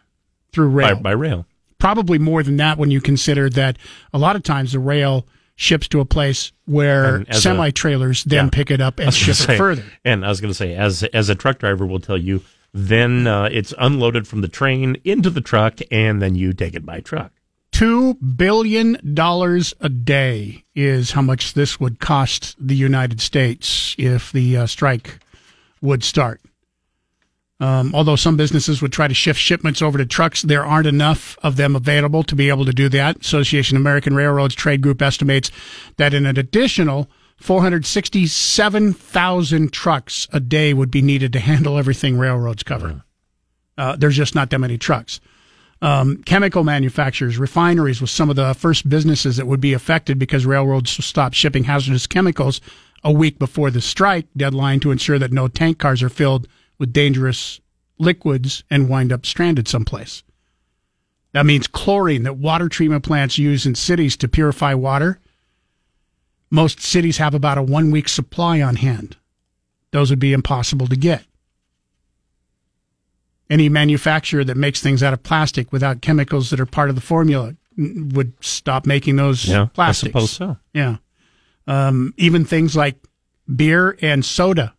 through 0.52 0.68
rail. 0.68 0.96
by, 0.96 1.02
by 1.02 1.10
rail. 1.12 1.46
Probably 1.78 2.18
more 2.18 2.42
than 2.42 2.56
that 2.58 2.78
when 2.78 2.90
you 2.90 3.00
consider 3.00 3.50
that 3.50 3.76
a 4.12 4.18
lot 4.18 4.36
of 4.36 4.42
times 4.42 4.72
the 4.72 4.78
rail 4.78 5.26
ships 5.56 5.88
to 5.88 6.00
a 6.00 6.04
place 6.04 6.52
where 6.66 7.16
And 7.16 7.28
as 7.30 7.38
a- 7.38 7.40
semi 7.42 7.70
trailers 7.70 8.24
then 8.24 8.46
Yeah. 8.46 8.50
pick 8.50 8.70
it 8.70 8.80
up 8.80 8.98
and 8.98 9.12
ship 9.12 9.34
say- 9.34 9.54
it 9.54 9.58
further. 9.58 9.84
And 10.04 10.24
I 10.24 10.28
was 10.28 10.40
going 10.40 10.50
to 10.50 10.54
say, 10.54 10.74
as 10.74 11.02
as 11.04 11.28
a 11.28 11.34
truck 11.34 11.58
driver 11.58 11.86
will 11.86 12.00
tell 12.00 12.18
you, 12.18 12.42
then 12.72 13.26
uh, 13.26 13.48
it's 13.50 13.72
unloaded 13.78 14.26
from 14.28 14.40
the 14.42 14.48
train 14.48 14.96
into 15.04 15.30
the 15.30 15.40
truck, 15.40 15.78
and 15.90 16.20
then 16.20 16.34
you 16.34 16.52
take 16.52 16.74
it 16.74 16.84
by 16.84 17.00
truck. 17.00 17.32
Two 17.72 18.14
billion 18.14 18.96
dollars 19.14 19.74
a 19.80 19.88
day 19.88 20.64
is 20.74 21.12
how 21.12 21.22
much 21.22 21.54
this 21.54 21.78
would 21.80 22.00
cost 22.00 22.54
the 22.58 22.74
United 22.76 23.20
States 23.20 23.94
if 23.98 24.32
the 24.32 24.56
uh, 24.58 24.66
strike 24.66 25.18
would 25.86 26.04
start. 26.04 26.42
Um, 27.58 27.94
although 27.94 28.16
some 28.16 28.36
businesses 28.36 28.82
would 28.82 28.92
try 28.92 29.08
to 29.08 29.14
shift 29.14 29.40
shipments 29.40 29.80
over 29.80 29.96
to 29.96 30.04
trucks, 30.04 30.42
there 30.42 30.66
aren't 30.66 30.86
enough 30.86 31.38
of 31.42 31.56
them 31.56 31.74
available 31.74 32.22
to 32.24 32.36
be 32.36 32.50
able 32.50 32.66
to 32.66 32.72
do 32.72 32.90
that. 32.90 33.22
Association 33.22 33.78
of 33.78 33.80
American 33.80 34.14
Railroads 34.14 34.54
Trade 34.54 34.82
Group 34.82 35.00
estimates 35.00 35.50
that 35.96 36.12
in 36.12 36.26
an 36.26 36.36
additional 36.36 37.08
467,000 37.38 39.72
trucks 39.72 40.28
a 40.32 40.40
day 40.40 40.74
would 40.74 40.90
be 40.90 41.00
needed 41.00 41.32
to 41.32 41.40
handle 41.40 41.78
everything 41.78 42.18
railroads 42.18 42.62
cover. 42.62 43.04
Uh, 43.78 43.96
there's 43.96 44.16
just 44.16 44.34
not 44.34 44.50
that 44.50 44.58
many 44.58 44.76
trucks 44.76 45.18
um, 45.82 46.22
chemical 46.22 46.64
manufacturers, 46.64 47.38
refineries 47.38 48.00
was 48.00 48.10
some 48.10 48.30
of 48.30 48.36
the 48.36 48.54
first 48.54 48.88
businesses 48.88 49.36
that 49.36 49.46
would 49.46 49.60
be 49.60 49.72
affected 49.72 50.18
because 50.18 50.46
railroads 50.46 51.04
stopped 51.04 51.34
shipping 51.34 51.64
hazardous 51.64 52.06
chemicals 52.06 52.60
a 53.06 53.12
week 53.12 53.38
before 53.38 53.70
the 53.70 53.80
strike 53.80 54.26
deadline 54.36 54.80
to 54.80 54.90
ensure 54.90 55.16
that 55.16 55.30
no 55.30 55.46
tank 55.46 55.78
cars 55.78 56.02
are 56.02 56.08
filled 56.08 56.48
with 56.76 56.92
dangerous 56.92 57.60
liquids 57.98 58.64
and 58.68 58.88
wind 58.88 59.12
up 59.12 59.24
stranded 59.24 59.68
someplace. 59.68 60.24
That 61.32 61.46
means 61.46 61.68
chlorine 61.68 62.24
that 62.24 62.36
water 62.36 62.68
treatment 62.68 63.04
plants 63.04 63.38
use 63.38 63.64
in 63.64 63.76
cities 63.76 64.16
to 64.16 64.28
purify 64.28 64.74
water. 64.74 65.20
Most 66.50 66.80
cities 66.80 67.18
have 67.18 67.32
about 67.32 67.58
a 67.58 67.62
one 67.62 67.92
week 67.92 68.08
supply 68.08 68.60
on 68.60 68.74
hand. 68.74 69.16
Those 69.92 70.10
would 70.10 70.18
be 70.18 70.32
impossible 70.32 70.88
to 70.88 70.96
get 70.96 71.24
any 73.48 73.68
manufacturer 73.68 74.42
that 74.42 74.56
makes 74.56 74.80
things 74.80 75.04
out 75.04 75.12
of 75.12 75.22
plastic 75.22 75.70
without 75.72 76.00
chemicals 76.00 76.50
that 76.50 76.58
are 76.58 76.66
part 76.66 76.88
of 76.88 76.96
the 76.96 77.00
formula 77.00 77.54
would 77.76 78.32
stop 78.44 78.84
making 78.84 79.14
those 79.14 79.46
Yeah, 79.46 79.68
I 79.78 79.92
suppose 79.92 80.32
so. 80.32 80.56
Yeah. 80.74 80.96
Um, 81.66 82.14
even 82.16 82.44
things 82.44 82.76
like 82.76 82.96
beer 83.54 83.98
and 84.00 84.24
soda. 84.24 84.74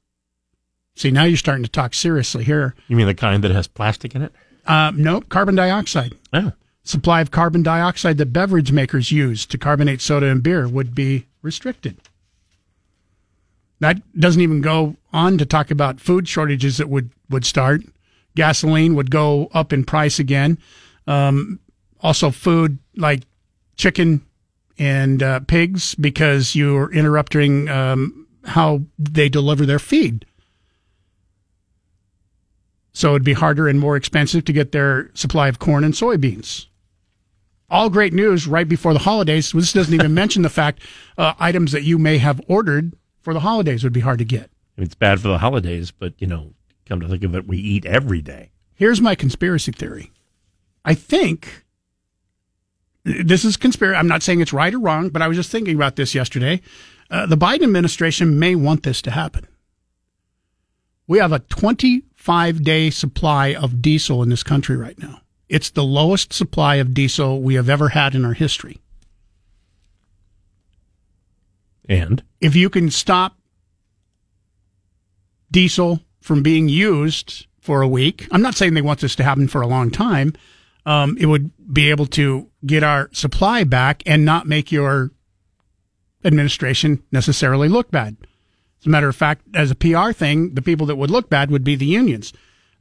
See, 0.96 1.12
now 1.12 1.26
you're 1.26 1.38
starting 1.38 1.64
to 1.64 1.70
talk 1.70 1.94
seriously 1.94 2.44
here. 2.44 2.74
You 2.88 2.96
mean 2.96 3.08
the 3.08 3.14
kind 3.14 3.44
that 3.44 3.52
has 3.52 3.68
plastic 3.68 4.16
in 4.16 4.24
it? 4.24 4.34
Um, 4.66 5.02
nope, 5.02 5.30
carbon 5.30 5.56
dioxide. 5.56 6.16
Oh. 6.34 6.54
Supply 6.84 7.22
of 7.22 7.32
carbon 7.32 7.64
dioxide 7.64 8.18
that 8.18 8.34
beverage 8.34 8.72
makers 8.72 9.12
use 9.12 9.46
to 9.48 9.58
carbonate 9.58 10.02
soda 10.02 10.28
and 10.28 10.42
beer 10.42 10.68
would 10.68 10.96
be 10.96 11.28
restricted. 11.42 11.98
That 13.80 14.02
doesn't 14.20 14.42
even 14.42 14.62
go 14.62 14.96
on 15.14 15.38
to 15.38 15.46
talk 15.46 15.70
about 15.70 16.00
food 16.00 16.28
shortages 16.28 16.78
that 16.78 16.90
would, 16.90 17.12
would 17.30 17.46
start. 17.46 17.82
Gasoline 18.36 18.96
would 18.96 19.12
go 19.12 19.50
up 19.54 19.72
in 19.72 19.84
price 19.84 20.18
again. 20.18 20.58
Um, 21.06 21.60
also, 22.02 22.32
food 22.32 22.80
like 22.96 23.24
chicken 23.76 24.26
and 24.78 25.24
uh, 25.24 25.40
pigs 25.42 25.96
because 25.96 26.56
you're 26.56 26.92
interrupting 26.94 27.68
um, 27.70 28.28
how 28.46 28.82
they 28.98 29.30
deliver 29.30 29.66
their 29.66 29.80
feed. 29.80 30.26
So 32.94 33.12
it'd 33.12 33.24
be 33.24 33.34
harder 33.34 33.68
and 33.68 33.80
more 33.80 33.96
expensive 33.96 34.46
to 34.46 34.54
get 34.54 34.72
their 34.72 35.12
supply 35.14 35.48
of 35.50 35.60
corn 35.60 35.84
and 35.84 35.94
soybeans. 35.94 36.66
All 37.70 37.90
great 37.90 38.14
news 38.14 38.48
right 38.48 38.68
before 38.68 38.94
the 38.94 39.00
holidays. 39.00 39.52
This 39.52 39.74
doesn't 39.74 39.94
even 39.94 40.14
mention 40.14 40.42
the 40.42 40.50
fact 40.50 40.82
uh, 41.18 41.34
items 41.38 41.74
that 41.74 41.84
you 41.84 41.98
may 41.98 42.18
have 42.18 42.42
ordered 42.48 42.96
for 43.22 43.34
the 43.34 43.42
holidays 43.42 43.84
would 43.84 43.94
be 43.94 44.00
hard 44.00 44.20
to 44.20 44.26
get. 44.26 44.50
It's 44.78 44.96
bad 44.96 45.20
for 45.20 45.28
the 45.28 45.40
holidays, 45.40 45.92
but 45.92 46.14
you 46.18 46.28
know, 46.28 46.54
come 46.86 47.02
to 47.02 47.08
think 47.08 47.24
of 47.24 47.36
it, 47.36 47.48
we 47.48 47.58
eat 47.58 47.86
every 47.86 48.22
day. 48.22 48.52
Here's 48.74 49.02
my 49.02 49.16
conspiracy 49.16 49.72
theory. 49.72 50.12
I 50.86 50.94
think 50.94 51.66
this 53.08 53.46
is 53.46 53.56
conspiracy. 53.56 53.98
I'm 53.98 54.08
not 54.08 54.22
saying 54.22 54.42
it's 54.42 54.54
right 54.54 54.74
or 54.74 54.80
wrong, 54.80 55.10
but 55.10 55.22
I 55.22 55.28
was 55.28 55.38
just 55.38 55.52
thinking 55.52 55.76
about 55.76 55.96
this 55.96 56.14
yesterday. 56.14 56.62
Uh, 57.10 57.26
the 57.26 57.38
Biden 57.38 57.64
administration 57.64 58.38
may 58.38 58.54
want 58.54 58.84
this 58.84 59.02
to 59.04 59.12
happen. 59.12 59.48
We 61.08 61.20
have 61.20 61.32
a 61.32 61.40
25 61.40 62.64
day 62.64 62.90
supply 62.90 63.56
of 63.56 63.82
diesel 63.82 64.22
in 64.22 64.30
this 64.30 64.44
country 64.44 64.76
right 64.76 65.00
now. 65.00 65.22
It's 65.48 65.70
the 65.70 65.86
lowest 65.86 66.34
supply 66.34 66.76
of 66.76 66.94
diesel 66.94 67.42
we 67.42 67.56
have 67.56 67.70
ever 67.70 67.90
had 67.90 68.14
in 68.14 68.26
our 68.26 68.34
history. 68.34 68.80
And 71.88 72.22
if 72.42 72.54
you 72.54 72.70
can 72.70 72.92
stop 72.92 73.38
diesel 75.50 76.02
from 76.20 76.44
being 76.44 76.68
used 76.68 77.48
for 77.62 77.82
a 77.82 77.88
week, 77.88 78.28
I'm 78.32 78.42
not 78.42 78.56
saying 78.56 78.74
they 78.74 78.82
want 78.82 79.00
this 79.00 79.16
to 79.16 79.24
happen 79.24 79.48
for 79.48 79.62
a 79.62 79.68
long 79.68 79.90
time. 79.90 80.34
Um, 80.88 81.18
it 81.20 81.26
would 81.26 81.52
be 81.74 81.90
able 81.90 82.06
to 82.08 82.50
get 82.66 82.82
our 82.82 83.10
supply 83.12 83.66
back 83.66 84.02
and 84.06 84.24
not 84.24 84.48
make 84.48 84.72
your 84.72 85.12
administration 86.24 87.04
necessarily 87.12 87.68
look 87.68 87.92
bad. 87.92 88.16
As 88.80 88.86
a 88.86 88.90
matter 88.90 89.10
of 89.10 89.16
fact, 89.16 89.44
as 89.54 89.70
a 89.70 89.76
PR 89.76 90.14
thing, 90.14 90.54
the 90.54 90.62
people 90.62 90.88
that 90.88 90.96
would 90.96 91.12
look 91.12 91.30
bad 91.30 91.52
would 91.52 91.66
be 91.66 91.76
the 91.76 91.86
unions. 91.86 92.32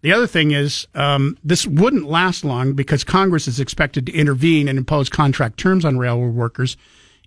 The 0.03 0.13
other 0.13 0.29
thing 0.29 0.53
is, 0.53 0.87
um, 0.95 1.37
this 1.43 1.67
wouldn't 1.67 2.09
last 2.09 2.45
long 2.45 2.75
because 2.75 3.03
Congress 3.03 3.49
is 3.49 3.59
expected 3.59 4.07
to 4.07 4.13
intervene 4.13 4.69
and 4.69 4.79
impose 4.79 5.09
contract 5.09 5.59
terms 5.59 5.85
on 5.85 5.99
railroad 5.99 6.35
workers 6.35 6.77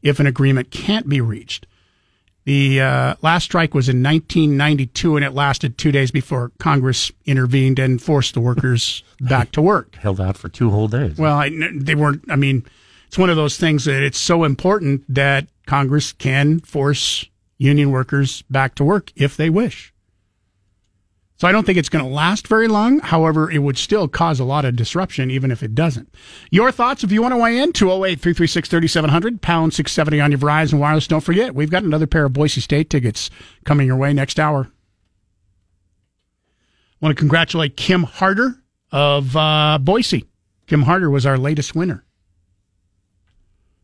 if 0.01 0.21
an 0.21 0.27
agreement 0.27 0.71
can't 0.71 1.09
be 1.09 1.19
reached. 1.19 1.67
The 2.49 2.81
uh, 2.81 3.15
last 3.21 3.43
strike 3.43 3.75
was 3.75 3.89
in 3.89 4.01
1992, 4.01 5.17
and 5.17 5.23
it 5.23 5.35
lasted 5.35 5.77
two 5.77 5.91
days 5.91 6.09
before 6.09 6.51
Congress 6.57 7.11
intervened 7.27 7.77
and 7.77 8.01
forced 8.01 8.33
the 8.33 8.39
workers 8.39 9.03
back 9.21 9.51
to 9.51 9.61
work. 9.61 9.93
Held 9.97 10.19
out 10.19 10.35
for 10.35 10.49
two 10.49 10.71
whole 10.71 10.87
days. 10.87 11.19
Well, 11.19 11.37
I, 11.37 11.51
they 11.75 11.93
weren't. 11.93 12.23
I 12.27 12.35
mean, 12.35 12.65
it's 13.05 13.19
one 13.19 13.29
of 13.29 13.35
those 13.35 13.57
things 13.57 13.85
that 13.85 14.01
it's 14.01 14.17
so 14.17 14.45
important 14.45 15.03
that 15.13 15.45
Congress 15.67 16.11
can 16.11 16.59
force 16.61 17.23
union 17.59 17.91
workers 17.91 18.41
back 18.49 18.73
to 18.75 18.83
work 18.83 19.11
if 19.15 19.37
they 19.37 19.51
wish. 19.51 19.93
So 21.39 21.47
I 21.47 21.53
don't 21.53 21.65
think 21.65 21.77
it's 21.77 21.87
going 21.87 22.03
to 22.03 22.11
last 22.11 22.47
very 22.49 22.67
long. 22.67 22.99
However, 22.99 23.49
it 23.49 23.59
would 23.59 23.77
still 23.77 24.09
cause 24.09 24.41
a 24.41 24.43
lot 24.43 24.65
of 24.65 24.75
disruption, 24.75 25.31
even 25.31 25.51
if 25.51 25.63
it 25.63 25.73
doesn't. 25.73 26.13
Your 26.51 26.69
thoughts, 26.69 27.01
if 27.01 27.13
you 27.13 27.21
want 27.21 27.31
to 27.31 27.37
weigh 27.37 27.59
in, 27.59 27.71
208 27.71 28.19
336 28.19 28.67
3700, 28.67 29.41
pound 29.41 29.73
670 29.73 30.19
on 30.19 30.31
your 30.31 30.39
Verizon 30.39 30.79
Wireless. 30.79 31.07
Don't 31.07 31.21
forget, 31.21 31.55
we've 31.55 31.71
got 31.71 31.83
another 31.83 32.07
pair 32.07 32.25
of 32.25 32.33
Boise 32.33 32.59
State 32.59 32.89
tickets 32.89 33.29
coming 33.63 33.87
your 33.87 33.95
way 33.95 34.11
next 34.11 34.37
hour. 34.37 34.69
I 37.01 37.05
want 37.05 37.15
to 37.15 37.19
congratulate 37.19 37.77
Kim 37.77 38.03
Harder 38.03 38.61
of 38.91 39.33
uh, 39.37 39.77
Boise. 39.81 40.25
Kim 40.67 40.81
Harder 40.81 41.09
was 41.09 41.25
our 41.25 41.37
latest 41.37 41.73
winner. 41.73 42.03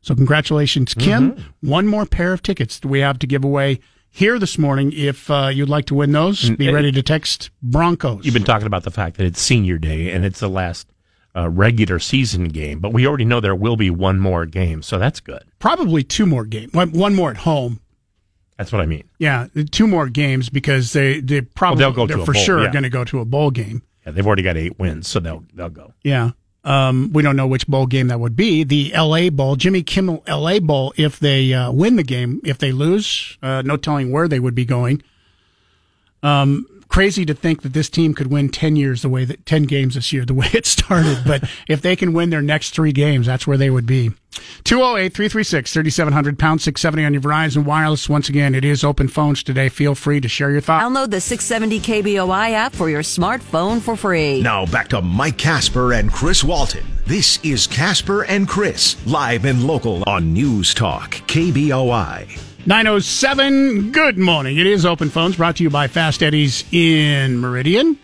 So 0.01 0.13
congratulations, 0.13 0.93
Kim. 0.93 1.31
Mm-hmm. 1.31 1.69
One 1.69 1.87
more 1.87 2.05
pair 2.05 2.33
of 2.33 2.43
tickets 2.43 2.79
that 2.79 2.87
we 2.89 2.99
have 2.99 3.17
to 3.19 3.27
give 3.27 3.45
away 3.45 3.79
here 4.15 4.39
this 4.39 4.57
morning. 4.57 4.93
If 4.93 5.29
uh, 5.29 5.47
you'd 5.53 5.69
like 5.69 5.85
to 5.85 5.95
win 5.95 6.11
those, 6.13 6.49
Mm, 6.49 6.57
be 6.57 6.67
eh, 6.69 6.71
ready 6.71 6.91
to 6.91 7.03
text 7.03 7.49
Broncos. 7.61 8.25
You've 8.25 8.33
been 8.33 8.43
talking 8.43 8.67
about 8.67 8.83
the 8.83 8.91
fact 8.91 9.17
that 9.17 9.25
it's 9.25 9.41
senior 9.41 9.77
day 9.77 10.11
and 10.11 10.23
it's 10.25 10.39
the 10.39 10.49
last 10.49 10.87
uh, 11.35 11.49
regular 11.49 11.99
season 11.99 12.45
game, 12.45 12.79
but 12.79 12.93
we 12.93 13.05
already 13.05 13.25
know 13.25 13.41
there 13.41 13.53
will 13.55 13.75
be 13.75 13.89
one 13.89 14.19
more 14.19 14.45
game, 14.45 14.81
so 14.81 14.97
that's 14.97 15.19
good. 15.19 15.43
Probably 15.59 16.01
two 16.03 16.25
more 16.25 16.45
games. 16.45 16.73
One, 16.73 16.91
one 16.91 17.13
more 17.13 17.29
at 17.29 17.37
home. 17.37 17.81
That's 18.57 18.71
what 18.71 18.81
I 18.81 18.85
mean. 18.85 19.03
Yeah, 19.19 19.47
two 19.71 19.85
more 19.85 20.07
games 20.07 20.49
because 20.49 20.93
they 20.93 21.19
they 21.19 21.41
probably 21.41 21.83
they'll 21.83 21.91
go 21.91 22.07
they're 22.07 22.23
for 22.23 22.31
bowl, 22.31 22.41
sure 22.41 22.63
yeah. 22.63 22.71
going 22.71 22.83
to 22.83 22.89
go 22.89 23.03
to 23.03 23.19
a 23.19 23.25
bowl 23.25 23.51
game. 23.51 23.81
Yeah, 24.05 24.13
they've 24.13 24.25
already 24.25 24.43
got 24.43 24.55
eight 24.55 24.79
wins, 24.79 25.09
so 25.09 25.19
they'll 25.19 25.43
they'll 25.53 25.67
go. 25.69 25.93
Yeah. 26.03 26.31
Um, 26.65 27.11
we 27.13 27.21
don't 27.21 27.35
know 27.35 27.45
which 27.45 27.67
bowl 27.67 27.85
game 27.85 28.07
that 28.07 28.19
would 28.19 28.35
be. 28.35 28.63
The 28.63 28.93
L.A. 28.93 29.29
Bowl, 29.29 29.55
Jimmy 29.55 29.83
Kimmel 29.83 30.23
L.A. 30.25 30.59
Bowl. 30.59 30.93
If 30.97 31.19
they 31.19 31.53
uh, 31.53 31.71
win 31.71 31.95
the 31.95 32.03
game, 32.03 32.41
if 32.43 32.57
they 32.57 32.71
lose, 32.71 33.37
uh, 33.43 33.61
no 33.61 33.77
telling 33.77 34.11
where 34.11 34.27
they 34.27 34.39
would 34.39 34.55
be 34.55 34.65
going. 34.65 35.03
Um, 36.23 36.65
crazy 36.87 37.25
to 37.25 37.33
think 37.33 37.61
that 37.63 37.73
this 37.73 37.89
team 37.89 38.13
could 38.13 38.27
win 38.27 38.49
ten 38.49 38.75
years 38.75 39.01
the 39.01 39.09
way 39.09 39.25
that 39.25 39.45
ten 39.45 39.63
games 39.63 39.95
this 39.95 40.11
year, 40.13 40.25
the 40.25 40.33
way 40.33 40.47
it 40.53 40.65
started. 40.65 41.19
but 41.25 41.49
if 41.67 41.81
they 41.81 41.95
can 41.95 42.13
win 42.13 42.29
their 42.29 42.41
next 42.41 42.71
three 42.71 42.91
games, 42.91 43.25
that's 43.27 43.45
where 43.47 43.57
they 43.57 43.69
would 43.69 43.85
be. 43.85 44.11
208-336-3700, 44.65 46.37
pound 46.37 46.61
670 46.61 47.05
on 47.05 47.13
your 47.13 47.21
Verizon 47.21 47.63
Wireless. 47.63 48.09
Once 48.09 48.29
again, 48.29 48.53
it 48.55 48.65
is 48.65 48.83
open 48.83 49.07
phones 49.07 49.43
today. 49.43 49.69
Feel 49.69 49.95
free 49.95 50.19
to 50.19 50.27
share 50.27 50.51
your 50.51 50.61
thoughts. 50.61 50.83
Download 50.83 51.09
the 51.09 51.21
670 51.21 51.79
KBOI 51.79 52.51
app 52.51 52.73
for 52.73 52.89
your 52.89 53.01
smartphone 53.01 53.81
for 53.81 53.95
free. 53.95 54.41
Now 54.41 54.65
back 54.65 54.89
to 54.89 55.01
Mike 55.01 55.37
Casper 55.37 55.93
and 55.93 56.11
Chris 56.11 56.43
Walton. 56.43 56.85
This 57.05 57.39
is 57.43 57.67
Casper 57.67 58.23
and 58.23 58.47
Chris, 58.47 58.97
live 59.05 59.45
and 59.45 59.63
local 59.65 60.03
on 60.07 60.33
News 60.33 60.73
Talk, 60.73 61.11
KBOI. 61.27 62.54
907, 62.67 63.91
good 63.91 64.17
morning. 64.17 64.57
It 64.57 64.65
is 64.65 64.87
Open 64.87 65.11
Phones 65.11 65.35
brought 65.35 65.57
to 65.57 65.63
you 65.63 65.69
by 65.69 65.87
Fast 65.87 66.23
Eddie's 66.23 66.63
in 66.73 67.37
Meridian. 67.37 67.99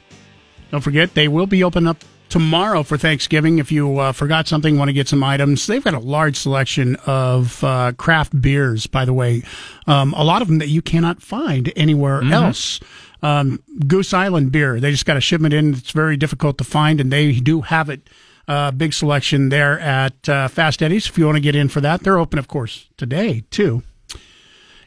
Don't 0.69 0.81
forget, 0.81 1.15
they 1.15 1.27
will 1.27 1.47
be 1.47 1.63
open 1.63 1.87
up 1.87 2.03
tomorrow 2.29 2.83
for 2.83 2.95
Thanksgiving. 2.95 3.57
If 3.57 3.71
you 3.71 3.97
uh, 3.97 4.11
forgot 4.11 4.47
something, 4.47 4.77
want 4.77 4.89
to 4.89 4.93
get 4.93 5.07
some 5.07 5.23
items, 5.23 5.65
they've 5.65 5.83
got 5.83 5.95
a 5.95 5.99
large 5.99 6.37
selection 6.37 6.95
of 7.07 7.63
uh, 7.63 7.93
craft 7.93 8.39
beers, 8.39 8.85
by 8.85 9.03
the 9.03 9.13
way. 9.13 9.41
Um, 9.87 10.13
a 10.13 10.23
lot 10.23 10.43
of 10.43 10.47
them 10.47 10.59
that 10.59 10.69
you 10.69 10.83
cannot 10.83 11.23
find 11.23 11.73
anywhere 11.75 12.21
else. 12.21 12.79
Um, 13.23 13.63
Goose 13.87 14.13
Island 14.13 14.51
beer, 14.51 14.79
they 14.79 14.91
just 14.91 15.07
got 15.07 15.17
a 15.17 15.21
shipment 15.21 15.55
in. 15.55 15.73
It's 15.73 15.89
very 15.89 16.17
difficult 16.17 16.59
to 16.59 16.63
find, 16.63 17.01
and 17.01 17.11
they 17.11 17.31
do 17.33 17.61
have 17.61 17.89
it. 17.89 18.07
Uh, 18.47 18.69
big 18.69 18.93
selection 18.93 19.49
there 19.49 19.79
at 19.79 20.27
uh, 20.27 20.47
Fast 20.47 20.83
Eddie's. 20.83 21.07
If 21.07 21.17
you 21.17 21.25
want 21.25 21.37
to 21.37 21.41
get 21.41 21.55
in 21.55 21.67
for 21.67 21.81
that, 21.81 22.03
they're 22.03 22.19
open, 22.19 22.37
of 22.37 22.47
course, 22.47 22.89
today 22.97 23.43
too. 23.49 23.81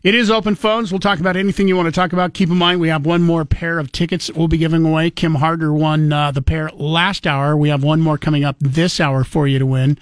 It 0.04 0.14
is 0.14 0.30
open 0.30 0.54
phones. 0.54 0.92
We'll 0.92 1.00
talk 1.00 1.18
about 1.18 1.34
anything 1.36 1.66
you 1.66 1.74
want 1.76 1.86
to 1.86 1.92
talk 1.92 2.12
about. 2.12 2.34
Keep 2.34 2.50
in 2.50 2.56
mind, 2.56 2.78
we 2.78 2.88
have 2.88 3.06
one 3.06 3.22
more 3.22 3.44
pair 3.46 3.78
of 3.78 3.90
tickets 3.90 4.30
we'll 4.30 4.48
be 4.48 4.58
giving 4.58 4.84
away. 4.84 5.10
Kim 5.10 5.34
Harder 5.36 5.72
won 5.72 6.12
uh, 6.12 6.30
the 6.30 6.42
pair 6.42 6.68
last 6.74 7.26
hour. 7.26 7.56
We 7.56 7.70
have 7.70 7.82
one 7.82 8.02
more 8.02 8.18
coming 8.18 8.44
up 8.44 8.56
this 8.60 9.00
hour 9.00 9.24
for 9.24 9.48
you 9.48 9.58
to 9.58 9.64
win. 9.66 9.96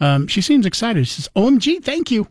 Um, 0.00 0.26
she 0.26 0.40
seems 0.40 0.66
excited. 0.66 1.06
She 1.06 1.14
says, 1.14 1.28
OMG, 1.36 1.84
thank 1.84 2.10
you. 2.10 2.26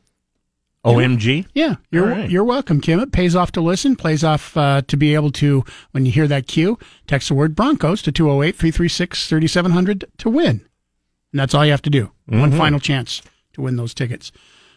OMG. 0.83 1.45
Yeah, 1.53 1.75
you're 1.91 2.07
right. 2.07 2.29
you're 2.29 2.43
welcome, 2.43 2.81
Kim. 2.81 2.99
It 2.99 3.13
pays 3.13 3.37
off 3.37 3.53
to 3.53 3.61
listen, 3.61 3.95
plays 3.95 4.21
off 4.21 4.57
uh, 4.57 4.81
to 4.89 4.97
be 4.97 5.13
able 5.15 5.31
to, 5.31 5.63
when 5.91 6.05
you 6.05 6.11
hear 6.11 6.27
that 6.27 6.45
cue, 6.45 6.77
text 7.07 7.29
the 7.29 7.35
word 7.35 7.55
Broncos 7.55 8.01
to 8.01 8.11
208 8.11 8.53
336 8.57 9.29
3700 9.29 10.03
to 10.17 10.29
win. 10.29 10.49
And 11.31 11.39
that's 11.39 11.53
all 11.53 11.63
you 11.63 11.71
have 11.71 11.81
to 11.83 11.89
do. 11.89 12.11
One 12.25 12.51
Mhm. 12.51 12.57
final 12.57 12.81
chance 12.81 13.21
to 13.53 13.61
win 13.61 13.77
those 13.77 13.93
tickets. 13.93 14.33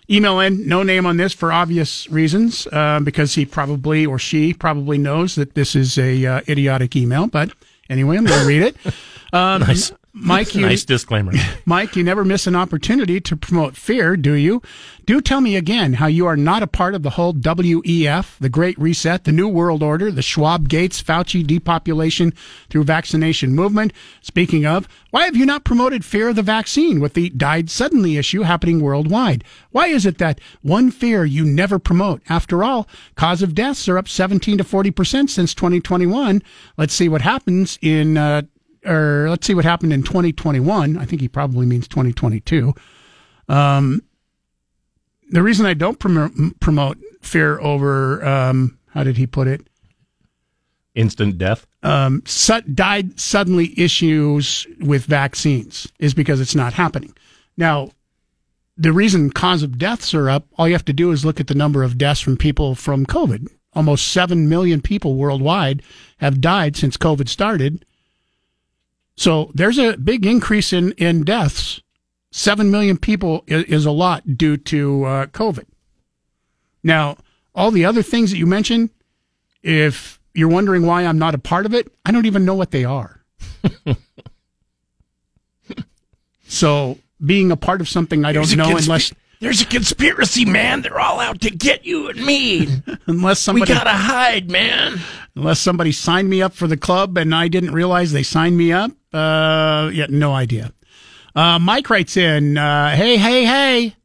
Email 0.08 0.38
in, 0.40 0.68
no 0.68 0.82
name 0.82 1.04
on 1.04 1.16
this 1.16 1.32
for 1.32 1.52
obvious 1.52 2.08
reasons, 2.10 2.66
uh, 2.72 3.00
because 3.00 3.34
he 3.34 3.44
probably 3.44 4.06
or 4.06 4.18
she 4.18 4.54
probably 4.54 4.98
knows 4.98 5.34
that 5.34 5.54
this 5.54 5.74
is 5.74 5.98
a 5.98 6.24
uh, 6.24 6.40
idiotic 6.48 6.94
email. 6.94 7.26
But 7.26 7.50
anyway, 7.90 8.16
I'm 8.16 8.24
going 8.24 8.40
to 8.40 8.46
read 8.46 8.62
it. 8.62 8.76
Um, 9.32 9.62
Nice. 9.62 9.90
Mike. 10.18 10.54
You, 10.54 10.62
nice 10.62 10.84
disclaimer. 10.84 11.32
Mike, 11.66 11.94
you 11.94 12.02
never 12.02 12.24
miss 12.24 12.46
an 12.46 12.56
opportunity 12.56 13.20
to 13.20 13.36
promote 13.36 13.76
fear, 13.76 14.16
do 14.16 14.32
you? 14.32 14.62
Do 15.04 15.20
tell 15.20 15.42
me 15.42 15.56
again 15.56 15.92
how 15.92 16.06
you 16.06 16.26
are 16.26 16.38
not 16.38 16.62
a 16.62 16.66
part 16.66 16.94
of 16.94 17.02
the 17.02 17.10
whole 17.10 17.34
WEF, 17.34 18.38
the 18.38 18.48
Great 18.48 18.78
Reset, 18.78 19.24
the 19.24 19.32
New 19.32 19.46
World 19.46 19.82
Order, 19.82 20.10
the 20.10 20.22
Schwab 20.22 20.70
Gates 20.70 21.02
Fauci 21.02 21.46
depopulation 21.46 22.32
through 22.70 22.84
vaccination 22.84 23.54
movement. 23.54 23.92
Speaking 24.22 24.64
of, 24.64 24.88
why 25.10 25.26
have 25.26 25.36
you 25.36 25.44
not 25.44 25.64
promoted 25.64 26.02
fear 26.02 26.30
of 26.30 26.36
the 26.36 26.42
vaccine 26.42 26.98
with 26.98 27.12
the 27.12 27.28
died 27.30 27.68
suddenly 27.68 28.16
issue 28.16 28.42
happening 28.42 28.80
worldwide? 28.80 29.44
Why 29.70 29.88
is 29.88 30.06
it 30.06 30.16
that 30.18 30.40
one 30.62 30.90
fear 30.90 31.26
you 31.26 31.44
never 31.44 31.78
promote? 31.78 32.22
After 32.28 32.64
all, 32.64 32.88
cause 33.16 33.42
of 33.42 33.54
deaths 33.54 33.86
are 33.86 33.98
up 33.98 34.08
17 34.08 34.56
to 34.58 34.64
40% 34.64 35.28
since 35.28 35.54
2021. 35.54 36.42
Let's 36.78 36.94
see 36.94 37.08
what 37.10 37.20
happens 37.20 37.78
in, 37.82 38.16
uh, 38.16 38.42
or 38.86 39.28
let's 39.28 39.46
see 39.46 39.54
what 39.54 39.64
happened 39.64 39.92
in 39.92 40.02
2021. 40.02 40.96
I 40.96 41.04
think 41.04 41.20
he 41.20 41.28
probably 41.28 41.66
means 41.66 41.88
2022. 41.88 42.74
Um, 43.48 44.02
the 45.30 45.42
reason 45.42 45.66
I 45.66 45.74
don't 45.74 45.98
promote, 45.98 46.32
promote 46.60 46.98
fear 47.20 47.58
over, 47.60 48.24
um, 48.24 48.78
how 48.88 49.04
did 49.04 49.16
he 49.16 49.26
put 49.26 49.48
it? 49.48 49.66
Instant 50.94 51.36
death. 51.36 51.66
Um, 51.82 52.22
su- 52.24 52.62
died 52.62 53.20
suddenly 53.20 53.78
issues 53.78 54.66
with 54.80 55.04
vaccines 55.04 55.90
is 55.98 56.14
because 56.14 56.40
it's 56.40 56.54
not 56.54 56.72
happening. 56.72 57.14
Now, 57.56 57.90
the 58.78 58.92
reason 58.92 59.30
cause 59.30 59.62
of 59.62 59.78
deaths 59.78 60.14
are 60.14 60.28
up, 60.28 60.46
all 60.56 60.68
you 60.68 60.74
have 60.74 60.84
to 60.86 60.92
do 60.92 61.10
is 61.10 61.24
look 61.24 61.40
at 61.40 61.46
the 61.46 61.54
number 61.54 61.82
of 61.82 61.98
deaths 61.98 62.20
from 62.20 62.36
people 62.36 62.74
from 62.74 63.06
COVID. 63.06 63.48
Almost 63.74 64.08
7 64.08 64.48
million 64.48 64.80
people 64.80 65.16
worldwide 65.16 65.82
have 66.18 66.40
died 66.40 66.76
since 66.76 66.96
COVID 66.96 67.28
started. 67.28 67.84
So 69.16 69.50
there's 69.54 69.78
a 69.78 69.96
big 69.96 70.26
increase 70.26 70.72
in, 70.72 70.92
in 70.92 71.24
deaths. 71.24 71.80
7 72.32 72.70
million 72.70 72.98
people 72.98 73.44
is, 73.46 73.64
is 73.64 73.86
a 73.86 73.90
lot 73.90 74.36
due 74.36 74.56
to 74.58 75.04
uh, 75.04 75.26
COVID. 75.26 75.64
Now, 76.82 77.16
all 77.54 77.70
the 77.70 77.84
other 77.84 78.02
things 78.02 78.30
that 78.30 78.36
you 78.36 78.46
mentioned, 78.46 78.90
if 79.62 80.20
you're 80.34 80.48
wondering 80.48 80.84
why 80.84 81.04
I'm 81.06 81.18
not 81.18 81.34
a 81.34 81.38
part 81.38 81.64
of 81.64 81.72
it, 81.72 81.90
I 82.04 82.12
don't 82.12 82.26
even 82.26 82.44
know 82.44 82.54
what 82.54 82.70
they 82.70 82.84
are. 82.84 83.24
so 86.46 86.98
being 87.24 87.50
a 87.50 87.56
part 87.56 87.80
of 87.80 87.88
something 87.88 88.24
I 88.24 88.32
don't 88.32 88.54
know 88.56 88.76
unless 88.76 89.12
There's 89.40 89.60
a 89.60 89.66
conspiracy, 89.66 90.44
man. 90.44 90.82
They're 90.82 90.98
all 90.98 91.20
out 91.20 91.40
to 91.42 91.50
get 91.50 91.84
you 91.84 92.08
and 92.08 92.24
me. 92.24 92.68
unless 93.06 93.38
somebody 93.40 93.70
we 93.70 93.76
gotta 93.76 93.90
hide, 93.90 94.50
man. 94.50 94.98
unless 95.34 95.60
somebody 95.60 95.92
signed 95.92 96.28
me 96.30 96.40
up 96.42 96.54
for 96.54 96.66
the 96.66 96.76
club 96.76 97.18
and 97.18 97.34
I 97.34 97.48
didn't 97.48 97.72
realize 97.72 98.12
they 98.12 98.22
signed 98.22 98.56
me 98.56 98.72
up. 98.72 98.90
Uh, 99.12 99.90
yeah, 99.92 100.06
no 100.08 100.32
idea. 100.34 100.72
Uh, 101.34 101.58
Mike 101.58 101.90
writes 101.90 102.16
in, 102.16 102.56
uh, 102.56 102.96
hey, 102.96 103.18
hey, 103.18 103.44
hey, 103.44 103.96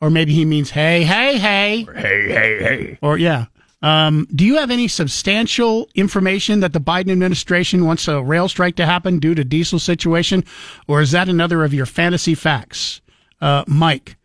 or 0.00 0.10
maybe 0.10 0.32
he 0.34 0.44
means 0.44 0.70
hey, 0.70 1.04
hey, 1.04 1.38
hey, 1.38 1.84
Hey, 1.94 2.28
hey, 2.28 2.58
hey. 2.62 2.98
or 3.00 3.16
yeah. 3.16 3.46
Um, 3.82 4.26
do 4.34 4.44
you 4.44 4.56
have 4.58 4.70
any 4.70 4.88
substantial 4.88 5.88
information 5.94 6.60
that 6.60 6.72
the 6.74 6.80
Biden 6.80 7.10
administration 7.10 7.86
wants 7.86 8.08
a 8.08 8.22
rail 8.22 8.46
strike 8.48 8.76
to 8.76 8.84
happen 8.86 9.18
due 9.20 9.34
to 9.34 9.42
diesel 9.44 9.78
situation, 9.78 10.44
or 10.86 11.00
is 11.00 11.12
that 11.12 11.28
another 11.30 11.64
of 11.64 11.72
your 11.72 11.86
fantasy 11.86 12.34
facts? 12.34 13.00
Uh, 13.40 13.64
Mike, 13.66 14.16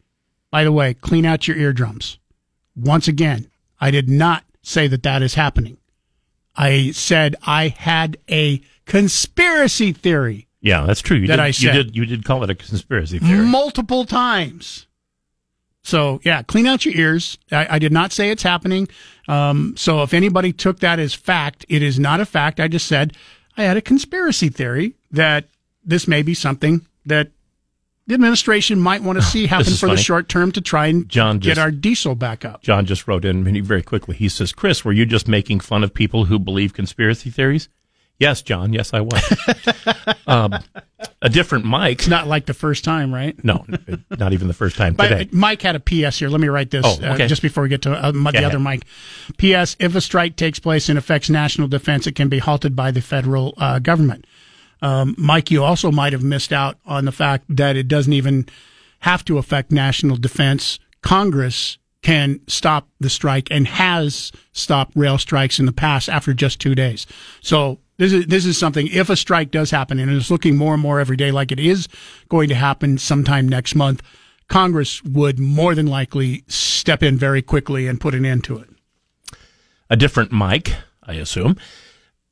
by 0.56 0.64
the 0.64 0.72
way, 0.72 0.94
clean 0.94 1.26
out 1.26 1.49
your 1.49 1.57
eardrums. 1.57 2.18
Once 2.77 3.10
again, 3.10 3.48
I 3.82 3.91
did 3.91 4.07
not 4.07 4.45
say 4.61 4.88
that 4.88 5.03
that 5.03 5.22
is 5.22 5.34
happening. 5.34 5.76
I 6.56 6.91
said 6.91 7.36
I 7.45 7.68
had 7.68 8.15
a 8.32 8.61
conspiracy 8.86 9.91
theory 9.91 10.48
Yeah, 10.61 10.86
that's 10.86 11.02
true. 11.02 11.18
You 11.18 11.27
That 11.27 11.36
did, 11.36 11.41
I 11.41 11.48
you 11.48 11.72
did. 11.73 11.94
You 11.98 12.06
did 12.06 12.23
call 12.23 12.41
it 12.45 12.49
a 12.49 12.56
conspiracy 12.56 13.19
theory. 13.19 13.45
multiple 13.45 14.06
times. 14.06 14.88
So 15.84 16.22
yeah, 16.23 16.41
clean 16.41 16.68
out 16.68 16.86
your 16.86 16.95
ears. 16.95 17.38
I, 17.52 17.76
I 17.76 17.77
did 17.80 17.91
not 17.91 18.14
say 18.14 18.30
it's 18.30 18.44
happening. 18.44 18.88
Um, 19.27 19.73
so 19.76 20.03
if 20.03 20.14
anybody 20.14 20.53
took 20.53 20.80
that 20.80 20.99
as 20.99 21.14
fact, 21.14 21.65
it 21.68 21.84
is 21.84 21.99
not 21.99 22.22
a 22.22 22.26
fact. 22.26 22.61
I 22.61 22.69
just 22.69 22.88
said 22.88 23.11
I 23.57 23.64
had 23.64 23.76
a 23.76 23.82
conspiracy 23.82 24.48
theory 24.48 24.95
that 25.11 25.49
this 25.84 26.07
may 26.07 26.22
be 26.22 26.34
something 26.34 26.86
that 27.06 27.32
the 28.07 28.14
administration 28.14 28.80
might 28.80 29.02
want 29.03 29.18
to 29.19 29.26
see 29.26 29.48
happen 29.48 29.73
for 29.73 29.88
the 29.90 29.98
short 29.98 30.30
term 30.30 30.52
to 30.53 30.61
try 30.61 30.88
and 30.88 31.07
John 31.10 31.40
get 31.40 31.56
just- 31.56 31.61
our 31.61 31.72
diesel 31.72 32.15
back 32.15 32.45
up. 32.45 32.61
John 32.61 32.86
just 32.86 33.07
wrote 33.07 33.26
in 33.26 33.44
very 33.64 33.84
quickly. 33.84 34.15
He 34.15 34.30
says, 34.30 34.52
"Chris, 34.53 34.84
were 34.86 34.94
you 34.94 35.06
just 35.06 35.27
making 35.27 35.60
fun 35.61 35.84
of 35.84 35.94
people 35.94 36.26
who 36.26 36.40
believe 36.40 36.73
conspiracy 36.73 37.30
theories?" 37.30 37.69
Yes, 38.18 38.41
John. 38.41 38.72
Yes, 38.72 38.94
I 38.94 39.02
was. 39.02 39.22
um, 40.27 40.53
a 41.22 41.27
different 41.30 41.65
Mike. 41.65 41.99
It's 41.99 42.07
not 42.07 42.27
like 42.27 42.45
the 42.45 42.53
first 42.53 42.86
time, 42.86 43.14
right? 43.14 43.36
No, 43.44 43.65
not 44.18 44.32
even 44.32 44.48
the 44.48 44.53
first 44.53 44.77
time 44.77 44.94
But 44.94 45.10
today. 45.10 45.30
Mike 45.34 45.61
had 45.61 45.76
a 45.76 45.82
PS 45.82 46.18
here. 46.19 46.30
Let 46.30 46.40
me 46.40 46.48
write 46.48 46.72
this 46.72 46.86
Oh, 46.86 46.94
okay. 46.94 47.26
uh, 47.26 47.27
just 47.27 47.41
before 47.41 47.64
we 47.64 47.69
get 47.69 47.82
to 47.82 47.91
uh, 47.91 48.11
the 48.11 48.44
other. 48.45 48.57
Mike. 48.60 48.86
PS: 49.38 49.76
If 49.80 49.95
a 49.95 50.02
strike 50.02 50.38
takes 50.38 50.60
place 50.60 50.88
and 50.88 50.98
affects 50.98 51.30
national 51.30 51.68
defense, 51.68 52.07
it 52.07 52.14
can 52.15 52.30
be 52.30 52.40
halted 52.40 52.73
by 52.73 52.91
the 52.91 53.02
federal 53.02 53.53
uh, 53.57 53.80
government. 53.80 54.26
Um, 54.86 55.16
Mike, 55.18 55.49
you 55.49 55.64
also 55.64 55.91
might 55.91 56.14
have 56.14 56.22
missed 56.22 56.53
out 56.53 56.78
on 56.86 57.06
the 57.06 57.12
fact 57.12 57.45
that 57.49 57.76
it 57.76 57.88
doesn't 57.88 58.14
even 58.14 58.48
have 58.99 59.26
to 59.26 59.40
affect 59.40 59.72
national 59.72 60.16
defense. 60.16 60.78
Congress 61.02 61.80
can 62.03 62.40
stop 62.48 62.88
the 62.99 63.10
strike 63.10 63.48
and 63.49 63.68
has 63.68 64.32
stopped 64.52 64.95
rail 64.95 65.18
strikes 65.18 65.57
in 65.57 65.66
the 65.66 65.72
past 65.72 66.07
after 66.07 66.36
just 66.36 66.62
two 66.62 66.76
days. 66.76 67.07
So 67.41 67.80
this 67.98 68.14
is 68.14 68.28
this 68.28 68.45
is 68.45 68.60
something. 68.60 68.88
If 68.91 69.10
a 69.10 69.16
strike 69.16 69.49
does 69.49 69.72
happen, 69.72 69.98
and 69.98 70.12
it's 70.12 70.30
looking 70.30 70.56
more 70.56 70.74
and 70.74 70.84
more 70.84 70.99
every 70.99 71.18
day 71.18 71.32
like 71.32 71.52
it 71.52 71.60
is 71.60 71.88
going 72.30 72.48
to 72.49 72.56
happen 72.56 72.99
sometime 72.99 73.49
next 73.49 73.74
month, 73.74 74.03
Congress 74.49 75.03
would 75.03 75.40
more 75.40 75.74
than 75.74 75.88
likely 75.88 76.44
step 76.48 77.02
in 77.02 77.18
very 77.18 77.41
quickly 77.41 77.88
and 77.88 77.99
put 77.99 78.14
an 78.14 78.24
end 78.24 78.44
to 78.44 78.60
it. 78.60 78.70
a 79.90 79.95
different 79.95 80.32
Mike, 80.32 80.76
I 81.02 81.14
assume, 81.14 81.57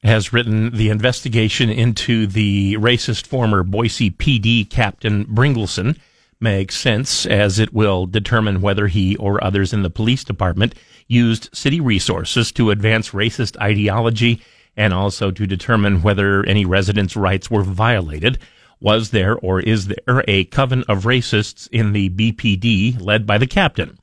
has 0.03 0.33
written 0.33 0.71
the 0.71 0.89
investigation 0.89 1.69
into 1.69 2.27
the 2.27 2.75
racist 2.75 3.25
former 3.25 3.63
Boise 3.63 4.11
PD 4.11 4.69
captain 4.69 5.25
Bryngelson 5.25 5.97
makes 6.39 6.75
sense 6.75 7.25
as 7.25 7.57
it 7.57 7.73
will 7.73 8.05
determine 8.05 8.61
whether 8.61 8.87
he 8.87 9.15
or 9.15 9.41
others 9.43 9.71
in 9.71 9.81
the 9.81 9.89
police 9.89 10.25
department 10.25 10.75
used 11.07 11.49
city 11.55 11.79
resources 11.79 12.51
to 12.51 12.69
advance 12.69 13.11
racist 13.11 13.57
ideology 13.61 14.41
and 14.75 14.93
also 14.93 15.31
to 15.31 15.47
determine 15.47 16.01
whether 16.01 16.43
any 16.45 16.65
residents' 16.65 17.15
rights 17.15 17.49
were 17.49 17.63
violated. 17.63 18.39
Was 18.81 19.11
there 19.11 19.37
or 19.37 19.61
is 19.61 19.87
there 19.87 20.23
a 20.27 20.43
coven 20.45 20.83
of 20.89 21.05
racists 21.05 21.69
in 21.71 21.93
the 21.93 22.09
BPD 22.09 22.99
led 22.99 23.25
by 23.25 23.37
the 23.37 23.47
captain? 23.47 23.97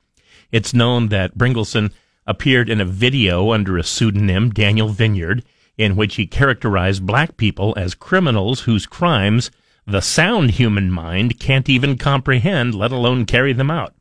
It's 0.51 0.73
known 0.73 1.09
that 1.09 1.37
Bryngelson 1.37 1.91
appeared 2.25 2.69
in 2.69 2.81
a 2.81 2.85
video 2.85 3.51
under 3.51 3.77
a 3.77 3.83
pseudonym, 3.83 4.49
Daniel 4.49 4.89
Vinyard, 4.89 5.43
in 5.81 5.95
which 5.95 6.15
he 6.15 6.27
characterized 6.27 7.05
black 7.05 7.37
people 7.37 7.73
as 7.75 7.95
criminals 7.95 8.61
whose 8.61 8.85
crimes 8.85 9.49
the 9.85 10.01
sound 10.01 10.51
human 10.51 10.91
mind 10.91 11.39
can't 11.39 11.67
even 11.67 11.97
comprehend, 11.97 12.75
let 12.75 12.91
alone 12.91 13.25
carry 13.25 13.51
them 13.51 13.71
out. 13.71 13.95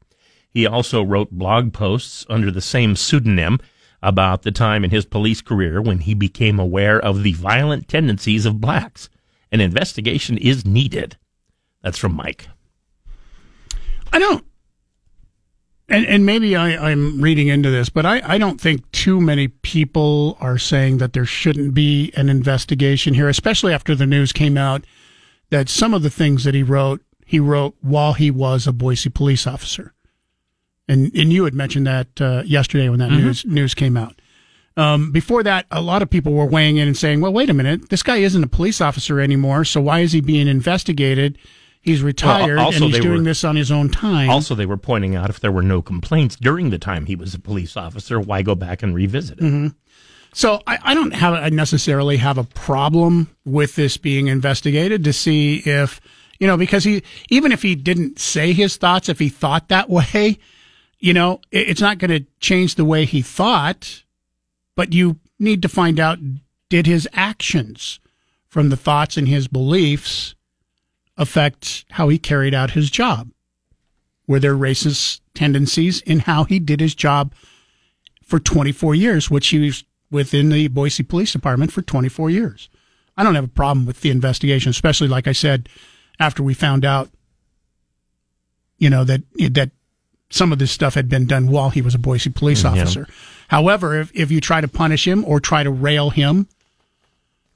He 0.50 0.66
also 0.66 1.02
wrote 1.02 1.30
blog 1.30 1.72
posts 1.72 2.26
under 2.28 2.50
the 2.50 2.60
same 2.60 2.96
pseudonym 2.96 3.58
about 4.02 4.42
the 4.42 4.52
time 4.52 4.84
in 4.84 4.90
his 4.90 5.06
police 5.06 5.40
career 5.40 5.80
when 5.80 6.00
he 6.00 6.14
became 6.14 6.58
aware 6.58 7.00
of 7.00 7.22
the 7.22 7.32
violent 7.32 7.88
tendencies 7.88 8.46
of 8.46 8.60
blacks. 8.60 9.08
An 9.50 9.60
investigation 9.60 10.36
is 10.38 10.66
needed. 10.66 11.16
That's 11.82 11.98
from 11.98 12.14
Mike. 12.14 12.48
I 14.12 14.18
don't, 14.18 14.44
and 15.90 16.06
and 16.06 16.24
maybe 16.24 16.56
I, 16.56 16.90
I'm 16.90 17.20
reading 17.20 17.48
into 17.48 17.70
this, 17.70 17.88
but 17.88 18.06
I, 18.06 18.22
I 18.24 18.38
don't 18.38 18.60
think 18.60 18.90
too 18.92 19.20
many 19.20 19.48
people 19.48 20.36
are 20.40 20.56
saying 20.58 20.98
that 20.98 21.12
there 21.12 21.24
shouldn't 21.26 21.74
be 21.74 22.12
an 22.16 22.28
investigation 22.28 23.14
here, 23.14 23.28
especially 23.28 23.72
after 23.74 23.94
the 23.94 24.06
news 24.06 24.32
came 24.32 24.56
out 24.56 24.84
that 25.50 25.68
some 25.68 25.92
of 25.92 26.02
the 26.02 26.10
things 26.10 26.44
that 26.44 26.54
he 26.54 26.62
wrote, 26.62 27.02
he 27.26 27.40
wrote 27.40 27.74
while 27.80 28.12
he 28.12 28.30
was 28.30 28.66
a 28.66 28.72
Boise 28.72 29.10
police 29.10 29.46
officer, 29.46 29.92
and 30.88 31.10
and 31.14 31.32
you 31.32 31.44
had 31.44 31.54
mentioned 31.54 31.86
that 31.86 32.20
uh, 32.20 32.42
yesterday 32.46 32.88
when 32.88 32.98
that 33.00 33.10
Mhm. 33.10 33.22
news 33.24 33.44
news 33.44 33.74
came 33.74 33.96
out. 33.96 34.20
Um, 34.76 35.10
before 35.10 35.42
that, 35.42 35.66
a 35.70 35.82
lot 35.82 36.00
of 36.00 36.08
people 36.08 36.32
were 36.32 36.46
weighing 36.46 36.76
in 36.76 36.86
and 36.86 36.96
saying, 36.96 37.20
"Well, 37.20 37.32
wait 37.32 37.50
a 37.50 37.54
minute, 37.54 37.90
this 37.90 38.02
guy 38.04 38.18
isn't 38.18 38.42
a 38.44 38.46
police 38.46 38.80
officer 38.80 39.20
anymore, 39.20 39.64
so 39.64 39.80
why 39.80 40.00
is 40.00 40.12
he 40.12 40.20
being 40.20 40.46
investigated?" 40.48 41.36
He's 41.80 42.02
retired 42.02 42.58
also 42.58 42.76
and 42.76 42.84
he's 42.92 43.00
doing 43.02 43.18
were- 43.18 43.24
this 43.24 43.42
on 43.42 43.56
his 43.56 43.70
own 43.70 43.88
time. 43.88 44.28
Also, 44.28 44.54
they 44.54 44.66
were 44.66 44.76
pointing 44.76 45.16
out 45.16 45.30
if 45.30 45.40
there 45.40 45.52
were 45.52 45.62
no 45.62 45.80
complaints 45.80 46.36
during 46.36 46.70
the 46.70 46.78
time 46.78 47.06
he 47.06 47.16
was 47.16 47.34
a 47.34 47.38
police 47.38 47.76
officer, 47.76 48.20
why 48.20 48.42
go 48.42 48.54
back 48.54 48.82
and 48.82 48.94
revisit 48.94 49.38
it? 49.38 49.44
hmm 49.44 49.68
So 50.34 50.62
I, 50.66 50.78
I 50.82 50.94
don't 50.94 51.12
have 51.14 51.34
I 51.34 51.48
necessarily 51.48 52.18
have 52.18 52.36
a 52.38 52.44
problem 52.44 53.34
with 53.44 53.76
this 53.76 53.96
being 53.96 54.28
investigated 54.28 55.04
to 55.04 55.12
see 55.12 55.62
if 55.64 56.00
you 56.38 56.46
know 56.46 56.56
because 56.58 56.84
he 56.84 57.02
even 57.30 57.50
if 57.50 57.62
he 57.62 57.74
didn't 57.74 58.18
say 58.18 58.52
his 58.52 58.76
thoughts, 58.76 59.08
if 59.08 59.18
he 59.18 59.28
thought 59.30 59.68
that 59.68 59.88
way, 59.88 60.38
you 60.98 61.14
know, 61.14 61.40
it, 61.50 61.70
it's 61.70 61.80
not 61.80 61.96
going 61.98 62.10
to 62.10 62.26
change 62.40 62.74
the 62.74 62.84
way 62.84 63.06
he 63.06 63.22
thought. 63.22 64.04
But 64.76 64.92
you 64.92 65.18
need 65.38 65.62
to 65.62 65.68
find 65.68 65.98
out 65.98 66.18
did 66.68 66.86
his 66.86 67.08
actions 67.14 68.00
from 68.46 68.68
the 68.68 68.76
thoughts 68.76 69.16
and 69.16 69.26
his 69.26 69.48
beliefs 69.48 70.34
affect 71.20 71.84
how 71.90 72.08
he 72.08 72.18
carried 72.18 72.54
out 72.54 72.72
his 72.72 72.90
job? 72.90 73.30
Were 74.26 74.40
there 74.40 74.56
racist 74.56 75.20
tendencies 75.34 76.00
in 76.02 76.20
how 76.20 76.44
he 76.44 76.58
did 76.58 76.80
his 76.80 76.94
job 76.94 77.32
for 78.24 78.38
24 78.38 78.94
years, 78.94 79.30
which 79.30 79.48
he 79.48 79.58
was 79.58 79.84
within 80.10 80.48
the 80.48 80.68
Boise 80.68 81.02
Police 81.02 81.32
Department 81.32 81.72
for 81.72 81.82
24 81.82 82.30
years. 82.30 82.68
I 83.16 83.22
don't 83.22 83.34
have 83.34 83.44
a 83.44 83.48
problem 83.48 83.86
with 83.86 84.00
the 84.00 84.10
investigation, 84.10 84.70
especially 84.70 85.08
like 85.08 85.26
I 85.26 85.32
said, 85.32 85.68
after 86.18 86.42
we 86.42 86.54
found 86.54 86.84
out, 86.84 87.10
you 88.78 88.90
know, 88.90 89.04
that, 89.04 89.22
that 89.50 89.70
some 90.30 90.52
of 90.52 90.58
this 90.58 90.70
stuff 90.70 90.94
had 90.94 91.08
been 91.08 91.26
done 91.26 91.48
while 91.48 91.70
he 91.70 91.82
was 91.82 91.94
a 91.94 91.98
Boise 91.98 92.30
police 92.30 92.62
mm, 92.62 92.74
Yeah. 92.74 92.82
officer. 92.82 93.06
However, 93.48 94.00
if, 94.00 94.10
if 94.14 94.30
you 94.30 94.40
try 94.40 94.60
to 94.60 94.68
punish 94.68 95.06
him 95.06 95.24
or 95.24 95.40
try 95.40 95.62
to 95.62 95.70
rail 95.70 96.10
him 96.10 96.48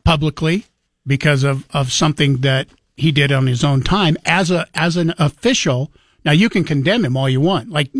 publicly 0.04 0.66
because 1.06 1.44
of, 1.44 1.66
of 1.70 1.92
something 1.92 2.38
that 2.38 2.68
he 2.96 3.12
did 3.12 3.32
on 3.32 3.46
his 3.46 3.64
own 3.64 3.82
time 3.82 4.16
as 4.24 4.50
a, 4.50 4.66
as 4.74 4.96
an 4.96 5.14
official, 5.18 5.92
now 6.24 6.32
you 6.32 6.48
can 6.48 6.64
condemn 6.64 7.04
him 7.04 7.16
all 7.16 7.28
you 7.28 7.40
want. 7.40 7.70
Like, 7.70 7.90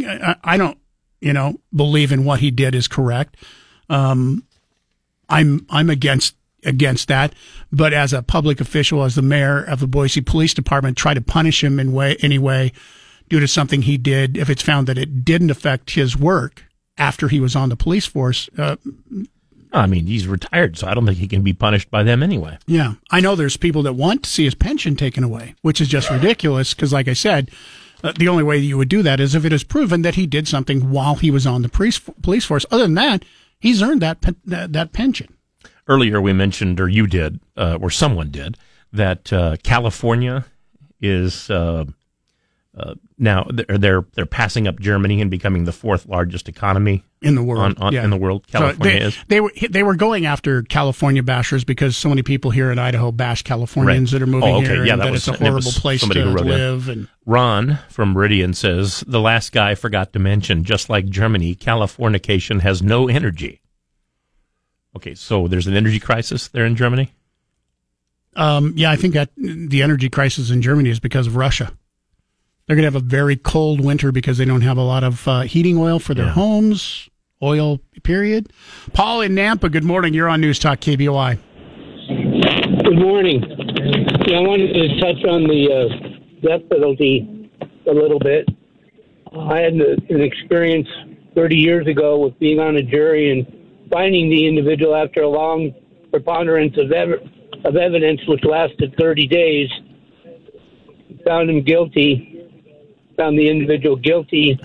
I, 0.42 0.56
don't, 0.56 0.78
you 1.20 1.32
know, 1.32 1.60
believe 1.74 2.12
in 2.12 2.24
what 2.24 2.40
he 2.40 2.50
did 2.50 2.74
is 2.74 2.88
correct. 2.88 3.36
Um, 3.88 4.44
I'm 5.28 5.66
I'm 5.70 5.90
against 5.90 6.36
against 6.64 7.08
that. 7.08 7.34
But 7.72 7.92
as 7.92 8.12
a 8.12 8.22
public 8.22 8.60
official, 8.60 9.04
as 9.04 9.14
the 9.14 9.22
mayor 9.22 9.62
of 9.62 9.80
the 9.80 9.86
Boise 9.86 10.20
Police 10.20 10.54
Department, 10.54 10.96
try 10.96 11.14
to 11.14 11.20
punish 11.20 11.62
him 11.62 11.78
in 11.78 11.92
way 11.92 12.16
any 12.20 12.38
way 12.38 12.72
due 13.28 13.40
to 13.40 13.48
something 13.48 13.82
he 13.82 13.98
did. 13.98 14.36
If 14.36 14.50
it's 14.50 14.62
found 14.62 14.86
that 14.86 14.98
it 14.98 15.24
didn't 15.24 15.50
affect 15.50 15.90
his 15.90 16.16
work 16.16 16.64
after 16.96 17.28
he 17.28 17.40
was 17.40 17.56
on 17.56 17.68
the 17.68 17.76
police 17.76 18.06
force, 18.06 18.48
uh, 18.56 18.76
I 19.74 19.86
mean, 19.86 20.06
he's 20.06 20.28
retired, 20.28 20.78
so 20.78 20.86
I 20.86 20.94
don't 20.94 21.05
think 21.05 21.18
he 21.18 21.26
can 21.26 21.42
be 21.42 21.52
punished 21.52 21.90
by 21.90 22.05
them 22.05 22.22
anyway. 22.22 22.59
yeah, 22.66 22.94
I 23.10 23.20
know 23.20 23.34
there's 23.34 23.56
people 23.56 23.82
that 23.82 23.94
want 23.94 24.22
to 24.22 24.30
see 24.30 24.44
his 24.44 24.55
pension 24.55 24.94
taken 24.94 25.24
away, 25.24 25.56
which 25.62 25.80
is 25.80 25.88
just 25.88 26.10
ridiculous. 26.10 26.74
Because, 26.74 26.92
like 26.92 27.09
I 27.09 27.12
said, 27.12 27.51
uh, 28.05 28.12
the 28.16 28.28
only 28.28 28.44
way 28.44 28.59
you 28.59 28.78
would 28.78 28.88
do 28.88 29.02
that 29.02 29.18
is 29.18 29.34
if 29.34 29.44
it 29.44 29.52
is 29.52 29.64
proven 29.64 30.02
that 30.02 30.14
he 30.14 30.26
did 30.26 30.46
something 30.46 30.90
while 30.90 31.16
he 31.16 31.30
was 31.30 31.46
on 31.46 31.62
the 31.62 31.68
police 31.68 31.98
police 31.98 32.44
force. 32.44 32.64
Other 32.70 32.84
than 32.84 32.94
that, 32.94 33.24
he's 33.59 33.82
earned 33.82 34.02
that 34.02 34.20
pe- 34.20 34.32
that, 34.44 34.72
that 34.72 34.92
pension. 34.92 35.36
Earlier, 35.88 36.20
we 36.20 36.32
mentioned, 36.32 36.80
or 36.80 36.88
you 36.88 37.06
did, 37.06 37.40
uh, 37.56 37.76
or 37.80 37.90
someone 37.90 38.30
did, 38.30 38.56
that 38.92 39.32
uh, 39.32 39.56
California 39.62 40.46
is 41.01 41.51
uh, 42.76 42.94
now 43.18 43.46
they're, 43.52 43.78
they're 43.78 44.05
they're 44.14 44.26
passing 44.26 44.66
up 44.66 44.80
Germany 44.80 45.20
and 45.20 45.30
becoming 45.30 45.64
the 45.64 45.72
fourth 45.72 46.06
largest 46.06 46.48
economy 46.48 47.05
in 47.22 47.36
the 47.36 47.42
world. 47.42 47.60
On, 47.62 47.76
on, 47.78 47.92
yeah. 47.92 48.02
In 48.02 48.10
the 48.10 48.16
world, 48.16 48.44
So 48.48 48.59
California 48.59 48.98
they, 49.01 49.06
is. 49.06 49.18
They 49.28 49.40
were 49.40 49.52
they 49.70 49.82
were 49.84 49.94
going 49.94 50.26
after 50.26 50.62
California 50.62 51.22
bashers 51.22 51.64
because 51.64 51.96
so 51.96 52.09
many 52.09 52.22
people 52.22 52.51
here 52.51 52.72
in 52.72 52.78
Idaho 52.80 53.12
bash 53.12 53.42
Californians 53.42 54.12
Right. 54.12 54.18
that 54.18 54.24
are 54.24 54.30
moving 54.30 54.52
oh, 54.52 54.56
okay. 54.59 54.66
here, 54.66 54.84
yeah, 54.84 54.94
and 54.94 55.01
that, 55.02 55.05
that, 55.06 55.12
was, 55.12 55.28
it's 55.28 55.40
a 55.40 55.44
horrible 55.44 55.70
place 55.70 56.01
to 56.01 56.06
somebody 56.06 56.22
who 56.22 56.32
wrote 56.32 56.46
in. 56.46 56.48
live. 56.48 56.88
And 56.88 57.09
Ron 57.24 57.78
from 57.88 58.12
Meridian 58.12 58.55
says 58.55 59.05
the 59.06 59.20
last 59.20 59.52
guy 59.52 59.76
forgot 59.76 60.12
to 60.14 60.18
mention, 60.18 60.64
just 60.64 60.88
like 60.90 61.06
Germany, 61.06 61.55
Californication 61.55 62.60
has 62.60 62.82
no 62.82 63.09
energy. 63.09 63.60
Okay, 64.96 65.14
so 65.14 65.46
there's 65.48 65.66
an 65.68 65.74
energy 65.74 66.01
crisis 66.01 66.48
there 66.48 66.66
in 66.66 66.74
Germany. 66.76 67.12
um, 68.36 68.72
yeah, 68.76 68.90
I 68.90 68.96
think 68.96 69.14
that 69.14 69.30
the 69.36 69.82
energy 69.82 70.09
crisis 70.09 70.51
in 70.51 70.60
Germany 70.60 70.90
is 70.90 70.98
because 70.98 71.26
of 71.28 71.36
Russia. 71.36 71.72
They're 72.66 72.76
going 72.76 72.84
to 72.84 72.92
have 72.92 73.02
a 73.02 73.04
very 73.04 73.36
cold 73.36 73.84
winter 73.84 74.10
because 74.10 74.38
they 74.38 74.46
don't 74.46 74.62
have 74.62 74.78
a 74.78 74.82
lot 74.82 75.04
of 75.04 75.28
uh, 75.28 75.40
heating 75.42 75.76
oil 75.76 75.98
for 75.98 76.14
their 76.14 76.30
homes. 76.30 77.10
Oil, 77.42 77.78
period. 78.02 78.50
Paul 78.94 79.20
in 79.20 79.34
Nampa. 79.34 79.70
Good 79.70 79.84
morning. 79.84 80.14
You're 80.14 80.30
on 80.30 80.40
News 80.40 80.58
Talk 80.58 80.80
KBOI. 80.80 81.38
Good 82.84 82.98
morning. 82.98 83.42
Yeah, 84.26 84.38
I 84.38 84.40
wanted 84.40 84.72
to 84.72 84.98
touch 84.98 85.22
on 85.28 85.42
the 85.44 85.68
uh, 85.70 86.48
death 86.48 86.66
penalty 86.70 87.50
a 87.86 87.92
little 87.92 88.18
bit. 88.18 88.48
I 89.38 89.60
had 89.60 89.74
an 89.74 90.22
experience 90.22 90.88
30 91.34 91.56
years 91.56 91.86
ago 91.86 92.18
with 92.18 92.38
being 92.38 92.60
on 92.60 92.76
a 92.76 92.82
jury 92.82 93.30
and 93.30 93.90
finding 93.92 94.30
the 94.30 94.46
individual 94.46 94.94
after 94.96 95.20
a 95.20 95.28
long 95.28 95.74
preponderance 96.10 96.78
of, 96.78 96.92
ev- 96.92 97.20
of 97.66 97.76
evidence, 97.76 98.22
which 98.26 98.42
lasted 98.44 98.94
30 98.98 99.26
days. 99.26 99.68
Found 101.26 101.50
him 101.50 101.62
guilty. 101.62 102.30
Found 103.16 103.38
the 103.38 103.48
individual 103.48 103.96
guilty. 103.96 104.58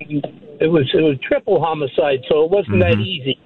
it 0.00 0.70
was 0.70 0.90
it 0.94 1.02
was 1.02 1.16
triple 1.26 1.60
homicide, 1.60 2.20
so 2.28 2.44
it 2.44 2.50
wasn't 2.50 2.80
that 2.80 2.92
mm-hmm. 2.92 3.02
easy. 3.02 3.40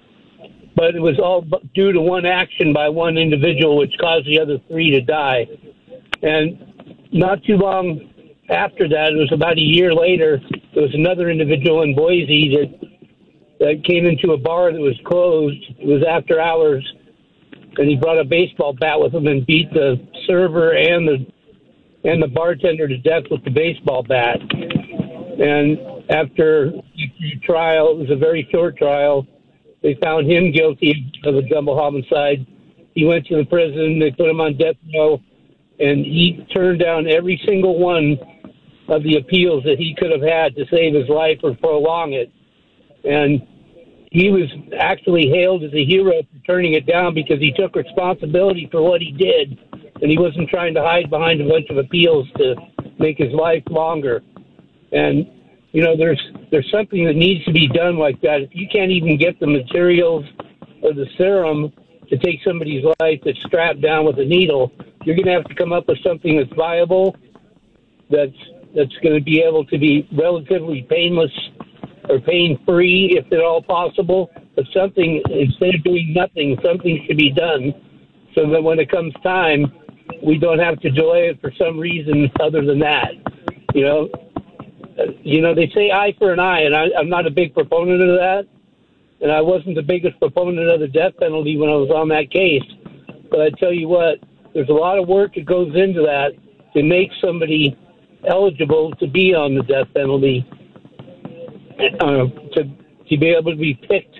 but 0.74 0.94
it 0.94 1.00
was 1.00 1.18
all 1.18 1.44
due 1.74 1.92
to 1.92 2.00
one 2.00 2.26
action 2.26 2.72
by 2.72 2.88
one 2.88 3.16
individual, 3.16 3.76
which 3.78 3.94
caused 4.00 4.26
the 4.26 4.40
other 4.40 4.58
three 4.68 4.90
to 4.90 5.00
die. 5.00 5.46
And 6.22 7.06
not 7.12 7.42
too 7.44 7.56
long 7.56 8.12
after 8.50 8.88
that, 8.88 9.12
it 9.12 9.16
was 9.16 9.32
about 9.32 9.58
a 9.58 9.62
year 9.62 9.94
later, 9.94 10.40
there 10.74 10.82
was 10.82 10.94
another 10.94 11.30
individual 11.30 11.82
in 11.82 11.94
Boise 11.94 12.56
that 12.56 12.88
that 13.58 13.82
came 13.84 14.04
into 14.04 14.32
a 14.32 14.36
bar 14.36 14.70
that 14.70 14.80
was 14.80 15.00
closed. 15.06 15.64
It 15.78 15.86
was 15.86 16.02
after 16.06 16.38
hours, 16.38 16.86
and 17.78 17.88
he 17.88 17.96
brought 17.96 18.18
a 18.18 18.24
baseball 18.24 18.74
bat 18.74 19.00
with 19.00 19.14
him 19.14 19.26
and 19.26 19.46
beat 19.46 19.72
the 19.72 19.96
server 20.26 20.72
and 20.72 21.08
the 21.08 21.26
and 22.06 22.22
the 22.22 22.28
bartender 22.28 22.86
to 22.86 22.96
death 22.98 23.24
with 23.30 23.42
the 23.42 23.50
baseball 23.50 24.04
bat. 24.04 24.38
And 24.40 25.76
after 26.08 26.70
the 26.70 27.40
trial, 27.44 27.90
it 27.90 27.98
was 27.98 28.10
a 28.10 28.16
very 28.16 28.48
short 28.52 28.78
trial. 28.78 29.26
They 29.82 29.98
found 30.02 30.30
him 30.30 30.52
guilty 30.52 31.12
of 31.24 31.34
a 31.34 31.42
double 31.42 31.76
homicide. 31.76 32.46
He 32.94 33.04
went 33.04 33.26
to 33.26 33.36
the 33.36 33.44
prison. 33.44 33.98
They 33.98 34.12
put 34.12 34.30
him 34.30 34.40
on 34.40 34.56
death 34.56 34.76
row, 34.94 35.20
and 35.80 36.04
he 36.04 36.46
turned 36.54 36.80
down 36.80 37.08
every 37.08 37.42
single 37.44 37.78
one 37.78 38.16
of 38.88 39.02
the 39.02 39.16
appeals 39.16 39.64
that 39.64 39.76
he 39.78 39.94
could 39.98 40.12
have 40.12 40.22
had 40.22 40.54
to 40.54 40.64
save 40.70 40.94
his 40.94 41.08
life 41.08 41.40
or 41.42 41.56
prolong 41.56 42.12
it. 42.12 42.30
And 43.04 43.42
he 44.12 44.30
was 44.30 44.48
actually 44.78 45.28
hailed 45.28 45.64
as 45.64 45.74
a 45.74 45.84
hero 45.84 46.22
for 46.22 46.46
turning 46.46 46.74
it 46.74 46.86
down 46.86 47.14
because 47.14 47.40
he 47.40 47.52
took 47.52 47.74
responsibility 47.74 48.68
for 48.70 48.80
what 48.80 49.02
he 49.02 49.10
did, 49.10 49.58
and 50.00 50.10
he 50.10 50.18
wasn't 50.18 50.48
trying 50.48 50.74
to 50.74 50.82
hide 50.82 51.10
behind 51.10 51.40
a 51.40 51.48
bunch 51.48 51.68
of 51.70 51.78
appeals 51.78 52.26
to 52.36 52.54
make 52.98 53.18
his 53.18 53.32
life 53.32 53.62
longer. 53.70 54.22
And 54.92 55.26
you 55.72 55.82
know, 55.82 55.96
there's 55.96 56.20
there's 56.50 56.70
something 56.70 57.04
that 57.04 57.16
needs 57.16 57.44
to 57.44 57.52
be 57.52 57.68
done 57.68 57.98
like 57.98 58.20
that. 58.22 58.40
If 58.40 58.50
you 58.52 58.66
can't 58.72 58.90
even 58.90 59.18
get 59.18 59.38
the 59.40 59.46
materials 59.46 60.24
or 60.82 60.94
the 60.94 61.06
serum 61.18 61.72
to 62.08 62.16
take 62.18 62.40
somebody's 62.44 62.84
life 63.00 63.20
that's 63.24 63.38
strapped 63.46 63.82
down 63.82 64.06
with 64.06 64.18
a 64.18 64.24
needle, 64.24 64.72
you're 65.04 65.16
going 65.16 65.26
to 65.26 65.32
have 65.32 65.44
to 65.44 65.54
come 65.54 65.72
up 65.72 65.88
with 65.88 65.98
something 66.02 66.38
that's 66.38 66.52
viable, 66.56 67.16
that's 68.10 68.36
that's 68.74 68.94
going 69.02 69.16
to 69.16 69.20
be 69.20 69.42
able 69.42 69.64
to 69.66 69.78
be 69.78 70.08
relatively 70.16 70.86
painless 70.88 71.32
or 72.08 72.20
pain 72.20 72.58
free, 72.64 73.16
if 73.18 73.30
at 73.32 73.40
all 73.40 73.62
possible. 73.62 74.30
But 74.54 74.64
something 74.74 75.22
instead 75.30 75.74
of 75.74 75.84
doing 75.84 76.14
nothing, 76.14 76.56
something 76.64 77.04
should 77.06 77.18
be 77.18 77.32
done, 77.32 77.74
so 78.34 78.48
that 78.50 78.62
when 78.62 78.78
it 78.78 78.90
comes 78.90 79.12
time, 79.22 79.72
we 80.22 80.38
don't 80.38 80.58
have 80.58 80.80
to 80.80 80.90
delay 80.90 81.28
it 81.28 81.40
for 81.40 81.52
some 81.58 81.78
reason 81.78 82.30
other 82.40 82.64
than 82.64 82.78
that. 82.80 83.12
You 83.74 83.84
know, 83.84 84.08
you 85.22 85.40
know 85.40 85.54
they 85.54 85.70
say 85.74 85.90
eye 85.90 86.14
for 86.18 86.32
an 86.32 86.40
eye, 86.40 86.60
and 86.62 86.74
I, 86.74 86.86
I'm 86.98 87.08
not 87.08 87.26
a 87.26 87.30
big 87.30 87.54
proponent 87.54 88.00
of 88.00 88.16
that. 88.16 88.46
And 89.20 89.32
I 89.32 89.40
wasn't 89.40 89.76
the 89.76 89.82
biggest 89.82 90.18
proponent 90.18 90.68
of 90.68 90.80
the 90.80 90.88
death 90.88 91.12
penalty 91.18 91.56
when 91.56 91.70
I 91.70 91.74
was 91.74 91.90
on 91.90 92.08
that 92.08 92.30
case. 92.30 92.62
But 93.30 93.40
I 93.40 93.50
tell 93.58 93.72
you 93.72 93.88
what, 93.88 94.18
there's 94.52 94.68
a 94.68 94.74
lot 94.74 94.98
of 94.98 95.08
work 95.08 95.34
that 95.34 95.46
goes 95.46 95.74
into 95.74 96.02
that 96.02 96.32
to 96.74 96.82
make 96.82 97.10
somebody 97.20 97.78
eligible 98.28 98.92
to 98.96 99.06
be 99.06 99.34
on 99.34 99.54
the 99.54 99.62
death 99.62 99.86
penalty, 99.94 100.44
uh, 102.00 102.26
to 102.54 102.64
to 103.08 103.16
be 103.16 103.28
able 103.28 103.52
to 103.52 103.56
be 103.56 103.74
picked 103.74 104.15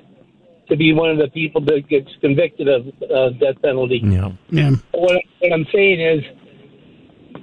to 0.68 0.76
be 0.76 0.92
one 0.92 1.10
of 1.10 1.18
the 1.18 1.28
people 1.28 1.60
that 1.62 1.88
gets 1.88 2.08
convicted 2.20 2.68
of 2.68 2.86
uh, 3.10 3.30
death 3.38 3.60
penalty. 3.62 4.00
Yeah. 4.02 4.30
Yeah. 4.50 4.70
What, 4.92 5.22
what 5.40 5.52
I'm 5.52 5.66
saying 5.72 6.00
is, 6.00 6.24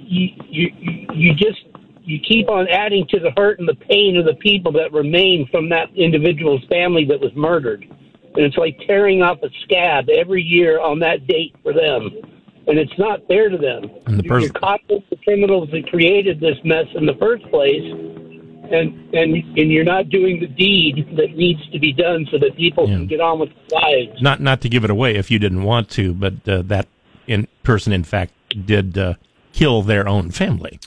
you, 0.06 0.28
you 0.48 0.70
you 1.14 1.34
just 1.34 1.64
you 2.02 2.18
keep 2.20 2.48
on 2.50 2.68
adding 2.68 3.06
to 3.08 3.18
the 3.18 3.30
hurt 3.36 3.58
and 3.58 3.68
the 3.68 3.74
pain 3.74 4.16
of 4.16 4.26
the 4.26 4.34
people 4.34 4.72
that 4.72 4.92
remain 4.92 5.48
from 5.50 5.70
that 5.70 5.88
individual's 5.96 6.62
family 6.70 7.06
that 7.06 7.18
was 7.20 7.32
murdered, 7.34 7.82
and 7.84 8.44
it's 8.44 8.56
like 8.58 8.78
tearing 8.86 9.22
off 9.22 9.38
a 9.42 9.48
scab 9.62 10.08
every 10.10 10.42
year 10.42 10.80
on 10.80 10.98
that 10.98 11.26
date 11.26 11.54
for 11.62 11.72
them, 11.72 12.10
and 12.66 12.78
it's 12.78 12.92
not 12.98 13.26
fair 13.28 13.48
to 13.48 13.56
them. 13.56 13.90
And 14.06 14.18
the 14.18 14.24
You're 14.24 14.40
person- 14.40 14.52
caught 14.52 14.80
with 14.90 15.04
the 15.08 15.16
criminals 15.16 15.70
that 15.72 15.88
created 15.88 16.38
this 16.40 16.58
mess 16.64 16.86
in 16.94 17.06
the 17.06 17.14
first 17.14 17.44
place, 17.50 18.03
and 18.72 19.14
and 19.14 19.34
and 19.58 19.72
you're 19.72 19.84
not 19.84 20.08
doing 20.08 20.40
the 20.40 20.46
deed 20.46 21.06
that 21.16 21.36
needs 21.36 21.60
to 21.70 21.78
be 21.78 21.92
done 21.92 22.26
so 22.30 22.38
that 22.38 22.56
people 22.56 22.86
can 22.86 23.06
get 23.06 23.20
on 23.20 23.38
with 23.38 23.50
their 23.68 23.80
lives. 23.80 24.22
Not 24.22 24.40
not 24.40 24.60
to 24.62 24.68
give 24.68 24.84
it 24.84 24.90
away 24.90 25.16
if 25.16 25.30
you 25.30 25.38
didn't 25.38 25.62
want 25.62 25.90
to, 25.90 26.14
but 26.14 26.48
uh, 26.48 26.62
that 26.62 26.88
in 27.26 27.48
person, 27.62 27.92
in 27.92 28.04
fact, 28.04 28.32
did 28.66 28.98
uh, 28.98 29.14
kill 29.52 29.82
their 29.82 30.08
own 30.08 30.30
family. 30.30 30.78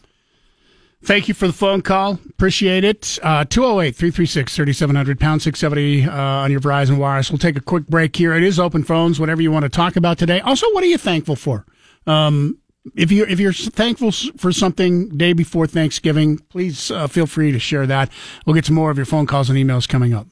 Thank 1.03 1.27
you 1.27 1.33
for 1.33 1.47
the 1.47 1.53
phone 1.53 1.83
call. 1.83 2.19
Appreciate 2.29 2.83
it. 2.83 3.19
Uh, 3.21 3.45
208 3.45 3.95
336 3.95 4.55
3700, 4.55 5.19
pound 5.19 5.41
670 5.41 6.05
uh, 6.05 6.11
on 6.11 6.51
your 6.51 6.59
Verizon 6.59 6.97
Wireless. 6.97 7.29
We'll 7.29 7.37
take 7.37 7.55
a 7.55 7.61
quick 7.61 7.87
break 7.87 8.15
here. 8.15 8.33
It 8.33 8.43
is 8.43 8.59
open 8.59 8.83
phones, 8.83 9.19
whatever 9.19 9.41
you 9.41 9.51
want 9.51 9.63
to 9.63 9.69
talk 9.69 9.95
about 9.95 10.17
today. 10.17 10.39
Also, 10.41 10.65
what 10.73 10.83
are 10.83 10.87
you 10.87 10.97
thankful 10.97 11.35
for? 11.35 11.65
Um, 12.07 12.57
if 12.95 13.11
you're, 13.11 13.27
if 13.27 13.39
you're 13.39 13.53
thankful 13.53 14.11
for 14.37 14.51
something 14.51 15.09
day 15.09 15.33
before 15.33 15.67
Thanksgiving, 15.67 16.37
please 16.49 16.91
uh, 16.91 17.07
feel 17.07 17.27
free 17.27 17.51
to 17.51 17.59
share 17.59 17.87
that. 17.87 18.09
We'll 18.45 18.55
get 18.55 18.65
some 18.65 18.75
more 18.75 18.91
of 18.91 18.97
your 18.97 19.05
phone 19.05 19.25
calls 19.25 19.49
and 19.49 19.57
emails 19.57 19.87
coming 19.87 20.13
up. 20.13 20.27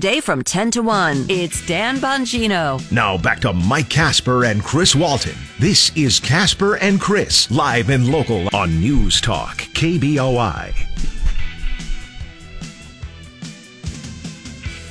Day 0.00 0.20
from 0.20 0.42
10 0.42 0.72
to 0.72 0.82
1. 0.82 1.26
It's 1.28 1.64
Dan 1.66 1.98
Bongino. 1.98 2.90
Now 2.90 3.16
back 3.18 3.40
to 3.40 3.52
Mike 3.52 3.90
Casper 3.90 4.44
and 4.44 4.62
Chris 4.62 4.94
Walton. 4.94 5.36
This 5.58 5.94
is 5.96 6.18
Casper 6.18 6.76
and 6.76 7.00
Chris, 7.00 7.50
live 7.50 7.90
and 7.90 8.10
local 8.10 8.48
on 8.54 8.80
News 8.80 9.20
Talk, 9.20 9.58
KBOI. 9.58 11.13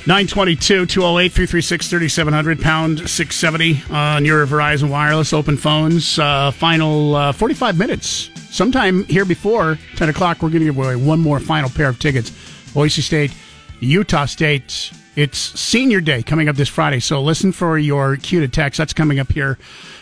922 0.06 0.84
208 0.84 1.32
336 1.32 1.88
3700 1.88 2.60
pound 2.60 2.98
670 3.08 3.82
on 3.90 4.26
your 4.26 4.46
Verizon 4.46 4.90
Wireless 4.90 5.32
open 5.32 5.56
phones. 5.56 6.18
Uh, 6.18 6.50
final 6.50 7.16
uh, 7.16 7.32
45 7.32 7.78
minutes. 7.78 8.28
Sometime 8.50 9.04
here 9.04 9.24
before 9.24 9.78
10 9.96 10.10
o'clock, 10.10 10.42
we're 10.42 10.50
going 10.50 10.60
to 10.60 10.66
give 10.66 10.76
away 10.76 10.94
one 10.94 11.20
more 11.20 11.40
final 11.40 11.70
pair 11.70 11.88
of 11.88 11.98
tickets. 11.98 12.30
Boise 12.74 13.00
State, 13.00 13.32
Utah 13.80 14.26
State. 14.26 14.92
It's 15.16 15.38
senior 15.38 16.02
day 16.02 16.22
coming 16.22 16.50
up 16.50 16.56
this 16.56 16.68
Friday, 16.68 17.00
so 17.00 17.22
listen 17.22 17.52
for 17.52 17.78
your 17.78 18.16
cue 18.16 18.40
to 18.40 18.48
text. 18.48 18.76
That's 18.76 18.92
coming 18.92 19.18
up 19.20 19.32
here 19.32 19.56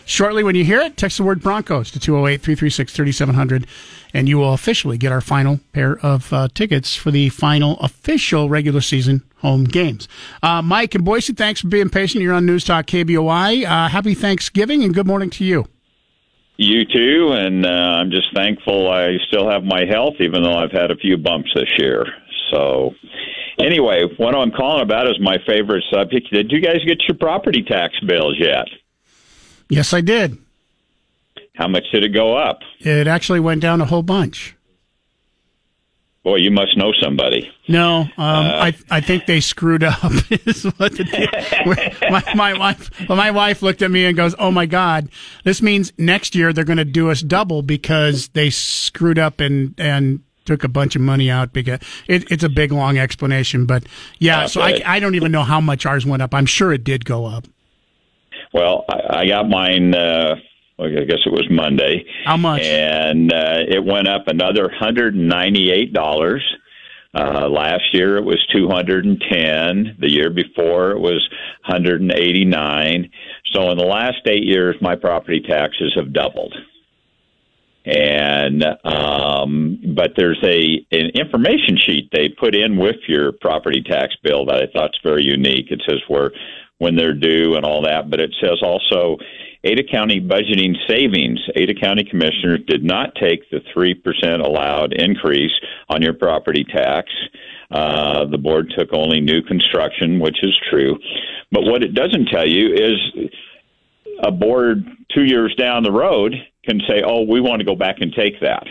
shortly. 0.05 0.43
When 0.43 0.57
you 0.57 0.65
hear 0.65 0.81
it, 0.81 0.97
text 0.97 1.19
the 1.19 1.23
word 1.23 1.43
Broncos 1.43 1.93
to 1.93 2.01
208 2.01 2.43
336 2.43 2.93
3700, 2.93 3.67
and 4.15 4.29
you 4.29 4.39
will 4.39 4.53
officially 4.53 4.99
get 4.99 5.13
our 5.13 5.21
final 5.21 5.61
pair 5.73 5.99
of 5.99 6.33
uh, 6.33 6.49
tickets 6.55 6.95
for 6.95 7.11
the 7.11 7.29
final 7.31 7.79
official 7.81 8.49
regular 8.49 8.81
season 8.81 9.23
home 9.39 9.65
games. 9.65 10.09
Uh, 10.43 10.63
Mike 10.63 10.95
and 10.95 11.05
Boise, 11.05 11.33
thanks 11.33 11.61
for 11.61 11.69
being 11.69 11.89
patient. 11.89 12.23
You're 12.23 12.35
on 12.35 12.47
News 12.47 12.65
Talk 12.65 12.87
KBOI. 12.87 13.65
Uh, 13.65 13.89
happy 13.89 14.15
Thanksgiving 14.15 14.85
and 14.85 14.95
good 14.95 15.07
morning 15.07 15.31
to 15.31 15.45
you. 15.45 15.67
You 16.59 16.85
too, 16.85 17.33
and 17.33 17.67
uh, 17.67 17.69
I'm 17.69 18.11
just 18.11 18.33
thankful 18.35 18.91
I 18.91 19.17
still 19.27 19.51
have 19.51 19.65
my 19.65 19.85
health, 19.85 20.15
even 20.21 20.43
though 20.43 20.55
I've 20.55 20.71
had 20.71 20.91
a 20.91 20.97
few 20.97 21.17
bumps 21.17 21.51
this 21.55 21.69
year. 21.79 22.05
So, 22.53 22.95
anyway, 23.59 24.05
what 24.19 24.37
I'm 24.37 24.53
calling 24.53 24.83
about 24.83 25.09
is 25.09 25.19
my 25.19 25.39
favorite 25.47 25.83
subject. 25.91 26.29
Did 26.31 26.53
you 26.53 26.61
guys 26.61 26.79
get 26.87 26.99
your 27.09 27.17
property 27.17 27.63
tax 27.63 27.95
bills 28.07 28.37
yet? 28.39 28.67
Yes, 29.71 29.95
I 29.95 30.03
did. 30.03 30.37
How 31.55 31.69
much 31.69 31.85
did 31.93 32.05
it 32.05 32.11
go 32.11 32.37
up? 32.37 32.61
It 32.81 33.07
actually 33.07 33.41
went 33.41 33.61
down 33.61 33.81
a 33.81 33.85
whole 33.85 34.03
bunch. 34.03 34.57
Boy, 36.25 36.37
you 36.37 36.53
must 36.53 36.77
know 36.77 36.93
somebody. 37.01 37.51
No, 37.67 38.03
um, 38.03 38.09
I 38.17 38.75
I 38.91 39.01
think 39.01 39.27
they 39.27 39.41
screwed 39.41 39.83
up. 39.83 40.05
is 40.31 40.63
what 40.77 40.97
the 40.97 41.03
deal- 41.05 42.11
my, 42.13 42.35
my 42.35 42.59
wife 42.59 43.09
well, 43.09 43.19
my 43.19 43.33
wife 43.33 43.61
looked 43.61 43.83
at 43.83 43.91
me 43.91 44.05
and 44.05 44.17
goes, 44.17 44.33
"Oh 44.39 44.53
my 44.53 44.67
God, 44.67 45.09
this 45.43 45.61
means 45.61 45.93
next 45.99 46.37
year 46.37 46.53
they're 46.53 46.65
going 46.65 46.77
to 46.77 46.85
do 46.85 47.11
us 47.11 47.23
double 47.23 47.63
because 47.63 48.29
they 48.29 48.51
screwed 48.51 49.19
up 49.19 49.41
and 49.41 49.75
and 49.79 50.21
took 50.45 50.63
a 50.63 50.69
bunch 50.69 50.95
of 50.95 51.03
money 51.03 51.29
out 51.29 51.53
because 51.53 51.81
it, 52.07 52.31
it's 52.31 52.45
a 52.45 52.49
big 52.49 52.71
long 52.71 52.99
explanation." 52.99 53.67
But 53.67 53.83
yeah, 54.21 54.47
so 54.47 54.61
I 54.61 54.81
I 54.87 55.01
don't 55.01 55.17
even 55.17 55.33
know 55.33 55.43
how 55.43 55.61
much 55.61 55.87
ours 55.87 56.07
went 56.07 56.23
up. 56.23 56.35
I'm 56.35 56.47
sure 56.47 56.73
it 56.73 56.85
did 56.85 57.05
go 57.05 57.27
up. 57.27 57.49
Well, 58.53 58.85
I, 58.89 59.23
I 59.23 59.27
got 59.27 59.49
mine. 59.49 59.93
Uh, 59.93 60.37
I 60.79 61.05
guess 61.05 61.21
it 61.25 61.33
was 61.33 61.47
Monday. 61.51 62.05
How 62.25 62.37
much? 62.37 62.63
And 62.63 63.33
uh, 63.33 63.61
it 63.69 63.85
went 63.85 64.09
up 64.09 64.27
another 64.27 64.71
hundred 64.71 65.15
and 65.15 65.29
ninety-eight 65.29 65.93
dollars. 65.93 66.43
Uh, 67.15 67.47
last 67.49 67.93
year 67.93 68.17
it 68.17 68.25
was 68.25 68.45
two 68.53 68.69
hundred 68.69 69.05
and 69.05 69.23
ten. 69.31 69.97
The 70.01 70.11
year 70.11 70.31
before 70.31 70.93
it 70.93 70.99
was 70.99 71.29
hundred 71.63 72.01
and 72.01 72.13
eighty-nine. 72.13 73.11
So 73.53 73.71
in 73.71 73.79
the 73.79 73.85
last 73.85 74.27
eight 74.27 74.45
years, 74.45 74.77
my 74.81 74.97
property 74.97 75.41
taxes 75.41 75.93
have 75.95 76.13
doubled. 76.13 76.55
And 77.85 78.65
um, 78.85 79.95
but 79.95 80.13
there's 80.17 80.43
a 80.43 80.87
an 80.91 81.11
information 81.15 81.77
sheet 81.85 82.09
they 82.13 82.29
put 82.29 82.55
in 82.55 82.79
with 82.79 82.97
your 83.09 83.33
property 83.33 83.83
tax 83.83 84.15
bill 84.23 84.47
that 84.47 84.57
I 84.57 84.67
thought's 84.73 84.99
very 85.03 85.25
unique. 85.25 85.71
It 85.71 85.83
says 85.87 86.01
where 86.09 86.31
when 86.79 86.97
they're 86.97 87.15
due 87.15 87.55
and 87.57 87.65
all 87.65 87.83
that, 87.83 88.09
but 88.09 88.21
it 88.21 88.35
says 88.41 88.59
also 88.63 89.19
Ada 89.65 89.83
County 89.91 90.21
budgeting 90.21 90.75
savings. 90.89 91.39
Ada 91.55 91.75
County 91.75 92.05
commissioners 92.05 92.61
did 92.67 92.83
not 92.85 93.15
take 93.15 93.49
the 93.51 93.61
3% 93.77 94.45
allowed 94.45 94.93
increase 94.93 95.53
on 95.89 96.03
your 96.03 96.15
property 96.15 96.65
tax. 96.65 97.09
Uh, 97.71 98.25
the 98.27 98.39
board 98.39 98.73
took 98.77 98.93
only 98.93 99.21
new 99.21 99.41
construction, 99.43 100.19
which 100.19 100.37
is 100.43 100.55
true. 100.69 100.99
But 101.53 101.63
what 101.63 101.83
it 101.83 101.95
doesn't 101.95 102.27
tell 102.27 102.47
you 102.47 102.75
is 102.75 103.31
a 104.23 104.31
board 104.33 104.85
two 105.15 105.25
years 105.25 105.55
down 105.57 105.83
the 105.85 105.93
road 105.93 106.35
can 106.65 106.81
say, 106.89 107.03
"Oh, 107.05 107.23
we 107.23 107.41
want 107.41 107.61
to 107.61 107.65
go 107.65 107.75
back 107.75 107.97
and 108.01 108.13
take 108.13 108.41
that," 108.41 108.67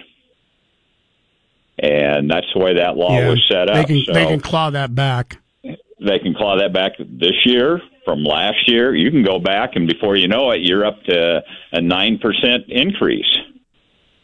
and 1.79 2.29
that's 2.29 2.47
the 2.53 2.59
way 2.59 2.75
that 2.75 2.95
law 2.97 3.17
Yeah. 3.17 3.29
was 3.29 3.43
set 3.49 3.69
up. 3.69 3.75
They 3.75 3.85
can 3.85 4.03
so 4.05 4.13
they 4.13 4.25
can 4.25 4.39
claw 4.39 4.69
that 4.69 4.93
back. 4.95 5.37
they 5.63 6.19
can 6.19 6.33
claw 6.33 6.57
that 6.57 6.73
back 6.73 6.93
this 6.99 7.45
year 7.45 7.81
from 8.05 8.23
last 8.23 8.67
year. 8.67 8.95
You 8.95 9.11
can 9.11 9.23
go 9.23 9.39
back, 9.39 9.71
and 9.75 9.87
before 9.87 10.15
you 10.15 10.27
know 10.27 10.51
it, 10.51 10.61
you're 10.61 10.85
up 10.85 11.01
to 11.03 11.41
a 11.71 11.81
nine 11.81 12.17
percent 12.19 12.65
increase. 12.67 13.37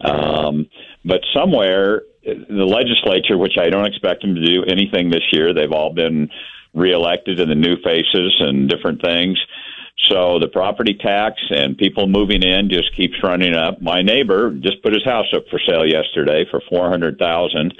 Um, 0.01 0.67
but 1.03 1.21
somewhere, 1.33 2.01
the 2.23 2.65
legislature, 2.65 3.37
which 3.37 3.57
I 3.59 3.69
don't 3.69 3.85
expect 3.85 4.21
them 4.21 4.35
to 4.35 4.45
do 4.45 4.63
anything 4.65 5.09
this 5.09 5.23
year, 5.31 5.53
they've 5.53 5.71
all 5.71 5.93
been 5.93 6.29
reelected 6.73 7.39
and 7.39 7.49
the 7.49 7.55
new 7.55 7.75
faces 7.83 8.35
and 8.39 8.69
different 8.69 9.01
things. 9.01 9.37
So 10.09 10.37
the 10.39 10.47
property 10.47 10.93
tax 10.93 11.41
and 11.49 11.77
people 11.77 12.07
moving 12.07 12.43
in 12.43 12.69
just 12.69 12.95
keeps 12.95 13.15
running 13.23 13.55
up. 13.55 13.81
My 13.81 14.01
neighbor 14.01 14.51
just 14.51 14.83
put 14.83 14.93
his 14.93 15.03
house 15.03 15.25
up 15.35 15.43
for 15.49 15.59
sale 15.67 15.85
yesterday 15.85 16.45
for 16.49 16.61
four 16.69 16.89
hundred 16.89 17.17
thousand. 17.17 17.73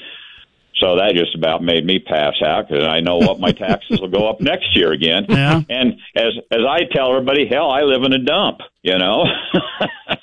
So 0.76 0.98
that 0.98 1.16
just 1.16 1.34
about 1.36 1.64
made 1.64 1.86
me 1.86 1.98
pass 1.98 2.36
out 2.46 2.68
because 2.68 2.86
I 2.86 3.00
know 3.00 3.18
what 3.18 3.40
my 3.40 3.52
taxes 3.52 4.00
will 4.00 4.10
go 4.10 4.30
up 4.30 4.40
next 4.40 4.76
year 4.76 4.92
again. 4.92 5.26
Yeah. 5.28 5.62
And 5.70 5.94
as 6.16 6.34
as 6.52 6.60
I 6.70 6.84
tell 6.94 7.10
everybody, 7.12 7.48
hell, 7.48 7.72
I 7.72 7.82
live 7.82 8.04
in 8.04 8.14
a 8.14 8.20
dump, 8.20 8.60
you 8.84 8.98
know. 8.98 9.26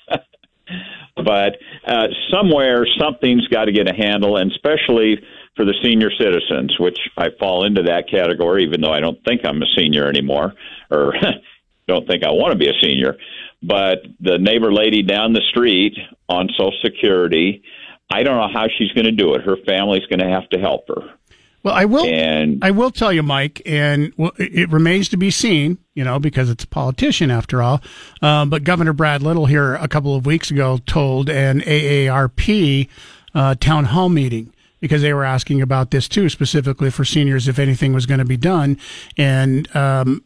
but 1.17 1.57
uh, 1.85 2.07
somewhere 2.33 2.87
something's 3.01 3.49
got 3.49 3.65
to 3.65 3.73
get 3.73 3.91
a 3.91 3.95
handle, 3.95 4.37
and 4.37 4.53
especially 4.53 5.19
for 5.57 5.65
the 5.65 5.75
senior 5.83 6.11
citizens, 6.19 6.77
which 6.79 6.99
I 7.17 7.29
fall 7.39 7.65
into 7.65 7.83
that 7.85 8.09
category, 8.11 8.65
even 8.65 8.81
though 8.81 8.93
I 8.93 9.01
don't 9.01 9.19
think 9.25 9.43
I'm 9.45 9.63
a 9.63 9.67
senior 9.77 10.07
anymore, 10.09 10.55
or 10.91 11.15
don't 11.89 12.07
think 12.07 12.25
I 12.25 12.31
want 12.31 12.53
to 12.53 12.59
be 12.59 12.69
a 12.69 12.81
senior. 12.81 13.17
But 13.63 14.03
the 14.21 14.39
neighbor 14.39 14.73
lady 14.73 15.03
down 15.03 15.33
the 15.33 15.43
street 15.51 15.97
on 16.29 16.49
Social 16.57 16.73
Security, 16.85 17.63
I 18.11 18.23
don't 18.23 18.37
know 18.37 18.53
how 18.53 18.69
she's 18.69 18.93
going 18.93 19.07
to 19.07 19.13
do 19.13 19.35
it. 19.35 19.43
Her 19.43 19.57
family's 19.67 20.07
going 20.07 20.21
to 20.21 20.29
have 20.29 20.49
to 20.51 20.59
help 20.59 20.89
her. 20.89 21.15
Well, 21.63 21.75
I 21.75 21.87
will. 21.87 22.05
And 22.05 22.63
I 22.63 22.71
will 22.73 22.91
tell 22.91 23.11
you, 23.11 23.23
Mike, 23.23 23.63
and 23.65 24.13
it 24.37 24.71
remains 24.71 25.09
to 25.09 25.17
be 25.17 25.31
seen, 25.31 25.79
you 25.95 26.05
know, 26.05 26.19
because 26.19 26.51
it's 26.51 26.65
a 26.65 26.69
politician 26.69 27.31
after 27.31 27.63
all. 27.63 27.81
Um, 28.21 28.51
but 28.51 28.65
Governor 28.65 28.93
Brad 28.93 29.23
Little 29.23 29.47
here 29.47 29.75
a 29.77 29.89
couple 29.89 30.15
of 30.15 30.27
weeks 30.27 30.51
ago 30.51 30.79
told 30.85 31.31
an 31.31 31.61
AARP 31.63 32.89
uh, 33.35 33.55
town 33.55 33.87
hall 33.87 34.11
meeting 34.11 34.53
because 34.81 35.01
they 35.01 35.15
were 35.15 35.25
asking 35.25 35.63
about 35.63 35.91
this 35.91 36.07
too, 36.07 36.29
specifically 36.29 36.91
for 36.91 37.07
seniors, 37.07 37.49
if 37.49 37.59
anything 37.59 37.95
was 37.95 38.05
going 38.05 38.19
to 38.19 38.27
be 38.27 38.37
done. 38.37 38.77
And 39.17 39.75
um, 39.75 40.23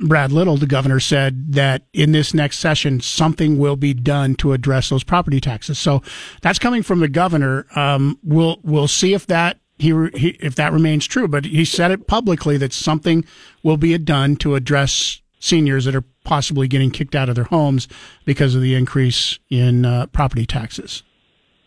Brad 0.00 0.32
Little, 0.32 0.56
the 0.56 0.66
governor, 0.66 1.00
said 1.00 1.52
that 1.52 1.82
in 1.92 2.12
this 2.12 2.34
next 2.34 2.58
session, 2.58 3.00
something 3.00 3.58
will 3.58 3.76
be 3.76 3.94
done 3.94 4.34
to 4.36 4.52
address 4.52 4.88
those 4.88 5.04
property 5.04 5.40
taxes. 5.40 5.78
So 5.78 6.02
that's 6.42 6.58
coming 6.58 6.82
from 6.82 7.00
the 7.00 7.08
governor. 7.08 7.66
Um, 7.76 8.18
we'll 8.22 8.58
we'll 8.62 8.88
see 8.88 9.14
if 9.14 9.26
that 9.28 9.60
he, 9.78 9.90
he 10.16 10.28
if 10.40 10.54
that 10.56 10.72
remains 10.72 11.06
true. 11.06 11.28
But 11.28 11.44
he 11.44 11.64
said 11.64 11.90
it 11.90 12.06
publicly 12.06 12.56
that 12.58 12.72
something 12.72 13.24
will 13.62 13.76
be 13.76 13.96
done 13.98 14.36
to 14.36 14.54
address 14.54 15.20
seniors 15.38 15.84
that 15.84 15.94
are 15.94 16.04
possibly 16.24 16.66
getting 16.66 16.90
kicked 16.90 17.14
out 17.14 17.28
of 17.28 17.34
their 17.34 17.44
homes 17.44 17.86
because 18.24 18.54
of 18.54 18.62
the 18.62 18.74
increase 18.74 19.38
in 19.50 19.84
uh, 19.84 20.06
property 20.06 20.46
taxes. 20.46 21.02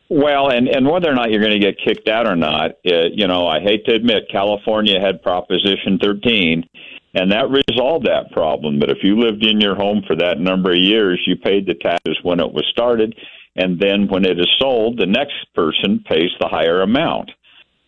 Well, 0.10 0.50
and 0.50 0.70
and 0.70 0.88
whether 0.88 1.10
or 1.10 1.16
not 1.16 1.32
you're 1.32 1.42
going 1.42 1.60
to 1.60 1.60
get 1.60 1.78
kicked 1.84 2.08
out 2.08 2.28
or 2.28 2.36
not, 2.36 2.72
uh, 2.90 3.08
you 3.12 3.28
know, 3.28 3.46
I 3.46 3.60
hate 3.60 3.86
to 3.86 3.94
admit, 3.94 4.30
California 4.32 5.02
had 5.02 5.22
Proposition 5.22 6.00
13, 6.02 6.64
and 7.14 7.32
that 7.32 7.50
resolved 7.50 8.06
that 8.06 8.32
problem. 8.32 8.80
But 8.80 8.90
if 8.90 8.98
you 9.04 9.20
lived 9.20 9.46
in 9.46 9.62
your 9.62 9.76
home 9.76 10.04
for 10.06 10.16
that 10.18 10.40
number 10.40 10.72
of 10.72 10.78
years, 10.78 11.22
you 11.26 11.36
paid 11.36 11.66
the 11.66 11.74
taxes 11.76 12.18
when 12.24 12.40
it 12.40 12.52
was 12.52 12.66
started, 12.72 13.16
and 13.56 13.80
then 13.80 14.08
when 14.08 14.26
it 14.26 14.40
is 14.40 14.50
sold, 14.60 15.00
the 15.00 15.06
next 15.06 15.36
person 15.56 16.04
pays 16.08 16.32
the 16.40 16.48
higher 16.48 16.82
amount, 16.82 17.32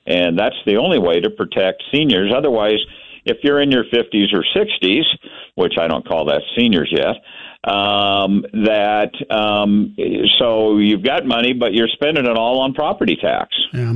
and 0.06 0.38
that's 0.38 0.56
the 0.66 0.78
only 0.78 1.00
way 1.00 1.20
to 1.20 1.30
protect 1.30 1.84
seniors. 1.92 2.34
Otherwise, 2.36 2.80
if 3.26 3.38
you're 3.44 3.62
in 3.62 3.72
your 3.72 3.84
50s 3.86 4.34
or 4.34 4.44
60s, 4.56 5.04
which 5.56 5.74
I 5.80 5.88
don't 5.88 6.08
call 6.08 6.26
that 6.26 6.42
seniors 6.58 6.92
yet, 6.92 7.16
um, 7.64 8.46
that 8.54 9.12
um, 9.30 9.96
so 10.40 10.78
you've 10.78 11.04
got 11.04 11.26
money, 11.26 11.54
but 11.54 11.74
you're 11.74 11.90
spending 11.90 12.26
it 12.26 12.38
all 12.38 12.62
on 12.62 12.74
property 12.74 13.18
tax. 13.22 13.56
Yeah. 13.74 13.96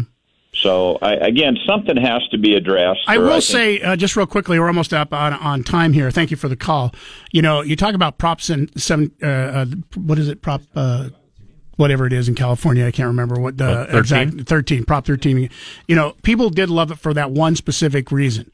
So 0.56 1.00
I, 1.02 1.14
again, 1.14 1.58
something 1.66 1.98
has 1.98 2.22
to 2.30 2.38
be 2.38 2.54
addressed. 2.56 3.02
I 3.08 3.18
will 3.18 3.32
think- 3.42 3.44
say, 3.44 3.82
uh, 3.82 3.96
just 3.96 4.16
real 4.16 4.28
quickly, 4.28 4.60
we're 4.60 4.68
almost 4.68 4.94
up 4.94 5.14
on, 5.14 5.34
on 5.34 5.64
time 5.64 5.94
here. 5.94 6.12
Thank 6.12 6.32
you 6.32 6.38
for 6.38 6.48
the 6.48 6.56
call. 6.56 6.94
You 7.32 7.42
know, 7.42 7.62
you 7.62 7.76
talk 7.76 7.96
about 7.96 8.18
props 8.18 8.50
and 8.50 8.70
seven, 8.80 9.12
uh, 9.22 9.26
uh, 9.26 9.66
what 9.96 10.20
is 10.20 10.28
it, 10.30 10.42
prop, 10.42 10.62
uh, 10.76 11.10
whatever 11.78 12.06
it 12.06 12.14
is 12.14 12.30
in 12.30 12.36
California. 12.36 12.86
I 12.86 12.92
can't 12.92 13.08
remember 13.08 13.40
what 13.42 13.58
the 13.58 13.66
Uh, 13.66 13.86
13? 13.92 13.98
exact 14.30 14.48
13, 14.48 14.84
prop 14.86 15.06
13. 15.08 15.50
You 15.88 15.96
know, 15.96 16.16
people 16.22 16.50
did 16.52 16.70
love 16.70 16.92
it 16.92 17.00
for 17.00 17.14
that 17.16 17.32
one 17.32 17.56
specific 17.56 18.12
reason. 18.12 18.52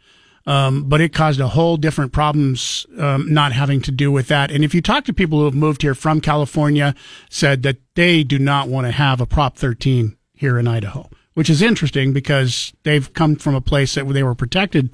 Um, 0.48 0.86
but 0.86 1.02
it 1.02 1.12
caused 1.14 1.42
a 1.42 1.50
whole 1.50 1.76
different 1.76 2.14
problems, 2.14 2.88
um, 2.98 3.32
not 3.32 3.52
having 3.52 3.82
to 3.82 3.92
do 3.92 4.10
with 4.10 4.30
that. 4.30 4.50
And 4.52 4.64
if 4.64 4.74
you 4.74 4.82
talk 4.82 5.04
to 5.04 5.14
people 5.14 5.40
who 5.40 5.46
have 5.46 5.54
moved 5.54 5.82
here 5.82 5.94
from 5.94 6.22
California, 6.22 6.96
said 7.30 7.62
that 7.64 7.76
they 7.96 8.24
do 8.24 8.40
not 8.40 8.68
want 8.70 8.88
to 8.88 8.92
have 8.92 9.20
a 9.20 9.26
Prop 9.28 9.58
13 9.58 10.16
here 10.34 10.58
in 10.58 10.66
Idaho, 10.66 11.10
which 11.40 11.50
is 11.50 11.62
interesting 11.62 12.12
because 12.12 12.74
they've 12.84 13.14
come 13.14 13.34
from 13.34 13.56
a 13.56 13.62
place 13.62 13.96
that 13.96 14.06
they 14.10 14.24
were 14.24 14.36
protected 14.36 14.94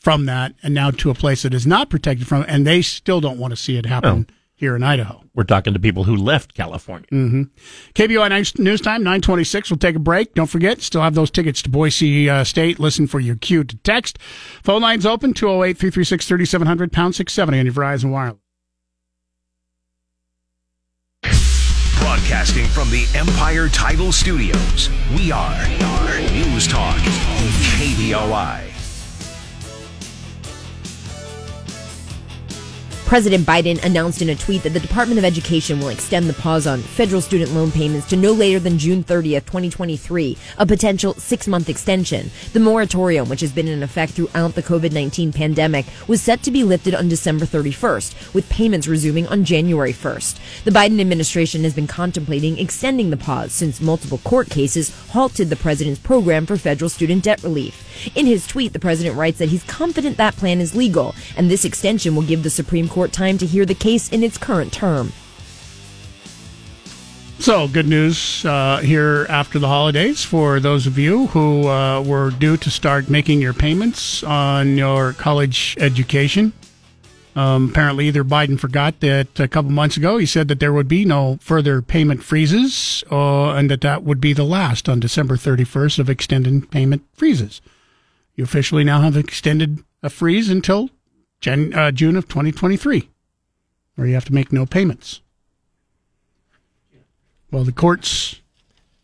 from 0.00 0.24
that 0.24 0.54
and 0.62 0.72
now 0.72 0.90
to 0.90 1.10
a 1.10 1.14
place 1.14 1.42
that 1.42 1.52
is 1.52 1.66
not 1.66 1.90
protected 1.90 2.26
from 2.26 2.40
it, 2.40 2.48
and 2.48 2.66
they 2.66 2.80
still 2.80 3.20
don't 3.20 3.38
want 3.38 3.52
to 3.52 3.56
see 3.58 3.76
it 3.76 3.84
happen 3.84 4.26
here 4.54 4.74
in 4.74 4.82
Idaho. 4.82 5.22
We're 5.34 5.44
talking 5.44 5.74
to 5.74 5.78
people 5.78 6.04
who 6.04 6.16
left 6.16 6.54
California. 6.54 7.06
Mm-hmm. 7.12 7.42
KBOI 7.94 8.58
News- 8.58 8.80
Time, 8.80 9.02
926. 9.02 9.70
We'll 9.70 9.76
take 9.76 9.94
a 9.94 9.98
break. 9.98 10.32
Don't 10.32 10.46
forget, 10.46 10.80
still 10.80 11.02
have 11.02 11.14
those 11.14 11.30
tickets 11.30 11.60
to 11.60 11.68
Boise 11.68 12.30
uh, 12.30 12.44
State. 12.44 12.80
Listen 12.80 13.06
for 13.06 13.20
your 13.20 13.36
cue 13.36 13.62
to 13.62 13.76
text. 13.76 14.18
Phone 14.62 14.80
lines 14.80 15.04
open, 15.04 15.34
208 15.34 15.76
336 15.76 16.26
3700, 16.26 16.90
pound 16.90 17.14
670 17.14 17.58
on 17.58 17.66
your 17.66 17.74
Verizon 17.74 18.10
Wireless. 18.10 18.41
Broadcasting 22.12 22.66
from 22.66 22.90
the 22.90 23.06
Empire 23.14 23.70
Title 23.70 24.12
Studios, 24.12 24.90
we 25.16 25.32
are, 25.32 25.66
News 26.30 26.68
Talk, 26.68 26.98
KBOI. 27.78 28.71
President 33.12 33.44
Biden 33.44 33.84
announced 33.84 34.22
in 34.22 34.30
a 34.30 34.34
tweet 34.34 34.62
that 34.62 34.70
the 34.70 34.80
Department 34.80 35.18
of 35.18 35.24
Education 35.26 35.78
will 35.78 35.90
extend 35.90 36.30
the 36.30 36.32
pause 36.32 36.66
on 36.66 36.78
federal 36.80 37.20
student 37.20 37.52
loan 37.52 37.70
payments 37.70 38.08
to 38.08 38.16
no 38.16 38.32
later 38.32 38.58
than 38.58 38.78
June 38.78 39.04
30th, 39.04 39.44
2023, 39.44 40.38
a 40.56 40.64
potential 40.64 41.12
six 41.12 41.46
month 41.46 41.68
extension. 41.68 42.30
The 42.54 42.60
moratorium, 42.60 43.28
which 43.28 43.42
has 43.42 43.52
been 43.52 43.68
in 43.68 43.82
effect 43.82 44.14
throughout 44.14 44.54
the 44.54 44.62
COVID 44.62 44.92
19 44.92 45.30
pandemic, 45.30 45.84
was 46.08 46.22
set 46.22 46.42
to 46.44 46.50
be 46.50 46.64
lifted 46.64 46.94
on 46.94 47.10
December 47.10 47.44
31st, 47.44 48.32
with 48.32 48.48
payments 48.48 48.88
resuming 48.88 49.26
on 49.26 49.44
January 49.44 49.92
1st. 49.92 50.64
The 50.64 50.70
Biden 50.70 50.98
administration 50.98 51.64
has 51.64 51.74
been 51.74 51.86
contemplating 51.86 52.58
extending 52.58 53.10
the 53.10 53.18
pause 53.18 53.52
since 53.52 53.82
multiple 53.82 54.22
court 54.24 54.48
cases 54.48 54.88
halted 55.10 55.50
the 55.50 55.56
president's 55.56 56.00
program 56.00 56.46
for 56.46 56.56
federal 56.56 56.88
student 56.88 57.24
debt 57.24 57.42
relief. 57.42 57.86
In 58.16 58.24
his 58.24 58.46
tweet, 58.46 58.72
the 58.72 58.78
president 58.78 59.16
writes 59.16 59.38
that 59.38 59.50
he's 59.50 59.64
confident 59.64 60.16
that 60.16 60.36
plan 60.36 60.62
is 60.62 60.74
legal, 60.74 61.14
and 61.36 61.50
this 61.50 61.66
extension 61.66 62.16
will 62.16 62.22
give 62.22 62.42
the 62.42 62.48
Supreme 62.48 62.88
Court 62.88 63.01
time 63.10 63.38
to 63.38 63.46
hear 63.46 63.64
the 63.64 63.74
case 63.74 64.08
in 64.10 64.22
its 64.22 64.38
current 64.38 64.72
term. 64.72 65.12
So, 67.42 67.66
good 67.66 67.88
news 67.88 68.44
uh, 68.44 68.76
here 68.84 69.26
after 69.28 69.58
the 69.58 69.66
holidays 69.66 70.22
for 70.22 70.60
those 70.60 70.86
of 70.86 70.96
you 70.96 71.26
who 71.26 71.66
uh, 71.66 72.00
were 72.00 72.30
due 72.30 72.56
to 72.58 72.70
start 72.70 73.10
making 73.10 73.40
your 73.40 73.52
payments 73.52 74.22
on 74.22 74.76
your 74.76 75.14
college 75.14 75.76
education. 75.80 76.52
Um, 77.34 77.70
apparently, 77.70 78.06
either 78.06 78.22
Biden 78.22 78.60
forgot 78.60 79.00
that 79.00 79.40
a 79.40 79.48
couple 79.48 79.72
months 79.72 79.96
ago 79.96 80.18
he 80.18 80.26
said 80.26 80.46
that 80.46 80.60
there 80.60 80.72
would 80.72 80.86
be 80.86 81.04
no 81.04 81.38
further 81.40 81.82
payment 81.82 82.22
freezes, 82.22 83.02
uh, 83.10 83.54
and 83.54 83.68
that 83.72 83.80
that 83.80 84.04
would 84.04 84.20
be 84.20 84.32
the 84.32 84.44
last 84.44 84.88
on 84.88 85.00
December 85.00 85.36
31st 85.36 85.98
of 85.98 86.08
extended 86.08 86.70
payment 86.70 87.02
freezes. 87.12 87.60
You 88.36 88.44
officially 88.44 88.84
now 88.84 89.00
have 89.00 89.16
extended 89.16 89.82
a 90.00 90.10
freeze 90.10 90.48
until 90.48 90.90
Jan- 91.42 91.74
uh, 91.74 91.90
June 91.90 92.16
of 92.16 92.28
2023, 92.28 93.10
where 93.96 94.06
you 94.06 94.14
have 94.14 94.24
to 94.24 94.32
make 94.34 94.52
no 94.52 94.64
payments. 94.64 95.20
Well, 97.50 97.64
the 97.64 97.72
courts 97.72 98.40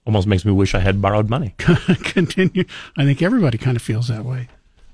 Almost 0.07 0.27
makes 0.27 0.47
me 0.47 0.53
wish 0.53 0.75
I 0.75 0.79
had 0.79 1.03
borrowed 1.03 1.29
money. 1.29 1.55
continue. 1.59 2.65
I 2.97 3.05
think 3.05 3.21
everybody 3.21 3.59
kind 3.59 3.77
of 3.77 3.83
feels 3.83 4.09
that 4.09 4.25
way. 4.25 4.49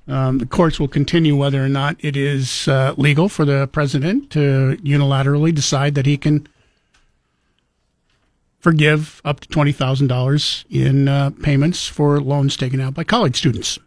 Um, 0.09 0.39
the 0.39 0.45
courts 0.45 0.77
will 0.77 0.89
continue 0.89 1.37
whether 1.37 1.63
or 1.63 1.69
not 1.69 1.95
it 2.01 2.17
is 2.17 2.67
uh, 2.67 2.93
legal 2.97 3.29
for 3.29 3.45
the 3.45 3.67
president 3.67 4.29
to 4.31 4.77
unilaterally 4.83 5.55
decide 5.55 5.95
that 5.95 6.05
he 6.05 6.17
can 6.17 6.47
forgive 8.59 9.21
up 9.23 9.39
to 9.39 9.47
twenty 9.47 9.71
thousand 9.71 10.07
dollars 10.07 10.65
in 10.69 11.07
uh, 11.07 11.29
payments 11.41 11.87
for 11.87 12.19
loans 12.19 12.57
taken 12.57 12.81
out 12.81 12.93
by 12.93 13.05
college 13.05 13.37
students. 13.37 13.79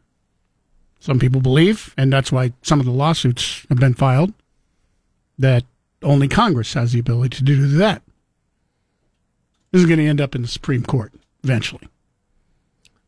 Some 1.09 1.19
people 1.19 1.41
believe, 1.41 1.95
and 1.97 2.13
that's 2.13 2.31
why 2.31 2.53
some 2.61 2.81
of 2.81 2.85
the 2.85 2.93
lawsuits 2.93 3.65
have 3.71 3.79
been 3.79 3.95
filed, 3.95 4.35
that 5.39 5.65
only 6.03 6.29
Congress 6.29 6.75
has 6.75 6.93
the 6.93 6.99
ability 6.99 7.39
to 7.39 7.43
do 7.43 7.67
that. 7.79 8.03
This 9.73 9.81
is 9.81 9.87
going 9.87 10.01
to 10.01 10.07
end 10.07 10.21
up 10.21 10.35
in 10.35 10.43
the 10.43 10.49
Supreme 10.49 10.83
Court 10.83 11.15
eventually. 11.43 11.89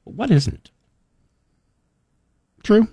What 0.04 0.30
isn't? 0.30 0.70
True. 2.62 2.88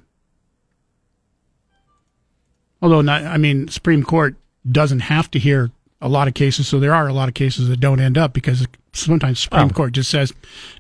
Although, 2.82 3.00
not, 3.00 3.24
I 3.24 3.38
mean, 3.38 3.70
Supreme 3.70 4.04
Court 4.04 4.36
doesn't 4.70 5.00
have 5.00 5.32
to 5.32 5.40
hear 5.40 5.72
a 6.02 6.08
lot 6.10 6.28
of 6.28 6.34
cases, 6.34 6.68
so 6.68 6.80
there 6.80 6.94
are 6.94 7.08
a 7.08 7.14
lot 7.14 7.28
of 7.28 7.34
cases 7.34 7.70
that 7.70 7.80
don't 7.80 8.00
end 8.00 8.18
up 8.18 8.34
because 8.34 8.66
sometimes 8.94 9.40
Supreme 9.40 9.66
Oh. 9.66 9.70
Court 9.70 9.94
just 9.94 10.10
says, 10.12 10.34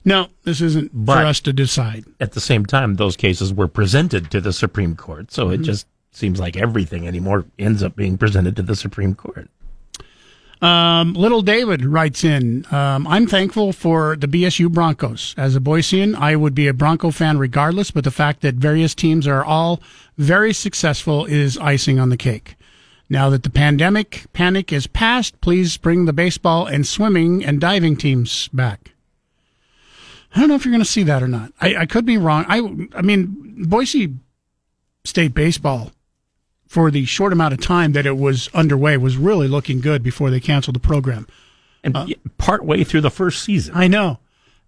"No, 0.06 0.27
this 0.44 0.61
isn't 0.61 0.91
But- 0.94 1.15
for 1.22 1.26
us 1.26 1.39
to 1.41 1.53
decide." 1.53 2.06
At 2.19 2.34
the 2.34 2.39
same 2.41 2.65
time, 2.65 2.95
those 2.95 3.15
cases 3.15 3.53
were 3.53 3.68
presented 3.68 4.30
to 4.31 4.41
the 4.41 4.53
Supreme 4.53 4.95
Court, 4.95 5.31
so 5.31 5.49
it 5.49 5.61
Mhm. 5.61 5.65
just 5.65 5.88
seems 6.11 6.39
like 6.39 6.56
everything 6.57 7.07
anymore 7.07 7.45
ends 7.60 7.81
up 7.84 7.95
being 7.95 8.18
presented 8.18 8.56
to 8.56 8.61
the 8.64 8.76
Supreme 8.76 9.14
Court. 9.15 9.49
Um, 10.60 11.14
Little 11.14 11.44
David 11.44 11.85
writes 11.85 12.23
in, 12.23 12.65
um, 12.72 13.06
I'm 13.06 13.27
thankful 13.27 13.72
for 13.73 14.15
the 14.15 14.27
BSU 14.27 14.69
Broncos. 14.69 15.35
As 15.38 15.56
a 15.56 15.60
Boisean, 15.60 16.15
I 16.15 16.35
would 16.35 16.56
be 16.56 16.68
a 16.68 16.73
Bronco 16.73 17.11
fan 17.11 17.38
regardless, 17.38 17.91
but 17.91 18.03
the 18.03 18.10
fact 18.11 18.41
that 18.41 18.56
various 18.56 18.95
teams 18.95 19.27
are 19.27 19.45
all 19.45 19.80
very 20.18 20.53
successful 20.53 21.26
is 21.26 21.60
icing 21.60 21.99
on 21.99 22.10
the 22.10 22.18
cake. 22.18 22.56
Now 23.09 23.29
that 23.29 23.43
the 23.43 23.49
pandemic 23.49 24.25
panic 24.34 24.73
is 24.73 24.88
past, 24.88 25.39
please 25.41 25.77
bring 25.77 26.05
the 26.05 26.13
baseball 26.13 26.65
and 26.65 26.85
swimming 26.85 27.43
and 27.43 27.61
diving 27.61 27.95
teams 27.95 28.49
back. 28.49 28.93
I 30.35 30.39
don't 30.39 30.49
know 30.49 30.55
if 30.55 30.65
you're 30.65 30.73
going 30.73 30.84
to 30.84 30.85
see 30.85 31.03
that 31.03 31.23
or 31.23 31.27
not. 31.27 31.51
I, 31.61 31.75
I 31.75 31.85
could 31.85 32.05
be 32.05 32.17
wrong. 32.17 32.45
I, 32.47 32.57
I 32.97 33.01
mean, 33.01 33.65
Boise 33.67 34.15
State 35.05 35.34
baseball 35.34 35.91
for 36.67 36.91
the 36.91 37.05
short 37.05 37.31
amount 37.31 37.53
of 37.53 37.61
time 37.61 37.93
that 37.93 38.05
it 38.05 38.17
was 38.17 38.49
underway 38.53 38.97
was 38.97 39.15
really 39.15 39.47
looking 39.47 39.79
good 39.79 40.03
before 40.03 40.29
they 40.29 40.41
canceled 40.41 40.75
the 40.75 40.81
program. 40.81 41.27
And 41.81 41.95
uh, 41.95 42.07
part 42.38 42.65
way 42.65 42.84
through 42.84 43.01
the 43.01 43.09
first 43.09 43.41
season. 43.41 43.73
I 43.75 43.88
know. 43.88 44.19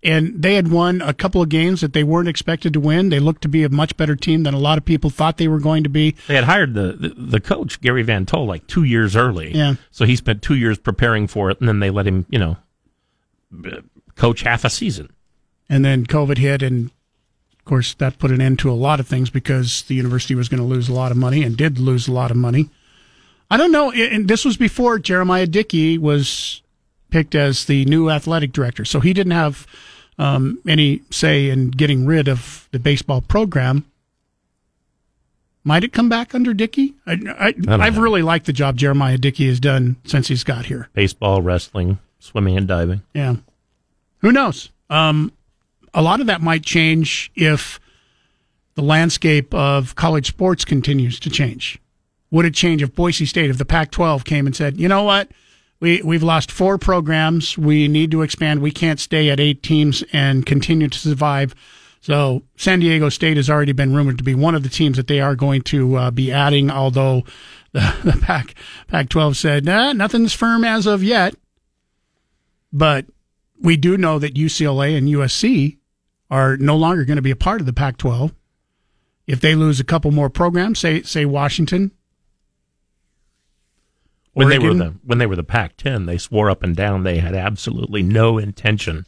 And 0.01 0.41
they 0.41 0.55
had 0.55 0.71
won 0.71 1.01
a 1.01 1.13
couple 1.13 1.41
of 1.41 1.49
games 1.49 1.81
that 1.81 1.91
they 1.91 2.03
weren't 2.03 2.29
expected 2.29 2.71
to 2.71 2.79
win. 2.79 3.09
They 3.09 3.19
looked 3.19 3.41
to 3.41 3.49
be 3.49 3.63
a 3.63 3.69
much 3.69 3.97
better 3.97 4.15
team 4.15 4.43
than 4.43 4.53
a 4.53 4.59
lot 4.59 4.77
of 4.77 4.85
people 4.85 5.09
thought 5.09 5.35
they 5.35 5.49
were 5.49 5.59
going 5.59 5.83
to 5.83 5.89
be. 5.89 6.15
They 6.27 6.35
had 6.35 6.45
hired 6.45 6.73
the, 6.73 6.93
the, 6.93 7.09
the 7.09 7.39
coach, 7.41 7.81
Gary 7.81 8.03
Van 8.03 8.25
Tol, 8.25 8.45
like 8.45 8.65
two 8.67 8.83
years 8.83 9.17
early. 9.17 9.53
Yeah. 9.53 9.75
So 9.91 10.05
he 10.05 10.15
spent 10.15 10.41
two 10.41 10.55
years 10.55 10.77
preparing 10.77 11.27
for 11.27 11.49
it, 11.49 11.59
and 11.59 11.67
then 11.67 11.79
they 11.79 11.89
let 11.89 12.07
him, 12.07 12.25
you 12.29 12.39
know, 12.39 12.55
coach 14.15 14.41
half 14.41 14.63
a 14.63 14.69
season. 14.69 15.11
And 15.67 15.83
then 15.83 16.05
COVID 16.05 16.37
hit, 16.37 16.63
and 16.63 16.91
of 17.57 17.65
course, 17.65 17.93
that 17.95 18.19
put 18.19 18.31
an 18.31 18.39
end 18.39 18.59
to 18.59 18.71
a 18.71 18.73
lot 18.73 19.01
of 19.01 19.07
things 19.07 19.29
because 19.29 19.83
the 19.83 19.95
university 19.95 20.33
was 20.33 20.47
going 20.47 20.61
to 20.61 20.65
lose 20.65 20.87
a 20.87 20.93
lot 20.93 21.11
of 21.11 21.17
money 21.17 21.43
and 21.43 21.57
did 21.57 21.77
lose 21.77 22.07
a 22.07 22.13
lot 22.13 22.31
of 22.31 22.37
money. 22.37 22.69
I 23.51 23.57
don't 23.57 23.71
know. 23.71 23.91
And 23.91 24.27
this 24.29 24.45
was 24.45 24.55
before 24.55 24.97
Jeremiah 24.97 25.47
Dickey 25.47 25.97
was 25.97 26.61
picked 27.09 27.35
as 27.35 27.65
the 27.65 27.85
new 27.85 28.09
athletic 28.09 28.51
director. 28.51 28.85
So 28.85 28.99
he 28.99 29.13
didn't 29.13 29.31
have 29.31 29.67
um, 30.17 30.59
any 30.67 31.01
say 31.09 31.49
in 31.49 31.71
getting 31.71 32.05
rid 32.05 32.27
of 32.27 32.67
the 32.71 32.79
baseball 32.79 33.21
program. 33.21 33.85
Might 35.63 35.83
it 35.83 35.93
come 35.93 36.09
back 36.09 36.33
under 36.33 36.53
Dickey? 36.53 36.95
I, 37.05 37.13
I, 37.37 37.51
don't 37.51 37.81
I've 37.81 37.95
know. 37.95 38.01
really 38.01 38.21
liked 38.21 38.45
the 38.45 38.53
job 38.53 38.77
Jeremiah 38.77 39.17
Dickey 39.17 39.47
has 39.47 39.59
done 39.59 39.97
since 40.05 40.27
he's 40.27 40.43
got 40.43 40.65
here. 40.65 40.89
Baseball, 40.93 41.41
wrestling, 41.41 41.99
swimming, 42.19 42.57
and 42.57 42.67
diving. 42.67 43.01
Yeah. 43.13 43.35
Who 44.19 44.31
knows? 44.31 44.71
Um, 44.89 45.31
a 45.93 46.01
lot 46.01 46.21
of 46.21 46.27
that 46.27 46.41
might 46.41 46.63
change 46.63 47.31
if 47.35 47.79
the 48.75 48.81
landscape 48.81 49.53
of 49.53 49.95
college 49.95 50.27
sports 50.27 50.63
continues 50.63 51.19
to 51.19 51.29
change. 51.29 51.79
Would 52.31 52.45
it 52.45 52.53
change 52.53 52.81
if 52.81 52.95
Boise 52.95 53.25
State, 53.25 53.49
if 53.49 53.57
the 53.57 53.65
Pac 53.65 53.91
12 53.91 54.23
came 54.23 54.45
and 54.45 54.55
said, 54.55 54.79
you 54.79 54.87
know 54.87 55.03
what? 55.03 55.29
We, 55.79 56.01
we've 56.01 56.23
lost 56.23 56.51
four 56.51 56.77
programs. 56.77 57.57
We 57.57 57.87
need 57.87 58.11
to 58.11 58.21
expand. 58.21 58.61
We 58.61 58.71
can't 58.71 58.99
stay 58.99 59.29
at 59.29 59.39
eight 59.39 59.63
teams 59.63 60.03
and 60.11 60.45
continue 60.45 60.89
to 60.89 60.99
survive. 60.99 61.55
So 62.01 62.43
San 62.55 62.79
Diego 62.79 63.09
State 63.09 63.37
has 63.37 63.49
already 63.49 63.71
been 63.71 63.93
rumored 63.93 64.17
to 64.17 64.23
be 64.23 64.35
one 64.35 64.55
of 64.55 64.63
the 64.63 64.69
teams 64.69 64.97
that 64.97 65.07
they 65.07 65.19
are 65.19 65.35
going 65.35 65.61
to 65.63 65.95
uh, 65.95 66.11
be 66.11 66.31
adding, 66.31 66.69
although 66.69 67.23
the, 67.71 67.95
the 68.03 68.19
Pac, 68.21 68.55
Pac-12 68.87 69.35
said, 69.35 69.65
nah, 69.65 69.93
nothing's 69.93 70.33
firm 70.33 70.63
as 70.63 70.85
of 70.85 71.03
yet. 71.03 71.35
But 72.71 73.05
we 73.59 73.77
do 73.77 73.97
know 73.97 74.19
that 74.19 74.35
UCLA 74.35 74.97
and 74.97 75.07
USC 75.07 75.77
are 76.29 76.57
no 76.57 76.75
longer 76.75 77.05
going 77.05 77.17
to 77.17 77.21
be 77.21 77.31
a 77.31 77.35
part 77.35 77.59
of 77.59 77.65
the 77.65 77.73
Pac-12. 77.73 78.33
If 79.27 79.41
they 79.41 79.55
lose 79.55 79.79
a 79.79 79.83
couple 79.83 80.09
more 80.09 80.29
programs, 80.29 80.79
say 80.79 81.03
say 81.03 81.23
Washington, 81.23 81.91
When 84.39 84.49
they 84.49 84.59
were 84.59 84.73
the 84.73 84.95
when 85.03 85.17
they 85.17 85.25
were 85.25 85.35
the 85.35 85.43
Pac-10, 85.43 86.05
they 86.05 86.17
swore 86.17 86.49
up 86.49 86.63
and 86.63 86.75
down 86.75 87.03
they 87.03 87.17
had 87.17 87.35
absolutely 87.35 88.03
no 88.03 88.37
intention 88.37 89.05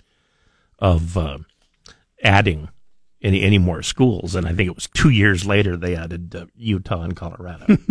of 0.79 1.17
uh, 1.17 1.39
adding 2.23 2.69
any 3.21 3.41
any 3.41 3.57
more 3.57 3.81
schools. 3.81 4.35
And 4.35 4.47
I 4.47 4.53
think 4.53 4.67
it 4.67 4.75
was 4.75 4.89
two 4.93 5.09
years 5.09 5.45
later 5.45 5.77
they 5.77 5.95
added 5.95 6.35
uh, 6.35 6.45
Utah 6.55 7.01
and 7.01 7.15
Colorado. 7.15 7.77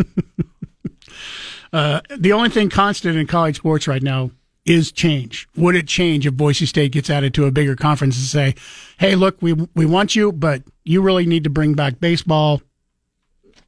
Uh, 1.72 2.00
the 2.16 2.32
only 2.32 2.48
thing 2.48 2.68
constant 2.68 3.16
in 3.16 3.26
college 3.28 3.56
sports 3.56 3.86
right 3.86 4.02
now 4.02 4.30
is 4.64 4.90
change. 4.92 5.48
Would 5.56 5.76
it 5.76 5.86
change 5.86 6.26
if 6.26 6.34
Boise 6.34 6.66
State 6.66 6.92
gets 6.92 7.08
added 7.08 7.32
to 7.34 7.46
a 7.46 7.52
bigger 7.52 7.76
conference 7.76 8.16
and 8.16 8.26
say, 8.26 8.54
"Hey, 8.98 9.14
look, 9.14 9.40
we 9.40 9.52
we 9.74 9.86
want 9.86 10.16
you, 10.16 10.32
but 10.32 10.62
you 10.84 11.00
really 11.00 11.26
need 11.26 11.44
to 11.44 11.50
bring 11.50 11.74
back 11.74 12.00
baseball, 12.00 12.60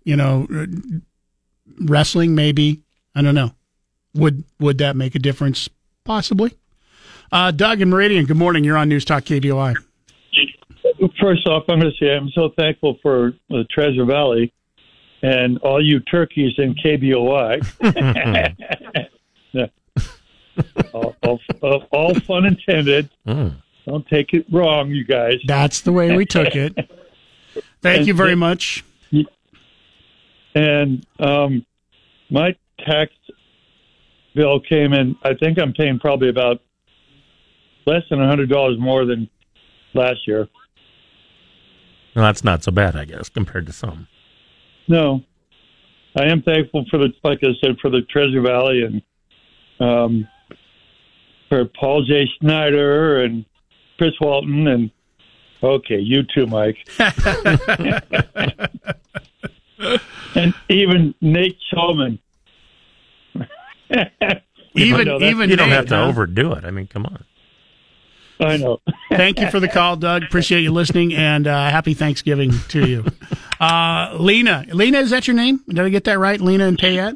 you 0.05 0.17
know, 0.17 0.47
wrestling 1.81 2.35
maybe. 2.35 2.83
I 3.15 3.23
don't 3.23 3.35
know. 3.35 3.53
Would 4.15 4.45
would 4.61 4.79
that 4.79 4.97
make 4.97 5.15
a 5.15 5.19
difference? 5.19 5.69
Possibly. 6.05 6.53
Uh, 7.31 7.51
Doug 7.51 7.81
and 7.81 7.91
Meridian, 7.91 8.27
good 8.27 8.37
morning. 8.37 8.63
You're 8.65 8.77
on 8.77 8.89
News 8.89 9.05
Talk 9.05 9.25
KBOI. 9.25 9.75
First 11.21 11.47
off, 11.47 11.65
I'm 11.69 11.81
going 11.81 11.91
to 11.93 11.97
say 11.99 12.15
I'm 12.15 12.29
so 12.35 12.51
thankful 12.59 12.99
for 13.03 13.33
the 13.49 13.65
Treasure 13.71 14.05
Valley 14.05 14.53
and 15.23 15.57
all 15.59 15.83
you 15.85 16.01
turkeys 16.01 16.53
in 16.59 16.75
KBOI. 16.75 17.63
All, 20.93 21.17
all, 21.23 21.41
all- 21.63 21.89
all 21.93 22.15
fun 22.21 22.45
intended. 22.45 23.09
Don't 23.25 24.07
take 24.09 24.35
it 24.35 24.45
wrong, 24.53 24.91
you 24.91 25.05
guys. 25.05 25.37
That's 25.47 25.81
the 25.81 25.93
way 25.93 26.15
we 26.15 26.27
took 26.27 26.55
it. 26.55 26.77
Thank 27.81 28.07
you 28.07 28.15
very 28.15 28.35
much. 28.35 28.85
And 30.55 31.07
um, 31.19 31.65
my 32.31 32.55
tax 32.81 33.13
bill 34.35 34.61
came 34.61 34.93
in. 34.93 35.17
I 35.23 35.35
think 35.35 35.59
I'm 35.59 35.73
paying 35.73 35.99
probably 35.99 36.29
about 36.29 36.61
less 37.87 38.03
than 38.11 38.21
a 38.21 38.27
hundred 38.27 38.49
dollars 38.49 38.79
more 38.79 39.05
than 39.05 39.29
last 39.95 40.27
year. 40.27 40.49
well, 42.15 42.25
that's 42.25 42.45
not 42.45 42.63
so 42.63 42.73
bad, 42.73 42.97
I 42.97 43.05
guess, 43.05 43.29
compared 43.29 43.67
to 43.67 43.73
some. 43.73 44.09
No, 44.89 45.23
I 46.17 46.25
am 46.25 46.43
thankful 46.43 46.85
for 46.91 46.99
the, 46.99 47.13
like 47.25 47.41
I 47.43 47.49
said, 47.65 47.79
for 47.81 47.91
the 47.91 48.03
Treasure 48.03 48.41
Valley 48.41 48.83
and 48.83 49.03
um, 49.81 50.29
for 51.49 51.65
Paul 51.65 52.05
J. 52.05 52.29
Schneider 52.39 53.23
and 53.23 53.45
Chris 53.99 54.13
Walton 54.21 54.67
and 54.69 54.91
okay, 55.63 55.99
you 55.99 56.23
too, 56.35 56.47
Mike, 56.47 56.77
and 60.35 60.55
even 60.69 61.15
Nate 61.21 61.59
Shelman. 61.73 62.19
Even- 64.75 65.07
know, 65.07 65.21
even 65.21 65.51
you 65.51 65.57
don't 65.57 65.69
Nate, 65.69 65.77
have 65.77 65.87
to 65.89 65.97
huh? 65.97 66.05
overdo 66.07 66.53
it. 66.53 66.65
I 66.65 66.71
mean, 66.71 66.87
come 66.87 67.05
on. 67.05 67.25
I 68.41 68.57
know. 68.57 68.79
Thank 69.11 69.39
you 69.39 69.51
for 69.51 69.61
the 69.61 69.69
call, 69.69 69.97
Doug. 69.97 70.23
Appreciate 70.23 70.63
you 70.63 70.73
listening, 70.73 71.13
and 71.15 71.47
uh, 71.47 71.69
happy 71.71 71.95
Thanksgiving 71.95 72.53
to 72.69 72.87
you. 72.89 73.05
Uh, 73.61 74.17
Lena, 74.19 74.65
Lena, 74.73 74.99
is 74.99 75.11
that 75.11 75.29
your 75.29 75.37
name? 75.37 75.61
Did 75.69 75.79
I 75.79 75.89
get 75.89 76.03
that 76.05 76.19
right? 76.19 76.41
Lena 76.41 76.65
and 76.67 76.77
Payette. 76.77 77.15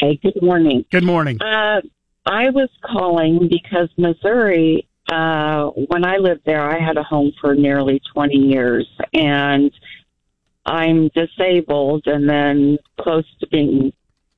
Hey, 0.00 0.20
good 0.22 0.40
morning. 0.40 0.84
Good 0.92 1.02
morning. 1.02 1.40
Uh, 1.40 1.80
I 2.26 2.50
was 2.50 2.68
calling 2.84 3.48
because 3.50 3.88
Missouri, 3.96 4.86
uh, 5.10 5.66
when 5.88 6.04
I 6.04 6.18
lived 6.18 6.42
there, 6.46 6.62
I 6.62 6.78
had 6.78 6.96
a 6.96 7.02
home 7.02 7.32
for 7.40 7.56
nearly 7.56 8.00
20 8.14 8.36
years, 8.36 8.88
and 9.12 9.72
I'm 10.66 11.08
disabled 11.14 12.02
and 12.06 12.28
then 12.28 12.78
close 13.00 13.24
to 13.40 13.46
being 13.46 13.92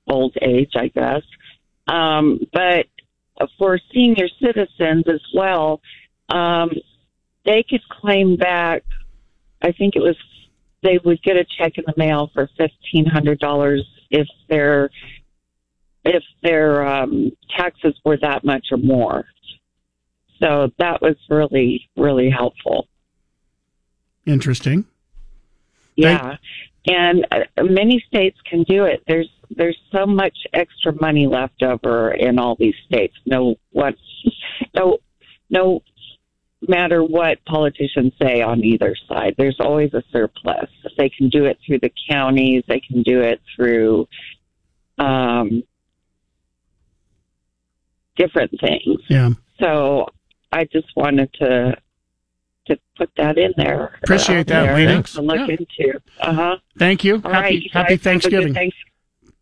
old 0.06 0.36
age, 0.42 0.72
I 0.76 0.88
guess. 0.88 1.22
Um, 1.86 2.40
but 2.52 2.86
for 3.58 3.78
senior 3.92 4.28
citizens 4.40 5.04
as 5.08 5.22
well, 5.34 5.80
um, 6.28 6.70
they 7.46 7.64
could 7.68 7.80
claim 7.88 8.36
back, 8.36 8.84
I 9.62 9.72
think 9.72 9.96
it 9.96 10.00
was, 10.00 10.16
they 10.82 10.98
would 11.02 11.22
get 11.22 11.36
a 11.36 11.46
check 11.58 11.78
in 11.78 11.84
the 11.86 11.94
mail 11.96 12.30
for 12.34 12.48
$1,500 12.60 13.80
if 14.10 14.26
their 14.48 14.90
if 16.04 16.22
their 16.42 16.86
um, 16.86 17.32
taxes 17.56 17.94
were 18.04 18.16
that 18.22 18.44
much 18.44 18.66
or 18.70 18.78
more. 18.78 19.24
So 20.40 20.70
that 20.78 21.02
was 21.02 21.16
really, 21.28 21.88
really 21.96 22.30
helpful. 22.30 22.86
Interesting. 24.24 24.86
Yeah, 25.98 26.36
and 26.86 27.26
uh, 27.30 27.62
many 27.62 28.02
states 28.08 28.38
can 28.48 28.62
do 28.62 28.84
it. 28.84 29.02
There's 29.06 29.28
there's 29.50 29.78
so 29.92 30.06
much 30.06 30.36
extra 30.52 30.92
money 31.00 31.26
left 31.26 31.62
over 31.62 32.12
in 32.12 32.38
all 32.38 32.56
these 32.58 32.74
states. 32.86 33.14
No 33.26 33.56
what, 33.70 33.94
no, 34.74 34.98
no 35.50 35.82
matter 36.66 37.02
what 37.02 37.44
politicians 37.46 38.12
say 38.20 38.42
on 38.42 38.64
either 38.64 38.94
side, 39.08 39.34
there's 39.38 39.58
always 39.60 39.92
a 39.94 40.02
surplus. 40.12 40.70
They 40.96 41.08
can 41.08 41.28
do 41.28 41.44
it 41.46 41.58
through 41.66 41.80
the 41.80 41.92
counties. 42.10 42.64
They 42.68 42.80
can 42.80 43.02
do 43.02 43.20
it 43.20 43.40
through 43.56 44.08
um, 44.98 45.62
different 48.16 48.52
things. 48.60 49.00
Yeah. 49.08 49.30
So 49.60 50.06
I 50.52 50.64
just 50.64 50.88
wanted 50.96 51.32
to 51.34 51.76
to 52.68 52.78
put 52.96 53.10
that 53.16 53.36
in 53.38 53.52
there. 53.56 53.98
Appreciate 54.02 54.46
that, 54.46 54.62
there 54.64 54.76
Lena. 54.76 55.02
To 55.02 55.22
look 55.22 55.36
Yeah. 55.48 55.56
into. 55.58 56.00
Uh 56.20 56.32
huh. 56.32 56.56
Thank 56.78 57.04
you. 57.04 57.16
All 57.24 57.30
happy 57.32 57.42
right, 57.44 57.62
you 57.62 57.70
happy 57.72 57.72
guys 57.72 57.74
have 57.74 57.86
a 57.86 57.90
good 57.90 58.02
Thanksgiving. 58.02 58.54
Thanks- 58.54 58.76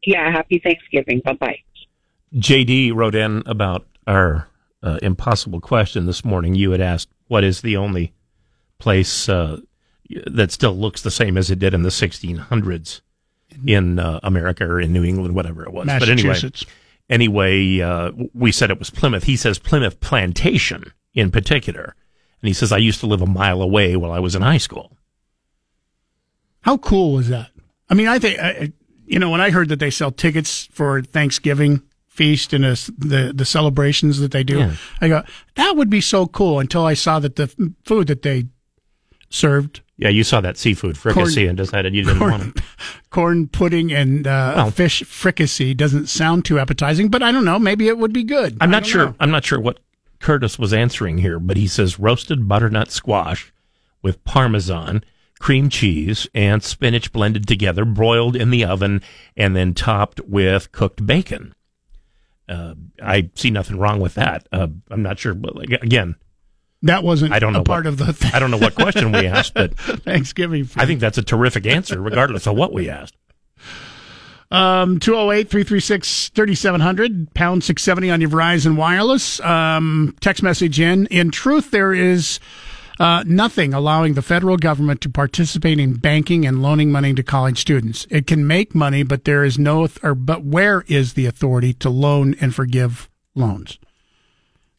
yeah, 0.04 0.30
happy 0.30 0.58
Thanksgiving. 0.58 1.20
Bye 1.24 1.32
bye. 1.34 1.58
JD 2.34 2.92
wrote 2.94 3.14
in 3.14 3.42
about 3.46 3.86
our 4.06 4.48
uh, 4.82 4.98
impossible 5.02 5.60
question 5.60 6.06
this 6.06 6.24
morning. 6.24 6.54
You 6.54 6.70
had 6.72 6.80
asked, 6.80 7.08
what 7.28 7.44
is 7.44 7.60
the 7.60 7.76
only 7.76 8.12
place 8.78 9.28
uh, 9.28 9.58
that 10.26 10.52
still 10.52 10.76
looks 10.76 11.02
the 11.02 11.10
same 11.10 11.36
as 11.36 11.50
it 11.50 11.58
did 11.58 11.74
in 11.74 11.82
the 11.82 11.88
1600s 11.88 13.00
in 13.66 13.98
uh, 13.98 14.20
America 14.22 14.64
or 14.64 14.80
in 14.80 14.92
New 14.92 15.02
England, 15.02 15.34
whatever 15.34 15.64
it 15.64 15.72
was. 15.72 15.86
But 15.86 16.08
anyway, 16.08 16.28
Massachusetts. 16.28 16.66
anyway, 17.08 17.80
uh, 17.80 18.12
we 18.34 18.52
said 18.52 18.70
it 18.70 18.78
was 18.78 18.90
Plymouth. 18.90 19.24
He 19.24 19.36
says 19.36 19.58
Plymouth 19.58 19.98
Plantation 20.00 20.92
in 21.14 21.30
particular. 21.30 21.94
And 22.46 22.48
he 22.48 22.54
says, 22.54 22.70
I 22.70 22.76
used 22.78 23.00
to 23.00 23.08
live 23.08 23.22
a 23.22 23.26
mile 23.26 23.60
away 23.60 23.96
while 23.96 24.12
I 24.12 24.20
was 24.20 24.36
in 24.36 24.42
high 24.42 24.58
school. 24.58 24.92
How 26.60 26.76
cool 26.76 27.14
was 27.14 27.28
that? 27.28 27.50
I 27.90 27.94
mean, 27.94 28.06
I 28.06 28.20
think 28.20 28.38
I- 28.38 28.72
you 29.04 29.18
know 29.18 29.30
when 29.30 29.40
I 29.40 29.50
heard 29.50 29.68
that 29.70 29.80
they 29.80 29.90
sell 29.90 30.12
tickets 30.12 30.68
for 30.70 31.02
Thanksgiving 31.02 31.82
feast 32.06 32.52
and 32.52 32.62
the 32.62 33.32
the 33.34 33.44
celebrations 33.44 34.20
that 34.20 34.30
they 34.30 34.44
do, 34.44 34.58
Yeah. 34.58 34.76
I 35.00 35.08
go 35.08 35.22
that 35.56 35.76
would 35.76 35.90
be 35.90 36.00
so 36.00 36.26
cool. 36.28 36.60
Until 36.60 36.84
I 36.84 36.94
saw 36.94 37.18
that 37.18 37.34
the 37.34 37.48
food 37.84 38.06
that 38.06 38.22
they 38.22 38.44
served 39.28 39.80
Yeah, 39.98 40.08
you 40.10 40.22
saw 40.22 40.40
that 40.40 40.56
seafood 40.56 40.96
fricassee 40.96 41.34
Corn- 41.42 41.48
and 41.48 41.56
decided 41.58 41.94
you 41.96 42.04
didn't 42.04 42.18
corn- 42.20 42.30
want 42.30 42.56
it. 42.58 42.62
corn 43.10 43.48
pudding 43.48 43.92
and 43.92 44.24
uh, 44.26 44.52
Well- 44.56 44.70
fish 44.70 45.02
fricassee 45.04 45.74
doesn't 45.74 46.06
sound 46.08 46.44
too 46.44 46.60
appetizing, 46.60 47.08
but 47.08 47.24
I 47.24 47.32
don't 47.32 47.44
know. 47.44 47.58
Maybe 47.58 47.88
it 47.88 47.98
would 47.98 48.12
be 48.12 48.22
good. 48.22 48.56
I'm 48.60 48.70
not 48.70 48.86
sure. 48.86 49.06
know. 49.06 49.14
I'm 49.18 49.30
not 49.32 49.44
sure 49.44 49.58
what 49.60 49.80
Curtis 50.20 50.58
was 50.58 50.72
answering 50.72 51.18
here, 51.18 51.38
but 51.38 51.56
he 51.56 51.66
says 51.66 51.98
roasted 51.98 52.48
butternut 52.48 52.90
squash 52.90 53.52
with 54.02 54.22
parmesan, 54.24 55.04
cream 55.38 55.68
cheese, 55.68 56.26
and 56.34 56.62
spinach 56.62 57.12
blended 57.12 57.46
together, 57.46 57.84
broiled 57.84 58.36
in 58.36 58.50
the 58.50 58.64
oven, 58.64 59.02
and 59.36 59.54
then 59.56 59.74
topped 59.74 60.20
with 60.20 60.72
cooked 60.72 61.04
bacon. 61.06 61.54
Uh, 62.48 62.74
I 63.02 63.30
see 63.34 63.50
nothing 63.50 63.78
wrong 63.78 63.98
with 64.00 64.14
that. 64.14 64.46
Uh, 64.52 64.68
I'm 64.90 65.02
not 65.02 65.18
sure, 65.18 65.34
but 65.34 65.56
like, 65.56 65.70
again, 65.70 66.14
That 66.82 67.02
wasn't 67.02 67.32
I 67.32 67.38
don't 67.40 67.52
know 67.52 67.60
a 67.60 67.64
part 67.64 67.84
what- 67.84 67.92
of 67.92 67.98
the 67.98 68.12
thing. 68.12 68.30
I 68.34 68.38
don't 68.38 68.50
know 68.52 68.56
what 68.58 68.74
question 68.76 69.10
we 69.12 69.26
asked, 69.26 69.54
but 69.54 69.74
Thanksgiving. 69.78 70.64
Food. 70.64 70.82
I 70.82 70.86
think 70.86 71.00
that's 71.00 71.18
a 71.18 71.22
terrific 71.22 71.66
answer, 71.66 72.00
regardless 72.00 72.46
of 72.46 72.54
what 72.56 72.72
we 72.72 72.88
asked. 72.88 73.14
Um, 74.50 75.00
208 75.00 75.50
336 75.50 76.28
3700, 76.28 77.34
pound 77.34 77.64
670 77.64 78.10
on 78.10 78.20
your 78.20 78.30
Verizon 78.30 78.76
Wireless. 78.76 79.40
Um, 79.40 80.14
text 80.20 80.42
message 80.42 80.78
in. 80.78 81.06
In 81.06 81.30
truth, 81.30 81.72
there 81.72 81.92
is 81.92 82.38
uh, 82.98 83.24
nothing 83.26 83.74
allowing 83.74 84.14
the 84.14 84.22
federal 84.22 84.56
government 84.56 85.00
to 85.02 85.10
participate 85.10 85.78
in 85.78 85.94
banking 85.94 86.46
and 86.46 86.62
loaning 86.62 86.92
money 86.92 87.12
to 87.14 87.22
college 87.22 87.60
students. 87.60 88.06
It 88.08 88.26
can 88.26 88.46
make 88.46 88.74
money, 88.74 89.02
but 89.02 89.24
there 89.24 89.44
is 89.44 89.58
no, 89.58 89.88
or 90.02 90.14
but 90.14 90.44
where 90.44 90.84
is 90.86 91.14
the 91.14 91.26
authority 91.26 91.72
to 91.74 91.90
loan 91.90 92.34
and 92.40 92.54
forgive 92.54 93.10
loans? 93.34 93.78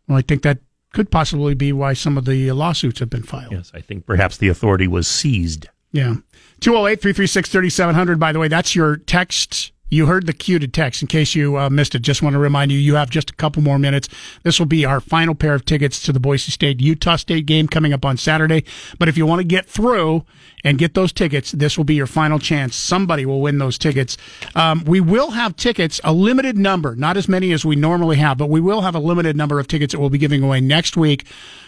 Well, 0.08 0.18
I 0.18 0.22
think 0.22 0.44
that 0.44 0.60
could 0.94 1.12
possibly 1.12 1.54
be 1.54 1.74
why 1.74 1.94
some 1.94 2.18
of 2.18 2.26
the 2.26 2.52
lawsuits 2.54 3.00
have 3.00 3.10
been 3.10 3.24
filed. 3.24 3.52
Yes, 3.52 3.72
I 3.76 3.82
think 3.82 4.06
perhaps 4.06 4.38
the 4.38 4.48
authority 4.48 4.88
was 4.88 5.08
seized. 5.08 5.68
Yeah. 5.92 6.16
208 6.60 7.02
336 7.02 7.50
3700. 7.50 8.20
By 8.20 8.32
the 8.32 8.40
way, 8.40 8.48
that's 8.48 8.76
your 8.76 8.98
text. 8.98 9.72
You 9.90 10.08
heard 10.08 10.26
the 10.26 10.34
cue 10.34 10.60
to 10.60 10.68
text. 10.68 11.02
In 11.02 11.08
case 11.08 11.34
you 11.34 11.58
uh, 11.58 11.70
missed 11.70 11.96
it, 11.96 12.02
just 12.02 12.22
want 12.22 12.34
to 12.34 12.40
remind 12.40 12.74
you, 12.74 12.78
you 12.78 12.96
have 12.96 13.10
just 13.10 13.30
a 13.30 13.36
couple 13.36 13.62
more 13.62 13.80
minutes. 13.80 14.10
This 14.44 14.60
will 14.60 14.66
be 14.66 14.84
our 14.84 15.00
final 15.00 15.34
pair 15.34 15.54
of 15.54 15.64
tickets 15.64 16.04
to 16.04 16.12
the 16.12 16.20
Boise 16.20 16.52
State 16.52 16.82
Utah 16.82 17.16
State 17.16 17.46
game 17.46 17.70
coming 17.70 17.94
up 17.94 18.04
on 18.04 18.18
Saturday. 18.18 18.66
But 19.00 19.08
if 19.08 19.18
you 19.18 19.26
want 19.26 19.40
to 19.40 19.46
get 19.46 19.66
through 19.66 20.26
and 20.66 20.78
get 20.78 20.94
those 20.94 21.14
tickets, 21.14 21.54
this 21.54 21.78
will 21.78 21.86
be 21.86 21.96
your 21.96 22.08
final 22.08 22.38
chance. 22.38 22.76
Somebody 22.76 23.26
will 23.26 23.40
win 23.40 23.60
those 23.60 23.78
tickets. 23.78 24.18
Um, 24.56 24.84
we 24.86 25.00
will 25.00 25.32
have 25.32 25.56
tickets, 25.56 26.02
a 26.04 26.12
limited 26.12 26.58
number, 26.58 26.94
not 26.94 27.16
as 27.16 27.30
many 27.30 27.54
as 27.54 27.64
we 27.64 27.78
normally 27.78 28.18
have, 28.18 28.38
but 28.38 28.50
we 28.50 28.60
will 28.60 28.82
have 28.82 28.96
a 28.96 29.00
limited 29.00 29.38
number 29.38 29.58
of 29.58 29.70
tickets 29.70 29.94
that 29.94 30.02
we'll 30.02 30.10
be 30.10 30.18
giving 30.18 30.44
away 30.44 30.60
next 30.60 30.98
week 30.98 31.26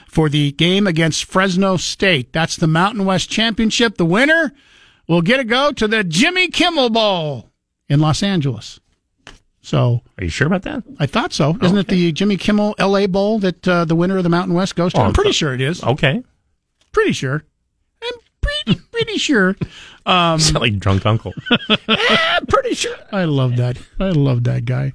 for 0.10 0.28
the 0.28 0.52
game 0.54 0.88
against 0.88 1.26
Fresno 1.26 1.78
State. 1.78 2.34
That's 2.34 2.56
the 2.56 2.68
Mountain 2.68 3.06
West 3.06 3.30
Championship. 3.30 3.98
The 3.98 4.06
winner 4.06 4.52
will 5.08 5.22
get 5.22 5.38
to 5.38 5.44
go 5.44 5.72
to 5.72 5.88
the 5.88 6.04
Jimmy 6.04 6.48
Kimmel 6.48 6.90
Bowl 6.90 7.52
in 7.88 8.00
Los 8.00 8.24
Angeles. 8.24 8.80
So, 9.62 10.02
are 10.18 10.24
you 10.24 10.30
sure 10.30 10.48
about 10.48 10.64
that? 10.64 10.84
I 11.00 11.06
thought 11.06 11.32
so. 11.32 11.56
Isn't 11.62 11.78
it 11.78 11.88
the 11.88 12.12
Jimmy 12.12 12.38
Kimmel 12.38 12.74
LA 12.80 13.06
Bowl 13.06 13.38
that 13.40 13.68
uh, 13.68 13.86
the 13.86 13.96
winner 13.96 14.18
of 14.18 14.24
the 14.24 14.30
Mountain 14.30 14.56
West 14.56 14.76
goes 14.76 14.94
to? 14.94 15.00
Oh, 15.00 15.04
I'm 15.04 15.14
pretty 15.14 15.32
sure 15.32 15.54
it 15.54 15.62
is. 15.62 15.84
Okay. 15.84 16.24
Pretty 16.92 17.12
sure. 17.12 17.44
Pretty 18.42 18.80
pretty 18.92 19.18
sure. 19.18 19.56
Um, 20.06 20.40
Sound 20.40 20.62
like 20.62 20.80
drunk 20.80 21.06
uncle. 21.06 21.34
I'm 21.88 22.46
pretty 22.48 22.76
sure. 22.76 22.96
I 23.12 23.26
love 23.26 23.58
that. 23.58 23.78
I 24.00 24.10
love 24.10 24.44
that 24.46 24.66
guy. 24.66 24.92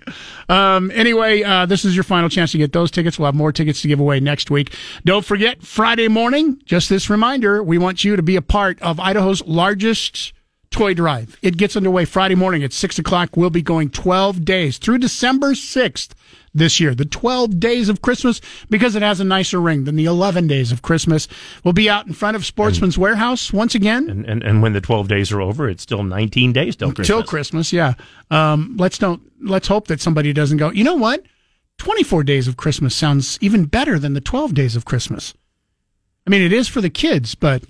Um, 0.48 0.90
anyway, 0.92 1.42
uh, 1.42 1.66
this 1.66 1.84
is 1.84 1.94
your 1.94 2.04
final 2.04 2.28
chance 2.28 2.52
to 2.52 2.58
get 2.58 2.72
those 2.72 2.90
tickets. 2.90 3.18
We'll 3.18 3.26
have 3.26 3.34
more 3.34 3.52
tickets 3.52 3.82
to 3.82 3.88
give 3.88 4.00
away 4.00 4.20
next 4.20 4.50
week. 4.50 4.74
Don't 5.04 5.24
forget, 5.24 5.62
Friday 5.62 6.08
morning, 6.08 6.60
just 6.64 6.88
this 6.88 7.08
reminder, 7.10 7.62
we 7.62 7.78
want 7.78 8.04
you 8.04 8.16
to 8.16 8.22
be 8.22 8.36
a 8.36 8.42
part 8.42 8.80
of 8.82 8.98
Idaho's 8.98 9.42
largest 9.46 10.32
toy 10.74 10.92
drive. 10.92 11.38
It 11.40 11.56
gets 11.56 11.76
underway 11.76 12.04
Friday 12.04 12.34
morning 12.34 12.64
at 12.64 12.72
6 12.72 12.98
o'clock. 12.98 13.36
We'll 13.36 13.48
be 13.48 13.62
going 13.62 13.90
12 13.90 14.44
days 14.44 14.76
through 14.78 14.98
December 14.98 15.52
6th 15.52 16.10
this 16.52 16.80
year. 16.80 16.94
The 16.94 17.04
12 17.04 17.60
days 17.60 17.88
of 17.88 18.02
Christmas, 18.02 18.40
because 18.68 18.96
it 18.96 19.02
has 19.02 19.20
a 19.20 19.24
nicer 19.24 19.60
ring 19.60 19.84
than 19.84 19.94
the 19.94 20.06
11 20.06 20.48
days 20.48 20.72
of 20.72 20.82
Christmas. 20.82 21.28
We'll 21.62 21.74
be 21.74 21.88
out 21.88 22.08
in 22.08 22.12
front 22.12 22.36
of 22.36 22.44
Sportsman's 22.44 22.98
Warehouse 22.98 23.52
once 23.52 23.76
again. 23.76 24.10
And, 24.10 24.26
and 24.26 24.42
and 24.42 24.62
when 24.62 24.72
the 24.72 24.80
12 24.80 25.06
days 25.06 25.30
are 25.30 25.40
over, 25.40 25.68
it's 25.68 25.82
still 25.82 26.02
19 26.02 26.52
days 26.52 26.74
till 26.74 26.88
Christmas. 26.88 27.06
Till 27.06 27.22
Christmas, 27.22 27.72
yeah. 27.72 27.94
Um, 28.30 28.76
let's 28.76 28.98
don't 28.98 29.22
let's 29.40 29.68
hope 29.68 29.86
that 29.86 30.00
somebody 30.00 30.32
doesn't 30.32 30.58
go. 30.58 30.70
You 30.70 30.84
know 30.84 30.96
what? 30.96 31.22
Twenty 31.78 32.02
four 32.02 32.22
days 32.22 32.46
of 32.46 32.56
Christmas 32.56 32.94
sounds 32.94 33.38
even 33.40 33.64
better 33.64 33.98
than 33.98 34.14
the 34.14 34.20
twelve 34.20 34.54
days 34.54 34.76
of 34.76 34.84
Christmas. 34.84 35.34
I 36.26 36.30
mean, 36.30 36.42
it 36.42 36.52
is 36.52 36.68
for 36.68 36.80
the 36.80 36.90
kids, 36.90 37.34
but 37.34 37.62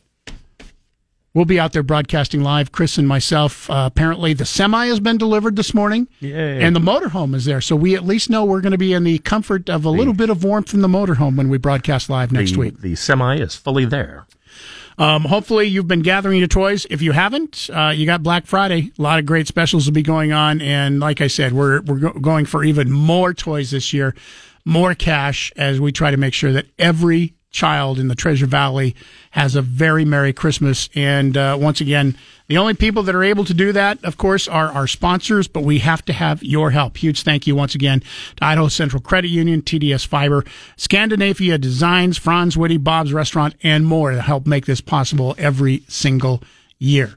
we'll 1.34 1.44
be 1.44 1.60
out 1.60 1.72
there 1.72 1.82
broadcasting 1.82 2.42
live. 2.42 2.72
Chris 2.72 2.96
and 2.96 3.06
myself. 3.06 3.68
Uh, 3.68 3.84
apparently, 3.86 4.32
the 4.32 4.46
semi 4.46 4.86
has 4.86 5.00
been 5.00 5.18
delivered 5.18 5.56
this 5.56 5.74
morning, 5.74 6.08
Yay. 6.20 6.62
and 6.62 6.74
the 6.74 6.80
motorhome 6.80 7.34
is 7.34 7.44
there. 7.44 7.60
So 7.60 7.76
we 7.76 7.94
at 7.94 8.04
least 8.04 8.30
know 8.30 8.44
we're 8.44 8.60
going 8.60 8.72
to 8.72 8.78
be 8.78 8.92
in 8.92 9.04
the 9.04 9.18
comfort 9.18 9.68
of 9.68 9.84
a 9.84 9.90
little 9.90 10.14
bit 10.14 10.30
of 10.30 10.44
warmth 10.44 10.72
in 10.72 10.80
the 10.80 10.88
motorhome 10.88 11.36
when 11.36 11.48
we 11.48 11.58
broadcast 11.58 12.08
live 12.08 12.32
next 12.32 12.52
the, 12.52 12.58
week. 12.58 12.80
The 12.80 12.94
semi 12.94 13.36
is 13.36 13.54
fully 13.54 13.84
there. 13.84 14.26
Um, 14.96 15.24
hopefully, 15.24 15.66
you've 15.66 15.88
been 15.88 16.02
gathering 16.02 16.38
your 16.38 16.46
toys. 16.46 16.86
If 16.88 17.02
you 17.02 17.12
haven't, 17.12 17.68
uh, 17.72 17.92
you 17.94 18.06
got 18.06 18.22
Black 18.22 18.46
Friday. 18.46 18.92
A 18.96 19.02
lot 19.02 19.18
of 19.18 19.26
great 19.26 19.48
specials 19.48 19.86
will 19.86 19.92
be 19.92 20.02
going 20.02 20.32
on, 20.32 20.60
and 20.60 21.00
like 21.00 21.20
I 21.20 21.26
said, 21.26 21.52
we're 21.52 21.82
we're 21.82 21.98
go- 21.98 22.12
going 22.12 22.46
for 22.46 22.62
even 22.62 22.92
more 22.92 23.34
toys 23.34 23.72
this 23.72 23.92
year, 23.92 24.14
more 24.64 24.94
cash 24.94 25.52
as 25.56 25.80
we 25.80 25.90
try 25.90 26.12
to 26.12 26.16
make 26.16 26.32
sure 26.32 26.52
that 26.52 26.66
every 26.78 27.34
child 27.54 28.00
in 28.00 28.08
the 28.08 28.14
Treasure 28.16 28.46
Valley 28.46 28.94
has 29.30 29.54
a 29.54 29.62
very 29.62 30.04
Merry 30.04 30.32
Christmas. 30.32 30.90
And 30.94 31.36
uh, 31.36 31.56
once 31.58 31.80
again, 31.80 32.18
the 32.48 32.58
only 32.58 32.74
people 32.74 33.04
that 33.04 33.14
are 33.14 33.22
able 33.22 33.44
to 33.44 33.54
do 33.54 33.72
that, 33.72 34.04
of 34.04 34.18
course, 34.18 34.48
are 34.48 34.70
our 34.72 34.86
sponsors, 34.86 35.48
but 35.48 35.62
we 35.62 35.78
have 35.78 36.04
to 36.06 36.12
have 36.12 36.42
your 36.42 36.72
help. 36.72 36.98
Huge 36.98 37.22
thank 37.22 37.46
you 37.46 37.54
once 37.54 37.74
again 37.74 38.02
to 38.36 38.44
Idaho 38.44 38.68
Central 38.68 39.00
Credit 39.00 39.28
Union, 39.28 39.62
TDS 39.62 40.06
Fiber, 40.06 40.44
Scandinavia 40.76 41.56
Designs, 41.56 42.18
Franz 42.18 42.56
Witte, 42.56 42.82
Bob's 42.82 43.12
Restaurant, 43.12 43.54
and 43.62 43.86
more 43.86 44.10
to 44.10 44.20
help 44.20 44.46
make 44.46 44.66
this 44.66 44.80
possible 44.80 45.34
every 45.38 45.84
single 45.88 46.42
year. 46.78 47.16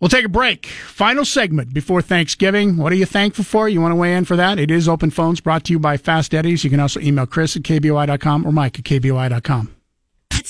We'll 0.00 0.08
take 0.08 0.24
a 0.24 0.30
break. 0.30 0.66
Final 0.66 1.26
segment 1.26 1.74
before 1.74 2.00
Thanksgiving. 2.00 2.78
What 2.78 2.90
are 2.90 2.96
you 2.96 3.04
thankful 3.04 3.44
for? 3.44 3.68
You 3.68 3.82
want 3.82 3.92
to 3.92 3.96
weigh 3.96 4.16
in 4.16 4.24
for 4.24 4.34
that? 4.34 4.58
It 4.58 4.70
is 4.70 4.88
Open 4.88 5.10
Phones 5.10 5.40
brought 5.40 5.64
to 5.64 5.72
you 5.72 5.78
by 5.78 5.98
Fast 5.98 6.34
Eddie's. 6.34 6.64
You 6.64 6.70
can 6.70 6.80
also 6.80 7.00
email 7.00 7.26
Chris 7.26 7.54
at 7.54 7.62
KBOI.com 7.62 8.46
or 8.46 8.52
Mike 8.52 8.78
at 8.78 8.84
KBOI.com. 8.86 9.74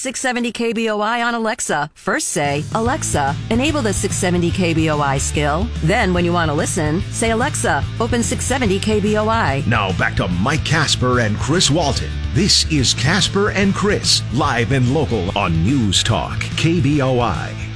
670 0.00 0.52
KBOI 0.52 1.26
on 1.26 1.34
Alexa. 1.34 1.90
First 1.94 2.28
say, 2.28 2.64
Alexa, 2.74 3.36
enable 3.50 3.82
the 3.82 3.92
670 3.92 4.50
KBOI 4.52 5.20
skill. 5.20 5.68
Then, 5.82 6.14
when 6.14 6.24
you 6.24 6.32
want 6.32 6.48
to 6.48 6.54
listen, 6.54 7.02
say, 7.10 7.32
Alexa, 7.32 7.84
open 7.98 8.22
670 8.22 8.80
KBOI. 8.80 9.66
Now 9.66 9.96
back 9.98 10.14
to 10.16 10.28
Mike 10.28 10.64
Casper 10.64 11.20
and 11.20 11.36
Chris 11.36 11.70
Walton. 11.70 12.10
This 12.32 12.70
is 12.72 12.94
Casper 12.94 13.50
and 13.50 13.74
Chris, 13.74 14.22
live 14.32 14.72
and 14.72 14.94
local 14.94 15.36
on 15.36 15.62
News 15.64 16.02
Talk, 16.02 16.38
KBOI. 16.38 17.69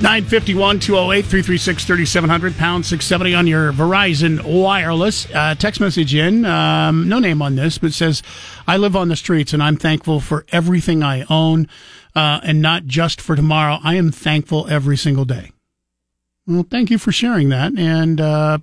951 0.00 0.78
208 0.78 1.22
336 1.22 1.84
3700 1.84 2.56
pound 2.56 2.86
670 2.86 3.34
on 3.34 3.48
your 3.48 3.72
Verizon 3.72 4.40
wireless. 4.44 5.26
Uh, 5.34 5.56
text 5.56 5.80
message 5.80 6.14
in, 6.14 6.44
um, 6.44 7.08
no 7.08 7.18
name 7.18 7.42
on 7.42 7.56
this, 7.56 7.78
but 7.78 7.92
says, 7.92 8.22
I 8.68 8.76
live 8.76 8.94
on 8.94 9.08
the 9.08 9.16
streets 9.16 9.52
and 9.52 9.60
I'm 9.60 9.76
thankful 9.76 10.20
for 10.20 10.46
everything 10.50 11.02
I 11.02 11.24
own 11.28 11.66
uh, 12.14 12.38
and 12.44 12.62
not 12.62 12.84
just 12.84 13.20
for 13.20 13.34
tomorrow. 13.34 13.78
I 13.82 13.96
am 13.96 14.12
thankful 14.12 14.68
every 14.68 14.96
single 14.96 15.24
day. 15.24 15.50
Well, 16.46 16.66
thank 16.70 16.90
you 16.90 16.98
for 16.98 17.10
sharing 17.10 17.48
that. 17.48 17.76
And 17.76 18.20
uh, 18.20 18.58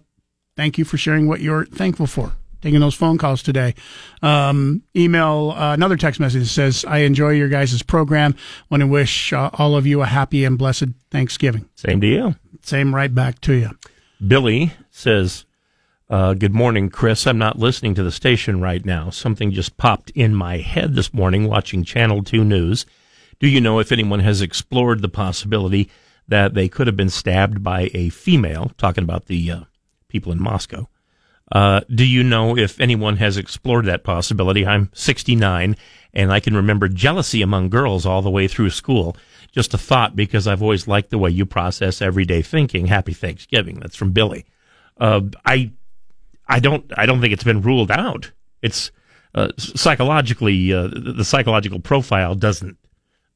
thank 0.56 0.78
you 0.78 0.86
for 0.86 0.98
sharing 0.98 1.28
what 1.28 1.42
you're 1.42 1.66
thankful 1.66 2.08
for. 2.08 2.32
Taking 2.66 2.80
those 2.80 2.96
phone 2.96 3.20
calls 3.20 3.44
today. 3.44 3.76
Um, 4.24 4.82
email 4.96 5.54
uh, 5.56 5.76
another 5.76 5.98
text 5.98 6.20
message 6.20 6.42
that 6.42 6.48
says, 6.48 6.84
I 6.84 7.02
enjoy 7.02 7.34
your 7.34 7.48
guys' 7.48 7.84
program. 7.84 8.34
Want 8.72 8.82
to 8.82 8.88
wish 8.88 9.32
uh, 9.32 9.52
all 9.54 9.76
of 9.76 9.86
you 9.86 10.02
a 10.02 10.08
happy 10.08 10.44
and 10.44 10.58
blessed 10.58 10.86
Thanksgiving. 11.12 11.70
Same 11.76 12.02
to 12.02 12.08
you. 12.08 12.36
Same 12.64 12.96
right 12.96 13.14
back 13.14 13.40
to 13.42 13.54
you. 13.54 13.70
Billy 14.28 14.74
says, 14.90 15.46
uh, 16.10 16.34
Good 16.34 16.56
morning, 16.56 16.90
Chris. 16.90 17.28
I'm 17.28 17.38
not 17.38 17.60
listening 17.60 17.94
to 17.94 18.04
the 18.04 18.12
station 18.12 18.60
right 18.62 18.84
now. 18.84 19.12
Something 19.12 19.52
just 19.52 19.78
popped 19.78 20.10
in 20.16 20.34
my 20.34 20.58
head 20.58 20.96
this 20.96 21.14
morning 21.14 21.48
watching 21.48 21.84
Channel 21.84 22.24
2 22.24 22.44
News. 22.44 22.88
Do 23.38 23.48
you 23.48 23.62
know 23.62 23.78
if 23.78 23.92
anyone 23.92 24.22
has 24.22 24.42
explored 24.42 25.04
the 25.04 25.08
possibility 25.08 25.88
that 26.28 26.56
they 26.56 26.68
could 26.68 26.88
have 26.88 26.98
been 26.98 27.12
stabbed 27.12 27.64
by 27.64 27.92
a 27.94 28.10
female? 28.10 28.72
Talking 28.80 29.04
about 29.04 29.28
the 29.28 29.52
uh, 29.52 29.60
people 30.08 30.32
in 30.32 30.42
Moscow. 30.42 30.88
Uh, 31.52 31.82
do 31.94 32.06
you 32.06 32.24
know 32.24 32.58
if 32.58 32.80
anyone 32.80 33.18
has 33.18 33.38
explored 33.38 33.86
that 33.86 34.04
possibility? 34.04 34.66
I'm 34.66 34.90
69 34.94 35.76
and 36.14 36.32
I 36.32 36.40
can 36.40 36.56
remember 36.56 36.88
jealousy 36.88 37.42
among 37.42 37.70
girls 37.70 38.06
all 38.06 38.22
the 38.22 38.32
way 38.32 38.48
through 38.48 38.72
school. 38.72 39.16
Just 39.52 39.74
a 39.74 39.78
thought 39.78 40.16
because 40.16 40.48
I've 40.48 40.62
always 40.62 40.88
liked 40.88 41.12
the 41.12 41.18
way 41.18 41.30
you 41.30 41.46
process 41.46 42.02
everyday 42.02 42.42
thinking. 42.42 42.88
Happy 42.88 43.14
Thanksgiving. 43.14 43.80
That's 43.80 43.96
from 43.96 44.12
Billy. 44.12 44.46
Uh, 44.98 45.22
I, 45.46 45.72
I 46.48 46.60
don't, 46.60 46.92
I 46.98 47.06
don't 47.06 47.22
think 47.22 47.34
it's 47.34 47.44
been 47.44 47.62
ruled 47.62 47.92
out. 47.92 48.32
It's, 48.62 48.92
uh, 49.34 49.50
psychologically, 49.58 50.74
uh, 50.74 50.88
the 50.88 51.26
psychological 51.26 51.80
profile 51.80 52.36
doesn't 52.36 52.78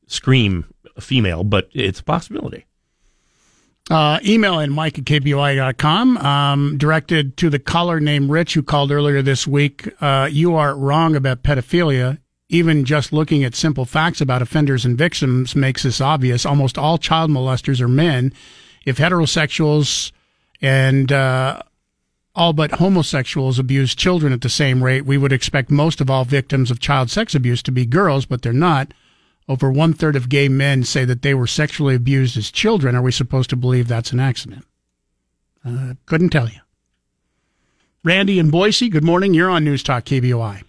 scream 0.08 0.74
female, 1.00 1.44
but 1.44 1.70
it's 1.74 2.00
a 2.00 2.04
possibility. 2.04 2.66
Uh, 3.90 4.20
email 4.24 4.60
in 4.60 4.72
mike 4.72 5.00
at 5.00 5.06
kboi.com, 5.06 6.18
um, 6.18 6.78
directed 6.78 7.36
to 7.38 7.50
the 7.50 7.58
caller 7.58 8.00
named 8.00 8.30
Rich 8.30 8.54
who 8.54 8.62
called 8.62 8.92
earlier 8.92 9.24
this 9.24 9.48
week. 9.48 9.90
Uh, 10.00 10.30
you 10.32 10.56
are 10.56 10.76
wrong 10.76 11.16
about 11.16 11.42
pedophilia. 11.42 12.20
Even 12.50 12.86
just 12.86 13.12
looking 13.12 13.44
at 13.44 13.56
simple 13.56 13.86
facts 13.86 14.22
about 14.22 14.42
offenders 14.42 14.86
and 14.86 14.98
victims 14.98 15.56
makes 15.56 15.84
this 15.84 16.02
obvious. 16.02 16.46
Almost 16.46 16.78
all 16.78 16.98
child 16.98 17.32
molesters 17.32 17.82
are 17.82 17.88
men. 17.88 18.32
If 18.86 18.98
heterosexuals 18.98 20.12
and 20.62 21.12
uh, 21.12 21.62
all 22.36 22.54
but 22.54 22.72
homosexuals 22.74 23.60
abuse 23.60 23.96
children 23.96 24.34
at 24.34 24.42
the 24.42 24.50
same 24.50 24.84
rate, 24.84 25.06
we 25.06 25.18
would 25.18 25.34
expect 25.34 25.72
most 25.72 26.00
of 26.00 26.10
all 26.10 26.26
victims 26.26 26.70
of 26.70 26.80
child 26.80 27.10
sex 27.10 27.34
abuse 27.34 27.64
to 27.64 27.72
be 27.72 27.86
girls, 27.86 28.26
but 28.26 28.44
they're 28.44 28.54
not. 28.54 28.94
Over 29.50 29.72
one 29.72 29.94
third 29.94 30.16
of 30.16 30.30
gay 30.30 30.48
men 30.48 30.84
say 30.84 31.06
that 31.06 31.24
they 31.24 31.34
were 31.34 31.48
sexually 31.48 31.96
abused 31.96 32.38
as 32.38 32.52
children. 32.52 32.96
Are 32.96 33.02
we 33.02 33.12
supposed 33.12 33.50
to 33.50 33.56
believe 33.56 33.88
that's 33.88 34.12
an 34.12 34.20
accident? 34.20 34.64
Uh, 35.66 35.96
couldn't 36.06 36.30
tell 36.30 36.48
you. 36.48 36.60
Randy 38.04 38.38
in 38.38 38.52
Boise, 38.52 38.90
good 38.90 39.04
morning. 39.04 39.34
You're 39.34 39.50
on 39.50 39.64
News 39.64 39.82
Talk 39.82 40.06
KBOI. 40.06 40.62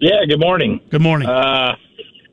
Yeah, 0.00 0.24
good 0.28 0.40
morning. 0.40 0.80
Good 0.90 1.00
morning. 1.00 1.28
Uh, 1.28 1.76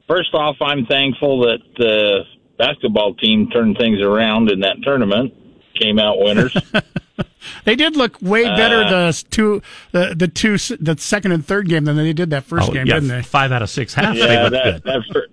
first 0.08 0.34
off, 0.34 0.56
I'm 0.60 0.88
thankful 0.88 1.42
that 1.42 1.60
the 1.78 2.22
basketball 2.58 3.14
team 3.14 3.48
turned 3.52 3.78
things 3.78 4.02
around 4.02 4.50
in 4.50 4.62
that 4.62 4.78
tournament, 4.82 5.34
came 5.80 6.00
out 6.00 6.18
winners. 6.18 6.58
They 7.66 7.76
did 7.76 7.96
look 7.96 8.18
way 8.22 8.44
better 8.44 8.84
Uh, 8.84 8.90
the 9.12 9.24
two 9.30 9.62
the 9.92 10.14
the 10.18 10.28
two 10.28 10.58
the 10.80 10.96
second 11.00 11.32
and 11.32 11.46
third 11.46 11.68
game 11.70 11.86
than 11.86 11.96
they 11.98 12.14
did 12.14 12.30
that 12.32 12.44
first 12.44 12.70
Oh, 12.70 12.74
game, 12.74 12.86
yeah, 12.88 12.96
didn't 12.96 13.10
they? 13.10 13.22
Five 13.22 13.52
out 13.52 13.62
of 13.62 13.70
six 13.70 13.94
halves. 13.94 14.20
they 14.20 14.34
yeah, 14.34 14.42
looked 14.44 14.52
that, 14.54 14.64
good. 14.64 14.84
that 14.84 15.04
fir- 15.14 15.28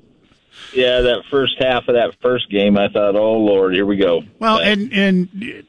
yeah, 0.74 1.01
that 1.02 1.23
first 1.31 1.55
half 1.61 1.86
of 1.89 1.94
that 1.94 2.15
first 2.20 2.51
game, 2.51 2.77
I 2.78 2.89
thought, 2.89 3.15
oh 3.16 3.39
Lord, 3.39 3.74
here 3.74 3.86
we 3.86 3.97
go. 3.97 4.23
Well, 4.39 4.59
and 4.59 4.93
and 4.93 5.65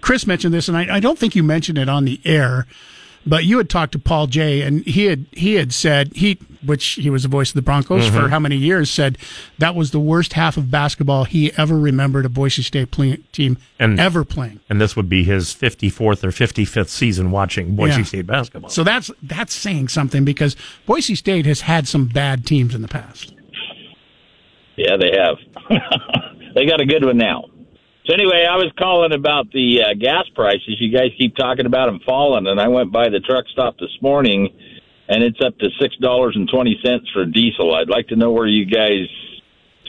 Chris 0.00 0.26
mentioned 0.26 0.52
this, 0.54 0.68
and 0.68 0.76
I, 0.76 0.96
I 0.96 1.00
don't 1.00 1.18
think 1.18 1.36
you 1.36 1.42
mentioned 1.42 1.78
it 1.78 1.88
on 1.88 2.04
the 2.04 2.20
air, 2.24 2.66
but 3.26 3.44
you 3.44 3.58
had 3.58 3.68
talked 3.70 3.92
to 3.92 3.98
Paul 3.98 4.26
Jay, 4.26 4.62
and 4.62 4.84
he 4.84 5.04
had 5.06 5.26
he 5.32 5.54
had 5.54 5.72
said 5.72 6.12
he, 6.14 6.38
which 6.64 6.84
he 6.94 7.10
was 7.10 7.22
the 7.22 7.28
voice 7.28 7.50
of 7.50 7.54
the 7.54 7.62
Broncos 7.62 8.06
for 8.08 8.20
Mhm. 8.22 8.30
how 8.30 8.38
many 8.38 8.56
years, 8.56 8.90
said 8.90 9.18
that 9.58 9.74
was 9.74 9.90
the 9.90 10.00
worst 10.00 10.32
half 10.34 10.56
of 10.56 10.70
basketball 10.70 11.24
he 11.24 11.52
ever 11.56 11.78
remembered 11.78 12.24
a 12.24 12.28
Boise 12.28 12.62
State 12.62 12.90
play, 12.90 13.18
team 13.32 13.58
And- 13.78 13.98
ever 14.00 14.24
playing. 14.24 14.60
And 14.68 14.80
this 14.80 14.94
would 14.96 15.08
be 15.08 15.24
his 15.24 15.52
54th 15.52 16.24
or 16.24 16.30
55th 16.32 16.88
season 16.90 17.30
watching 17.30 17.74
Boise 17.76 17.98
Yeah. 17.98 18.04
State 18.04 18.26
basketball. 18.26 18.70
So 18.70 18.84
that's 18.84 19.10
that's 19.22 19.54
saying 19.54 19.88
something 19.88 20.24
because 20.24 20.56
Boise 20.86 21.14
State 21.14 21.46
has 21.46 21.62
had 21.62 21.86
some 21.88 22.06
bad 22.06 22.44
teams 22.46 22.74
in 22.74 22.82
the 22.82 22.88
past. 22.88 23.32
Yeah, 24.76 24.96
they 24.96 25.12
have. 25.18 25.36
they 26.54 26.66
got 26.66 26.80
a 26.80 26.86
good 26.86 27.04
one 27.04 27.18
now. 27.18 27.44
So 28.04 28.12
anyway, 28.14 28.46
I 28.50 28.56
was 28.56 28.72
calling 28.78 29.12
about 29.12 29.50
the 29.52 29.82
uh, 29.82 29.94
gas 29.94 30.24
prices. 30.34 30.76
You 30.80 30.90
guys 30.90 31.10
keep 31.16 31.36
talking 31.36 31.66
about 31.66 31.86
them 31.86 32.00
falling, 32.04 32.46
and 32.48 32.60
I 32.60 32.66
went 32.68 32.90
by 32.92 33.08
the 33.08 33.20
truck 33.20 33.44
stop 33.52 33.78
this 33.78 33.96
morning, 34.00 34.48
and 35.08 35.22
it's 35.22 35.40
up 35.40 35.56
to 35.58 35.68
six 35.80 35.94
dollars 35.96 36.34
and 36.34 36.48
twenty 36.48 36.78
cents 36.84 37.08
for 37.12 37.24
diesel. 37.24 37.74
I'd 37.74 37.88
like 37.88 38.08
to 38.08 38.16
know 38.16 38.32
where 38.32 38.48
you 38.48 38.64
guys 38.66 39.06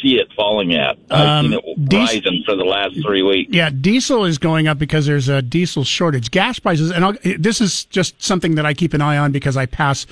see 0.02 0.16
it 0.18 0.28
falling 0.36 0.76
at. 0.76 0.98
I've 1.10 1.28
Um, 1.28 1.46
seen 1.46 1.54
it 1.60 1.90
diesel- 1.90 2.06
rising 2.06 2.44
for 2.46 2.56
the 2.56 2.66
last 2.66 2.96
three 3.04 3.24
weeks. 3.24 3.52
Yeah, 3.52 3.72
diesel 3.72 4.26
is 4.26 4.38
going 4.38 4.68
up 4.68 4.78
because 4.78 5.08
there's 5.08 5.28
a 5.30 5.42
diesel 5.42 5.84
shortage. 5.84 6.30
Gas 6.30 6.60
prices, 6.60 6.92
and 6.92 7.04
I'll, 7.06 7.16
this 7.24 7.62
is 7.62 7.86
just 7.86 8.22
something 8.22 8.56
that 8.56 8.66
I 8.66 8.76
keep 8.76 8.94
an 8.94 9.02
eye 9.02 9.18
on 9.18 9.32
because 9.32 9.58
I 9.58 9.66
pass 9.66 10.06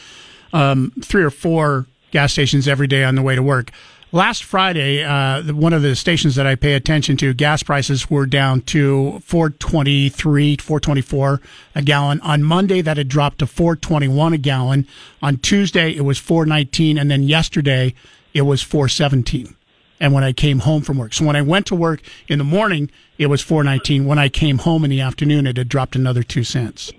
um, 0.54 0.92
three 1.04 1.24
or 1.24 1.30
four 1.30 1.86
gas 2.12 2.32
stations 2.34 2.68
every 2.68 2.88
day 2.88 3.04
on 3.04 3.14
the 3.16 3.22
way 3.22 3.36
to 3.36 3.44
work. 3.44 3.70
Last 4.14 4.44
Friday, 4.44 5.06
uh, 5.06 5.42
one 5.54 5.72
of 5.72 5.84
the 5.84 5.96
stations 5.96 6.36
that 6.36 6.46
I 6.46 6.56
pay 6.56 6.74
attention 6.74 7.16
to, 7.18 7.34
gas 7.34 7.64
prices 7.64 8.10
were 8.10 8.26
down 8.26 8.60
to 8.64 9.22
423, 9.24 10.58
424 10.58 11.40
a 11.76 11.82
gallon. 11.82 12.20
On 12.20 12.44
Monday, 12.44 12.82
that 12.82 12.98
had 12.98 13.08
dropped 13.08 13.40
to 13.40 13.48
421 13.48 14.34
a 14.34 14.38
gallon. 14.38 14.86
On 15.22 15.38
Tuesday, 15.38 15.96
it 15.96 16.02
was 16.02 16.18
419, 16.18 16.98
and 16.98 17.10
then 17.10 17.24
yesterday, 17.24 17.94
it 18.34 18.42
was 18.42 18.62
417 18.62 19.56
and 20.02 20.14
when 20.14 20.24
I 20.24 20.34
came 20.34 20.60
home 20.60 20.82
from 20.82 20.98
work. 20.98 21.14
So 21.14 21.24
when 21.24 21.36
I 21.36 21.44
went 21.44 21.68
to 21.68 21.76
work 21.76 22.02
in 22.28 22.40
the 22.40 22.44
morning, 22.44 22.90
it 23.20 23.28
was 23.28 23.42
419. 23.42 24.06
When 24.06 24.18
I 24.18 24.30
came 24.30 24.58
home 24.58 24.84
in 24.84 24.90
the 24.90 25.00
afternoon, 25.00 25.46
it 25.46 25.58
had 25.58 25.70
dropped 25.70 25.96
another 25.96 26.24
2 26.24 26.44
cents. 26.44 26.92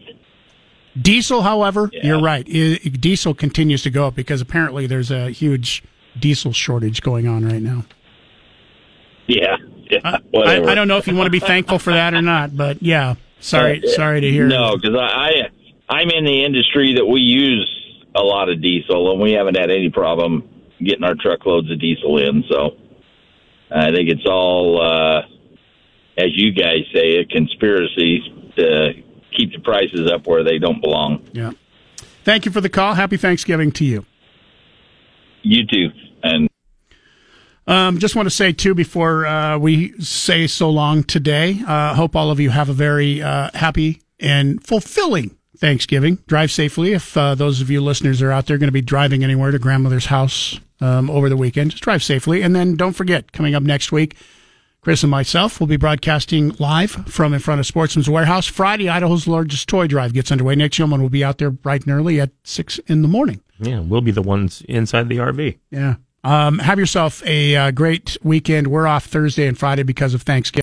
Diesel, 0.99 1.43
however, 1.43 1.91
you're 1.93 2.21
right. 2.21 2.47
I 2.49 2.77
diesel 2.89 3.35
continues 3.35 3.83
to 3.83 3.91
go 3.91 4.07
up 4.07 4.15
because 4.15 4.41
apparently 4.41 4.87
there's 4.87 5.11
a 5.11 5.31
huge 5.31 5.83
diesel 6.19 6.53
shortage 6.53 7.03
going 7.03 7.27
on 7.29 7.45
right 7.45 7.63
now. 7.63 7.85
Yeah, 9.27 9.57
yeah. 9.91 10.19
I. 10.35 10.63
I 10.63 10.75
don't 10.75 10.89
know 10.89 10.99
if 10.99 11.07
you 11.07 11.15
want 11.15 11.27
to 11.27 11.31
be 11.31 11.41
thankful 11.41 11.79
for 11.79 11.93
that 11.93 12.15
or 12.15 12.23
not, 12.23 12.57
but 12.57 12.83
yeah, 12.83 13.15
sorry, 13.41 13.83
Uh, 13.85 13.89
sorry 13.89 14.21
to 14.21 14.31
hear. 14.31 14.47
No, 14.47 14.77
because 14.77 14.97
I, 14.97 15.07
I 15.07 15.31
I'm 15.89 16.11
in 16.11 16.25
the 16.25 16.45
industry 16.45 16.95
that 16.95 17.07
we 17.07 17.21
use 17.21 17.69
a 18.15 18.23
lot 18.23 18.49
of 18.49 18.61
diesel, 18.61 19.13
and 19.13 19.21
we 19.21 19.33
haven't 19.33 19.57
had 19.57 19.71
any 19.71 19.91
problem 19.91 20.49
getting 20.83 21.05
our 21.05 21.15
truckloads 21.15 21.71
of 21.71 21.79
diesel 21.81 22.19
in. 22.19 22.45
So 22.51 22.77
I 23.71 23.91
think 23.93 24.09
it's 24.09 24.27
all, 24.27 24.83
uh, 24.83 25.23
as 26.19 26.31
you 26.35 26.53
guys 26.53 26.81
say, 26.93 27.19
a 27.19 27.25
conspiracy 27.25 28.51
to 28.57 28.93
keep 29.37 29.53
the 29.53 29.61
prices 29.61 30.11
up 30.11 30.27
where 30.27 30.45
they 30.45 30.59
don't 30.59 30.81
belong. 30.83 31.27
Yeah. 31.33 31.53
Thank 32.25 32.45
you 32.45 32.53
for 32.53 32.61
the 32.61 32.69
call. 32.69 32.95
Happy 32.95 33.17
Thanksgiving 33.17 33.73
to 33.73 33.85
you. 33.85 34.05
You 35.43 35.67
too, 35.67 35.91
and 36.23 36.49
um, 37.67 37.99
just 37.99 38.17
want 38.17 38.27
to 38.27 38.31
say 38.35 38.53
too 38.53 38.75
before 38.75 39.27
uh, 39.27 39.59
we 39.59 39.93
say 40.01 40.47
so 40.47 40.71
long 40.71 41.05
today. 41.05 41.63
Uh, 41.67 41.95
hope 41.95 42.17
all 42.17 42.31
of 42.31 42.41
you 42.41 42.51
have 42.51 42.69
a 42.69 42.73
very 42.73 43.23
uh, 43.23 43.51
happy 43.55 44.03
and 44.19 44.65
fulfilling 44.65 45.37
Thanksgiving. 45.59 46.19
Drive 46.27 46.51
safely. 46.51 46.93
If 46.93 47.17
uh, 47.17 47.35
those 47.35 47.61
of 47.61 47.71
you 47.71 47.81
listeners 47.81 48.21
are 48.21 48.33
out 48.33 48.47
there 48.47 48.59
going 48.59 48.69
to 48.69 48.73
be 48.73 48.81
driving 48.83 49.23
anywhere 49.23 49.51
to 49.51 49.59
grandmother's 49.59 50.07
house 50.07 50.59
um, 50.81 51.09
over 51.09 51.29
the 51.29 51.37
weekend, 51.37 51.71
just 51.71 51.83
drive 51.85 52.03
safely. 52.03 52.43
And 52.43 52.55
then 52.55 52.75
don't 52.75 52.95
forget, 52.95 53.33
coming 53.33 53.55
up 53.55 53.63
next 53.63 53.93
week, 53.93 54.17
Chris 54.81 55.05
and 55.05 55.11
myself 55.13 55.61
will 55.61 55.69
be 55.69 55.77
broadcasting 55.77 56.57
live 56.59 56.91
from 56.91 57.33
in 57.33 57.39
front 57.39 57.61
of 57.61 57.67
Sportsman's 57.67 58.11
Warehouse. 58.11 58.49
Friday, 58.49 58.89
Idaho's 58.89 59.29
largest 59.29 59.69
toy 59.69 59.87
drive 59.87 60.13
gets 60.13 60.33
underway. 60.33 60.57
Nick 60.57 60.77
we'll 60.77 61.09
be 61.09 61.23
out 61.23 61.39
there 61.39 61.53
bright 61.53 61.85
and 61.85 61.93
early 61.93 62.21
at 62.21 62.31
six 62.43 62.79
in 62.89 63.03
the 63.03 63.09
morning. 63.09 63.41
Yeah, 63.61 63.79
we'll 63.79 64.01
be 64.01 64.11
the 64.11 64.23
ones 64.23 64.63
inside 64.63 65.09
the 65.09 65.19
RV. 65.19 65.57
Yeah, 65.71 65.95
um, 66.25 66.61
have 66.61 66.79
yourself 66.79 67.21
a 67.27 67.57
uh, 67.57 67.71
great 67.73 68.17
weekend. 68.23 68.69
We're 68.69 68.87
off 68.87 69.07
Thursday 69.07 69.49
and 69.49 69.59
Friday 69.59 69.83
because 69.83 70.15
of 70.15 70.23
Thanksgiving. 70.23 70.61